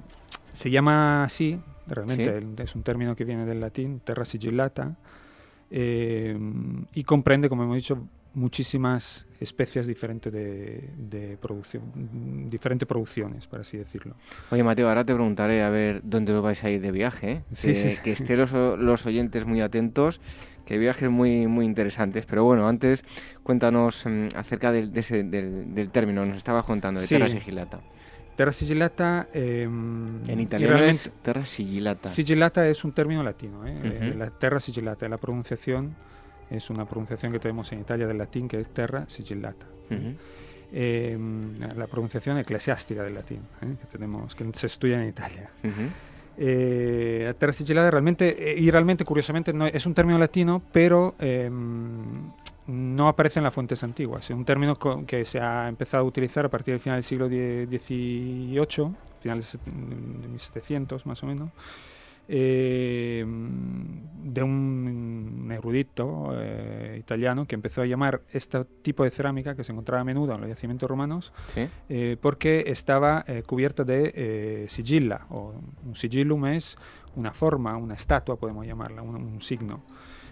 se 0.52 0.70
llama 0.70 1.24
así, 1.24 1.60
realmente 1.88 2.64
es 2.64 2.76
un 2.76 2.84
término 2.84 3.16
que 3.16 3.26
viene 3.26 3.46
del 3.46 3.60
latín, 3.60 4.02
terra 4.02 4.26
sigillata, 4.26 4.96
em, 5.72 6.86
y 6.94 7.04
comprende, 7.04 7.50
como 7.50 7.64
hemos 7.64 7.76
dicho, 7.76 8.08
muchísimas 8.36 9.28
especies 9.40 9.86
diferentes 9.86 10.34
de, 10.34 11.38
producción, 11.40 11.84
diferentes 12.50 12.88
producciones, 12.88 13.46
por 13.48 13.60
así 13.60 13.78
decirlo. 13.78 14.16
Oye, 14.50 14.64
Mateo, 14.64 14.90
ahora 14.90 15.06
te 15.06 15.14
preguntaré 15.14 15.64
a 15.64 15.70
ver 15.70 16.02
dónde 16.04 16.34
lo 16.34 16.42
vais 16.42 16.64
a 16.64 16.70
ir 16.70 16.82
de 16.82 16.92
viaje. 16.92 17.32
¿eh? 17.32 17.42
Sí, 17.52 17.76
sí, 17.76 17.90
Que 18.04 18.14
estén 18.14 18.40
los, 18.40 18.52
los 18.52 19.06
oyentes 19.06 19.46
muy 19.46 19.62
atentos 19.62 20.20
que 20.66 20.78
viajes 20.78 21.10
muy, 21.10 21.48
muy 21.48 21.66
interesantes. 21.66 22.26
Pero 22.26 22.44
bueno, 22.44 22.68
antes 22.68 23.04
cuéntanos 23.44 24.06
mm, 24.06 24.30
acerca 24.36 24.72
del, 24.72 24.92
del, 24.92 25.90
término, 25.92 26.26
nos 26.26 26.38
estabas 26.38 26.66
contando, 26.66 27.00
de 27.02 27.08
terra 27.08 27.30
sigillata. 27.30 27.82
Terra 28.36 28.52
sigillata... 28.52 29.28
Em, 29.34 30.28
en 30.28 30.40
italiano 30.40 30.78
es 30.78 31.12
terra 31.22 31.46
sigillata. 31.46 32.10
Sigillata 32.10 32.68
es 32.68 32.84
un 32.84 32.92
término 32.92 33.22
latino, 33.22 33.66
¿eh? 33.68 33.80
Eh, 33.84 34.16
la 34.18 34.32
terra 34.32 34.60
sigillata, 34.60 35.08
la 35.08 35.18
pronunciación 35.18 35.96
es 36.50 36.70
una 36.70 36.86
pronunciación 36.86 37.32
que 37.32 37.40
tenemos 37.40 37.72
en 37.72 37.82
Italia 37.82 38.08
del 38.08 38.18
latín 38.18 38.48
que 38.48 38.60
es 38.60 38.68
terra 38.70 39.06
sigillata. 39.08 39.68
Em, 40.76 41.54
la 41.76 41.86
pronunciación 41.86 42.40
eclesiástica 42.40 43.04
del 43.04 43.14
latín, 43.14 43.42
¿eh? 43.62 43.76
que 43.80 43.86
tenemos, 43.86 44.34
que 44.34 44.44
se 44.54 44.66
estudia 44.66 45.00
en 45.02 45.10
Italia. 45.10 45.52
Eh, 46.38 47.34
terra 47.38 47.54
sigillata 47.54 47.92
realmente, 47.92 48.52
eh, 48.52 48.60
y 48.60 48.72
realmente 48.72 49.06
curiosamente 49.06 49.54
no, 49.54 49.68
es 49.68 49.86
un 49.86 49.94
término 49.94 50.18
latino, 50.18 50.62
pero 50.72 51.16
em, 51.20 52.32
no 52.68 53.08
aparece 53.08 53.40
en 53.40 53.44
las 53.44 53.54
fuentes 53.54 53.84
antiguas. 53.84 54.30
Es 54.30 54.36
un 54.36 54.46
término 54.46 54.78
que 55.06 55.26
se 55.26 55.40
ha 55.40 55.68
empezado 55.68 56.04
a 56.04 56.08
utilizar 56.08 56.46
a 56.46 56.50
partir 56.50 56.74
del 56.74 56.80
final 56.80 56.98
del 56.98 57.04
siglo 57.04 57.28
XVIII, 57.28 58.96
finales 59.22 59.58
de 59.64 59.72
1700 60.30 61.06
más 61.06 61.22
o 61.24 61.28
menos, 61.28 61.50
eh, 62.28 63.26
de 63.26 64.42
un 64.42 65.52
erudito 65.52 66.30
eh, 66.34 66.98
italiano 66.98 67.46
que 67.46 67.56
empezó 67.56 67.82
a 67.82 67.86
llamar 67.86 68.22
este 68.32 68.64
tipo 68.82 69.04
de 69.04 69.12
cerámica 69.12 69.56
que 69.56 69.64
se 69.64 69.74
encontraba 69.74 70.02
a 70.02 70.04
menudo 70.06 70.34
en 70.34 70.42
los 70.42 70.50
yacimientos 70.50 70.90
romanos 70.90 71.34
eh, 71.90 72.18
porque 72.22 72.64
estaba 72.68 73.26
cubierta 73.46 73.84
de 73.84 74.66
sigilla, 74.70 75.26
o 75.30 75.54
un 75.86 75.96
sigillum 75.96 76.46
es 76.48 76.78
una 77.16 77.34
forma, 77.34 77.76
una 77.78 77.96
estatua, 77.96 78.38
podemos 78.38 78.66
llamarla, 78.66 79.02
un, 79.02 79.42
signo. 79.42 79.84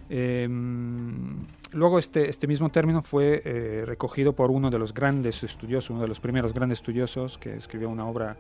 Em, 0.10 1.46
luego 1.74 2.00
este, 2.00 2.30
este 2.30 2.48
mismo 2.48 2.70
término 2.70 3.04
fue 3.04 3.84
recogido 3.86 4.34
por 4.34 4.50
uno 4.50 4.70
de 4.70 4.80
los 4.80 4.94
grandes 4.94 5.44
estudiosos, 5.44 5.92
uno 5.92 6.02
de 6.02 6.08
los 6.08 6.20
primeros 6.20 6.54
grandes 6.54 6.80
estudiosos 6.80 7.38
que 7.38 7.56
escribió 7.56 7.90
una 7.90 8.08
obra 8.08 8.38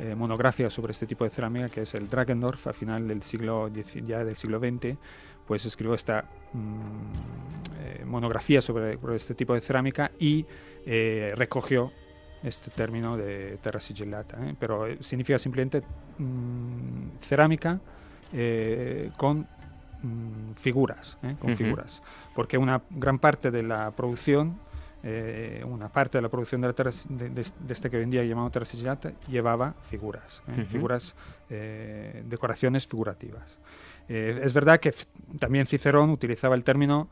eh, 0.00 0.14
monografía 0.14 0.70
sobre 0.70 0.92
este 0.92 1.06
tipo 1.06 1.24
de 1.24 1.30
cerámica, 1.30 1.68
que 1.68 1.82
es 1.82 1.92
el 1.94 2.08
Dragendorf, 2.08 2.68
a 2.68 2.72
final 2.72 3.08
del 3.08 3.20
siglo, 3.22 3.68
ya 4.06 4.24
del 4.24 4.36
siglo 4.36 4.60
XX, 4.60 4.96
pues 5.44 5.66
escribió 5.66 5.94
esta 5.94 6.24
mm, 6.52 6.60
eh, 7.80 8.04
monografía 8.04 8.60
sobre, 8.60 8.96
este 9.16 9.34
tipo 9.34 9.54
de 9.54 9.60
cerámica 9.60 10.12
y 10.20 10.46
eh, 10.86 11.32
recogió 11.34 11.90
este 12.44 12.70
término 12.70 13.16
de 13.16 13.58
terra 13.60 13.80
sigillata, 13.80 14.38
pero 14.60 14.86
significa 15.02 15.36
simplemente 15.40 15.82
mm, 16.18 17.18
cerámica 17.20 17.80
con 19.16 19.48
mm, 20.02 20.52
figuras, 20.54 21.18
con 21.40 21.56
figuras, 21.56 22.02
porque 22.36 22.56
una 22.56 22.82
gran 22.90 23.18
parte 23.18 23.50
de 23.50 23.64
la 23.64 23.90
producción 23.90 24.60
eh, 25.04 25.62
una 25.64 25.88
parte 25.88 26.18
de 26.18 26.22
la 26.22 26.28
producción 26.28 26.60
de, 26.60 26.66
la 26.66 26.74
de, 26.74 27.42
este 27.68 27.88
que 27.88 27.98
hoy 27.98 28.02
en 28.02 28.10
día 28.10 28.22
sigillata 28.64 29.12
llevaba 29.28 29.74
figuras, 29.82 30.42
¿eh? 30.48 30.64
figuras, 30.64 31.14
eh, 31.48 32.24
decoraciones 32.26 32.84
figurativas. 32.84 33.58
es 34.08 34.52
verdad 34.52 34.80
que 34.80 34.92
también 35.38 35.66
Cicerón 35.66 36.10
utilizaba 36.10 36.56
el 36.56 36.64
término 36.64 37.08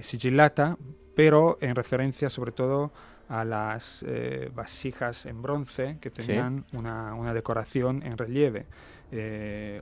sigillata, 0.00 0.76
pero 1.14 1.58
en 1.60 1.76
referencia 1.76 2.28
sobre 2.28 2.50
todo 2.50 2.92
a 3.28 3.44
las 3.44 4.04
vasijas 4.52 5.26
en 5.26 5.40
bronce 5.42 5.98
que 6.00 6.10
tenían 6.10 6.64
una, 6.72 7.14
una, 7.14 7.32
decoración 7.32 8.02
en 8.02 8.18
relieve, 8.18 8.66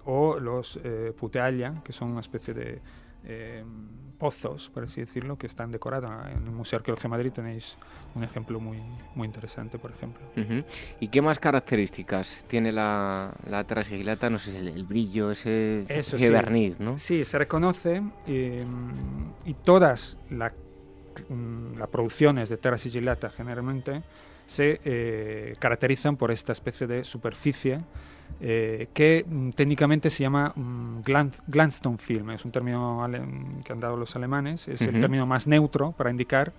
o 0.05 0.39
los 0.39 0.79
putealla, 1.19 1.73
que 1.83 1.93
son 1.93 2.11
una 2.11 2.21
especie 2.21 2.53
de 2.53 2.81
pozos, 4.19 4.71
por 4.73 4.85
así 4.85 5.01
decirlo, 5.01 5.37
que 5.37 5.47
están 5.47 5.71
decorados. 5.71 6.11
En 6.29 6.45
el 6.45 6.51
Museo 6.51 6.79
Arqueología 6.79 7.05
de 7.05 7.09
Madrid 7.09 7.33
tenéis 7.33 7.77
un 8.15 8.25
ejemplo 8.25 8.61
muy, 8.61 8.79
muy 9.15 9.27
interesante, 9.27 9.79
por 9.79 9.91
ejemplo. 9.91 10.23
¿Y 11.01 11.09
qué 11.09 11.21
más 11.21 11.39
características 11.39 12.37
tiene 12.49 12.73
la, 12.73 13.35
la 13.49 13.65
terra 13.65 13.85
sigillata? 13.85 14.31
No 14.31 14.39
sé, 14.39 14.57
el, 14.57 14.85
brillo, 14.85 15.31
ese, 15.31 15.85
ese 15.89 16.31
verniz, 16.31 16.79
¿no? 16.81 16.99
Sí, 16.99 17.25
se 17.25 17.39
reconoce 17.39 18.03
eh, 18.27 18.65
y 19.45 19.55
todas 19.55 20.19
las 20.31 20.53
mm, 21.29 21.83
producciones 21.91 22.49
de 22.49 22.57
terra 22.57 22.79
sigillata 22.79 23.31
generalmente 23.31 24.03
se 24.47 24.81
eh, 24.85 25.55
caracterizan 25.59 26.17
por 26.17 26.31
esta 26.31 26.53
especie 26.53 26.87
de 26.87 27.05
superficie 27.05 27.81
eh, 28.41 28.89
que 28.93 29.25
mm, 29.27 29.51
técnicamente 29.51 30.11
se 30.11 30.23
llama 30.23 30.53
mm, 30.55 31.03
Glanstone 31.47 31.99
film, 31.99 32.31
es 32.31 32.45
un 32.45 32.51
término 32.53 33.07
que 33.65 33.73
han 33.73 33.81
dado 33.81 33.97
los 33.97 34.15
alemanes, 34.17 34.69
es 34.69 34.83
el 34.83 35.01
término 35.01 35.27
más 35.27 35.47
neutro 35.47 35.93
para 35.93 36.11
indicar 36.11 36.53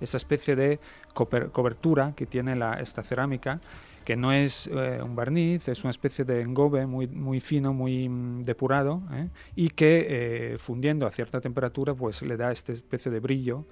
esa 0.00 0.16
especie 0.16 0.56
de 0.56 0.80
cobertura 1.12 2.14
que 2.16 2.26
tiene 2.26 2.56
la, 2.56 2.80
esta 2.80 3.02
cerámica, 3.02 3.60
que 4.04 4.16
no 4.16 4.32
es 4.32 4.68
eh, 4.72 5.00
un 5.02 5.14
barniz, 5.14 5.68
es 5.68 5.84
una 5.84 5.90
especie 5.90 6.24
de 6.24 6.40
engobe 6.40 6.86
muy, 6.86 7.06
muy 7.06 7.40
fino, 7.40 7.72
muy 7.72 8.08
mm, 8.08 8.42
depurado, 8.42 9.02
¿eh? 9.12 9.28
y 9.54 9.70
que 9.70 10.56
fundiendo 10.58 11.06
a 11.06 11.10
cierta 11.10 11.40
temperatura 11.40 11.94
pues 11.94 12.22
le 12.22 12.36
da 12.36 12.50
esta 12.50 12.72
especie 12.72 13.12
de 13.12 13.20
brillo 13.20 13.66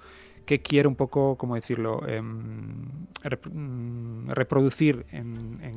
que 0.49 0.61
quiere 0.63 0.87
un 0.87 0.95
poco, 0.95 1.35
¿cómo 1.37 1.53
decirlo?, 1.53 2.01
em, 2.07 2.87
mm, 3.51 4.31
reproducir 4.31 5.05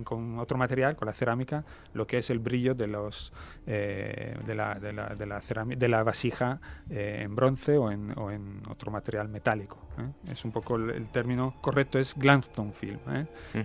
con 0.03 0.39
otro 0.39 0.57
material, 0.57 0.97
con 0.97 1.05
la 1.05 1.13
cerámica, 1.13 1.63
lo 1.93 2.07
que 2.07 2.17
es 2.17 2.31
el 2.31 2.39
brillo 2.39 2.75
de, 2.75 2.87
los, 2.87 3.35
eh, 3.67 4.35
de, 4.47 4.55
la, 4.55 4.77
de, 4.77 4.95
la, 4.95 5.15
de, 5.15 5.27
la 5.27 5.43
de 5.77 5.89
la 5.89 6.03
vasija 6.03 6.59
eh, 6.89 7.21
en 7.25 7.37
bronce 7.37 7.77
o 7.77 7.91
en, 7.91 8.19
o 8.19 8.31
en, 8.31 8.63
otro 8.67 8.91
material 8.91 9.29
metálico. 9.29 9.77
¿eh? 9.99 10.33
Es 10.33 10.43
un 10.43 10.53
poco 10.53 10.77
el, 10.77 11.07
término 11.09 11.55
correcto, 11.61 11.99
es 11.99 12.15
Glanstone 12.17 12.73
film, 12.73 12.99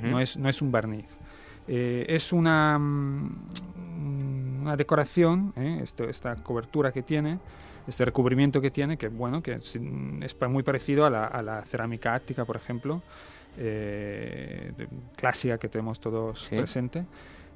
no, 0.01 0.19
es, 0.19 0.35
no 0.35 0.49
es 0.49 0.61
un 0.61 0.73
barniz. 0.73 1.17
es 1.67 2.33
una, 2.33 2.77
mm, 2.77 4.61
una 4.63 4.75
decoración, 4.75 5.53
esta 5.55 6.35
cobertura 6.35 6.91
que 6.91 7.01
tiene, 7.01 7.39
este 7.87 8.05
recubrimiento 8.05 8.61
que 8.61 8.69
tiene, 8.69 8.97
que 8.97 9.07
bueno, 9.07 9.41
que 9.41 9.53
es, 9.53 9.79
muy 10.49 10.63
parecido 10.63 11.05
a 11.05 11.09
la, 11.09 11.63
cerámica 11.63 12.13
ática, 12.13 12.45
por 12.45 12.57
ejemplo, 12.57 13.01
eh, 13.57 14.71
clásica 15.15 15.57
que 15.57 15.69
tenemos 15.69 15.99
todos 15.99 16.47
presente, 16.49 17.05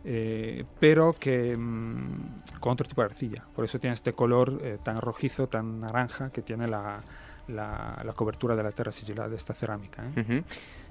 eh, 0.04 0.64
pero 0.80 1.14
que 1.14 1.56
mm, 1.56 2.60
con 2.60 2.74
otro 2.74 2.88
tipo 2.88 3.02
de 3.02 3.08
arcilla. 3.08 3.44
Por 3.54 3.66
eso 3.66 3.80
tiene 3.80 3.94
este 3.94 4.14
color 4.14 4.60
eh, 4.64 4.78
tan 4.82 5.02
rojizo, 5.02 5.48
tan 5.48 5.82
naranja 5.82 6.32
que 6.32 6.42
tiene 6.42 6.68
la, 6.68 7.02
la, 7.48 8.14
cobertura 8.16 8.56
de 8.56 8.64
la 8.64 8.72
tierra 8.72 8.92
sigilada 8.92 9.30
de 9.30 9.36
esta 9.36 9.54
cerámica. 9.54 10.04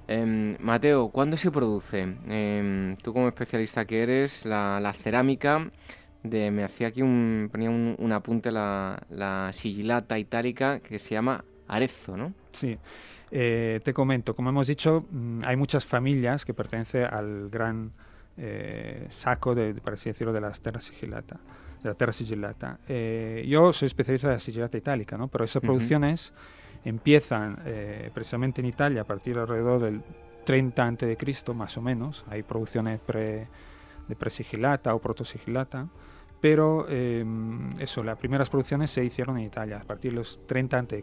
Em, 0.07 0.57
Mateo, 0.61 1.09
¿cuándo 1.09 1.37
se 1.37 1.51
produce? 1.51 2.17
Em, 2.29 2.97
tú 2.97 3.13
como 3.13 3.29
especialista 3.29 3.85
que 3.85 4.03
eres, 4.03 4.45
la 4.45 4.93
cerámica 4.93 5.71
de, 6.23 6.51
me 6.51 6.65
hacía 6.65 6.89
aquí 6.89 7.03
un, 7.03 7.49
ponía 7.51 7.71
un, 7.71 8.13
apunte 8.13 8.51
la, 8.51 9.03
la, 9.11 9.51
sigilata 9.53 10.19
itálica 10.19 10.81
que 10.81 10.99
se 10.99 11.11
llama 11.15 11.45
Arezzo, 11.67 12.17
¿no? 12.17 12.33
Sí. 12.53 12.79
Eh, 13.31 13.81
te 13.85 13.95
comento, 13.95 14.35
como 14.35 14.51
hemos 14.51 14.67
dicho, 14.67 15.07
mm, 15.11 15.43
hay 15.45 15.57
muchas 15.57 15.87
familias 15.87 16.45
que 16.45 16.53
pertenecen 16.53 17.05
al 17.05 17.49
gran 17.49 17.93
eh, 18.37 19.07
saco, 19.09 19.55
de, 19.55 19.75
para 19.75 19.95
así 19.95 20.11
decirlo, 20.11 20.33
de 20.33 20.41
las 20.41 20.61
terras 20.61 20.85
sigilata, 20.85 21.39
de 21.83 21.89
la 21.89 21.95
terra 21.95 22.13
sigillata. 22.13 22.79
Eh, 22.89 23.45
yo 23.49 23.73
soy 23.73 23.87
especialista 23.87 24.29
de 24.29 24.35
la 24.35 24.41
sigilata 24.41 24.77
itálica, 24.77 25.17
¿no? 25.17 25.29
Pero 25.29 25.45
esas 25.45 25.63
producciones 25.63 26.33
empiezan 26.85 27.59
precisamente 28.15 28.63
en 28.63 28.67
Italia 28.67 29.03
a 29.03 29.05
partir 29.05 29.37
alrededor 29.37 29.83
del 29.83 30.01
30 30.45 30.87
a.C., 30.87 31.55
más 31.55 31.77
o 31.77 31.83
menos. 31.83 32.25
Hay 32.31 32.43
producciones 32.43 32.99
pre, 33.01 33.47
de 34.09 34.17
presigilata 34.17 34.95
o 34.95 34.99
protosigilata 34.99 35.89
pero 36.41 36.89
em, 36.89 37.73
eso, 37.79 38.03
las 38.03 38.19
primeras 38.19 38.49
producciones 38.49 38.91
se 38.91 39.05
hicieron 39.05 39.39
en 39.39 39.45
Italia 39.45 39.79
a 39.83 39.85
partir 39.85 40.13
de 40.13 40.19
los 40.19 40.41
30 40.47 40.79
a.C. 40.79 41.03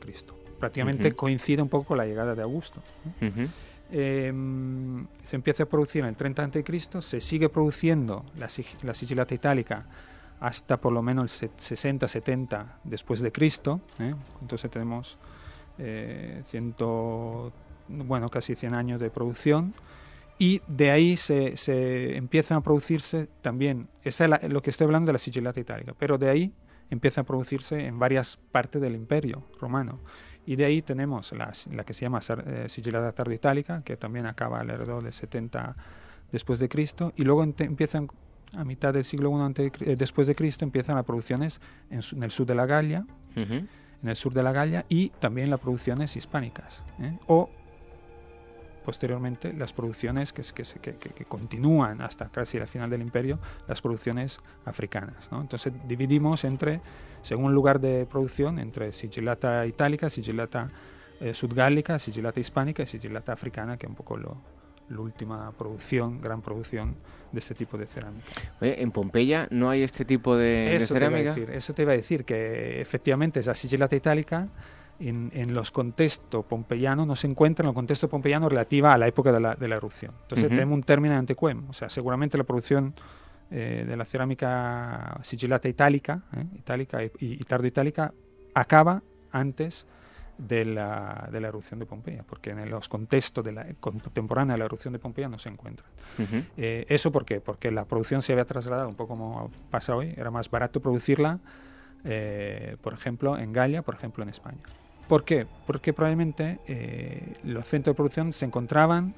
Prácticamente 0.59 1.11
coincide 1.11 1.61
un 1.61 1.69
poco 1.69 1.89
con 1.89 1.97
la 1.97 2.05
llegada 2.05 2.33
de 2.33 2.41
Augusto. 2.41 2.81
Em, 3.91 5.05
se 5.23 5.35
empieza 5.35 5.63
a 5.63 5.65
producir 5.67 6.01
en 6.01 6.09
el 6.09 6.15
30 6.15 6.43
a.C., 6.43 7.01
se 7.01 7.21
sigue 7.21 7.49
produciendo 7.49 8.25
la, 8.37 8.47
la 8.83 8.93
sigilata 8.93 9.35
itálica 9.35 9.85
hasta 10.39 10.77
por 10.77 10.93
lo 10.93 11.01
menos 11.01 11.41
el 11.43 11.51
60-70 11.51 12.65
después 12.83 13.19
de 13.21 13.31
Cristo. 13.31 13.81
¿eh? 13.99 14.13
Entonces 14.41 14.69
tenemos 14.69 15.17
eh, 15.77 16.43
ciento, 16.49 17.51
bueno, 17.87 18.29
casi 18.29 18.55
100 18.55 18.73
años 18.73 18.99
de 18.99 19.09
producción 19.09 19.73
y 20.39 20.61
de 20.67 20.91
ahí 20.91 21.17
se, 21.17 21.57
se 21.57 22.15
empiezan 22.15 22.59
a 22.59 22.61
producirse 22.61 23.27
también, 23.41 23.87
esa 24.03 24.25
es 24.25 24.49
lo 24.49 24.61
que 24.61 24.69
estoy 24.69 24.85
hablando 24.85 25.07
de 25.07 25.13
la 25.13 25.19
sigillata 25.19 25.59
itálica, 25.59 25.93
pero 25.97 26.17
de 26.17 26.29
ahí 26.29 26.53
empieza 26.89 27.21
a 27.21 27.23
producirse 27.23 27.85
en 27.85 27.99
varias 27.99 28.37
partes 28.51 28.81
del 28.81 28.95
imperio 28.95 29.43
romano. 29.59 29.99
Y 30.45 30.55
de 30.55 30.65
ahí 30.65 30.81
tenemos 30.81 31.33
la, 31.33 31.51
la 31.71 31.83
que 31.83 31.93
se 31.93 32.05
llama 32.05 32.19
eh, 32.45 32.65
sigillata 32.69 33.11
tardo 33.11 33.33
itálica, 33.33 33.81
que 33.83 33.97
también 33.97 34.25
acaba 34.25 34.61
alrededor 34.61 35.03
del 35.03 35.11
70 35.11 35.75
después 36.31 36.59
de 36.59 36.69
Cristo, 36.69 37.11
y 37.15 37.23
luego 37.23 37.43
empiezan 37.43 38.07
a 38.55 38.63
mitad 38.63 38.93
del 38.93 39.03
siglo 39.03 39.31
I 39.31 39.71
eh, 39.81 39.95
después 39.97 40.27
de 40.27 40.35
Cristo 40.35 40.63
empiezan 40.63 40.95
las 40.95 41.05
producciones 41.05 41.59
en, 41.89 41.99
el 42.23 42.31
sur 42.31 42.45
de 42.45 42.55
la 42.55 42.65
Galia, 42.65 43.05
en 43.35 43.67
el 44.03 44.15
sur 44.15 44.33
de 44.33 44.41
la 44.41 44.51
Galia 44.51 44.85
y 44.89 45.09
también 45.09 45.49
las 45.49 45.59
producciones 45.59 46.15
hispánicas, 46.15 46.83
¿eh? 46.99 47.17
o 47.27 47.49
posteriormente 48.87 49.51
las 49.51 49.73
producciones 49.73 50.31
que, 50.31 50.43
que, 50.43 50.63
que, 50.93 51.09
que, 51.09 51.25
continúan 51.25 51.99
hasta 51.99 52.29
casi 52.29 52.57
la 52.57 52.67
final 52.67 52.89
del 52.89 53.01
imperio, 53.01 53.37
las 53.67 53.81
producciones 53.81 54.39
africanas. 54.63 55.29
¿no? 55.29 55.41
Entonces 55.41 55.73
dividimos 55.89 56.45
entre, 56.45 56.79
según 57.21 57.53
lugar 57.53 57.81
de 57.81 58.05
producción, 58.05 58.59
entre 58.59 58.93
sigillata 58.93 59.65
itálica, 59.65 60.09
sigillata 60.09 60.69
eh, 61.19 61.33
sudgálica, 61.33 61.99
sigillata 61.99 62.39
hispánica 62.39 62.83
y 62.83 62.87
sigillata 62.87 63.33
africana, 63.33 63.75
que 63.75 63.87
es 63.87 63.89
un 63.89 63.95
poco 63.95 64.15
lo, 64.15 64.37
la 64.87 64.99
última 65.01 65.51
producción, 65.51 66.21
gran 66.21 66.41
producción 66.41 66.95
de 67.33 67.39
este 67.39 67.55
tipo 67.55 67.77
de 67.77 67.87
cerámica. 67.87 68.25
¿En 68.61 68.91
Pompeya 68.91 69.49
no 69.51 69.69
hay 69.69 69.83
este 69.83 70.05
tipo 70.05 70.37
de, 70.37 70.77
eso 70.77 70.93
cerámica? 70.93 71.33
Te 71.33 71.41
decir, 71.41 71.53
eso 71.53 71.73
te 71.73 71.81
iba 71.81 71.91
a 71.91 71.97
decir, 71.97 72.23
que 72.23 72.79
efectivamente 72.79 73.41
esa 73.41 73.53
sigillata 73.53 73.97
itálica 73.97 74.47
en, 74.99 75.53
los 75.53 75.71
contextos 75.71 76.45
pompeyanos 76.45 77.05
no 77.05 77.15
se 77.15 77.27
encuentra 77.27 77.63
en 77.63 77.67
los 77.67 77.75
contextos 77.75 78.09
pompeyanos 78.09 78.49
relativa 78.49 78.93
a 78.93 78.97
la 78.97 79.07
época 79.07 79.31
de 79.31 79.39
la, 79.39 79.55
de 79.55 79.67
la 79.67 79.75
erupción. 79.75 80.13
Entonces 80.23 80.49
tenemos 80.49 80.75
un 80.75 80.83
término 80.83 81.15
antecuem, 81.15 81.69
o 81.69 81.73
sea, 81.73 81.89
seguramente 81.89 82.37
la 82.37 82.43
producción 82.43 82.93
de 83.49 83.95
la 83.95 84.03
cerámica 84.03 85.19
sigilata 85.23 85.69
itálica, 85.69 86.23
itálica 86.53 87.03
y, 87.03 87.11
y 87.19 87.43
tardo-itálica, 87.45 88.13
acaba 88.53 89.01
antes 89.31 89.87
de 90.37 90.65
la, 90.65 91.29
de 91.31 91.41
la, 91.41 91.47
erupción 91.47 91.79
de 91.79 91.85
Pompeya, 91.85 92.23
porque 92.23 92.51
en 92.51 92.69
los 92.69 92.87
contextos 92.89 93.43
de 93.43 93.51
la, 93.51 93.65
contemporánea 93.79 94.53
de 94.53 94.59
la 94.59 94.65
erupción 94.65 94.93
de 94.93 94.99
Pompeya 94.99 95.27
no 95.27 95.39
se 95.39 95.49
encuentran. 95.49 95.89
Eh, 96.57 96.85
¿Eso 96.89 97.11
por 97.11 97.25
qué? 97.25 97.41
Porque 97.41 97.71
la 97.71 97.85
producción 97.85 98.21
se 98.21 98.33
había 98.33 98.45
trasladado, 98.45 98.87
un 98.87 98.95
poco 98.95 99.09
como 99.09 99.51
pasa 99.71 99.95
hoy, 99.95 100.13
era 100.15 100.29
más 100.29 100.49
barato 100.49 100.79
producirla, 100.79 101.39
eh, 102.03 102.77
por 102.81 102.93
ejemplo, 102.93 103.37
en 103.37 103.51
Galia, 103.51 103.81
por 103.81 103.95
ejemplo, 103.95 104.23
en 104.23 104.29
España. 104.29 104.61
¿Por 105.07 105.23
qué? 105.23 105.47
Porque 105.65 105.93
probablemente 105.93 106.59
eh, 106.67 107.35
los 107.43 107.67
centros 107.67 107.93
de 107.93 107.97
producción 107.97 108.33
se 108.33 108.45
encontraban 108.45 109.13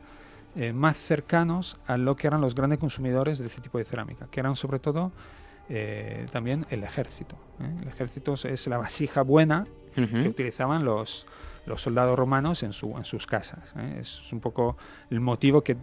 más 0.73 0.97
cercanos 0.97 1.77
a 1.85 1.95
lo 1.95 2.15
que 2.15 2.27
eran 2.27 2.41
los 2.41 2.53
grandes 2.53 2.79
consumidores 2.79 3.37
de 3.37 3.45
este 3.45 3.61
tipo 3.61 3.77
de 3.77 3.85
cerámica, 3.85 4.27
que 4.29 4.39
eran 4.39 4.55
sobre 4.55 4.79
todo 4.79 5.11
también 6.31 6.65
el 6.71 6.83
ejército. 6.83 7.37
El 7.81 7.87
ejército 7.87 8.33
es 8.33 8.67
la 8.67 8.77
vasija 8.77 9.21
buena 9.21 9.67
que 9.93 10.27
utilizaban 10.27 10.83
los, 10.83 11.27
los 11.65 11.81
soldados 11.81 12.17
romanos 12.17 12.63
en, 12.63 12.73
su, 12.73 12.97
en 12.97 13.05
sus 13.05 13.25
casas. 13.25 13.73
¿eh? 13.77 13.97
Es 14.01 14.33
un 14.33 14.39
poco 14.39 14.77
el 15.09 15.19
motivo 15.19 15.61
que 15.61 15.77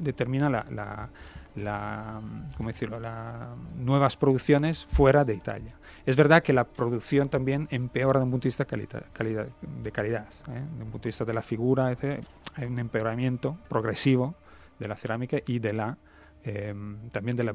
determina 0.00 0.50
la, 0.50 0.66
la, 0.70 1.08
la 1.56 2.20
¿cómo 2.56 2.68
decirlo? 2.68 3.00
las 3.00 3.56
nuevas 3.76 4.16
producciones 4.16 4.86
fuera 4.86 5.24
de 5.24 5.34
Italia. 5.34 5.74
Es 6.04 6.16
verdad 6.16 6.42
que 6.42 6.52
la 6.52 6.64
producción 6.64 7.28
también 7.28 7.66
empeora 7.70 8.20
desde 8.20 8.24
un 8.24 8.30
punto 8.30 8.44
de 8.44 8.48
vista 8.48 8.64
calidad, 8.64 9.04
calidad, 9.12 9.48
de 9.82 9.92
calidad, 9.92 10.28
¿eh? 10.48 10.62
desde 10.70 10.84
un 10.84 10.90
punto 10.90 11.04
de 11.04 11.08
vista 11.08 11.24
de 11.24 11.34
la 11.34 11.42
figura, 11.42 11.86
hay 11.86 12.66
un 12.66 12.78
empeoramiento 12.78 13.56
progresivo 13.68 14.34
de 14.78 14.88
la 14.88 14.96
cerámica 14.96 15.38
y 15.46 15.58
de 15.58 15.72
la 15.72 15.98
eh, 16.44 16.74
también 17.10 17.36
de 17.36 17.42
la, 17.42 17.54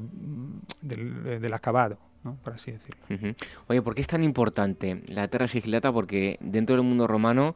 del, 0.82 1.40
del 1.40 1.54
acabado 1.54 1.98
por 2.42 2.52
así 2.54 2.72
decirlo. 2.72 3.34
Oye, 3.66 3.82
¿por 3.82 3.94
qué 3.94 4.00
es 4.00 4.06
tan 4.06 4.22
importante 4.22 5.02
la 5.08 5.28
Terra 5.28 5.48
Sigilata? 5.48 5.92
Porque 5.92 6.38
dentro 6.40 6.76
del 6.76 6.84
mundo 6.84 7.06
romano 7.06 7.54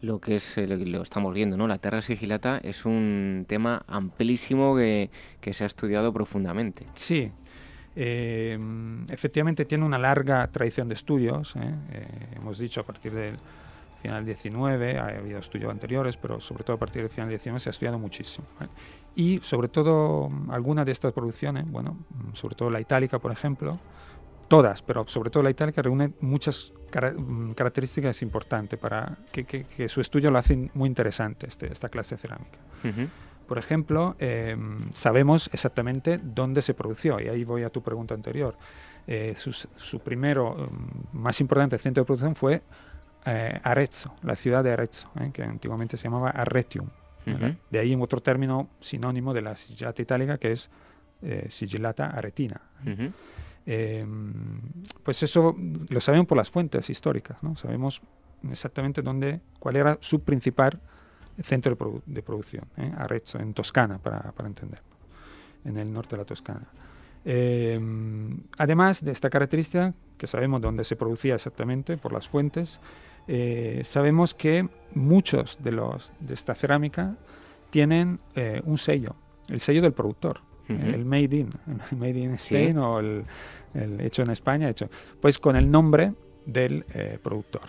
lo 0.00 0.20
que 0.20 0.36
es 0.36 0.58
eh, 0.58 0.66
lo, 0.66 1.02
estamos 1.02 1.34
viendo, 1.34 1.56
¿no? 1.56 1.66
La 1.66 1.78
Terra 1.78 2.02
Sigilata 2.02 2.58
es 2.62 2.84
un 2.84 3.44
tema 3.48 3.84
amplísimo 3.86 4.76
que, 4.76 5.10
se 5.52 5.64
ha 5.64 5.66
estudiado 5.66 6.12
profundamente. 6.12 6.86
Sí, 6.94 7.30
eh, 7.94 8.58
efectivamente 9.10 9.64
tiene 9.64 9.84
una 9.84 9.98
larga 9.98 10.46
tradición 10.48 10.88
de 10.88 10.94
estudios. 10.94 11.54
¿eh? 11.56 11.74
hemos 12.36 12.58
dicho 12.58 12.80
a 12.80 12.84
partir 12.84 13.12
del 13.12 13.36
final 14.02 14.24
del 14.24 14.34
19, 14.34 14.98
ha 14.98 15.06
habido 15.06 15.38
estudios 15.38 15.70
anteriores, 15.70 16.16
pero 16.16 16.40
sobre 16.40 16.64
todo 16.64 16.76
a 16.76 16.78
partir 16.78 17.02
del 17.02 17.10
final 17.10 17.28
del 17.28 17.38
19 17.38 17.60
se 17.60 17.68
ha 17.68 17.72
estudiado 17.72 17.98
muchísimo. 17.98 18.46
Y 19.14 19.38
sobre 19.42 19.68
todo 19.68 20.30
algunas 20.50 20.84
de 20.84 20.92
estas 20.92 21.12
producciones, 21.12 21.64
bueno, 21.70 21.96
sobre 22.34 22.54
todo 22.54 22.70
la 22.70 22.80
itálica, 22.80 23.18
por 23.18 23.32
ejemplo, 23.32 23.78
todas, 24.48 24.82
pero 24.82 25.06
sobre 25.08 25.30
todo 25.30 25.42
la 25.42 25.50
itálica, 25.50 25.82
reúne 25.82 26.12
muchas 26.20 26.72
mm, 27.18 27.52
características 27.52 28.22
importantes 28.22 28.78
para 28.78 29.16
que, 29.32 29.88
su 29.88 30.00
estudio 30.00 30.30
lo 30.30 30.38
hace 30.38 30.70
muy 30.74 30.88
interesante, 30.88 31.46
este, 31.46 31.72
esta 31.72 31.88
clase 31.88 32.14
de 32.16 32.20
cerámica. 32.20 32.58
Por 33.46 33.58
ejemplo, 33.58 34.16
em, 34.18 34.92
sabemos 34.92 35.48
exactamente 35.52 36.18
dónde 36.22 36.62
se 36.62 36.74
produció, 36.74 37.20
y 37.20 37.28
ahí 37.28 37.44
voy 37.44 37.62
a 37.62 37.70
tu 37.70 37.82
pregunta 37.82 38.14
anterior. 38.14 38.56
Eh, 39.06 39.34
su, 39.36 40.00
primero, 40.00 40.56
em, 40.58 41.20
más 41.20 41.40
importante 41.40 41.78
centro 41.78 42.02
de 42.02 42.06
producción 42.06 42.34
fue 42.34 42.62
eh, 43.24 43.60
Arezzo, 43.62 44.14
la 44.22 44.34
ciudad 44.34 44.64
de 44.64 44.72
Arezzo, 44.72 45.10
eh, 45.20 45.30
que 45.32 45.44
antiguamente 45.44 45.96
se 45.96 46.04
llamaba 46.04 46.30
Arretium. 46.30 46.88
De 47.70 47.80
ahí 47.80 47.96
otro 47.96 48.20
término 48.20 48.68
sinónimo 48.78 49.34
de 49.34 49.42
la 49.42 49.56
sigillata 49.56 50.00
itálica 50.00 50.38
que 50.38 50.52
es 50.52 50.70
sigillata 51.48 52.06
aretina. 52.06 52.60
Em, 53.66 54.60
pues 55.02 55.22
eso 55.24 55.56
lo 55.88 56.00
sabemos 56.00 56.28
por 56.28 56.36
las 56.36 56.50
fuentes 56.50 56.88
históricas, 56.88 57.42
¿no? 57.42 57.56
Sabemos 57.56 58.00
exactamente 58.50 59.02
dónde, 59.02 59.40
cuál 59.58 59.76
era 59.76 59.98
su 60.00 60.20
principal 60.20 60.80
centro 61.42 62.02
de, 62.06 62.22
producción, 62.22 62.64
¿eh? 62.76 62.92
Arezzo, 62.96 63.38
en 63.38 63.52
Toscana, 63.52 63.98
para, 63.98 64.32
entenderlo, 64.46 64.86
en 65.64 65.76
el 65.76 65.92
norte 65.92 66.16
de 66.16 66.22
la 66.22 66.24
Toscana. 66.24 66.66
Em, 67.24 68.38
además 68.56 69.04
de 69.04 69.10
esta 69.10 69.28
característica, 69.28 69.92
que 70.16 70.28
sabemos 70.28 70.62
dónde 70.62 70.84
se 70.84 70.96
producía 70.96 71.34
exactamente 71.34 71.96
por 71.96 72.12
las 72.12 72.28
fuentes, 72.28 72.80
eh, 73.26 73.82
sabemos 73.84 74.32
que 74.32 74.68
muchos 74.94 75.58
de, 75.60 75.72
los, 75.72 76.12
de 76.20 76.34
esta 76.34 76.54
cerámica 76.54 77.16
tienen 77.70 78.20
eh, 78.36 78.62
un 78.64 78.78
sello, 78.78 79.16
el 79.48 79.60
sello 79.60 79.82
del 79.82 79.92
productor, 79.92 80.40
el 80.68 81.04
Made 81.04 81.36
in, 81.36 81.50
el 81.66 81.96
Made 81.98 82.18
in 82.18 82.32
Spain 82.32 82.78
o 82.78 82.98
el, 82.98 83.24
hecho 84.00 84.22
en 84.22 84.30
España, 84.30 84.70
hecho, 84.70 84.88
pues 85.20 85.38
con 85.38 85.56
el 85.56 85.70
nombre 85.70 86.14
del 86.44 86.84
eh, 86.94 87.18
productor 87.22 87.62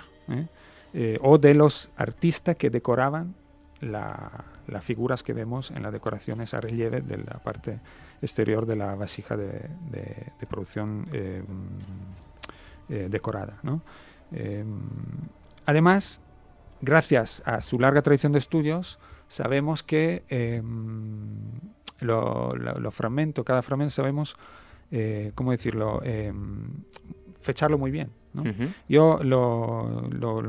o 1.22 1.38
de 1.38 1.54
los 1.54 1.90
artistas 1.96 2.56
que 2.56 2.70
decoraban 2.70 3.36
las 3.82 4.84
figuras 4.84 5.22
que 5.22 5.34
vemos 5.34 5.70
en 5.72 5.84
las 5.84 5.94
decoraciones 5.94 6.54
a 6.54 6.62
relieve 6.62 7.02
de 7.02 7.18
la 7.18 7.40
parte 7.44 7.80
exterior 8.22 8.66
de 8.66 8.76
la 8.76 8.96
vasija 8.96 9.38
de, 9.38 9.70
producción 10.50 11.08
decorada. 12.88 13.60
¿no? 13.62 13.84
Además, 15.68 16.22
gracias 16.82 17.42
a 17.46 17.62
su 17.62 17.80
larga 17.80 18.02
tradición 18.02 18.32
de 18.32 18.40
estudios, 18.40 19.00
sabemos 19.28 19.84
que 19.84 20.24
em, 20.30 20.64
los 22.02 22.96
fragmentos, 22.96 23.46
cada 23.46 23.62
fragmento 23.62 23.92
sabemos, 23.92 24.36
eh, 24.92 25.32
¿cómo 25.36 25.52
decirlo?, 25.52 26.02
em, 26.04 26.70
fecharlo 27.42 27.78
muy 27.78 27.92
bien. 27.92 28.10
Yo 28.88 29.20
lo, 29.24 30.02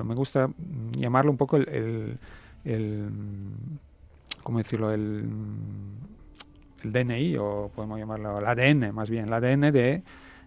me 0.05 0.15
gusta 0.15 0.51
llamarlo 0.93 1.31
un 1.31 1.39
poco 1.39 1.57
el, 1.57 2.19
¿cómo 4.43 4.59
decirlo?, 4.59 4.93
el, 4.93 5.29
DNI, 6.85 7.37
o 7.39 7.73
podemos 7.75 7.99
llamarlo 7.99 8.39
el 8.39 8.47
ADN, 8.47 8.95
más 8.95 9.11
bien, 9.11 9.25
el 9.25 9.33
ADN 9.33 9.73
de, 9.73 10.03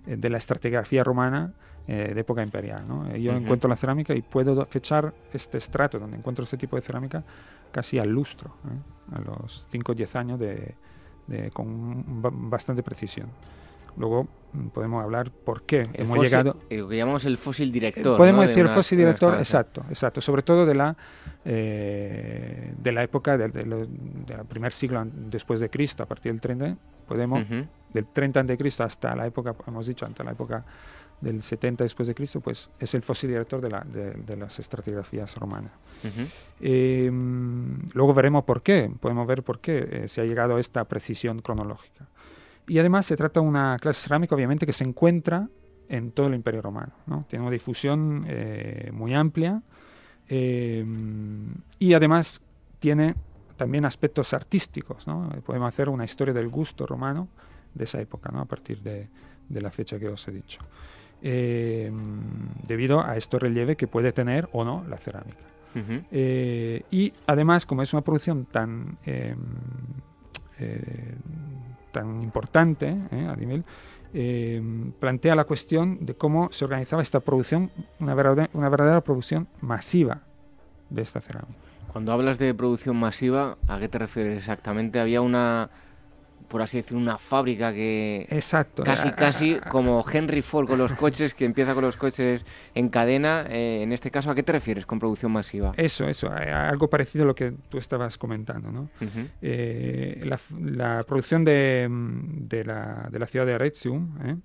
de 0.05 0.29
la 0.29 0.37
estratigrafía 0.37 1.03
romana 1.03 1.53
eh, 1.87 2.11
de 2.13 2.21
época 2.21 2.43
imperial. 2.43 2.87
¿no? 2.87 3.15
Yo 3.17 3.33
encuentro 3.33 3.67
la 3.67 3.75
cerámica 3.75 4.13
y 4.13 4.21
puedo 4.21 4.65
fechar 4.67 5.13
este 5.33 5.57
estrato 5.57 5.99
donde 5.99 6.15
encuentro 6.15 6.43
este 6.43 6.55
tipo 6.55 6.75
de 6.75 6.83
cerámica 6.83 7.23
casi 7.71 7.97
al 7.97 8.09
lustro, 8.09 8.55
¿eh? 8.65 9.15
a 9.15 9.19
los 9.19 9.65
5 9.71 9.91
o 9.91 9.95
10 9.95 10.15
años 10.15 10.39
de, 10.39 10.75
con 11.53 12.49
bastante 12.49 12.83
precisión. 12.83 13.29
Luego 13.97 14.27
mm, 14.53 14.67
podemos 14.67 15.03
hablar 15.03 15.31
por 15.31 15.63
qué 15.63 15.89
hemos 15.93 16.17
llegado. 16.19 16.57
Lo 16.69 16.87
que 16.87 16.97
llamamos 16.97 17.25
el 17.25 17.37
fósil 17.37 17.71
director. 17.71 18.17
podemos 18.17 18.47
decir 18.47 18.63
el 18.63 18.69
fósil 18.69 18.97
director, 18.97 19.35
exacto, 19.35 19.83
exacto. 19.89 20.21
Sobre 20.21 20.43
todo 20.43 20.65
de 20.65 20.75
la 20.75 20.95
eh, 21.43 22.73
de 22.77 22.91
la 22.91 23.03
época 23.03 23.37
del 23.37 23.87
primer 24.47 24.71
siglo 24.71 25.03
después 25.05 25.59
de 25.59 25.69
Cristo, 25.69 26.03
a 26.03 26.05
partir 26.05 26.31
del 26.31 26.41
30, 26.41 26.77
podemos 27.07 27.43
del 27.93 28.05
30 28.05 28.39
antes 28.41 28.53
de 28.53 28.57
Cristo 28.57 28.83
hasta 28.83 29.15
la 29.15 29.25
época, 29.25 29.55
hemos 29.67 29.85
dicho, 29.87 30.05
hasta 30.05 30.23
la 30.23 30.31
época 30.31 30.63
del 31.21 31.43
70 31.43 31.83
después 31.83 32.07
de 32.07 32.15
Cristo, 32.15 32.41
pues 32.41 32.69
es 32.79 32.93
el 32.95 33.03
fósil 33.03 33.29
director 33.29 33.61
de, 33.61 33.69
la, 33.69 33.81
de, 33.81 34.35
las 34.35 34.59
estratigrafías 34.59 35.35
romanas. 35.35 35.71
Em, 36.59 37.79
luego 37.93 38.13
veremos 38.13 38.43
por 38.43 38.61
qué, 38.63 38.91
podemos 38.99 39.27
ver 39.27 39.43
por 39.43 39.59
qué 39.59 39.87
eh, 39.91 40.07
se 40.07 40.21
ha 40.21 40.25
llegado 40.25 40.55
a 40.55 40.59
esta 40.59 40.83
precisión 40.85 41.39
cronológica. 41.39 42.07
Y 42.67 42.79
además 42.79 43.05
se 43.05 43.15
trata 43.15 43.39
de 43.39 43.45
una 43.45 43.77
clase 43.79 44.01
cerámica, 44.01 44.35
obviamente, 44.35 44.65
que 44.65 44.73
se 44.73 44.83
encuentra 44.83 45.47
en 45.89 46.11
todo 46.11 46.27
el 46.27 46.33
Imperio 46.33 46.61
Romano. 46.61 46.93
¿no? 47.05 47.25
Tiene 47.27 47.43
una 47.43 47.51
difusión 47.51 48.25
eh, 48.27 48.89
muy 48.93 49.13
amplia 49.13 49.61
em, 50.27 51.53
y 51.77 51.93
además 51.93 52.41
tiene 52.79 53.15
también 53.57 53.85
aspectos 53.85 54.33
artísticos. 54.33 55.05
¿no? 55.05 55.29
Podemos 55.45 55.67
hacer 55.67 55.89
una 55.89 56.05
historia 56.05 56.33
del 56.33 56.49
gusto 56.49 56.87
romano 56.87 57.27
de 57.75 57.83
esa 57.83 58.01
época, 58.01 58.31
¿no? 58.31 58.39
a 58.41 58.45
partir 58.45 58.81
de, 58.81 59.07
de 59.49 59.61
la 59.61 59.69
fecha 59.69 59.99
que 59.99 60.07
os 60.07 60.27
he 60.27 60.31
dicho. 60.31 60.61
Eh, 61.23 61.91
debido 62.67 63.05
a 63.05 63.15
este 63.15 63.37
relieve 63.37 63.75
que 63.75 63.87
puede 63.87 64.11
tener 64.11 64.49
o 64.53 64.63
no 64.63 64.83
la 64.89 64.97
cerámica. 64.97 65.37
Eh, 66.11 66.83
y 66.91 67.13
además, 67.27 67.65
como 67.65 67.81
es 67.81 67.93
una 67.93 68.01
producción 68.01 68.45
tan, 68.45 68.97
em, 69.05 69.37
eh, 70.59 71.15
tan 71.91 72.21
importante 72.23 72.87
a 73.11 73.35
nivel, 73.35 73.63
em, 74.13 74.91
plantea 74.93 75.35
la 75.35 75.45
cuestión 75.45 76.05
de 76.05 76.15
cómo 76.15 76.51
se 76.51 76.65
organizaba 76.65 77.01
esta 77.01 77.19
producción, 77.19 77.69
una 77.99 78.15
verdadera, 78.15 78.49
una 78.53 78.69
verdadera 78.69 79.01
producción 79.01 79.47
masiva 79.61 80.21
de 80.89 81.03
esta 81.03 81.21
cerámica. 81.21 81.53
Cuando 81.93 82.11
hablas 82.11 82.37
de 82.37 82.53
producción 82.53 82.97
masiva, 82.97 83.57
¿a 83.67 83.79
qué 83.79 83.87
te 83.87 83.99
refieres 83.99 84.39
exactamente? 84.39 84.99
¿Había 84.99 85.21
una 85.21 85.69
por 86.51 86.61
así 86.61 86.77
decir, 86.77 86.97
una 86.97 87.17
fábrica 87.17 87.73
que... 87.73 88.27
Exacto. 88.29 88.83
Casi, 88.83 89.07
Ah, 89.07 89.15
casi 89.15 89.53
ah, 89.55 89.69
como 89.69 90.03
Henry 90.11 90.41
Ford 90.41 90.67
con 90.67 90.77
los 90.77 90.91
coches, 90.91 91.33
que 91.33 91.45
empieza 91.45 91.73
con 91.73 91.83
los 91.83 91.95
coches 91.95 92.45
en 92.75 92.89
cadena. 92.89 93.45
eh, 93.49 93.81
en 93.83 93.93
este 93.93 94.11
caso, 94.11 94.29
¿a 94.29 94.35
qué 94.35 94.43
te 94.43 94.51
refieres 94.51 94.85
con 94.85 94.99
producción 94.99 95.31
masiva? 95.31 95.71
Eso, 95.77 96.07
eso, 96.09 96.29
algo 96.29 96.89
parecido 96.89 97.23
a 97.23 97.27
lo 97.27 97.35
que 97.35 97.53
tú 97.69 97.77
estabas 97.77 98.17
comentando, 98.17 98.69
¿no? 98.71 98.89
Eh, 99.41 100.21
la, 100.25 101.03
producción 101.05 101.45
de, 101.45 101.87
de 101.89 102.65
la, 102.65 103.07
de 103.09 103.17
la 103.19 103.25
ciudad 103.27 103.45
de 103.45 103.53
Aretium 103.53 104.17
¿eh? 104.25 104.35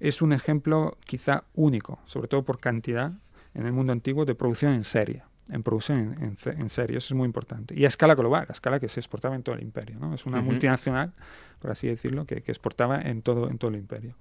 es 0.00 0.20
un 0.22 0.32
ejemplo 0.32 0.98
quizá 1.04 1.44
único, 1.54 2.00
sobre 2.06 2.26
todo 2.26 2.42
por 2.42 2.58
cantidad 2.58 3.12
en 3.54 3.66
el 3.66 3.72
mundo 3.72 3.92
antiguo, 3.92 4.24
de 4.24 4.34
producción 4.34 4.72
en 4.74 4.82
serie. 4.84 5.22
En 5.50 5.62
producción 5.62 5.98
en, 6.20 6.36
en 6.44 6.60
en 6.60 6.68
serie, 6.68 6.98
eso 6.98 7.14
es 7.14 7.16
muy 7.16 7.26
importante. 7.26 7.74
Y 7.78 7.84
a 7.84 7.88
escala 7.88 8.14
global, 8.16 8.46
a 8.48 8.52
escala 8.52 8.80
que 8.80 8.88
se 8.88 8.98
exportaba 9.00 9.36
en 9.36 9.42
todo 9.44 9.54
el 9.54 9.62
imperio. 9.62 9.98
¿no? 10.00 10.12
Es 10.14 10.26
una 10.26 10.40
multinacional, 10.40 11.12
por 11.60 11.70
así 11.70 11.86
decirlo, 11.86 12.24
que, 12.26 12.42
que 12.42 12.50
exportaba 12.50 13.00
en 13.00 13.22
todo, 13.22 13.48
en 13.48 13.56
todo 13.58 13.70
el 13.70 13.76
imperio. 13.76 14.16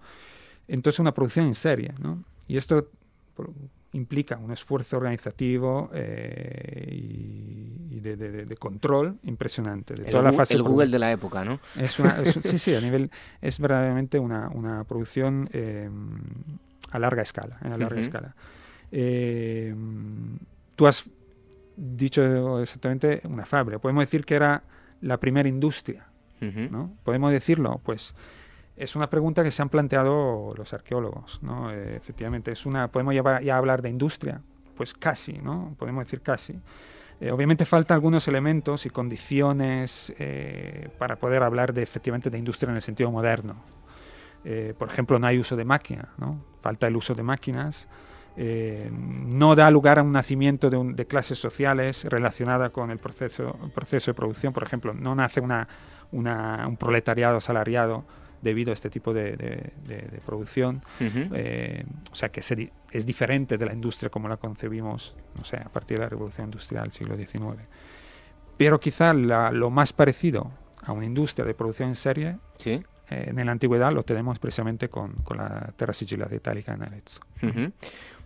Entonces, 0.68 1.00
una 1.00 1.14
producción 1.14 1.48
en 1.48 1.56
serie. 1.56 1.94
¿no? 2.00 2.24
Y 2.48 2.58
esto 2.58 2.90
por- 3.34 3.52
implica 3.94 4.38
un 4.38 4.52
esfuerzo 4.52 4.98
organizativo 4.98 5.90
eh, 5.94 6.90
y, 6.92 7.96
y 7.96 8.00
de, 8.02 8.18
de- 8.18 8.32
de- 8.32 8.46
de 8.46 8.58
control 8.58 9.18
impresionante 9.24 9.94
de 9.96 10.04
El, 10.04 10.10
toda 10.12 10.22
la 10.24 10.32
fase 10.34 10.54
el 10.56 10.64
Google 10.64 10.92
de 10.92 11.00
la 11.00 11.12
época, 11.12 11.44
¿no? 11.46 11.60
es 11.76 11.98
una- 12.00 12.22
es 12.22 12.36
un- 12.36 12.44
sí, 12.44 12.60
sí, 12.60 12.76
a 12.76 12.82
nivel 12.88 13.10
es 13.42 13.58
verdaderamente 13.60 14.20
una, 14.20 14.50
una 14.50 14.84
producción 14.84 15.50
eh, 15.54 15.90
a 16.92 17.00
larga 17.00 17.22
escala, 17.22 17.58
eh, 17.64 17.68
a 17.70 17.78
larga 17.78 18.00
escala. 18.02 18.36
Eh, 18.92 19.74
tú 20.76 20.88
has 20.88 21.10
dicho 21.76 22.60
exactamente 22.62 23.22
una 23.26 23.46
fábrica. 23.46 23.80
Podemos 23.80 24.04
decir 24.04 24.26
que 24.26 24.36
era 24.36 24.64
la 25.02 25.20
primera 25.20 25.50
industria, 25.50 26.08
Ujú. 26.42 26.68
¿no? 26.72 26.98
Podemos 27.04 27.32
decirlo, 27.32 27.82
pues 27.84 28.16
es 28.76 28.96
una 28.96 29.10
pregunta 29.10 29.44
que 29.44 29.52
se 29.52 29.62
han 29.62 29.70
planteado 29.70 30.54
los 30.56 30.74
arqueólogos, 30.74 31.42
¿no? 31.42 31.72
Eh, 31.72 31.96
efectivamente, 31.96 32.52
es 32.52 32.66
una, 32.66 32.90
podemos 32.90 33.16
ya, 33.16 33.42
ya 33.42 33.58
hablar 33.58 33.82
de 33.82 33.90
industria, 33.90 34.42
pues 34.76 34.94
casi, 34.94 35.34
¿no? 35.34 35.76
Podemos 35.78 36.06
decir 36.06 36.22
casi. 36.22 36.60
Eh, 37.22 37.32
obviamente 37.32 37.64
faltan 37.64 37.96
algunos 37.96 38.28
elementos 38.28 38.86
y 38.86 38.90
condiciones 38.90 40.14
eh, 40.20 40.90
para 40.98 41.16
poder 41.16 41.44
hablar 41.44 41.74
de 41.74 41.82
efectivamente 41.82 42.30
de 42.30 42.38
industria 42.38 42.70
en 42.70 42.76
el 42.76 42.82
sentido 42.82 43.10
moderno. 43.12 43.56
Eh, 44.44 44.74
por 44.78 44.90
ejemplo, 44.90 45.18
no 45.18 45.26
hay 45.26 45.40
uso 45.40 45.56
de 45.56 45.66
máquina, 45.66 46.10
¿no? 46.18 46.44
Falta 46.62 46.88
el 46.88 46.96
uso 46.96 47.16
de 47.16 47.24
máquinas. 47.24 47.88
Eh, 48.38 48.90
no 48.92 49.56
da 49.56 49.70
lugar 49.72 50.00
a 50.00 50.04
un 50.04 50.12
nacimiento 50.12 50.70
de, 50.70 50.78
un- 50.78 50.96
de 50.96 51.06
clases 51.08 51.40
sociales 51.40 52.04
relacionada 52.06 52.70
con 52.70 52.92
el 52.92 52.98
proceso, 52.98 53.58
el 53.64 53.72
proceso 53.72 54.12
de 54.12 54.16
producción. 54.16 54.52
Por 54.54 54.64
ejemplo, 54.64 54.94
no 54.94 55.16
nace 55.16 55.40
una, 55.42 55.68
una- 56.12 56.66
un 56.68 56.78
proletariado 56.78 57.38
asalariado 57.38 58.04
debido 58.42 58.72
a 58.72 58.74
este 58.74 58.90
tipo 58.90 59.14
de, 59.14 59.36
de- 59.38 59.72
de- 59.88 60.22
producción. 60.26 60.84
Ujú. 61.00 61.30
Eh, 61.34 61.86
o 62.12 62.16
sea 62.16 62.30
que 62.30 62.42
se 62.42 62.72
es 62.92 63.06
diferente 63.06 63.58
de 63.58 63.66
la 63.66 63.74
industria 63.74 64.10
como 64.10 64.28
la 64.28 64.38
concebimos, 64.38 65.16
no 65.38 65.44
sé, 65.44 65.58
a 65.58 65.70
partir 65.70 65.98
de 65.98 66.04
la 66.04 66.10
revolución 66.10 66.48
industrial 66.48 66.84
del 66.84 66.92
siglo 66.94 67.16
XIX. 67.18 67.64
Pero 68.58 68.80
quizá 68.80 69.14
la- 69.14 69.52
lo 69.52 69.70
más 69.70 69.94
parecido 69.94 70.52
a 70.84 70.92
una 70.92 71.06
industria 71.06 71.46
de 71.46 71.54
producción 71.54 71.90
en 71.90 71.96
serie 71.96 72.38
eh, 73.10 73.26
en 73.36 73.46
la 73.46 73.52
antigüedad 73.52 73.92
lo 73.92 74.04
tenemos 74.04 74.40
precisamente 74.40 74.90
con, 74.90 75.14
con 75.24 75.38
la 75.38 75.74
Terra 75.76 75.94
Sigillata 75.94 76.34
Itálica 76.36 76.74
en 76.74 76.84
Arezzo. 76.84 77.20
Ujú. 77.42 77.72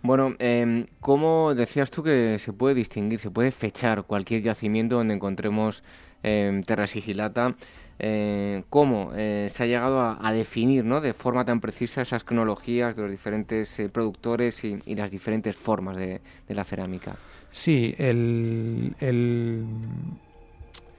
Bueno, 0.02 0.34
em, 0.38 0.86
¿cómo 1.00 1.54
decías 1.54 1.90
tú 1.90 2.02
que 2.02 2.38
se 2.38 2.52
puede 2.52 2.74
distinguir, 2.74 3.20
se 3.20 3.30
puede 3.30 3.50
fechar 3.52 4.04
cualquier 4.04 4.42
yacimiento 4.42 4.96
donde 4.96 5.14
encontremos 5.14 5.82
em, 6.22 6.62
terra 6.62 6.86
sigilata? 6.86 7.54
Eh, 8.02 8.62
¿Cómo 8.70 9.12
eh, 9.14 9.50
se 9.52 9.62
ha 9.62 9.66
llegado 9.66 10.00
a, 10.00 10.32
definir 10.32 10.86
¿no? 10.86 11.02
de 11.02 11.12
forma 11.12 11.44
tan 11.44 11.60
precisa 11.60 12.00
esas 12.00 12.24
cronologías 12.24 12.96
de 12.96 13.02
los 13.02 13.10
diferentes 13.10 13.78
eh, 13.78 13.90
productores 13.90 14.64
y, 14.64 14.78
las 14.94 15.10
diferentes 15.10 15.54
formas 15.54 15.98
de, 15.98 16.22
la 16.48 16.64
cerámica? 16.64 17.16
Sí, 17.52 17.94
el, 17.98 18.94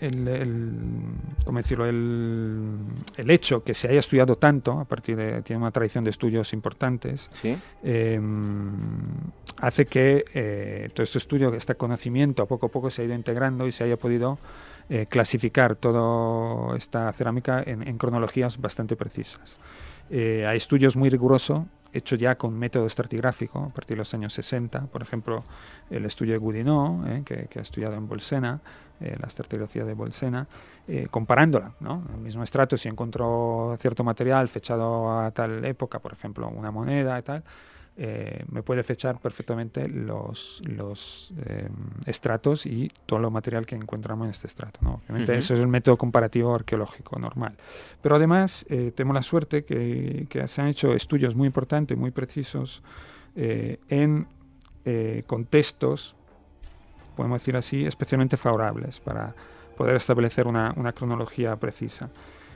el, 0.02 0.28
el- 0.28 0.61
¿cómo 1.45 1.57
decirlo? 1.60 1.86
El, 1.86 2.78
el 3.18 3.30
hecho 3.30 3.64
que 3.64 3.73
se 3.73 3.88
haya 3.88 3.99
estudiado 3.99 4.36
tanto, 4.38 4.80
a 4.80 4.86
partir 4.86 5.15
de, 5.15 5.41
tiene 5.44 5.61
una 5.61 5.72
tradición 5.72 6.03
de 6.03 6.10
estudios 6.10 6.52
importantes, 6.53 7.30
¿Sí? 7.34 7.57
eh, 7.84 8.19
hace 9.60 9.86
que 9.86 10.23
eh, 10.34 10.90
todo 10.94 11.03
este 11.03 11.18
estudio, 11.18 11.53
este 11.53 11.76
conocimiento, 11.76 12.44
a 12.44 12.45
poco 12.48 12.65
a 12.65 12.69
poco 12.69 12.90
se 12.90 13.02
ha 13.02 13.06
ido 13.06 13.14
integrando 13.15 13.68
y 13.68 13.72
se 13.72 13.84
haya 13.84 13.98
podido 13.98 14.38
eh, 14.90 15.06
clasificar 15.07 15.76
toda 15.76 16.76
esta 16.76 17.11
cerámica 17.14 17.64
en, 17.65 17.88
en 17.88 17.98
cronologías 17.98 18.60
bastante 18.60 18.95
precisas. 18.95 19.56
Eh, 20.10 20.45
hay 20.45 20.57
estudios 20.57 20.98
muy 20.98 21.10
rigurosos 21.10 21.64
hechos 21.93 22.19
ya 22.19 22.35
con 22.35 22.57
método 22.57 22.85
estratigráfico 22.85 23.59
a 23.59 23.69
partir 23.69 23.95
de 23.95 23.99
los 23.99 24.13
años 24.13 24.34
60, 24.34 24.88
por 24.88 25.01
ejemplo, 25.01 25.43
el 25.89 26.05
estudio 26.05 26.34
de 26.34 26.38
Goudinot, 26.38 27.07
eh, 27.07 27.47
que, 27.49 27.59
ha 27.59 27.61
estudiado 27.61 27.95
en 27.95 28.07
Bolsena, 28.07 28.61
eh, 28.99 29.15
la 29.19 29.27
estratigrafía 29.27 29.84
de 29.84 29.93
Bolsena, 29.93 30.47
eh, 30.88 31.07
comparándola, 31.09 31.73
¿no? 31.80 32.03
El 32.13 32.22
mismo 32.22 32.43
estrato, 32.43 32.77
si 32.77 32.88
encontró 32.88 33.76
cierto 33.80 34.03
material 34.03 34.47
fechado 34.47 35.19
a 35.19 35.31
tal 35.31 35.65
época, 35.65 35.99
por 35.99 36.13
ejemplo, 36.13 36.47
una 36.47 36.72
moneda 36.72 37.18
y 37.19 37.22
tal, 37.23 37.43
eh, 37.97 38.43
me 38.49 38.63
puede 38.63 38.84
fechar 38.84 39.19
perfectamente 39.19 39.88
los, 39.88 40.61
los 40.65 41.34
eh, 41.45 41.69
estratos 42.05 42.65
y 42.65 42.91
todo 43.05 43.19
lo 43.19 43.31
material 43.31 43.65
que 43.65 43.76
encontramos 43.76 44.26
en 44.26 44.31
este 44.31 44.47
estrato. 44.47 44.80
¿no? 44.81 45.01
Obviamente 45.05 45.38
eso 45.38 45.53
es 45.53 45.59
el 45.59 45.68
método 45.68 45.97
comparativo 45.97 46.55
arqueológico 46.55 47.19
normal. 47.19 47.55
Pero 48.01 48.15
además 48.15 48.65
eh, 48.69 48.91
tenemos 48.95 49.15
la 49.15 49.23
suerte 49.23 49.65
que, 49.65 50.26
que 50.30 50.47
se 50.47 50.61
han 50.61 50.68
hecho 50.68 50.93
estudios 50.93 51.35
muy 51.35 51.47
importantes, 51.47 51.97
muy 51.97 52.11
precisos, 52.11 52.81
eh, 53.35 53.80
en 53.88 54.27
eh, 54.84 55.23
contextos, 55.26 56.15
podemos 57.15 57.39
decir 57.39 57.55
así, 57.55 57.85
especialmente 57.85 58.35
favorables 58.35 58.99
para 58.99 59.34
poder 59.77 59.95
establecer 59.95 60.47
una, 60.47 60.73
una 60.76 60.91
cronología 60.91 61.55
precisa. 61.55 62.09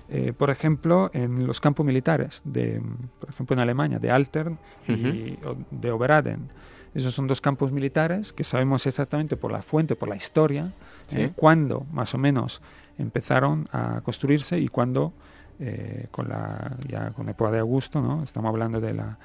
Eh, 0.09 0.33
por 0.33 0.49
ejemplo, 0.51 1.09
en 1.13 1.47
los 1.47 1.59
campos 1.59 1.85
militares, 1.85 2.41
de, 2.43 2.81
por 3.19 3.29
ejemplo 3.29 3.55
en 3.55 3.59
Alemania, 3.59 3.97
de 3.99 4.11
Altern 4.11 4.59
y 4.87 5.37
o- 5.43 5.55
de 5.71 5.91
Oberaden. 5.91 6.49
Esos 6.93 7.13
son 7.13 7.27
dos 7.27 7.41
campos 7.41 7.71
militares 7.71 8.31
que 8.31 8.43
sabemos 8.43 8.85
exactamente 8.85 9.35
por 9.35 9.51
la 9.51 9.61
fuente, 9.61 9.95
por 9.95 10.07
la 10.07 10.15
historia, 10.15 10.71
Sí. 11.07 11.21
eh, 11.21 11.31
cuándo 11.35 11.85
más 11.91 12.13
o 12.13 12.17
menos 12.17 12.61
empezaron 12.97 13.67
a 13.71 14.01
construirse 14.03 14.59
y 14.59 14.67
cuándo, 14.69 15.11
eh, 15.59 16.07
con 16.11 16.29
la 16.29 16.77
ya 16.87 17.09
con 17.11 17.25
la 17.25 17.31
época 17.31 17.51
de 17.51 17.59
Augusto, 17.59 17.99
¿no? 18.01 18.23
estamos 18.23 18.49
hablando 18.49 18.79
de 18.79 18.93
la, 18.93 19.17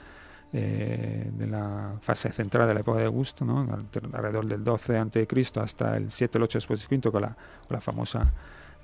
eh, 0.52 1.30
de 1.32 1.46
la 1.46 1.92
fase 2.00 2.32
central 2.32 2.66
de 2.66 2.74
la 2.74 2.80
época 2.80 2.98
de 2.98 3.04
Augusto, 3.06 3.44
¿no? 3.44 3.60
Al- 3.60 3.86
alrededor 4.14 4.46
del 4.46 4.64
12 4.64 4.98
a.C. 4.98 5.26
hasta 5.60 5.96
el 5.96 6.10
7 6.10 6.38
el 6.38 6.44
8 6.44 6.58
después 6.58 6.80
de 6.80 6.86
Cristo, 6.88 7.12
con 7.12 7.22
la, 7.22 7.28
con 7.28 7.74
la 7.76 7.80
famosa 7.80 8.32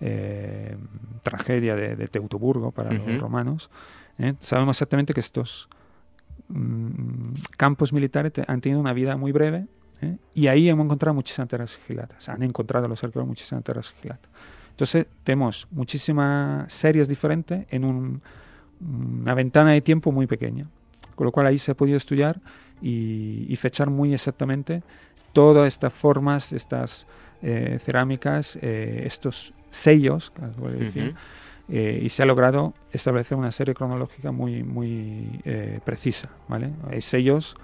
eh, 0.00 0.76
tragedia 1.22 1.74
de, 1.76 1.96
de 1.96 2.08
Teutoburgo 2.08 2.70
para 2.72 2.92
los 2.92 3.20
romanos. 3.20 3.70
¿eh? 4.18 4.34
Sabemos 4.40 4.76
exactamente 4.76 5.12
que 5.14 5.20
estos 5.20 5.68
mm, 6.48 7.32
campos 7.56 7.92
militares 7.92 8.32
te- 8.32 8.44
han 8.46 8.60
tenido 8.60 8.80
una 8.80 8.92
vida 8.92 9.16
muy 9.16 9.32
breve 9.32 9.66
¿eh? 10.02 10.16
y 10.34 10.46
ahí 10.48 10.68
hemos 10.68 10.84
encontrado 10.84 11.14
muchísimas 11.14 11.48
terras 11.48 11.70
sigilatas. 11.72 12.28
Han 12.28 12.42
encontrado 12.42 12.88
los 12.88 13.02
arqueólogos 13.02 13.28
muchísimas 13.30 13.64
terras 13.64 13.86
sigilatas. 13.86 14.30
Entonces 14.70 15.06
tenemos 15.24 15.66
muchísimas 15.70 16.70
series 16.72 17.08
diferentes 17.08 17.66
en 17.70 17.84
un- 17.84 18.22
una 18.80 19.32
ventana 19.34 19.70
de 19.72 19.80
tiempo 19.80 20.12
muy 20.12 20.26
pequeña. 20.26 20.66
Con 21.14 21.24
lo 21.24 21.32
cual 21.32 21.46
ahí 21.46 21.56
se 21.58 21.70
ha 21.72 21.74
podido 21.74 21.96
estudiar 21.96 22.40
y, 22.82 23.46
y 23.48 23.56
fechar 23.56 23.88
muy 23.88 24.12
exactamente 24.12 24.82
todas 25.32 25.66
estas 25.68 25.94
formas, 25.94 26.52
estas 26.52 27.06
eh, 27.40 27.78
cerámicas, 27.80 28.58
eh, 28.60 29.02
estos 29.06 29.54
sellos, 29.76 30.32
eh, 31.68 32.00
y 32.02 32.08
se 32.08 32.22
ha 32.22 32.26
logrado 32.26 32.74
establecer 32.92 33.36
una 33.36 33.50
serie 33.50 33.74
cronológica 33.74 34.32
muy, 34.32 34.62
muy 34.62 35.40
eh, 35.44 35.80
precisa. 35.84 36.30
¿vale? 36.48 36.70
Hay 36.90 37.02
sellos, 37.02 37.56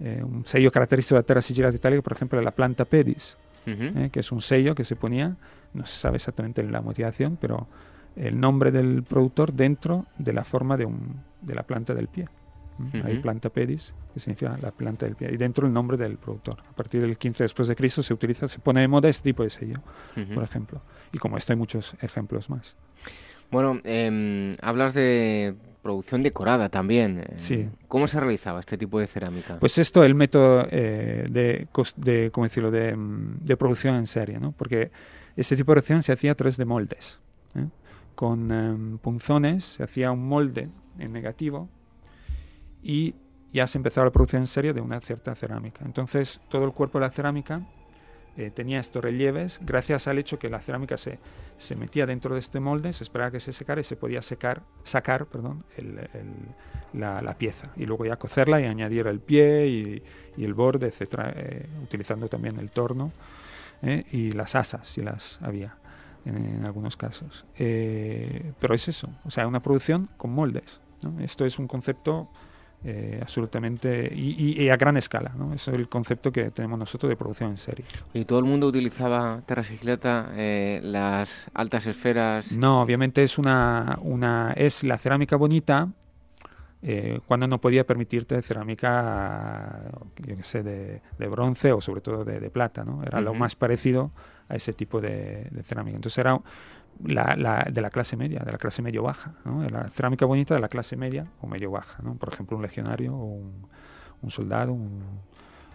eh, 0.00 0.22
un 0.22 0.44
sello 0.44 0.70
característico 0.70 1.16
de 1.16 1.22
la 1.22 1.26
Terra 1.26 1.42
Sigillata 1.42 1.76
Itálica, 1.76 2.02
por 2.02 2.12
ejemplo, 2.12 2.40
la 2.40 2.52
planta 2.52 2.84
pedis. 2.84 3.36
¿eh? 3.66 4.08
que 4.10 4.20
es 4.20 4.32
un 4.32 4.40
sello 4.40 4.74
que 4.74 4.82
se 4.82 4.96
ponía, 4.96 5.36
no 5.74 5.84
se 5.84 5.98
sabe 5.98 6.16
exactamente 6.16 6.62
la 6.62 6.80
motivación, 6.80 7.36
pero 7.38 7.66
el 8.16 8.40
nombre 8.40 8.70
del 8.70 9.02
productor 9.02 9.52
dentro 9.52 10.06
de 10.16 10.32
la 10.32 10.44
forma 10.44 10.78
de, 10.78 10.86
un, 10.86 11.20
de 11.42 11.54
la 11.54 11.64
planta 11.64 11.92
del 11.94 12.08
pie. 12.08 12.28
¿Mm? 12.78 13.00
Hay 13.06 13.18
planta 13.18 13.48
pedis, 13.50 13.92
que 14.14 14.20
significa 14.20 14.56
la 14.62 14.70
planta 14.70 15.04
del 15.06 15.16
pie, 15.16 15.30
y 15.32 15.36
dentro 15.36 15.66
el 15.66 15.72
nombre 15.72 15.96
del 15.96 16.16
productor. 16.16 16.58
A 16.70 16.72
partir 16.76 17.00
del 17.00 17.18
15 17.18 17.42
después 17.44 17.66
de 17.68 17.74
Cristo 17.76 18.02
se 18.02 18.14
utiliza, 18.14 18.46
se 18.48 18.58
pone 18.60 18.80
de 18.80 18.88
moda 18.88 19.08
este 19.08 19.24
tipo 19.30 19.42
de 19.42 19.50
sello, 19.50 19.78
Ujú. 20.16 20.34
por 20.34 20.44
ejemplo. 20.44 20.80
Y 21.12 21.18
como 21.18 21.36
esto 21.36 21.52
hay 21.52 21.58
muchos 21.58 21.94
ejemplos 22.00 22.48
más. 22.50 22.76
Bueno, 23.50 23.80
em, 23.84 24.54
hablas 24.60 24.94
de 24.94 25.54
producción 25.82 26.22
decorada 26.22 26.68
también. 26.68 27.20
eh, 27.20 27.34
Sí. 27.36 27.68
¿Cómo 27.88 28.06
se 28.06 28.20
realizaba 28.20 28.60
este 28.60 28.76
tipo 28.76 29.00
de 29.00 29.06
cerámica? 29.06 29.58
Pues 29.58 29.78
esto, 29.78 30.04
el 30.04 30.14
método 30.14 30.66
eh, 30.70 31.26
de, 31.30 31.66
de, 31.96 32.30
¿cómo 32.30 32.44
decirlo? 32.44 32.70
De, 32.70 32.94
mm, 32.94 33.38
de 33.44 33.56
producción 33.56 33.94
en 33.96 34.06
serie, 34.06 34.38
¿no? 34.38 34.52
Porque 34.52 34.90
este 35.36 35.56
tipo 35.56 35.72
de 35.72 35.76
producción 35.76 36.02
se 36.02 36.12
hacía 36.12 36.32
a 36.32 36.34
través 36.34 36.56
de 36.56 36.64
moldes. 36.64 37.18
¿eh? 37.54 37.66
con 38.14 38.50
em, 38.50 38.98
punzones, 38.98 39.64
se 39.64 39.82
hacía 39.84 40.10
un 40.10 40.26
molde 40.28 40.68
en 40.98 41.12
negativo 41.12 41.68
y 42.88 43.14
ya 43.52 43.66
se 43.66 43.76
empezó 43.76 44.02
la 44.02 44.10
producción 44.10 44.42
en 44.42 44.46
serie 44.46 44.72
de 44.72 44.80
una 44.80 44.98
cierta 45.02 45.34
cerámica. 45.34 45.84
Entonces 45.84 46.40
todo 46.48 46.64
el 46.64 46.72
cuerpo 46.72 46.98
de 46.98 47.04
la 47.04 47.12
cerámica 47.12 47.60
eh, 48.38 48.50
tenía 48.50 48.80
estos 48.80 49.04
relieves 49.04 49.60
gracias 49.62 50.08
al 50.08 50.18
hecho 50.18 50.38
que 50.38 50.48
la 50.48 50.58
cerámica 50.58 50.96
se, 50.96 51.18
se 51.58 51.76
metía 51.76 52.06
dentro 52.06 52.32
de 52.32 52.40
este 52.40 52.60
molde, 52.60 52.94
se 52.94 53.04
esperaba 53.04 53.30
que 53.30 53.40
se 53.40 53.52
secara 53.52 53.82
y 53.82 53.84
se 53.84 53.96
podía 53.96 54.22
secar, 54.22 54.62
sacar 54.84 55.26
perdón, 55.26 55.64
la, 56.94 57.20
la, 57.20 57.34
pieza 57.36 57.70
y 57.76 57.84
luego 57.84 58.06
ya 58.06 58.16
cocerla 58.16 58.58
y 58.58 58.64
añadir 58.64 59.06
el 59.06 59.20
pie 59.20 59.66
y, 59.66 60.02
y 60.38 60.44
el 60.46 60.54
borde, 60.54 60.86
etcétera, 60.86 61.34
eh, 61.36 61.66
utilizando 61.82 62.26
también 62.28 62.58
el 62.58 62.70
torno 62.70 63.12
eh, 63.82 64.04
y 64.12 64.32
las 64.32 64.54
asas 64.54 64.88
si 64.88 65.02
las 65.02 65.42
había 65.42 65.76
en, 66.24 66.64
algunos 66.64 66.96
casos. 66.96 67.44
pero 67.54 68.74
es 68.74 68.88
eso, 68.88 69.10
o 69.26 69.30
sea, 69.30 69.46
una 69.46 69.60
producción 69.60 70.08
con 70.16 70.32
moldes. 70.32 70.80
Esto 71.20 71.44
es 71.44 71.58
un 71.60 71.68
concepto 71.68 72.28
eh, 72.84 73.18
absolutamente 73.20 74.08
y, 74.14 74.68
a 74.68 74.76
gran 74.76 74.96
escala. 74.96 75.32
¿no? 75.36 75.52
Eso 75.52 75.72
es 75.72 75.76
el 75.76 75.88
concepto 75.88 76.30
que 76.30 76.50
tenemos 76.50 76.78
nosotros 76.78 77.10
de 77.10 77.16
producción 77.16 77.50
en 77.50 77.56
serie. 77.56 77.84
¿Y 78.14 78.24
todo 78.24 78.38
el 78.38 78.44
mundo 78.44 78.68
utilizaba 78.68 79.42
terrasigilata, 79.46 80.30
eh, 80.36 80.80
las 80.82 81.46
altas 81.54 81.86
esferas? 81.86 82.52
No, 82.52 82.80
obviamente 82.80 83.22
es 83.22 83.36
una, 83.38 83.98
una 84.02 84.52
es 84.56 84.84
la 84.84 84.96
cerámica 84.96 85.36
bonita 85.36 85.88
eh, 86.80 87.18
cuando 87.26 87.48
no 87.48 87.60
podía 87.60 87.84
permitirte 87.84 88.40
cerámica, 88.40 89.90
yo 90.16 90.36
qué 90.36 90.44
sé, 90.44 90.62
de, 90.62 91.00
bronce 91.28 91.72
o 91.72 91.80
sobre 91.80 92.00
todo 92.00 92.24
de, 92.24 92.50
plata, 92.50 92.84
¿no? 92.84 93.02
Era 93.02 93.20
lo 93.20 93.34
más 93.34 93.56
parecido 93.56 94.12
a 94.48 94.54
ese 94.54 94.72
tipo 94.72 95.00
de, 95.00 95.48
de 95.50 95.62
cerámica. 95.64 95.96
Entonces 95.96 96.18
era 96.18 96.40
la, 97.04 97.66
de 97.70 97.80
la 97.80 97.90
clase 97.90 98.16
media, 98.16 98.40
de 98.40 98.52
la 98.52 98.58
clase 98.58 98.82
medio-baja, 98.82 99.34
¿no? 99.44 99.62
la 99.68 99.88
cerámica 99.90 100.26
bonita 100.26 100.54
de 100.54 100.60
la 100.60 100.68
clase 100.68 100.96
media 100.96 101.26
o 101.40 101.46
medio-baja, 101.46 102.02
¿no? 102.02 102.14
por 102.14 102.32
ejemplo 102.32 102.56
un 102.56 102.62
legionario 102.62 103.14
o 103.14 103.40
un, 104.22 104.30
soldado, 104.30 104.76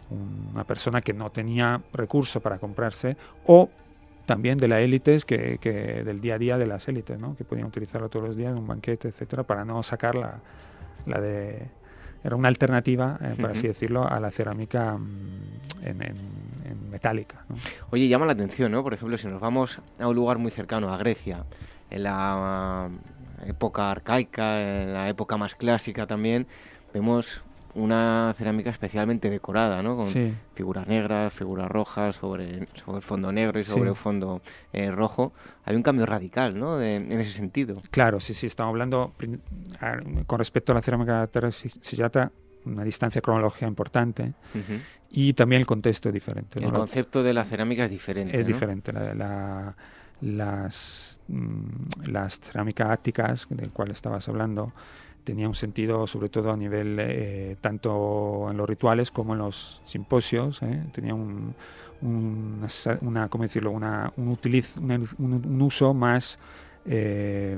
una 0.10 0.64
persona 0.66 1.02
que 1.02 1.14
no 1.14 1.32
tenía 1.32 1.82
recursos 1.94 2.42
para 2.42 2.60
comprarse 2.60 3.16
o 3.46 3.70
también 4.26 4.58
de 4.58 4.68
las 4.68 4.80
élites 4.80 5.26
que, 5.26 5.58
que, 5.60 6.04
del 6.04 6.22
día 6.22 6.36
a 6.36 6.38
día 6.38 6.58
de 6.58 6.66
las 6.66 6.88
élites, 6.88 7.18
¿no? 7.20 7.36
que 7.36 7.44
podían 7.46 7.68
utilizarlo 7.68 8.10
todos 8.10 8.28
los 8.28 8.36
días 8.36 8.52
en 8.52 8.58
un 8.58 8.68
banquete, 8.68 9.08
etcétera, 9.08 9.44
para 9.44 9.66
no 9.66 9.82
sacar 9.82 10.16
la, 10.16 10.40
la 11.06 11.20
de 11.20 11.68
era 12.24 12.36
una 12.36 12.48
alternativa, 12.48 13.18
eh, 13.22 13.36
por 13.40 13.52
así 13.52 13.68
decirlo, 13.68 14.08
a 14.08 14.20
la 14.20 14.32
cerámica 14.32 14.98
mm, 14.98 15.84
en, 15.84 16.90
metálica. 16.90 17.46
Oye, 17.90 18.08
llama 18.08 18.26
la 18.26 18.34
atención, 18.34 18.72
¿no? 18.72 18.84
Por 18.84 18.94
ejemplo, 18.94 19.18
si 19.18 19.28
nos 19.28 19.42
vamos 19.42 19.82
a 20.00 20.08
un 20.08 20.16
lugar 20.16 20.38
muy 20.38 20.52
cercano, 20.52 20.94
a 20.94 20.98
Grecia, 20.98 21.44
en 21.90 22.04
la 22.04 22.90
época 23.46 23.92
arcaica, 23.92 24.62
en 24.62 24.94
la 24.94 25.10
época 25.10 25.38
más 25.38 25.56
clásica 25.56 26.06
también, 26.06 26.48
vemos 26.94 27.42
una 27.76 28.34
cerámica 28.38 28.70
especialmente 28.70 29.30
decorada, 29.30 29.82
¿no? 29.82 29.96
Con 29.98 30.38
figuras 30.54 30.88
negras, 30.88 31.34
figuras 31.34 31.70
rojas 31.70 32.16
sobre, 32.16 32.68
sobre 32.76 33.02
fondo 33.02 33.32
negro 33.32 33.60
y 33.60 33.64
sobre 33.64 33.96
fondo 33.96 34.42
eh, 34.72 34.92
rojo. 34.92 35.34
Hay 35.66 35.76
un 35.76 35.84
cambio 35.84 36.06
radical, 36.06 36.58
¿no? 36.60 36.82
en 36.82 37.12
ese 37.20 37.32
sentido. 37.32 37.82
Claro, 37.90 38.20
sí, 38.20 38.34
sí. 38.34 38.48
Estamos 38.48 38.72
hablando 38.72 39.14
con 40.28 40.40
respecto 40.40 40.72
a 40.72 40.76
la 40.76 40.82
cerámica 40.82 41.26
terracillata, 41.28 42.32
una 42.66 42.84
distancia 42.84 43.22
cronológica 43.22 43.68
importante 43.68 44.34
y 45.10 45.34
también 45.34 45.62
el 45.62 45.66
contexto 45.66 46.10
es 46.10 46.14
diferente. 46.14 46.64
El 46.64 46.72
concepto 46.72 47.24
de 47.24 47.34
la 47.34 47.46
cerámica 47.46 47.86
es 47.86 47.92
diferente. 47.92 48.40
Es 48.40 48.46
diferente. 48.46 48.92
las, 50.22 51.20
mm, 51.28 52.10
las 52.10 52.40
cerámicas 52.40 52.90
áticas, 52.90 53.48
del 53.50 53.72
cual 53.72 53.92
estabas 53.92 54.28
hablando, 54.30 54.72
tenía 55.24 55.48
un 55.48 55.56
sentido 55.56 56.06
sobre 56.08 56.30
todo 56.30 56.52
a 56.52 56.58
nivel 56.58 56.98
eh, 57.00 57.56
tanto 57.62 58.48
en 58.50 58.58
los 58.58 58.68
rituales 58.68 59.12
como 59.12 59.34
en 59.34 59.40
los 59.40 59.82
simposios 59.86 60.62
¿eh? 60.62 60.84
tenía 60.92 61.14
un, 61.14 61.56
una, 62.02 63.30
¿cómo 63.30 63.44
decirlo? 63.44 63.72
Una, 63.72 64.12
un, 64.18 64.38
un, 64.38 65.62
uso 65.62 65.94
más 65.94 66.38
eh, 66.86 67.58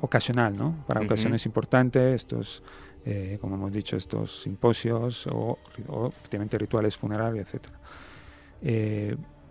ocasional 0.00 0.56
¿no? 0.56 0.84
para 0.86 1.02
ocasiones 1.02 1.44
importantes 1.46 2.14
estos 2.14 2.62
como 3.40 3.54
hemos 3.54 3.72
dicho 3.72 3.96
estos 3.96 4.42
simposios 4.42 5.26
o, 5.26 5.58
efectivamente 6.08 6.58
rituales 6.58 6.96
funerarios 6.98 7.46
etcétera 7.46 7.78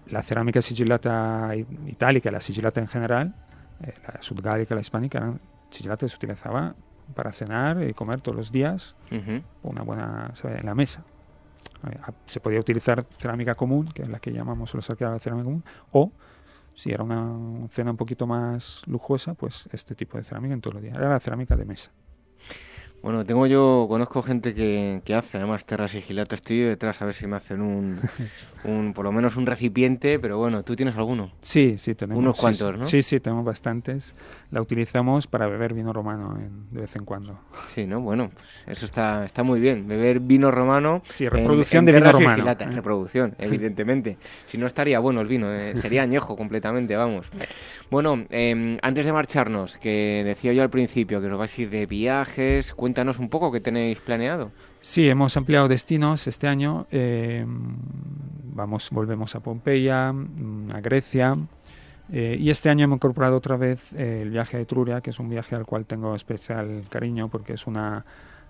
la 0.07 0.23
cerámica 0.23 0.61
sigilata 0.61 1.51
itálica 1.87 2.31
la 2.31 2.41
sigilata 2.41 2.79
en 2.79 2.87
general 2.87 3.35
la 3.81 4.21
sudgálica 4.21 4.75
la 4.75 4.81
hispánica 4.81 5.17
eran 5.17 5.39
chicholate 5.69 6.07
se 6.07 6.15
utilizaba 6.15 6.75
para 7.15 7.31
cenar 7.31 7.81
y 7.83 7.93
comer 7.93 8.21
todos 8.21 8.37
los 8.37 8.51
días, 8.51 8.95
una 9.63 9.81
buena 9.81 10.33
en 10.43 10.65
la 10.65 10.75
mesa. 10.75 11.03
Se 12.25 12.39
podía 12.39 12.59
utilizar 12.59 13.05
cerámica 13.17 13.55
común, 13.55 13.89
que 13.91 14.03
es 14.03 14.09
la 14.09 14.19
que 14.19 14.31
llamamos 14.31 14.73
los 14.73 14.89
arqueólogos 14.89 15.23
cerámica 15.23 15.45
común, 15.45 15.63
o 15.91 16.11
si 16.73 16.91
era 16.91 17.03
una 17.03 17.67
cena 17.69 17.91
un 17.91 17.97
poquito 17.97 18.25
más 18.27 18.83
lujosa, 18.87 19.33
pues 19.33 19.67
este 19.71 19.95
tipo 19.95 20.17
de 20.17 20.23
cerámica 20.23 20.53
en 20.53 20.61
todos 20.61 20.75
los 20.75 20.83
días. 20.83 20.95
Era 20.95 21.09
la 21.09 21.19
cerámica 21.19 21.55
de 21.55 21.65
mesa. 21.65 21.91
Bueno, 23.01 23.25
tengo 23.25 23.47
yo, 23.47 23.85
conozco 23.87 24.21
gente 24.21 24.53
que, 24.53 25.01
que 25.05 25.13
hace 25.13 25.37
además 25.37 25.65
terras 25.65 25.91
gilatas. 25.93 26.39
Estoy 26.39 26.59
detrás 26.59 27.01
a 27.01 27.05
ver 27.05 27.13
si 27.13 27.27
me 27.27 27.37
hacen 27.37 27.61
un, 27.61 27.97
un, 28.65 28.93
por 28.93 29.05
lo 29.05 29.11
menos 29.11 29.37
un 29.37 29.45
recipiente, 29.45 30.19
pero 30.19 30.37
bueno, 30.37 30.63
¿tú 30.63 30.75
tienes 30.75 30.95
alguno? 30.97 31.31
Sí, 31.41 31.77
sí, 31.77 31.95
tenemos. 31.95 32.21
Unos 32.21 32.37
cuantos, 32.37 32.77
¿no? 32.77 32.83
Sí, 32.85 33.01
sí, 33.01 33.21
tenemos 33.21 33.45
bastantes. 33.45 34.15
La 34.51 34.61
utilizamos 34.61 35.27
para 35.27 35.47
beber 35.47 35.73
vino 35.73 35.93
romano 35.93 36.37
de 36.71 36.81
vez 36.81 36.95
en 36.95 37.05
cuando. 37.05 37.39
Sí, 37.73 37.85
¿no? 37.85 38.01
Bueno, 38.01 38.31
pues 38.33 38.77
eso 38.77 38.85
está, 38.85 39.23
está 39.23 39.43
muy 39.43 39.61
bien. 39.61 39.87
Beber 39.87 40.19
vino 40.19 40.51
romano. 40.51 41.01
Sí, 41.07 41.29
reproducción 41.29 41.85
de 41.85 41.93
vino 41.93 42.11
romano. 42.11 42.49
¿eh? 42.49 42.55
Reproducción, 42.55 43.35
evidentemente. 43.39 44.17
si 44.45 44.57
no 44.57 44.67
estaría 44.67 44.99
bueno 44.99 45.21
el 45.21 45.27
vino, 45.27 45.53
eh, 45.53 45.77
sería 45.77 46.03
añejo 46.03 46.35
completamente, 46.35 46.97
vamos. 46.97 47.27
Bueno, 47.89 48.25
em, 48.29 48.77
antes 48.81 49.05
de 49.05 49.13
marcharnos, 49.13 49.77
que 49.77 50.21
decía 50.25 50.53
yo 50.53 50.61
al 50.61 50.69
principio 50.69 51.21
que 51.21 51.27
nos 51.27 51.39
vais 51.39 51.57
a 51.57 51.61
ir 51.61 51.69
de 51.69 51.85
viajes, 51.85 52.73
cuéntanos 52.89 53.19
un 53.19 53.29
poco 53.29 53.51
qué 53.51 53.61
tenéis 53.61 53.99
planeado. 53.99 54.51
Sí, 54.81 55.07
hemos 55.07 55.37
ampliado 55.37 55.67
destinos 55.67 56.25
este 56.25 56.47
año. 56.47 56.87
Em, 56.89 57.75
vamos, 58.55 58.89
volvemos 58.89 59.35
a 59.35 59.41
Pompeya, 59.41 60.11
mm, 60.11 60.71
a 60.73 60.81
Grecia. 60.81 61.37
Eh, 62.11 62.35
y 62.39 62.49
este 62.49 62.67
año 62.71 62.85
hemos 62.85 62.97
incorporado 62.97 63.37
otra 63.37 63.57
vez 63.57 63.93
eh, 63.93 64.21
el 64.23 64.31
viaje 64.31 64.57
a 64.57 64.59
Etruria, 64.59 65.01
que 65.01 65.11
es 65.11 65.19
un 65.19 65.29
viaje 65.29 65.55
al 65.55 65.67
cual 65.67 65.85
tengo 65.85 66.15
especial 66.15 66.85
cariño 66.89 67.27
porque 67.29 67.53
es 67.53 67.67
una, 67.67 68.03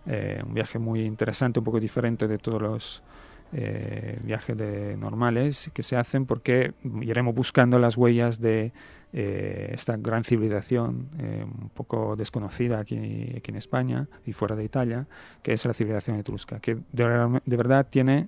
eh, 0.05 0.41
un 0.47 0.53
viaje 0.53 0.79
muy 0.79 1.01
interesante, 1.01 1.59
un 1.59 1.65
poco 1.65 1.81
diferente 1.81 2.25
de 2.25 2.37
todos 2.37 2.61
los 2.61 3.03
viajes 3.51 4.55
de 4.55 4.95
normales 4.95 5.71
que 5.73 5.81
se 5.81 5.95
hacen 5.97 6.27
porque 6.27 6.73
iremos 7.01 7.33
buscando 7.33 7.79
las 7.79 7.97
huellas 7.97 8.39
de 8.39 8.71
eh, 9.11 9.71
esta 9.73 9.97
gran 9.97 10.23
civilización 10.23 11.09
eh, 11.17 11.43
un 11.43 11.69
poco 11.69 12.15
desconocida 12.15 12.79
aquí, 12.79 13.33
aquí, 13.37 13.49
en 13.49 13.55
España 13.55 14.07
y 14.25 14.33
fuera 14.33 14.55
de 14.55 14.63
Italia, 14.63 15.07
que 15.41 15.53
es 15.53 15.65
la 15.65 15.73
civilización 15.73 16.19
etrusca, 16.19 16.59
que 16.59 16.77
de, 16.91 17.57
verdad 17.57 17.87
tiene 17.89 18.27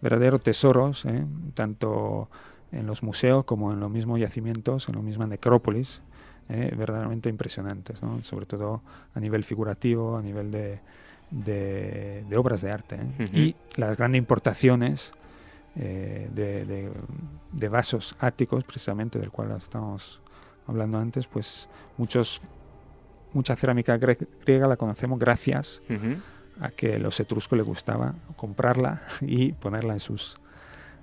verdaderos 0.00 0.40
tesoros, 0.42 1.04
eh, 1.06 1.24
tanto 1.54 2.28
en 2.70 2.86
los 2.86 3.02
museos 3.02 3.44
como 3.44 3.72
en 3.72 3.80
los 3.80 3.90
mismos 3.90 4.20
yacimientos, 4.20 4.88
en 4.88 4.94
la 4.94 5.02
misma 5.02 5.26
necrópolis, 5.26 6.02
verdaderamente 6.48 7.30
impresionantes, 7.30 8.00
sobre 8.22 8.44
todo 8.44 8.82
a 9.14 9.20
nivel 9.20 9.42
figurativo, 9.42 10.18
a 10.18 10.22
nivel 10.22 10.50
de, 10.50 10.80
de, 11.30 12.36
obras 12.36 12.60
de 12.60 12.70
arte. 12.70 12.98
Y 13.32 13.56
las 13.76 13.96
grandes 13.96 14.18
importaciones 14.18 15.14
eh, 15.76 16.28
de, 16.32 17.68
vasos 17.68 18.14
áticos, 18.20 18.64
precisamente 18.64 19.18
del 19.18 19.30
cual 19.30 19.54
estamos 19.56 20.20
hablando 20.66 20.98
antes, 20.98 21.26
pues 21.26 21.68
muchos, 21.96 22.42
mucha 23.32 23.56
cerámica 23.56 23.96
griega 23.96 24.68
la 24.68 24.76
conocemos 24.76 25.18
gracias 25.18 25.82
a 26.60 26.70
que 26.70 26.98
los 26.98 27.18
etruscos 27.20 27.56
les 27.56 27.66
gustaba 27.66 28.14
comprarla 28.36 29.02
y 29.20 29.52
ponerla 29.52 29.94
en 29.94 30.00
sus, 30.00 30.36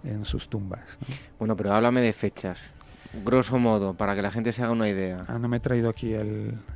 en 0.03 0.25
sus 0.25 0.49
tumbas. 0.49 0.99
Bueno, 1.37 1.55
pero 1.55 1.73
háblame 1.73 2.01
de 2.01 2.13
fechas. 2.13 2.71
Grosso 3.13 3.57
modo, 3.57 3.95
para 3.95 4.15
que 4.15 4.21
la 4.21 4.31
gente 4.31 4.53
se 4.53 4.61
haga 4.61 4.71
una 4.71 4.87
idea. 4.87 5.23
Ah, 5.27 5.39
no 5.39 5.47
me 5.47 5.57
he 5.57 5.59
traído 5.59 5.89
aquí 5.89 6.13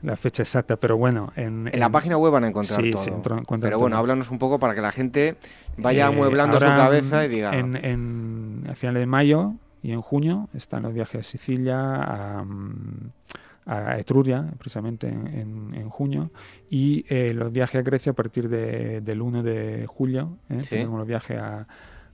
la 0.01 0.15
fecha 0.15 0.41
exacta, 0.41 0.77
pero 0.77 0.97
bueno. 0.97 1.31
En, 1.35 1.69
en, 1.71 1.79
la 1.79 1.89
página 1.89 2.17
web 2.17 2.31
van 2.31 2.43
a 2.43 2.47
encontrar 2.47 2.81
sí, 2.81 2.91
todo. 2.91 3.21
pero 3.59 3.77
bueno, 3.77 3.97
háblanos 3.97 4.31
un 4.31 4.39
poco 4.39 4.57
para 4.59 4.73
que 4.73 4.81
la 4.81 4.91
gente 4.91 5.35
vaya 5.77 6.05
eh, 6.05 6.07
amueblando 6.07 6.59
su 6.59 6.65
cabeza 6.65 7.25
y 7.25 7.27
diga. 7.27 7.55
En, 7.55 7.75
en, 7.85 8.67
a 8.69 8.75
finales 8.75 9.01
de 9.01 9.05
mayo 9.05 9.53
y 9.83 9.91
en 9.91 10.01
junio 10.01 10.49
están 10.55 10.83
los 10.83 10.93
viajes 10.93 11.19
a 11.21 11.23
Sicilia, 11.23 11.77
a, 11.77 12.45
a 13.65 13.99
Etruria, 13.99 14.45
precisamente 14.57 15.07
en, 15.07 15.73
en 15.73 15.89
junio, 15.89 16.31
y 16.69 17.05
eh, 17.09 17.33
los 17.33 17.51
viajes 17.51 17.79
a 17.79 17.83
Grecia 17.83 18.11
a 18.11 18.15
partir 18.15 18.49
de, 18.49 19.01
del 19.01 19.21
1 19.21 19.43
de 19.43 19.85
julio. 19.87 20.37
¿eh? 20.49 20.61
Tenemos 20.67 20.97
los 20.97 21.07
viajes 21.07 21.37
a, 21.37 21.67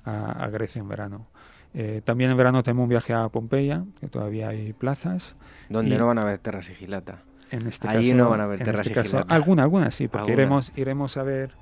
a, 0.06 0.48
Grecia 0.50 0.80
en 0.82 0.90
verano. 0.90 1.28
Eh, 1.74 2.02
también 2.04 2.32
en 2.32 2.38
verano 2.38 2.64
tenemos 2.64 2.84
un 2.84 2.90
viaje 2.90 3.14
a 3.14 3.30
Pompeya, 3.30 3.84
que 4.00 4.08
todavía 4.08 4.50
hay 4.50 4.74
plazas. 4.74 5.36
Donde 5.70 5.98
no 5.98 6.08
van 6.08 6.18
a 6.18 6.24
haber 6.24 6.40
terra 6.40 6.62
sigilata. 6.64 7.24
En 7.52 7.68
este 7.68 7.88
Ahí 7.88 8.10
caso, 8.10 8.16
no 8.18 8.30
van 8.30 8.42
a 8.42 8.44
haber 8.44 8.60
terra 8.60 8.82
este 8.82 8.92
caso, 8.94 9.24
alguna, 9.28 9.64
alguna 9.64 9.92
sí, 9.92 10.08
porque 10.08 10.32
Alguna. 10.32 10.34
iremos, 10.42 10.72
iremos 10.78 11.18
a 11.18 11.24
ver, 11.24 11.54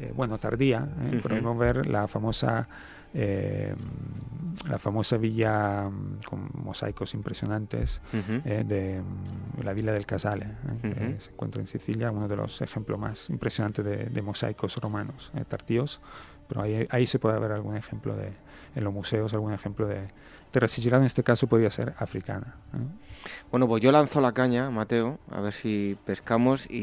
eh, 0.00 0.12
bueno, 0.14 0.38
tardía, 0.38 0.88
eh, 1.00 1.08
Ujú. 1.14 1.20
podremos 1.22 1.58
ver 1.58 1.86
la 1.86 2.08
famosa 2.08 2.68
eh, 3.14 3.74
la 4.68 4.78
famosa 4.78 5.16
villa 5.16 5.88
mm, 5.88 6.18
con 6.28 6.50
mosaicos 6.54 7.14
impresionantes 7.14 8.02
eh, 8.12 8.64
de 8.66 9.00
mm, 9.00 9.62
la 9.64 9.72
Villa 9.72 9.92
del 9.92 10.04
Casale, 10.04 10.44
eh, 10.44 10.78
que 10.82 10.88
Ujú. 10.88 11.20
se 11.20 11.30
encuentra 11.30 11.60
en 11.60 11.66
Sicilia, 11.66 12.10
uno 12.10 12.28
de 12.28 12.36
los 12.36 12.60
ejemplos 12.60 12.98
más 12.98 13.30
impresionantes 13.30 13.84
de, 13.84 13.96
de 14.06 14.22
mosaicos 14.22 14.76
romanos 14.76 15.30
eh, 15.34 15.44
tardíos, 15.46 16.00
pero 16.48 16.62
ahí, 16.62 16.86
ahí 16.90 17.06
se 17.06 17.18
puede 17.18 17.38
ver 17.38 17.52
algún 17.52 17.76
ejemplo 17.76 18.14
de, 18.16 18.32
en 18.74 18.84
los 18.84 18.92
museos, 18.92 19.32
algún 19.34 19.52
ejemplo 19.52 19.86
de 19.86 20.08
terra 20.50 20.66
sigillata, 20.68 20.98
en 20.98 21.04
este 21.04 21.22
caso 21.22 21.46
podría 21.46 21.70
ser 21.70 21.94
africana. 21.98 22.56
¿eh? 22.74 22.78
Bueno, 23.50 23.68
pues 23.68 23.82
yo 23.82 23.92
lanzo 23.92 24.20
la 24.20 24.32
caña, 24.32 24.70
Mateo, 24.70 25.18
a 25.30 25.40
ver 25.40 25.52
si 25.52 25.98
pescamos 26.06 26.66
y, 26.70 26.76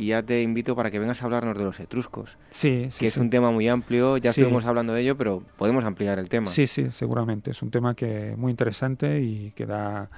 y 0.00 0.06
ya 0.06 0.22
te 0.22 0.40
invito 0.42 0.74
para 0.74 0.90
que 0.90 0.98
vengas 0.98 1.20
a 1.20 1.26
hablarnos 1.26 1.58
de 1.58 1.64
los 1.64 1.78
etruscos, 1.80 2.38
Sí, 2.48 2.86
sí, 2.90 3.00
que 3.00 3.06
es 3.08 3.14
sí. 3.14 3.20
un 3.20 3.28
tema 3.28 3.50
muy 3.50 3.68
amplio, 3.68 4.16
ya 4.16 4.32
Sí. 4.32 4.40
estuvimos 4.40 4.64
hablando 4.64 4.94
de 4.94 5.02
ello, 5.02 5.16
pero 5.18 5.42
podemos 5.58 5.84
ampliar 5.84 6.18
el 6.18 6.28
tema. 6.30 6.46
Sí, 6.46 6.66
sí, 6.66 6.86
seguramente. 6.92 7.50
Es 7.50 7.60
un 7.62 7.70
tema 7.70 7.94
que 7.94 8.34
muy 8.38 8.50
interesante 8.50 9.20
y 9.20 9.50
que 9.50 9.66
da, 9.66 10.08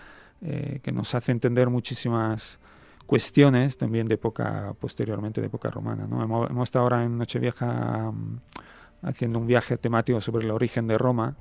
eh, 0.43 0.78
que 0.82 0.93
nos 0.93 1.12
hace 1.16 1.32
entender 1.32 1.70
muchísimas 1.70 2.61
cuestiones 3.07 3.77
también 3.77 4.07
de 4.07 4.15
época 4.15 4.74
posteriormente 4.78 5.40
de 5.40 5.49
época 5.49 5.70
romana. 5.70 6.07
¿no? 6.09 6.23
Hemos, 6.23 6.49
hemos 6.51 6.69
estado 6.69 6.85
ahora 6.85 7.05
en 7.05 7.19
Nochevieja 7.19 8.11
mm, 8.12 8.40
haciendo 9.03 9.39
un 9.39 9.47
viaje 9.47 9.77
temático 9.77 10.20
sobre 10.20 10.45
el 10.45 10.51
origen 10.51 10.87
de 10.87 10.97
Roma 10.97 11.37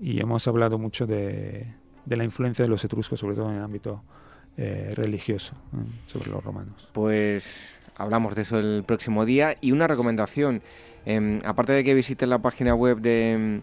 y 0.00 0.20
hemos 0.20 0.46
hablado 0.46 0.78
mucho 0.78 1.06
de, 1.06 1.66
de 2.04 2.16
la 2.16 2.24
influencia 2.24 2.64
de 2.64 2.68
los 2.68 2.84
etruscos, 2.84 3.18
sobre 3.20 3.36
todo 3.36 3.50
en 3.50 3.56
el 3.56 3.62
ámbito 3.62 4.02
eh, 4.56 4.92
religioso, 4.94 5.54
¿eh? 5.72 5.84
sobre 6.06 6.30
los 6.30 6.44
romanos. 6.44 6.88
Pues 6.92 7.80
hablamos 7.96 8.34
de 8.34 8.42
eso 8.42 8.58
el 8.58 8.84
próximo 8.86 9.24
día. 9.24 9.56
Y 9.60 9.72
una 9.72 9.86
recomendación, 9.86 10.62
em, 11.04 11.40
aparte 11.44 11.72
de 11.72 11.82
que 11.82 11.94
visiten 11.94 12.30
la 12.30 12.38
página 12.38 12.74
web 12.74 13.00
de, 13.00 13.62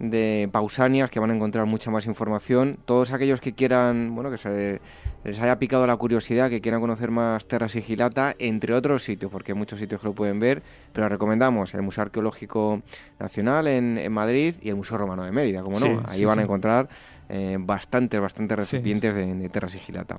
de 0.00 0.48
Pausanias, 0.50 1.10
que 1.10 1.20
van 1.20 1.30
a 1.30 1.34
encontrar 1.36 1.66
mucha 1.66 1.90
más 1.90 2.06
información, 2.06 2.78
todos 2.86 3.12
aquellos 3.12 3.40
que 3.40 3.52
quieran, 3.52 4.14
bueno, 4.14 4.30
que 4.30 4.38
se 4.38 4.80
les 5.24 5.38
haya 5.38 5.58
picado 5.58 5.86
la 5.86 5.94
curiosidad, 5.96 6.48
que 6.48 6.60
quieran 6.62 6.80
conocer 6.80 7.10
más 7.10 7.46
Terra 7.46 7.68
Sigilata, 7.68 8.34
entre 8.38 8.74
otros 8.74 9.04
sitios, 9.04 9.30
porque 9.30 9.52
hay 9.52 9.58
muchos 9.58 9.78
sitios 9.78 10.00
que 10.00 10.06
lo 10.08 10.14
pueden 10.14 10.40
ver, 10.40 10.62
pero 10.92 11.08
recomendamos 11.08 11.74
el 11.74 11.82
Museo 11.82 12.02
Arqueológico 12.02 12.82
Nacional 13.18 13.68
en, 13.68 13.98
en 13.98 14.10
Madrid 14.12 14.54
y 14.62 14.70
el 14.70 14.76
Museo 14.76 14.96
Romano 14.96 15.22
de 15.22 15.32
Mérida, 15.32 15.62
como 15.62 15.78
no, 15.78 15.86
Sí, 15.86 15.96
ahí 16.06 16.18
sí, 16.20 16.24
van 16.24 16.38
a 16.38 16.42
encontrar 16.42 16.88
eh, 17.28 17.58
bastantes, 17.60 18.18
bastantes 18.20 18.56
Sí, 18.56 18.76
recipientes 18.76 19.14
de, 19.14 19.34
de 19.34 19.48
Terra 19.50 19.68
Sigilata. 19.68 20.18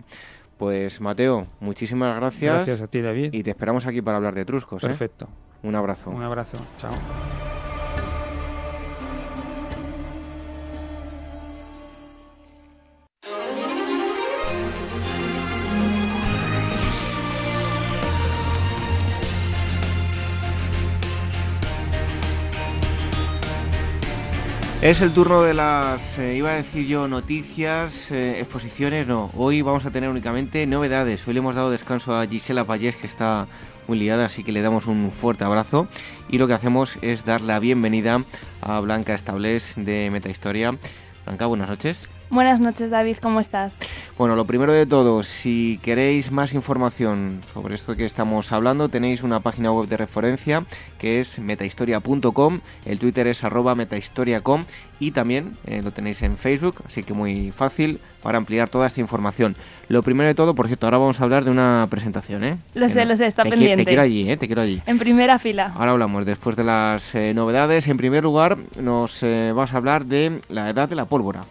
Pues 0.58 1.02
Mateo, 1.02 1.48
muchísimas 1.60 2.16
gracias. 2.18 2.54
Gracias 2.54 2.82
a 2.82 2.88
ti, 2.88 3.02
David. 3.02 3.34
Y 3.34 3.42
te 3.42 3.50
esperamos 3.50 3.88
aquí 3.88 4.04
para 4.04 4.18
hablar 4.18 4.36
de 4.36 4.42
Etruscos. 4.42 4.84
¿eh? 4.84 4.88
Perfecto. 4.88 5.28
Un 5.64 5.74
abrazo. 5.74 6.12
Un 6.12 6.22
abrazo. 6.22 6.58
Chao. 6.78 6.92
Es 24.82 25.02
el 25.02 25.14
turno 25.14 25.44
de 25.44 25.54
las, 25.54 26.18
eh, 26.18 26.34
iba 26.36 26.50
a 26.50 26.56
decir 26.56 26.88
yo, 26.88 27.08
noticias, 27.08 28.10
eh, 28.10 28.40
exposiciones, 28.40 29.06
no. 29.06 29.30
Hoy 29.38 29.62
vamos 29.62 29.86
a 29.86 29.92
tener 29.92 30.10
únicamente 30.10 30.66
novedades. 30.66 31.28
Hoy 31.28 31.36
le 31.36 31.40
hemos 31.40 31.56
dado 31.56 31.70
descanso 31.70 32.18
a 32.18 32.26
Gisela 32.26 32.66
Payés, 32.66 32.96
que 32.96 33.06
está 33.06 33.46
muy 33.88 34.00
liada, 34.00 34.26
así 34.26 34.44
que 34.44 34.52
le 34.52 34.64
damos 34.64 34.88
un 34.88 35.12
fuerte 35.12 35.44
abrazo. 35.44 35.88
Y 36.30 36.40
lo 36.40 36.48
que 36.48 36.56
hacemos 36.56 36.98
es 37.04 37.26
dar 37.26 37.42
la 37.42 37.60
bienvenida 37.60 38.24
a 38.60 38.80
Blanca 38.80 39.14
Establés 39.14 39.74
de 39.76 40.10
Metahistoria. 40.12 40.76
Blanca, 41.26 41.46
buenas 41.46 41.70
noches. 41.70 42.10
Buenas 42.32 42.62
noches, 42.62 42.90
David, 42.90 43.18
¿cómo 43.22 43.42
estás? 43.42 43.76
Bueno, 44.18 44.38
lo 44.38 44.46
primero 44.46 44.72
de 44.72 44.86
todo, 44.86 45.22
si 45.24 45.82
queréis 45.84 46.32
más 46.32 46.54
información 46.54 47.42
sobre 47.54 47.76
esto 47.76 47.98
que 47.98 48.06
estamos 48.06 48.54
hablando, 48.54 48.88
tenéis 48.88 49.22
una 49.24 49.42
página 49.42 49.74
web 49.74 49.88
de 49.90 49.98
referencia 49.98 50.64
que 50.98 51.20
es 51.20 51.40
metahistoria.com, 51.40 52.62
el 52.86 53.00
Twitter 53.00 53.28
es 53.28 53.44
arroba 53.44 53.76
metahistoria.com 53.76 54.64
y 55.02 55.12
también 55.12 55.58
eh, 55.66 55.82
lo 55.84 55.92
tenéis 55.92 56.22
en 56.22 56.38
Facebook, 56.38 56.76
así 56.88 57.04
que 57.04 57.14
muy 57.14 57.52
fácil 57.52 58.00
para 58.24 58.38
ampliar 58.38 58.70
toda 58.70 58.88
esta 58.88 59.02
información. 59.02 59.58
Lo 59.90 60.02
primero 60.02 60.28
de 60.30 60.36
todo, 60.36 60.56
por 60.56 60.68
cierto, 60.68 60.88
ahora 60.88 61.00
vamos 61.00 61.20
a 61.20 61.24
hablar 61.26 61.44
de 61.44 61.52
una 61.52 61.86
presentación, 61.90 62.46
¿eh? 62.46 62.58
Lo 62.76 62.88
Que 62.88 62.94
sé, 62.94 63.04
no- 63.04 63.10
lo 63.12 63.16
sé, 63.18 63.26
está 63.26 63.44
te 63.44 63.50
qui- 63.50 63.52
pendiente. 63.52 63.84
Te 63.84 63.90
quiero 63.90 64.04
allí, 64.04 64.32
¿eh? 64.32 64.38
Te 64.38 64.48
quiero 64.48 64.62
allí. 64.62 64.82
En 64.86 65.00
primera 65.00 65.38
fila. 65.38 65.74
Ahora 65.76 65.92
hablamos 65.92 66.26
después 66.26 66.56
de 66.56 66.64
las 66.64 67.14
eh, 67.14 67.34
novedades. 67.34 67.90
En 67.90 67.98
primer 67.98 68.24
lugar, 68.24 68.58
nos 68.80 69.22
eh, 69.22 69.52
vas 69.54 69.74
a 69.74 69.78
hablar 69.78 70.06
de 70.06 70.40
la 70.48 70.70
edad 70.70 70.88
de 70.88 70.96
la 70.96 71.04
pólvora. 71.06 71.44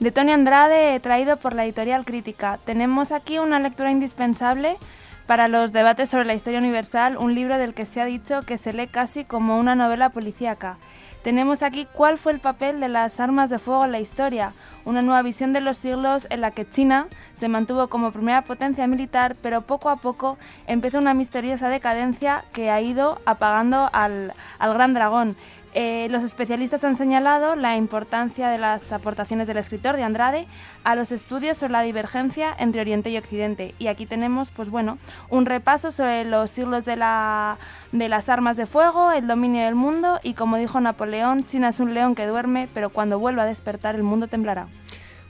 De 0.00 0.10
Tony 0.10 0.32
Andrade, 0.32 0.98
traído 1.00 1.36
por 1.36 1.54
la 1.54 1.66
editorial 1.66 2.06
Crítica. 2.06 2.58
Tenemos 2.64 3.12
aquí 3.12 3.38
una 3.38 3.58
lectura 3.58 3.90
indispensable 3.90 4.78
para 5.26 5.46
los 5.46 5.74
debates 5.74 6.08
sobre 6.08 6.24
la 6.24 6.32
historia 6.32 6.58
universal, 6.58 7.18
un 7.18 7.34
libro 7.34 7.58
del 7.58 7.74
que 7.74 7.84
se 7.84 8.00
ha 8.00 8.06
dicho 8.06 8.40
que 8.40 8.56
se 8.56 8.72
lee 8.72 8.86
casi 8.86 9.26
como 9.26 9.58
una 9.58 9.74
novela 9.74 10.08
policíaca. 10.08 10.78
Tenemos 11.22 11.62
aquí 11.62 11.86
cuál 11.92 12.16
fue 12.16 12.32
el 12.32 12.40
papel 12.40 12.80
de 12.80 12.88
las 12.88 13.20
armas 13.20 13.50
de 13.50 13.58
fuego 13.58 13.84
en 13.84 13.92
la 13.92 14.00
historia, 14.00 14.54
una 14.86 15.02
nueva 15.02 15.20
visión 15.20 15.52
de 15.52 15.60
los 15.60 15.76
siglos 15.76 16.26
en 16.30 16.40
la 16.40 16.50
que 16.50 16.66
China 16.66 17.06
se 17.34 17.48
mantuvo 17.48 17.88
como 17.88 18.10
primera 18.10 18.40
potencia 18.40 18.86
militar, 18.86 19.36
pero 19.42 19.60
poco 19.60 19.90
a 19.90 19.96
poco 19.96 20.38
empezó 20.66 20.96
una 20.96 21.12
misteriosa 21.12 21.68
decadencia 21.68 22.42
que 22.54 22.70
ha 22.70 22.80
ido 22.80 23.20
apagando 23.26 23.90
al, 23.92 24.32
al 24.58 24.72
gran 24.72 24.94
dragón. 24.94 25.36
Eh, 25.72 26.08
los 26.10 26.24
especialistas 26.24 26.82
han 26.82 26.96
señalado 26.96 27.54
la 27.54 27.76
importancia 27.76 28.48
de 28.48 28.58
las 28.58 28.90
aportaciones 28.90 29.46
del 29.46 29.56
escritor 29.56 29.96
de 29.96 30.02
Andrade 30.02 30.48
a 30.82 30.96
los 30.96 31.12
estudios 31.12 31.58
sobre 31.58 31.72
la 31.72 31.82
divergencia 31.82 32.52
entre 32.58 32.80
Oriente 32.80 33.10
y 33.10 33.16
Occidente. 33.16 33.76
Y 33.78 33.86
aquí 33.86 34.06
tenemos, 34.06 34.50
pues 34.50 34.68
bueno, 34.68 34.98
un 35.28 35.46
repaso 35.46 35.92
sobre 35.92 36.24
los 36.24 36.50
siglos 36.50 36.84
de, 36.84 36.96
la, 36.96 37.56
de 37.92 38.08
las 38.08 38.28
armas 38.28 38.56
de 38.56 38.66
fuego, 38.66 39.12
el 39.12 39.28
dominio 39.28 39.64
del 39.64 39.76
mundo 39.76 40.18
y 40.22 40.34
como 40.34 40.56
dijo 40.56 40.80
Napoleón, 40.80 41.46
China 41.46 41.68
es 41.68 41.78
un 41.78 41.94
león 41.94 42.16
que 42.16 42.26
duerme, 42.26 42.68
pero 42.74 42.90
cuando 42.90 43.20
vuelva 43.20 43.44
a 43.44 43.46
despertar 43.46 43.94
el 43.94 44.02
mundo 44.02 44.26
temblará. 44.26 44.66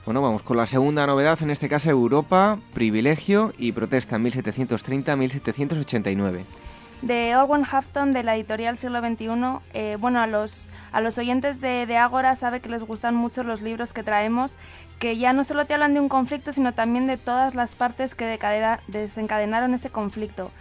Bueno, 0.05 0.23
vamos 0.23 0.41
con 0.41 0.57
la 0.57 0.65
segunda 0.65 1.05
novedad, 1.05 1.37
en 1.43 1.51
este 1.51 1.69
caso 1.69 1.91
Europa, 1.91 2.57
privilegio 2.73 3.53
y 3.59 3.71
protesta 3.71 4.15
en 4.15 4.25
1730-1789. 4.25 6.41
De 7.01 7.35
Orwell 7.35 7.65
Hafton 7.69 8.13
de 8.13 8.23
la 8.23 8.35
editorial 8.35 8.77
Siglo 8.77 8.99
XXI. 8.99 9.29
Eh, 9.73 9.97
bueno, 9.99 10.21
a 10.21 10.27
los, 10.27 10.69
a 10.91 11.01
los 11.01 11.17
oyentes 11.17 11.61
de, 11.61 11.97
Ágora 11.97 12.35
sabe 12.35 12.59
que 12.59 12.69
les 12.69 12.83
gustan 12.83 13.15
mucho 13.15 13.43
los 13.43 13.61
libros 13.61 13.93
que 13.93 14.03
traemos, 14.03 14.55
que 14.99 15.17
ya 15.17 15.33
no 15.33 15.43
solo 15.43 15.65
te 15.65 15.73
hablan 15.73 15.93
de 15.93 15.99
un 15.99 16.09
conflicto, 16.09 16.53
sino 16.53 16.73
también 16.73 17.07
de 17.07 17.17
todas 17.17 17.55
las 17.55 17.75
partes 17.75 18.15
que 18.15 18.39
desencadenaron 18.87 19.73
ese 19.73 19.89
conflicto. 19.89 20.51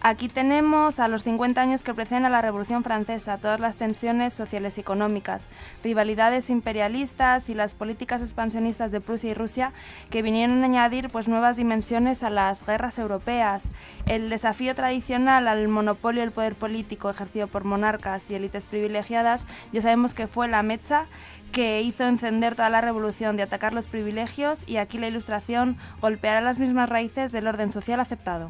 Aquí 0.00 0.28
tenemos 0.28 1.00
a 1.00 1.08
los 1.08 1.24
50 1.24 1.60
años 1.60 1.82
que 1.82 1.92
preceden 1.92 2.24
a 2.24 2.28
la 2.28 2.40
Revolución 2.40 2.84
Francesa, 2.84 3.38
todas 3.38 3.58
las 3.58 3.74
tensiones 3.74 4.32
sociales 4.32 4.78
y 4.78 4.80
económicas, 4.80 5.42
rivalidades 5.82 6.50
imperialistas 6.50 7.48
y 7.48 7.54
las 7.54 7.74
políticas 7.74 8.22
expansionistas 8.22 8.92
de 8.92 9.00
Prusia 9.00 9.32
y 9.32 9.34
Rusia 9.34 9.72
que 10.08 10.22
vinieron 10.22 10.62
a 10.62 10.66
añadir 10.66 11.10
pues, 11.10 11.26
nuevas 11.26 11.56
dimensiones 11.56 12.22
a 12.22 12.30
las 12.30 12.64
guerras 12.64 12.96
europeas, 12.96 13.70
el 14.06 14.30
desafío 14.30 14.72
tradicional 14.76 15.48
al 15.48 15.66
monopolio 15.66 16.20
del 16.20 16.30
poder 16.30 16.54
político 16.54 17.10
ejercido 17.10 17.48
por 17.48 17.64
monarcas 17.64 18.30
y 18.30 18.36
élites 18.36 18.66
privilegiadas, 18.66 19.48
ya 19.72 19.82
sabemos 19.82 20.14
que 20.14 20.28
fue 20.28 20.46
la 20.46 20.62
mecha 20.62 21.06
que 21.50 21.82
hizo 21.82 22.04
encender 22.04 22.54
toda 22.54 22.70
la 22.70 22.80
revolución 22.80 23.36
de 23.36 23.42
atacar 23.42 23.74
los 23.74 23.88
privilegios 23.88 24.62
y 24.68 24.76
aquí 24.76 24.96
la 24.96 25.08
ilustración 25.08 25.76
golpeará 26.00 26.40
las 26.40 26.60
mismas 26.60 26.88
raíces 26.88 27.32
del 27.32 27.48
orden 27.48 27.72
social 27.72 27.98
aceptado 27.98 28.46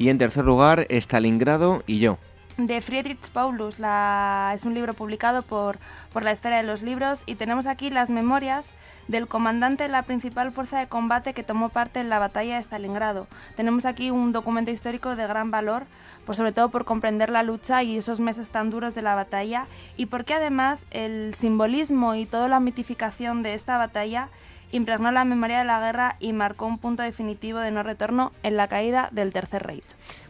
Y 0.00 0.08
en 0.08 0.16
tercer 0.16 0.46
lugar, 0.46 0.86
Stalingrado 0.88 1.82
y 1.86 1.98
yo. 1.98 2.16
de 2.56 2.80
Friedrich 2.80 3.28
Paulus. 3.32 3.76
Es 4.54 4.64
un 4.64 4.72
libro 4.72 4.94
publicado 4.94 5.42
por, 5.42 5.78
por 6.10 6.22
la 6.22 6.32
Esfera 6.32 6.56
de 6.56 6.62
los 6.62 6.80
Libros 6.80 7.22
y 7.26 7.34
tenemos 7.34 7.66
aquí 7.66 7.90
las 7.90 8.08
memorias 8.08 8.70
del 9.08 9.28
comandante 9.28 9.82
de 9.82 9.88
la 9.90 10.02
principal 10.02 10.52
fuerza 10.52 10.78
de 10.78 10.86
combate 10.86 11.34
que 11.34 11.42
tomó 11.42 11.68
parte 11.68 12.00
en 12.00 12.08
la 12.08 12.18
batalla 12.18 12.56
de 12.56 12.62
Stalingrado. 12.62 13.26
Tenemos 13.56 13.84
aquí 13.84 14.10
un 14.10 14.32
documento 14.32 14.70
histórico 14.70 15.16
de 15.16 15.26
gran 15.26 15.50
valor, 15.50 15.84
pues 16.24 16.38
sobre 16.38 16.52
todo 16.52 16.70
por 16.70 16.86
comprender 16.86 17.28
la 17.28 17.42
lucha 17.42 17.82
y 17.82 17.98
esos 17.98 18.20
meses 18.20 18.48
tan 18.48 18.70
duros 18.70 18.94
de 18.94 19.02
la 19.02 19.14
batalla 19.14 19.66
y 19.98 20.06
porque 20.06 20.32
además 20.32 20.86
el 20.90 21.34
simbolismo 21.34 22.14
y 22.14 22.24
toda 22.24 22.48
la 22.48 22.58
mitificación 22.58 23.42
de 23.42 23.52
esta 23.52 23.76
batalla 23.76 24.30
impregnó 24.72 25.10
la 25.10 25.24
memoria 25.24 25.58
de 25.58 25.64
la 25.64 25.80
guerra 25.80 26.16
y 26.20 26.32
marcó 26.32 26.66
un 26.66 26.78
punto 26.78 27.02
definitivo 27.02 27.58
de 27.58 27.70
no 27.70 27.82
retorno 27.82 28.32
en 28.42 28.56
la 28.56 28.68
caída 28.68 29.08
del 29.12 29.32
Tercer 29.32 29.62
Reich. 29.62 29.84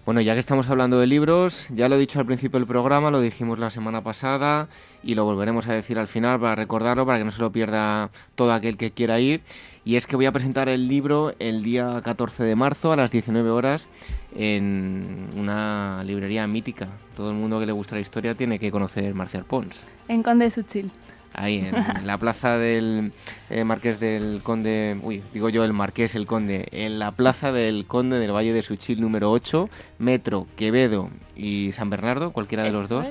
Bueno, 0.06 0.22
ya 0.22 0.32
que 0.32 0.40
estamos 0.40 0.68
hablando 0.70 0.98
de 0.98 1.06
libros, 1.06 1.66
ya 1.68 1.88
lo 1.88 1.96
he 1.96 1.98
dicho 1.98 2.18
al 2.18 2.26
principio 2.26 2.58
del 2.58 2.66
programa, 2.66 3.10
lo 3.10 3.20
dijimos 3.20 3.58
la 3.58 3.70
semana 3.70 4.02
pasada 4.02 4.68
y 5.04 5.14
lo 5.14 5.24
volveremos 5.24 5.68
a 5.68 5.74
decir 5.74 5.98
al 5.98 6.08
final 6.08 6.40
para 6.40 6.54
recordarlo, 6.54 7.04
para 7.04 7.18
que 7.18 7.24
no 7.24 7.30
se 7.30 7.40
lo 7.40 7.52
pierda 7.52 8.10
todo 8.34 8.52
aquel 8.52 8.76
que 8.76 8.92
quiera 8.92 9.20
ir. 9.20 9.42
Y 9.84 9.96
es 9.96 10.06
que 10.06 10.16
voy 10.16 10.26
a 10.26 10.32
presentar 10.32 10.68
el 10.68 10.88
libro 10.88 11.34
el 11.38 11.62
día 11.62 12.00
14 12.02 12.42
de 12.44 12.56
marzo 12.56 12.92
a 12.92 12.96
las 12.96 13.10
19 13.10 13.50
horas 13.50 13.88
en 14.34 15.28
una 15.36 16.02
librería 16.04 16.46
mítica. 16.46 16.88
Todo 17.14 17.30
el 17.30 17.36
mundo 17.36 17.60
que 17.60 17.66
le 17.66 17.72
gusta 17.72 17.94
la 17.94 18.00
historia 18.00 18.34
tiene 18.34 18.58
que 18.58 18.70
conocer 18.70 19.14
Marcial 19.14 19.44
Pons. 19.44 19.84
En 20.08 20.22
Conde 20.22 20.46
de 20.46 20.50
Suchil 20.50 20.90
ahí 21.42 21.68
en 21.72 22.06
la 22.06 22.18
plaza 22.18 22.58
del 22.58 23.12
eh, 23.48 23.64
Marqués 23.64 24.00
del 24.00 24.40
Conde, 24.42 24.98
uy, 25.02 25.22
digo 25.32 25.48
yo 25.48 25.64
el 25.64 25.72
Marqués, 25.72 26.14
el 26.14 26.26
Conde, 26.26 26.68
en 26.72 26.98
la 26.98 27.12
plaza 27.12 27.52
del 27.52 27.86
Conde 27.86 28.18
del 28.18 28.32
Valle 28.32 28.52
de 28.52 28.62
Suchil 28.62 29.00
número 29.00 29.30
8, 29.30 29.68
Metro, 29.98 30.46
Quevedo 30.56 31.10
y 31.36 31.72
San 31.72 31.90
Bernardo, 31.90 32.32
cualquiera 32.32 32.64
de 32.64 32.70
los 32.70 32.88
dos. 32.88 33.06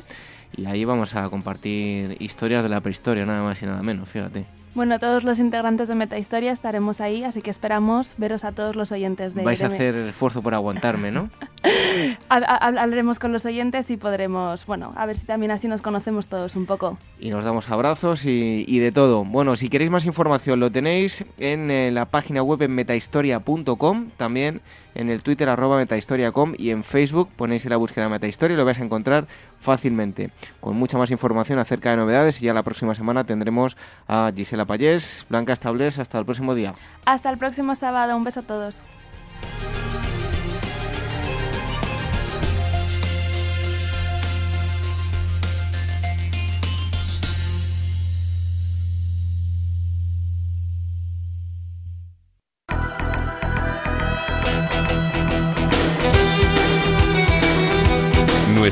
Y 0.55 0.65
ahí 0.65 0.83
vamos 0.83 1.15
a 1.15 1.29
compartir 1.29 2.17
historias 2.19 2.63
de 2.63 2.69
la 2.69 2.81
prehistoria, 2.81 3.25
nada 3.25 3.43
más 3.43 3.61
y 3.61 3.65
nada 3.65 3.81
menos, 3.81 4.09
fíjate. 4.09 4.58
Bueno, 4.75 4.99
todos 4.99 5.23
los 5.23 5.39
integrantes 5.39 5.87
de 5.87 5.95
Metahistoria 5.95 6.51
estaremos 6.51 7.01
ahí, 7.01 7.23
así 7.23 7.41
que 7.41 7.49
esperamos 7.49 8.13
veros 8.17 8.43
a 8.43 8.51
todos 8.51 8.75
los 8.75 8.91
oyentes 8.91 9.33
de... 9.33 9.43
Vais 9.43 9.61
a 9.63 9.67
hacer 9.67 9.95
el 9.95 10.09
esfuerzo 10.09 10.41
por 10.41 10.53
aguantarme, 10.53 11.11
¿no? 11.11 11.29
Hablaremos 12.29 13.17
con 13.19 13.33
los 13.33 13.45
oyentes 13.45 13.89
y 13.89 13.97
podremos, 13.97 14.65
bueno, 14.65 14.93
a 14.95 15.05
ver 15.05 15.17
si 15.17 15.25
también 15.25 15.51
así 15.51 15.67
nos 15.67 15.81
conocemos 15.81 16.27
todos 16.27 16.55
un 16.55 16.65
poco. 16.65 16.97
Y 17.19 17.31
nos 17.31 17.43
damos 17.43 17.69
abrazos 17.69 18.25
y, 18.25 18.79
de 18.79 18.91
todo. 18.91 19.25
Bueno, 19.25 19.55
si 19.55 19.69
queréis 19.69 19.91
más 19.91 20.05
información 20.05 20.59
lo 20.59 20.71
tenéis 20.71 21.25
en 21.39 21.71
eh, 21.71 21.91
la 21.91 22.05
página 22.05 22.43
web 22.43 22.61
en 22.61 22.75
metahistoria.com, 22.75 24.09
también 24.17 24.61
en 24.95 25.09
el 25.09 25.21
Twitter 25.21 25.49
arroba 25.49 25.77
metahistoria.com 25.77 26.53
y 26.57 26.71
en 26.71 26.83
Facebook 26.83 27.29
ponéis 27.35 27.65
en 27.65 27.71
la 27.71 27.77
búsqueda 27.77 28.09
metahistoria 28.09 28.53
y 28.53 28.57
lo 28.57 28.65
vais 28.65 28.79
a 28.79 28.83
encontrar 28.83 29.27
fácilmente, 29.59 30.31
con 30.59 30.75
mucha 30.75 30.97
más 30.97 31.11
información 31.11 31.59
acerca 31.59 31.91
de 31.91 31.97
novedades 31.97 32.41
y 32.41 32.45
ya 32.45 32.53
la 32.53 32.63
próxima 32.63 32.95
semana 32.95 33.23
tendremos 33.23 33.77
a 34.07 34.31
Gisela 34.35 34.65
Payés, 34.65 35.25
Blanca 35.29 35.53
Estables, 35.53 35.99
hasta 35.99 36.19
el 36.19 36.25
próximo 36.25 36.55
día. 36.55 36.73
Hasta 37.05 37.29
el 37.29 37.37
próximo 37.37 37.75
sábado, 37.75 38.15
un 38.15 38.23
beso 38.23 38.41
a 38.41 38.43
todos. 38.43 38.81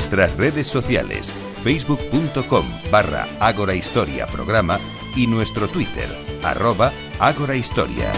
Nuestras 0.08 0.38
redes 0.38 0.66
sociales, 0.66 1.30
facebook.com 1.62 2.64
barra 2.90 3.28
Ágora 3.40 3.74
Historia 3.74 4.26
Programa 4.26 4.78
y 5.14 5.26
nuestro 5.26 5.68
Twitter, 5.68 6.08
arroba 6.42 6.94
Ágora 7.18 7.54
Historia. 7.56 8.10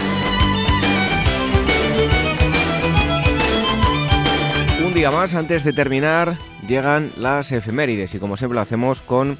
Un 4.85 4.93
día 4.93 5.11
más, 5.11 5.33
antes 5.33 5.65
de 5.65 5.73
terminar, 5.73 6.37
llegan 6.65 7.11
las 7.17 7.51
efemérides 7.51 8.15
y 8.15 8.19
como 8.19 8.37
siempre 8.37 8.55
lo 8.55 8.61
hacemos 8.61 9.01
con 9.01 9.37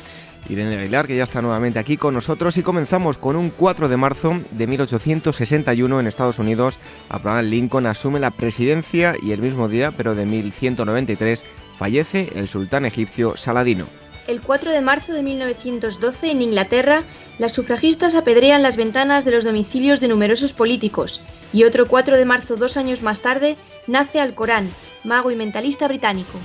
Irene 0.49 0.77
Aguilar, 0.77 1.07
que 1.07 1.15
ya 1.15 1.23
está 1.23 1.41
nuevamente 1.41 1.79
aquí 1.79 1.95
con 1.95 2.13
nosotros 2.13 2.57
y 2.57 2.63
comenzamos 2.63 3.17
con 3.17 3.37
un 3.37 3.49
4 3.49 3.87
de 3.87 3.95
marzo 3.95 4.37
de 4.51 4.67
1861 4.67 6.01
en 6.01 6.07
Estados 6.07 6.39
Unidos. 6.39 6.79
Abraham 7.07 7.45
Lincoln 7.45 7.85
asume 7.85 8.19
la 8.19 8.31
presidencia 8.31 9.15
y 9.21 9.31
el 9.31 9.41
mismo 9.41 9.69
día, 9.69 9.91
pero 9.91 10.15
de 10.15 10.25
1193, 10.25 11.45
fallece 11.81 12.31
el 12.35 12.47
sultán 12.47 12.85
egipcio 12.85 13.35
Saladino. 13.37 13.87
El 14.27 14.41
4 14.41 14.69
de 14.71 14.81
marzo 14.81 15.13
de 15.13 15.23
1912, 15.23 16.29
en 16.29 16.43
Inglaterra, 16.43 17.01
las 17.39 17.53
sufragistas 17.53 18.13
apedrean 18.13 18.61
las 18.61 18.77
ventanas 18.77 19.25
de 19.25 19.31
los 19.31 19.43
domicilios 19.43 19.99
de 19.99 20.07
numerosos 20.07 20.53
políticos. 20.53 21.21
Y 21.51 21.63
otro 21.63 21.87
4 21.87 22.19
de 22.19 22.25
marzo, 22.25 22.55
dos 22.55 22.77
años 22.77 23.01
más 23.01 23.21
tarde, 23.21 23.57
nace 23.87 24.19
Alcorán, 24.19 24.69
mago 25.03 25.31
y 25.31 25.35
mentalista 25.35 25.87
británico. 25.87 26.37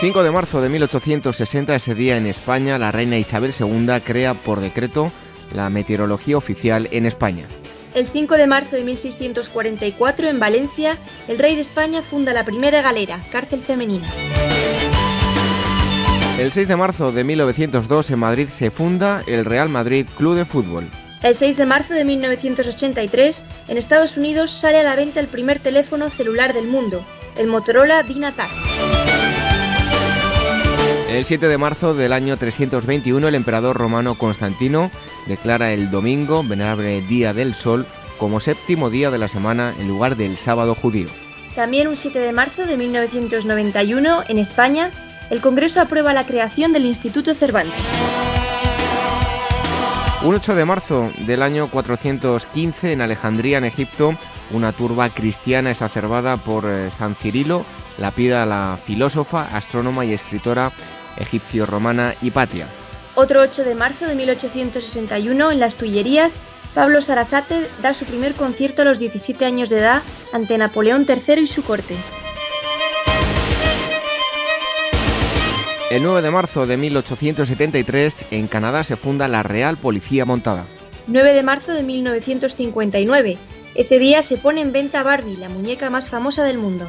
5 0.00 0.22
de 0.22 0.30
marzo 0.30 0.60
de 0.60 0.68
1860, 0.68 1.74
ese 1.74 1.94
día 1.94 2.18
en 2.18 2.26
España, 2.26 2.76
la 2.76 2.92
reina 2.92 3.16
Isabel 3.16 3.54
II 3.58 4.02
crea 4.04 4.34
por 4.34 4.60
decreto 4.60 5.10
la 5.54 5.70
meteorología 5.70 6.36
oficial 6.36 6.88
en 6.90 7.06
España. 7.06 7.48
El 7.94 8.06
5 8.06 8.36
de 8.36 8.46
marzo 8.46 8.76
de 8.76 8.84
1644, 8.84 10.28
en 10.28 10.38
Valencia, 10.38 10.96
el 11.26 11.38
rey 11.38 11.56
de 11.56 11.62
España 11.62 12.02
funda 12.02 12.32
la 12.32 12.44
primera 12.44 12.82
galera, 12.82 13.20
cárcel 13.32 13.62
femenina. 13.62 14.06
El 16.38 16.52
6 16.52 16.68
de 16.68 16.76
marzo 16.76 17.10
de 17.10 17.24
1902, 17.24 18.10
en 18.10 18.18
Madrid, 18.20 18.48
se 18.48 18.70
funda 18.70 19.22
el 19.26 19.44
Real 19.44 19.68
Madrid 19.68 20.06
Club 20.16 20.36
de 20.36 20.44
Fútbol. 20.44 20.88
El 21.22 21.34
6 21.34 21.56
de 21.56 21.66
marzo 21.66 21.92
de 21.92 22.04
1983, 22.04 23.42
en 23.68 23.76
Estados 23.76 24.16
Unidos 24.16 24.52
sale 24.52 24.78
a 24.78 24.84
la 24.84 24.96
venta 24.96 25.20
el 25.20 25.26
primer 25.26 25.58
teléfono 25.58 26.08
celular 26.08 26.54
del 26.54 26.68
mundo, 26.68 27.04
el 27.36 27.48
Motorola 27.48 28.02
Dynatar. 28.04 28.48
El 31.10 31.24
7 31.24 31.48
de 31.48 31.58
marzo 31.58 31.92
del 31.92 32.12
año 32.12 32.36
321, 32.36 33.26
el 33.26 33.34
emperador 33.34 33.76
romano 33.76 34.14
Constantino 34.14 34.92
declara 35.26 35.72
el 35.72 35.90
domingo, 35.90 36.44
venerable 36.44 37.00
Día 37.02 37.34
del 37.34 37.54
Sol, 37.54 37.84
como 38.16 38.38
séptimo 38.38 38.90
día 38.90 39.10
de 39.10 39.18
la 39.18 39.26
semana 39.26 39.74
en 39.80 39.88
lugar 39.88 40.16
del 40.16 40.36
sábado 40.36 40.76
judío. 40.76 41.08
También 41.56 41.88
un 41.88 41.96
7 41.96 42.16
de 42.20 42.30
marzo 42.30 42.64
de 42.64 42.76
1991, 42.76 44.22
en 44.28 44.38
España, 44.38 44.92
el 45.30 45.40
Congreso 45.40 45.80
aprueba 45.80 46.12
la 46.12 46.22
creación 46.22 46.72
del 46.72 46.86
Instituto 46.86 47.34
Cervantes. 47.34 47.82
Un 50.22 50.36
8 50.36 50.54
de 50.54 50.64
marzo 50.64 51.10
del 51.26 51.42
año 51.42 51.68
415, 51.72 52.92
en 52.92 53.00
Alejandría, 53.00 53.58
en 53.58 53.64
Egipto, 53.64 54.16
una 54.52 54.70
turba 54.70 55.08
cristiana 55.10 55.72
exacerbada 55.72 56.36
por 56.36 56.66
eh, 56.66 56.92
San 56.92 57.16
Cirilo 57.16 57.64
lapida 58.00 58.42
a 58.42 58.46
la 58.46 58.78
filósofa, 58.84 59.48
astrónoma 59.52 60.04
y 60.04 60.12
escritora 60.12 60.72
egipcio-romana 61.20 62.14
Hipatia. 62.20 62.66
Otro 63.14 63.40
8 63.40 63.64
de 63.64 63.74
marzo 63.74 64.06
de 64.06 64.14
1861, 64.14 65.52
en 65.52 65.60
las 65.60 65.76
Tullerías, 65.76 66.32
Pablo 66.74 67.02
Sarasate 67.02 67.66
da 67.82 67.94
su 67.94 68.04
primer 68.04 68.34
concierto 68.34 68.82
a 68.82 68.84
los 68.84 68.98
17 68.98 69.44
años 69.44 69.68
de 69.68 69.78
edad 69.78 70.02
ante 70.32 70.56
Napoleón 70.56 71.06
III 71.08 71.42
y 71.42 71.46
su 71.46 71.62
corte. 71.62 71.96
El 75.90 76.04
9 76.04 76.22
de 76.22 76.30
marzo 76.30 76.66
de 76.66 76.76
1873, 76.76 78.26
en 78.30 78.46
Canadá 78.46 78.84
se 78.84 78.96
funda 78.96 79.26
la 79.26 79.42
Real 79.42 79.76
Policía 79.76 80.24
Montada. 80.24 80.64
9 81.08 81.32
de 81.32 81.42
marzo 81.42 81.72
de 81.72 81.82
1959. 81.82 83.38
Ese 83.74 83.98
día 83.98 84.22
se 84.22 84.36
pone 84.36 84.60
en 84.60 84.70
venta 84.70 85.02
Barbie, 85.02 85.36
la 85.36 85.48
muñeca 85.48 85.90
más 85.90 86.08
famosa 86.08 86.44
del 86.44 86.58
mundo. 86.58 86.86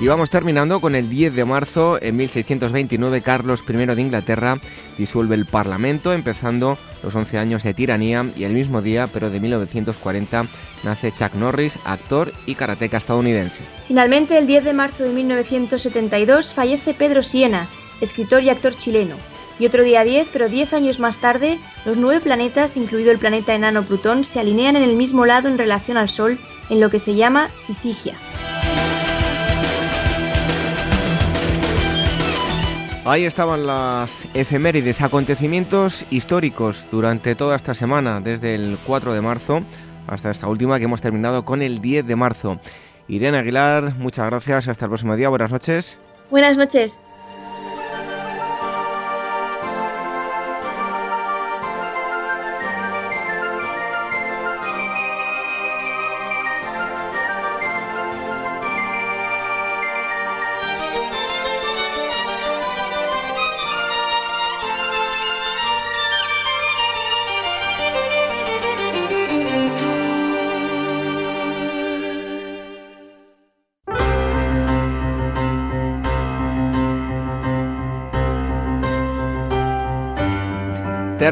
Y 0.00 0.06
vamos 0.06 0.30
terminando 0.30 0.80
con 0.80 0.94
el 0.94 1.10
10 1.10 1.34
de 1.34 1.44
marzo, 1.44 1.98
en 2.00 2.16
1629, 2.16 3.20
Carlos 3.20 3.62
I 3.68 3.72
de 3.74 4.00
Inglaterra 4.00 4.58
disuelve 4.96 5.34
el 5.34 5.44
Parlamento, 5.44 6.14
empezando 6.14 6.78
los 7.02 7.14
11 7.14 7.36
años 7.36 7.62
de 7.64 7.74
tiranía, 7.74 8.24
y 8.34 8.44
el 8.44 8.54
mismo 8.54 8.80
día, 8.80 9.08
pero 9.08 9.28
de 9.28 9.38
1940, 9.40 10.46
nace 10.84 11.12
Chuck 11.12 11.34
Norris, 11.34 11.78
actor 11.84 12.32
y 12.46 12.54
karateca 12.54 12.96
estadounidense. 12.96 13.62
Finalmente, 13.88 14.38
el 14.38 14.46
10 14.46 14.64
de 14.64 14.72
marzo 14.72 15.04
de 15.04 15.10
1972, 15.10 16.54
fallece 16.54 16.94
Pedro 16.94 17.22
Siena, 17.22 17.66
escritor 18.00 18.42
y 18.42 18.48
actor 18.48 18.74
chileno. 18.78 19.16
Y 19.58 19.66
otro 19.66 19.82
día 19.82 20.02
10, 20.02 20.28
pero 20.32 20.48
10 20.48 20.72
años 20.72 20.98
más 20.98 21.18
tarde, 21.18 21.58
los 21.84 21.98
nueve 21.98 22.22
planetas, 22.22 22.78
incluido 22.78 23.12
el 23.12 23.18
planeta 23.18 23.54
enano 23.54 23.82
Plutón, 23.82 24.24
se 24.24 24.40
alinean 24.40 24.76
en 24.76 24.82
el 24.82 24.96
mismo 24.96 25.26
lado 25.26 25.48
en 25.48 25.58
relación 25.58 25.98
al 25.98 26.08
Sol, 26.08 26.38
en 26.70 26.80
lo 26.80 26.88
que 26.88 27.00
se 27.00 27.16
llama 27.16 27.50
Sicigia. 27.66 28.16
Ahí 33.06 33.24
estaban 33.24 33.66
las 33.66 34.28
efemérides, 34.34 35.00
acontecimientos 35.00 36.04
históricos 36.10 36.86
durante 36.92 37.34
toda 37.34 37.56
esta 37.56 37.74
semana, 37.74 38.20
desde 38.20 38.54
el 38.54 38.78
4 38.86 39.14
de 39.14 39.20
marzo 39.22 39.62
hasta 40.06 40.30
esta 40.30 40.48
última 40.48 40.78
que 40.78 40.84
hemos 40.84 41.00
terminado 41.00 41.44
con 41.44 41.62
el 41.62 41.80
10 41.80 42.06
de 42.06 42.16
marzo. 42.16 42.60
Irene 43.08 43.38
Aguilar, 43.38 43.94
muchas 43.96 44.26
gracias, 44.26 44.68
hasta 44.68 44.84
el 44.84 44.90
próximo 44.90 45.16
día, 45.16 45.30
buenas 45.30 45.50
noches. 45.50 45.96
Buenas 46.30 46.58
noches. 46.58 46.99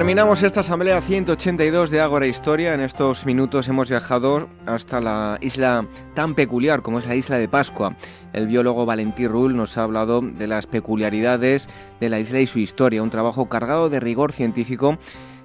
Terminamos 0.09 0.43
esta 0.43 0.61
asamblea 0.61 1.03
182 1.03 1.91
de 1.91 2.01
Ágora 2.01 2.27
Historia. 2.27 2.73
En 2.73 2.81
estos 2.81 3.27
minutos 3.27 3.69
hemos 3.69 3.91
viajado 3.91 4.49
hasta 4.65 5.03
la 5.03 5.37
isla 5.43 5.87
tan 6.15 6.35
peculiar 6.35 6.81
como 6.81 6.99
es 6.99 7.07
la 7.07 7.15
isla 7.15 7.37
de 7.37 7.47
Pascua. 7.47 7.95
El 8.33 8.47
biólogo 8.47 8.87
Valentí 8.87 9.29
Rull 9.29 9.55
nos 9.55 9.77
ha 9.77 9.83
hablado 9.83 10.23
de 10.23 10.47
las 10.47 10.67
peculiaridades 10.67 11.69
de 12.01 12.09
la 12.09 12.21
isla 12.21 12.41
y 12.41 12.47
su 12.47 12.59
historia, 12.59 13.03
un 13.03 13.11
trabajo 13.11 13.51
cargado 13.51 13.91
de 13.91 14.01
rigor 14.01 14.33
científico 14.33 14.97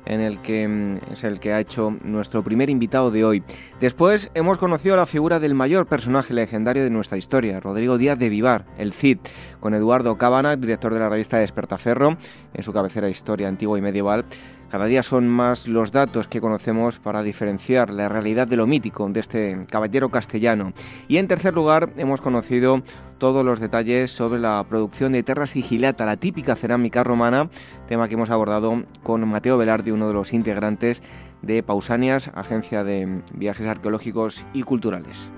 en 0.05 0.21
el 0.21 0.41
que 0.41 0.67
mm, 0.67 1.13
es 1.13 1.23
el 1.23 1.39
que 1.39 1.53
ha 1.53 1.59
hecho 1.59 1.95
nuestro 2.03 2.43
primer 2.43 2.69
invitado 2.69 3.11
de 3.11 3.25
hoy. 3.25 3.43
Después 3.79 4.31
hemos 4.33 4.57
conocido 4.57 4.95
la 4.95 5.05
figura 5.05 5.39
del 5.39 5.55
mayor 5.55 5.85
personaje 5.85 6.33
legendario 6.33 6.83
de 6.83 6.89
nuestra 6.89 7.17
historia, 7.17 7.59
Rodrigo 7.59 7.97
Díaz 7.97 8.19
de 8.19 8.29
Vivar, 8.29 8.65
el 8.77 8.93
Cid, 8.93 9.19
con 9.59 9.73
Eduardo 9.73 10.17
Cábana, 10.17 10.55
director 10.55 10.93
de 10.93 10.99
la 10.99 11.09
revista 11.09 11.37
Despertaferro, 11.37 12.17
en 12.53 12.63
su 12.63 12.73
cabecera 12.73 13.09
Historia 13.09 13.47
Antigua 13.47 13.77
y 13.77 13.81
Medieval. 13.81 14.25
Cada 14.73 14.85
día 14.85 15.03
son 15.03 15.29
más 15.29 15.67
los 15.67 15.91
datos 15.91 16.27
que 16.27 16.41
conocemos 16.41 16.97
para 16.97 17.21
diferenciar 17.21 17.91
la 17.91 18.09
realidad 18.09 18.47
de 18.47 18.55
lo 18.55 18.65
mítico 18.65 19.07
de 19.07 19.19
este 19.19 19.67
caballero 19.69 20.09
castellano. 20.09 20.73
Y 21.07 21.17
en 21.17 21.27
tercer 21.27 21.53
lugar, 21.53 21.91
hemos 21.95 22.21
conocido 22.21 22.81
todos 23.19 23.45
los 23.45 23.59
detalles 23.59 24.09
sobre 24.09 24.39
la 24.39 24.65
producción 24.67 25.11
de 25.11 25.21
terra 25.21 25.45
sigilata, 25.45 26.07
la 26.07 26.17
típica 26.17 26.55
cerámica 26.55 27.03
romana, 27.03 27.51
tema 27.87 28.07
que 28.07 28.15
hemos 28.15 28.31
abordado 28.31 28.81
con 29.03 29.27
Mateo 29.27 29.59
Velarde, 29.59 29.91
uno 29.91 30.07
de 30.07 30.15
los 30.15 30.33
integrantes 30.33 31.03
de 31.43 31.61
Pausanias, 31.61 32.31
agencia 32.33 32.83
de 32.83 33.21
viajes 33.31 33.67
arqueológicos 33.67 34.43
y 34.55 34.63
culturales. 34.63 35.29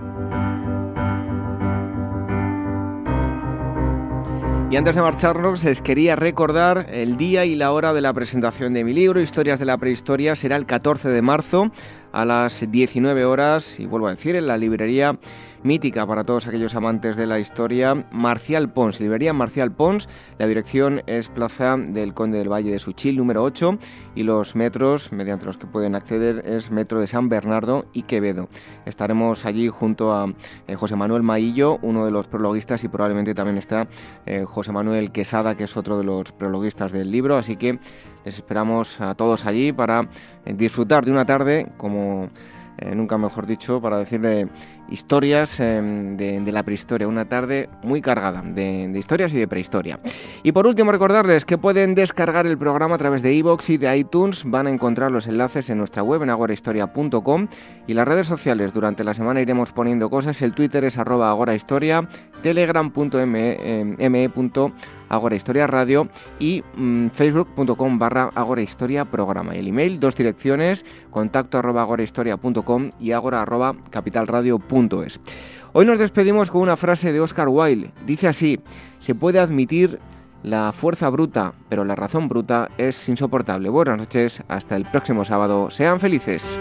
Y 4.71 4.77
antes 4.77 4.95
de 4.95 5.01
marcharnos, 5.03 5.63
les 5.63 5.79
quería 5.79 6.15
recordar 6.15 6.87
el 6.89 7.17
día 7.17 7.45
y 7.45 7.53
la 7.53 7.71
hora 7.71 7.93
de 7.93 8.01
la 8.01 8.11
presentación 8.13 8.73
de 8.73 8.83
mi 8.83 8.93
libro, 8.93 9.21
Historias 9.21 9.59
de 9.59 9.65
la 9.65 9.77
Prehistoria. 9.77 10.35
Será 10.35 10.55
el 10.55 10.65
14 10.65 11.07
de 11.07 11.21
marzo 11.21 11.71
a 12.11 12.25
las 12.25 12.65
19 12.69 13.25
horas, 13.25 13.79
y 13.79 13.85
vuelvo 13.85 14.07
a 14.07 14.11
decir, 14.11 14.35
en 14.35 14.47
la 14.47 14.57
librería 14.57 15.19
mítica 15.65 16.05
para 16.05 16.23
todos 16.23 16.45
aquellos 16.45 16.75
amantes 16.75 17.17
de 17.17 17.25
la 17.25 17.39
historia, 17.39 18.05
Marcial 18.11 18.71
Pons, 18.71 18.99
librería 18.99 19.33
Marcial 19.33 19.71
Pons. 19.71 20.07
La 20.37 20.45
dirección 20.45 21.01
es 21.07 21.27
Plaza 21.27 21.75
del 21.75 22.13
Conde 22.13 22.37
del 22.37 22.51
Valle 22.51 22.71
de 22.71 22.77
Suchil, 22.77 23.17
número 23.17 23.41
8, 23.43 23.79
y 24.13 24.23
los 24.23 24.55
metros 24.55 25.11
mediante 25.11 25.47
los 25.47 25.57
que 25.57 25.65
pueden 25.65 25.95
acceder 25.95 26.43
es 26.45 26.69
Metro 26.69 26.99
de 26.99 27.07
San 27.07 27.29
Bernardo 27.29 27.85
y 27.93 28.03
Quevedo. 28.03 28.47
Estaremos 28.85 29.43
allí 29.45 29.67
junto 29.67 30.13
a 30.13 30.31
eh, 30.67 30.75
José 30.75 30.95
Manuel 30.95 31.23
Maillo, 31.23 31.79
uno 31.81 32.05
de 32.05 32.11
los 32.11 32.27
prologuistas, 32.27 32.83
y 32.83 32.87
probablemente 32.87 33.33
también 33.33 33.57
está 33.57 33.87
eh, 34.27 34.45
José 34.45 34.71
Manuel 34.71 35.11
Quesada, 35.11 35.55
que 35.55 35.63
es 35.63 35.75
otro 35.75 35.97
de 35.97 36.03
los 36.03 36.31
prologuistas 36.31 36.91
del 36.91 37.09
libro, 37.09 37.37
así 37.37 37.55
que 37.55 37.79
les 38.23 38.35
esperamos 38.37 39.01
a 39.01 39.15
todos 39.15 39.47
allí 39.47 39.71
para 39.71 40.09
eh, 40.45 40.53
disfrutar 40.53 41.05
de 41.05 41.11
una 41.11 41.25
tarde 41.25 41.71
como 41.77 42.29
nunca 42.93 43.17
mejor 43.17 43.45
dicho, 43.47 43.79
para 43.79 43.97
decirle 43.97 44.49
historias 44.89 45.59
em, 45.59 46.17
de, 46.17 46.51
la 46.51 46.63
prehistoria. 46.63 47.07
Una 47.07 47.25
tarde 47.25 47.69
muy 47.83 48.01
cargada 48.01 48.41
de, 48.41 48.91
historias 48.97 49.33
y 49.33 49.37
de 49.37 49.47
prehistoria. 49.47 49.99
Y 50.43 50.51
por 50.51 50.67
último, 50.67 50.91
recordarles 50.91 51.45
que 51.45 51.57
pueden 51.57 51.95
descargar 51.95 52.47
el 52.47 52.57
programa 52.57 52.95
a 52.95 52.97
través 52.97 53.21
de 53.21 53.33
iVoox 53.33 53.69
y 53.69 53.77
de 53.77 53.97
iTunes. 53.97 54.43
Van 54.45 54.67
a 54.67 54.69
encontrar 54.69 55.11
los 55.11 55.27
enlaces 55.27 55.69
en 55.69 55.77
nuestra 55.77 56.03
web 56.03 56.23
en 56.23 56.29
agorahistoria.com 56.29 57.47
y 57.87 57.93
las 57.93 58.07
redes 58.07 58.27
sociales. 58.27 58.73
Durante 58.73 59.03
la 59.03 59.13
semana 59.13 59.41
iremos 59.41 59.71
poniendo 59.71 60.09
cosas. 60.09 60.41
El 60.41 60.53
Twitter 60.53 60.83
es 60.83 60.97
arroba 60.97 61.29
agorahistoria, 61.29 62.07
telegram.me 62.41 63.95
Agora 65.09 65.35
Historia 65.35 65.67
Radio 65.67 66.07
y 66.39 66.63
mm, 66.75 67.07
facebook.com 67.09 67.99
barra 67.99 68.31
Agora 68.33 68.61
Historia 68.61 69.05
Programa. 69.05 69.55
El 69.55 69.67
email, 69.67 69.99
dos 69.99 70.15
direcciones, 70.15 70.85
contacto 71.11 71.57
arroba 71.57 71.83
agorahistoria.com 71.83 72.91
y 72.99 73.11
agora 73.11 73.41
arroba 73.41 73.75
Hoy 75.71 75.85
nos 75.85 75.99
despedimos 75.99 76.51
con 76.51 76.61
una 76.61 76.75
frase 76.75 77.13
de 77.13 77.21
Oscar 77.21 77.47
Wilde. 77.47 77.91
Dice 78.05 78.27
así, 78.27 78.59
se 78.99 79.15
puede 79.15 79.39
admitir 79.39 79.99
la 80.43 80.73
fuerza 80.73 81.09
bruta, 81.09 81.53
pero 81.69 81.85
la 81.85 81.95
razón 81.95 82.27
bruta 82.27 82.69
es 82.77 83.07
insoportable. 83.07 83.69
Buenas 83.69 83.97
noches, 83.97 84.43
hasta 84.49 84.75
el 84.75 84.83
próximo 84.83 85.23
sábado. 85.23 85.71
Sean 85.71 86.01
felices. 86.01 86.57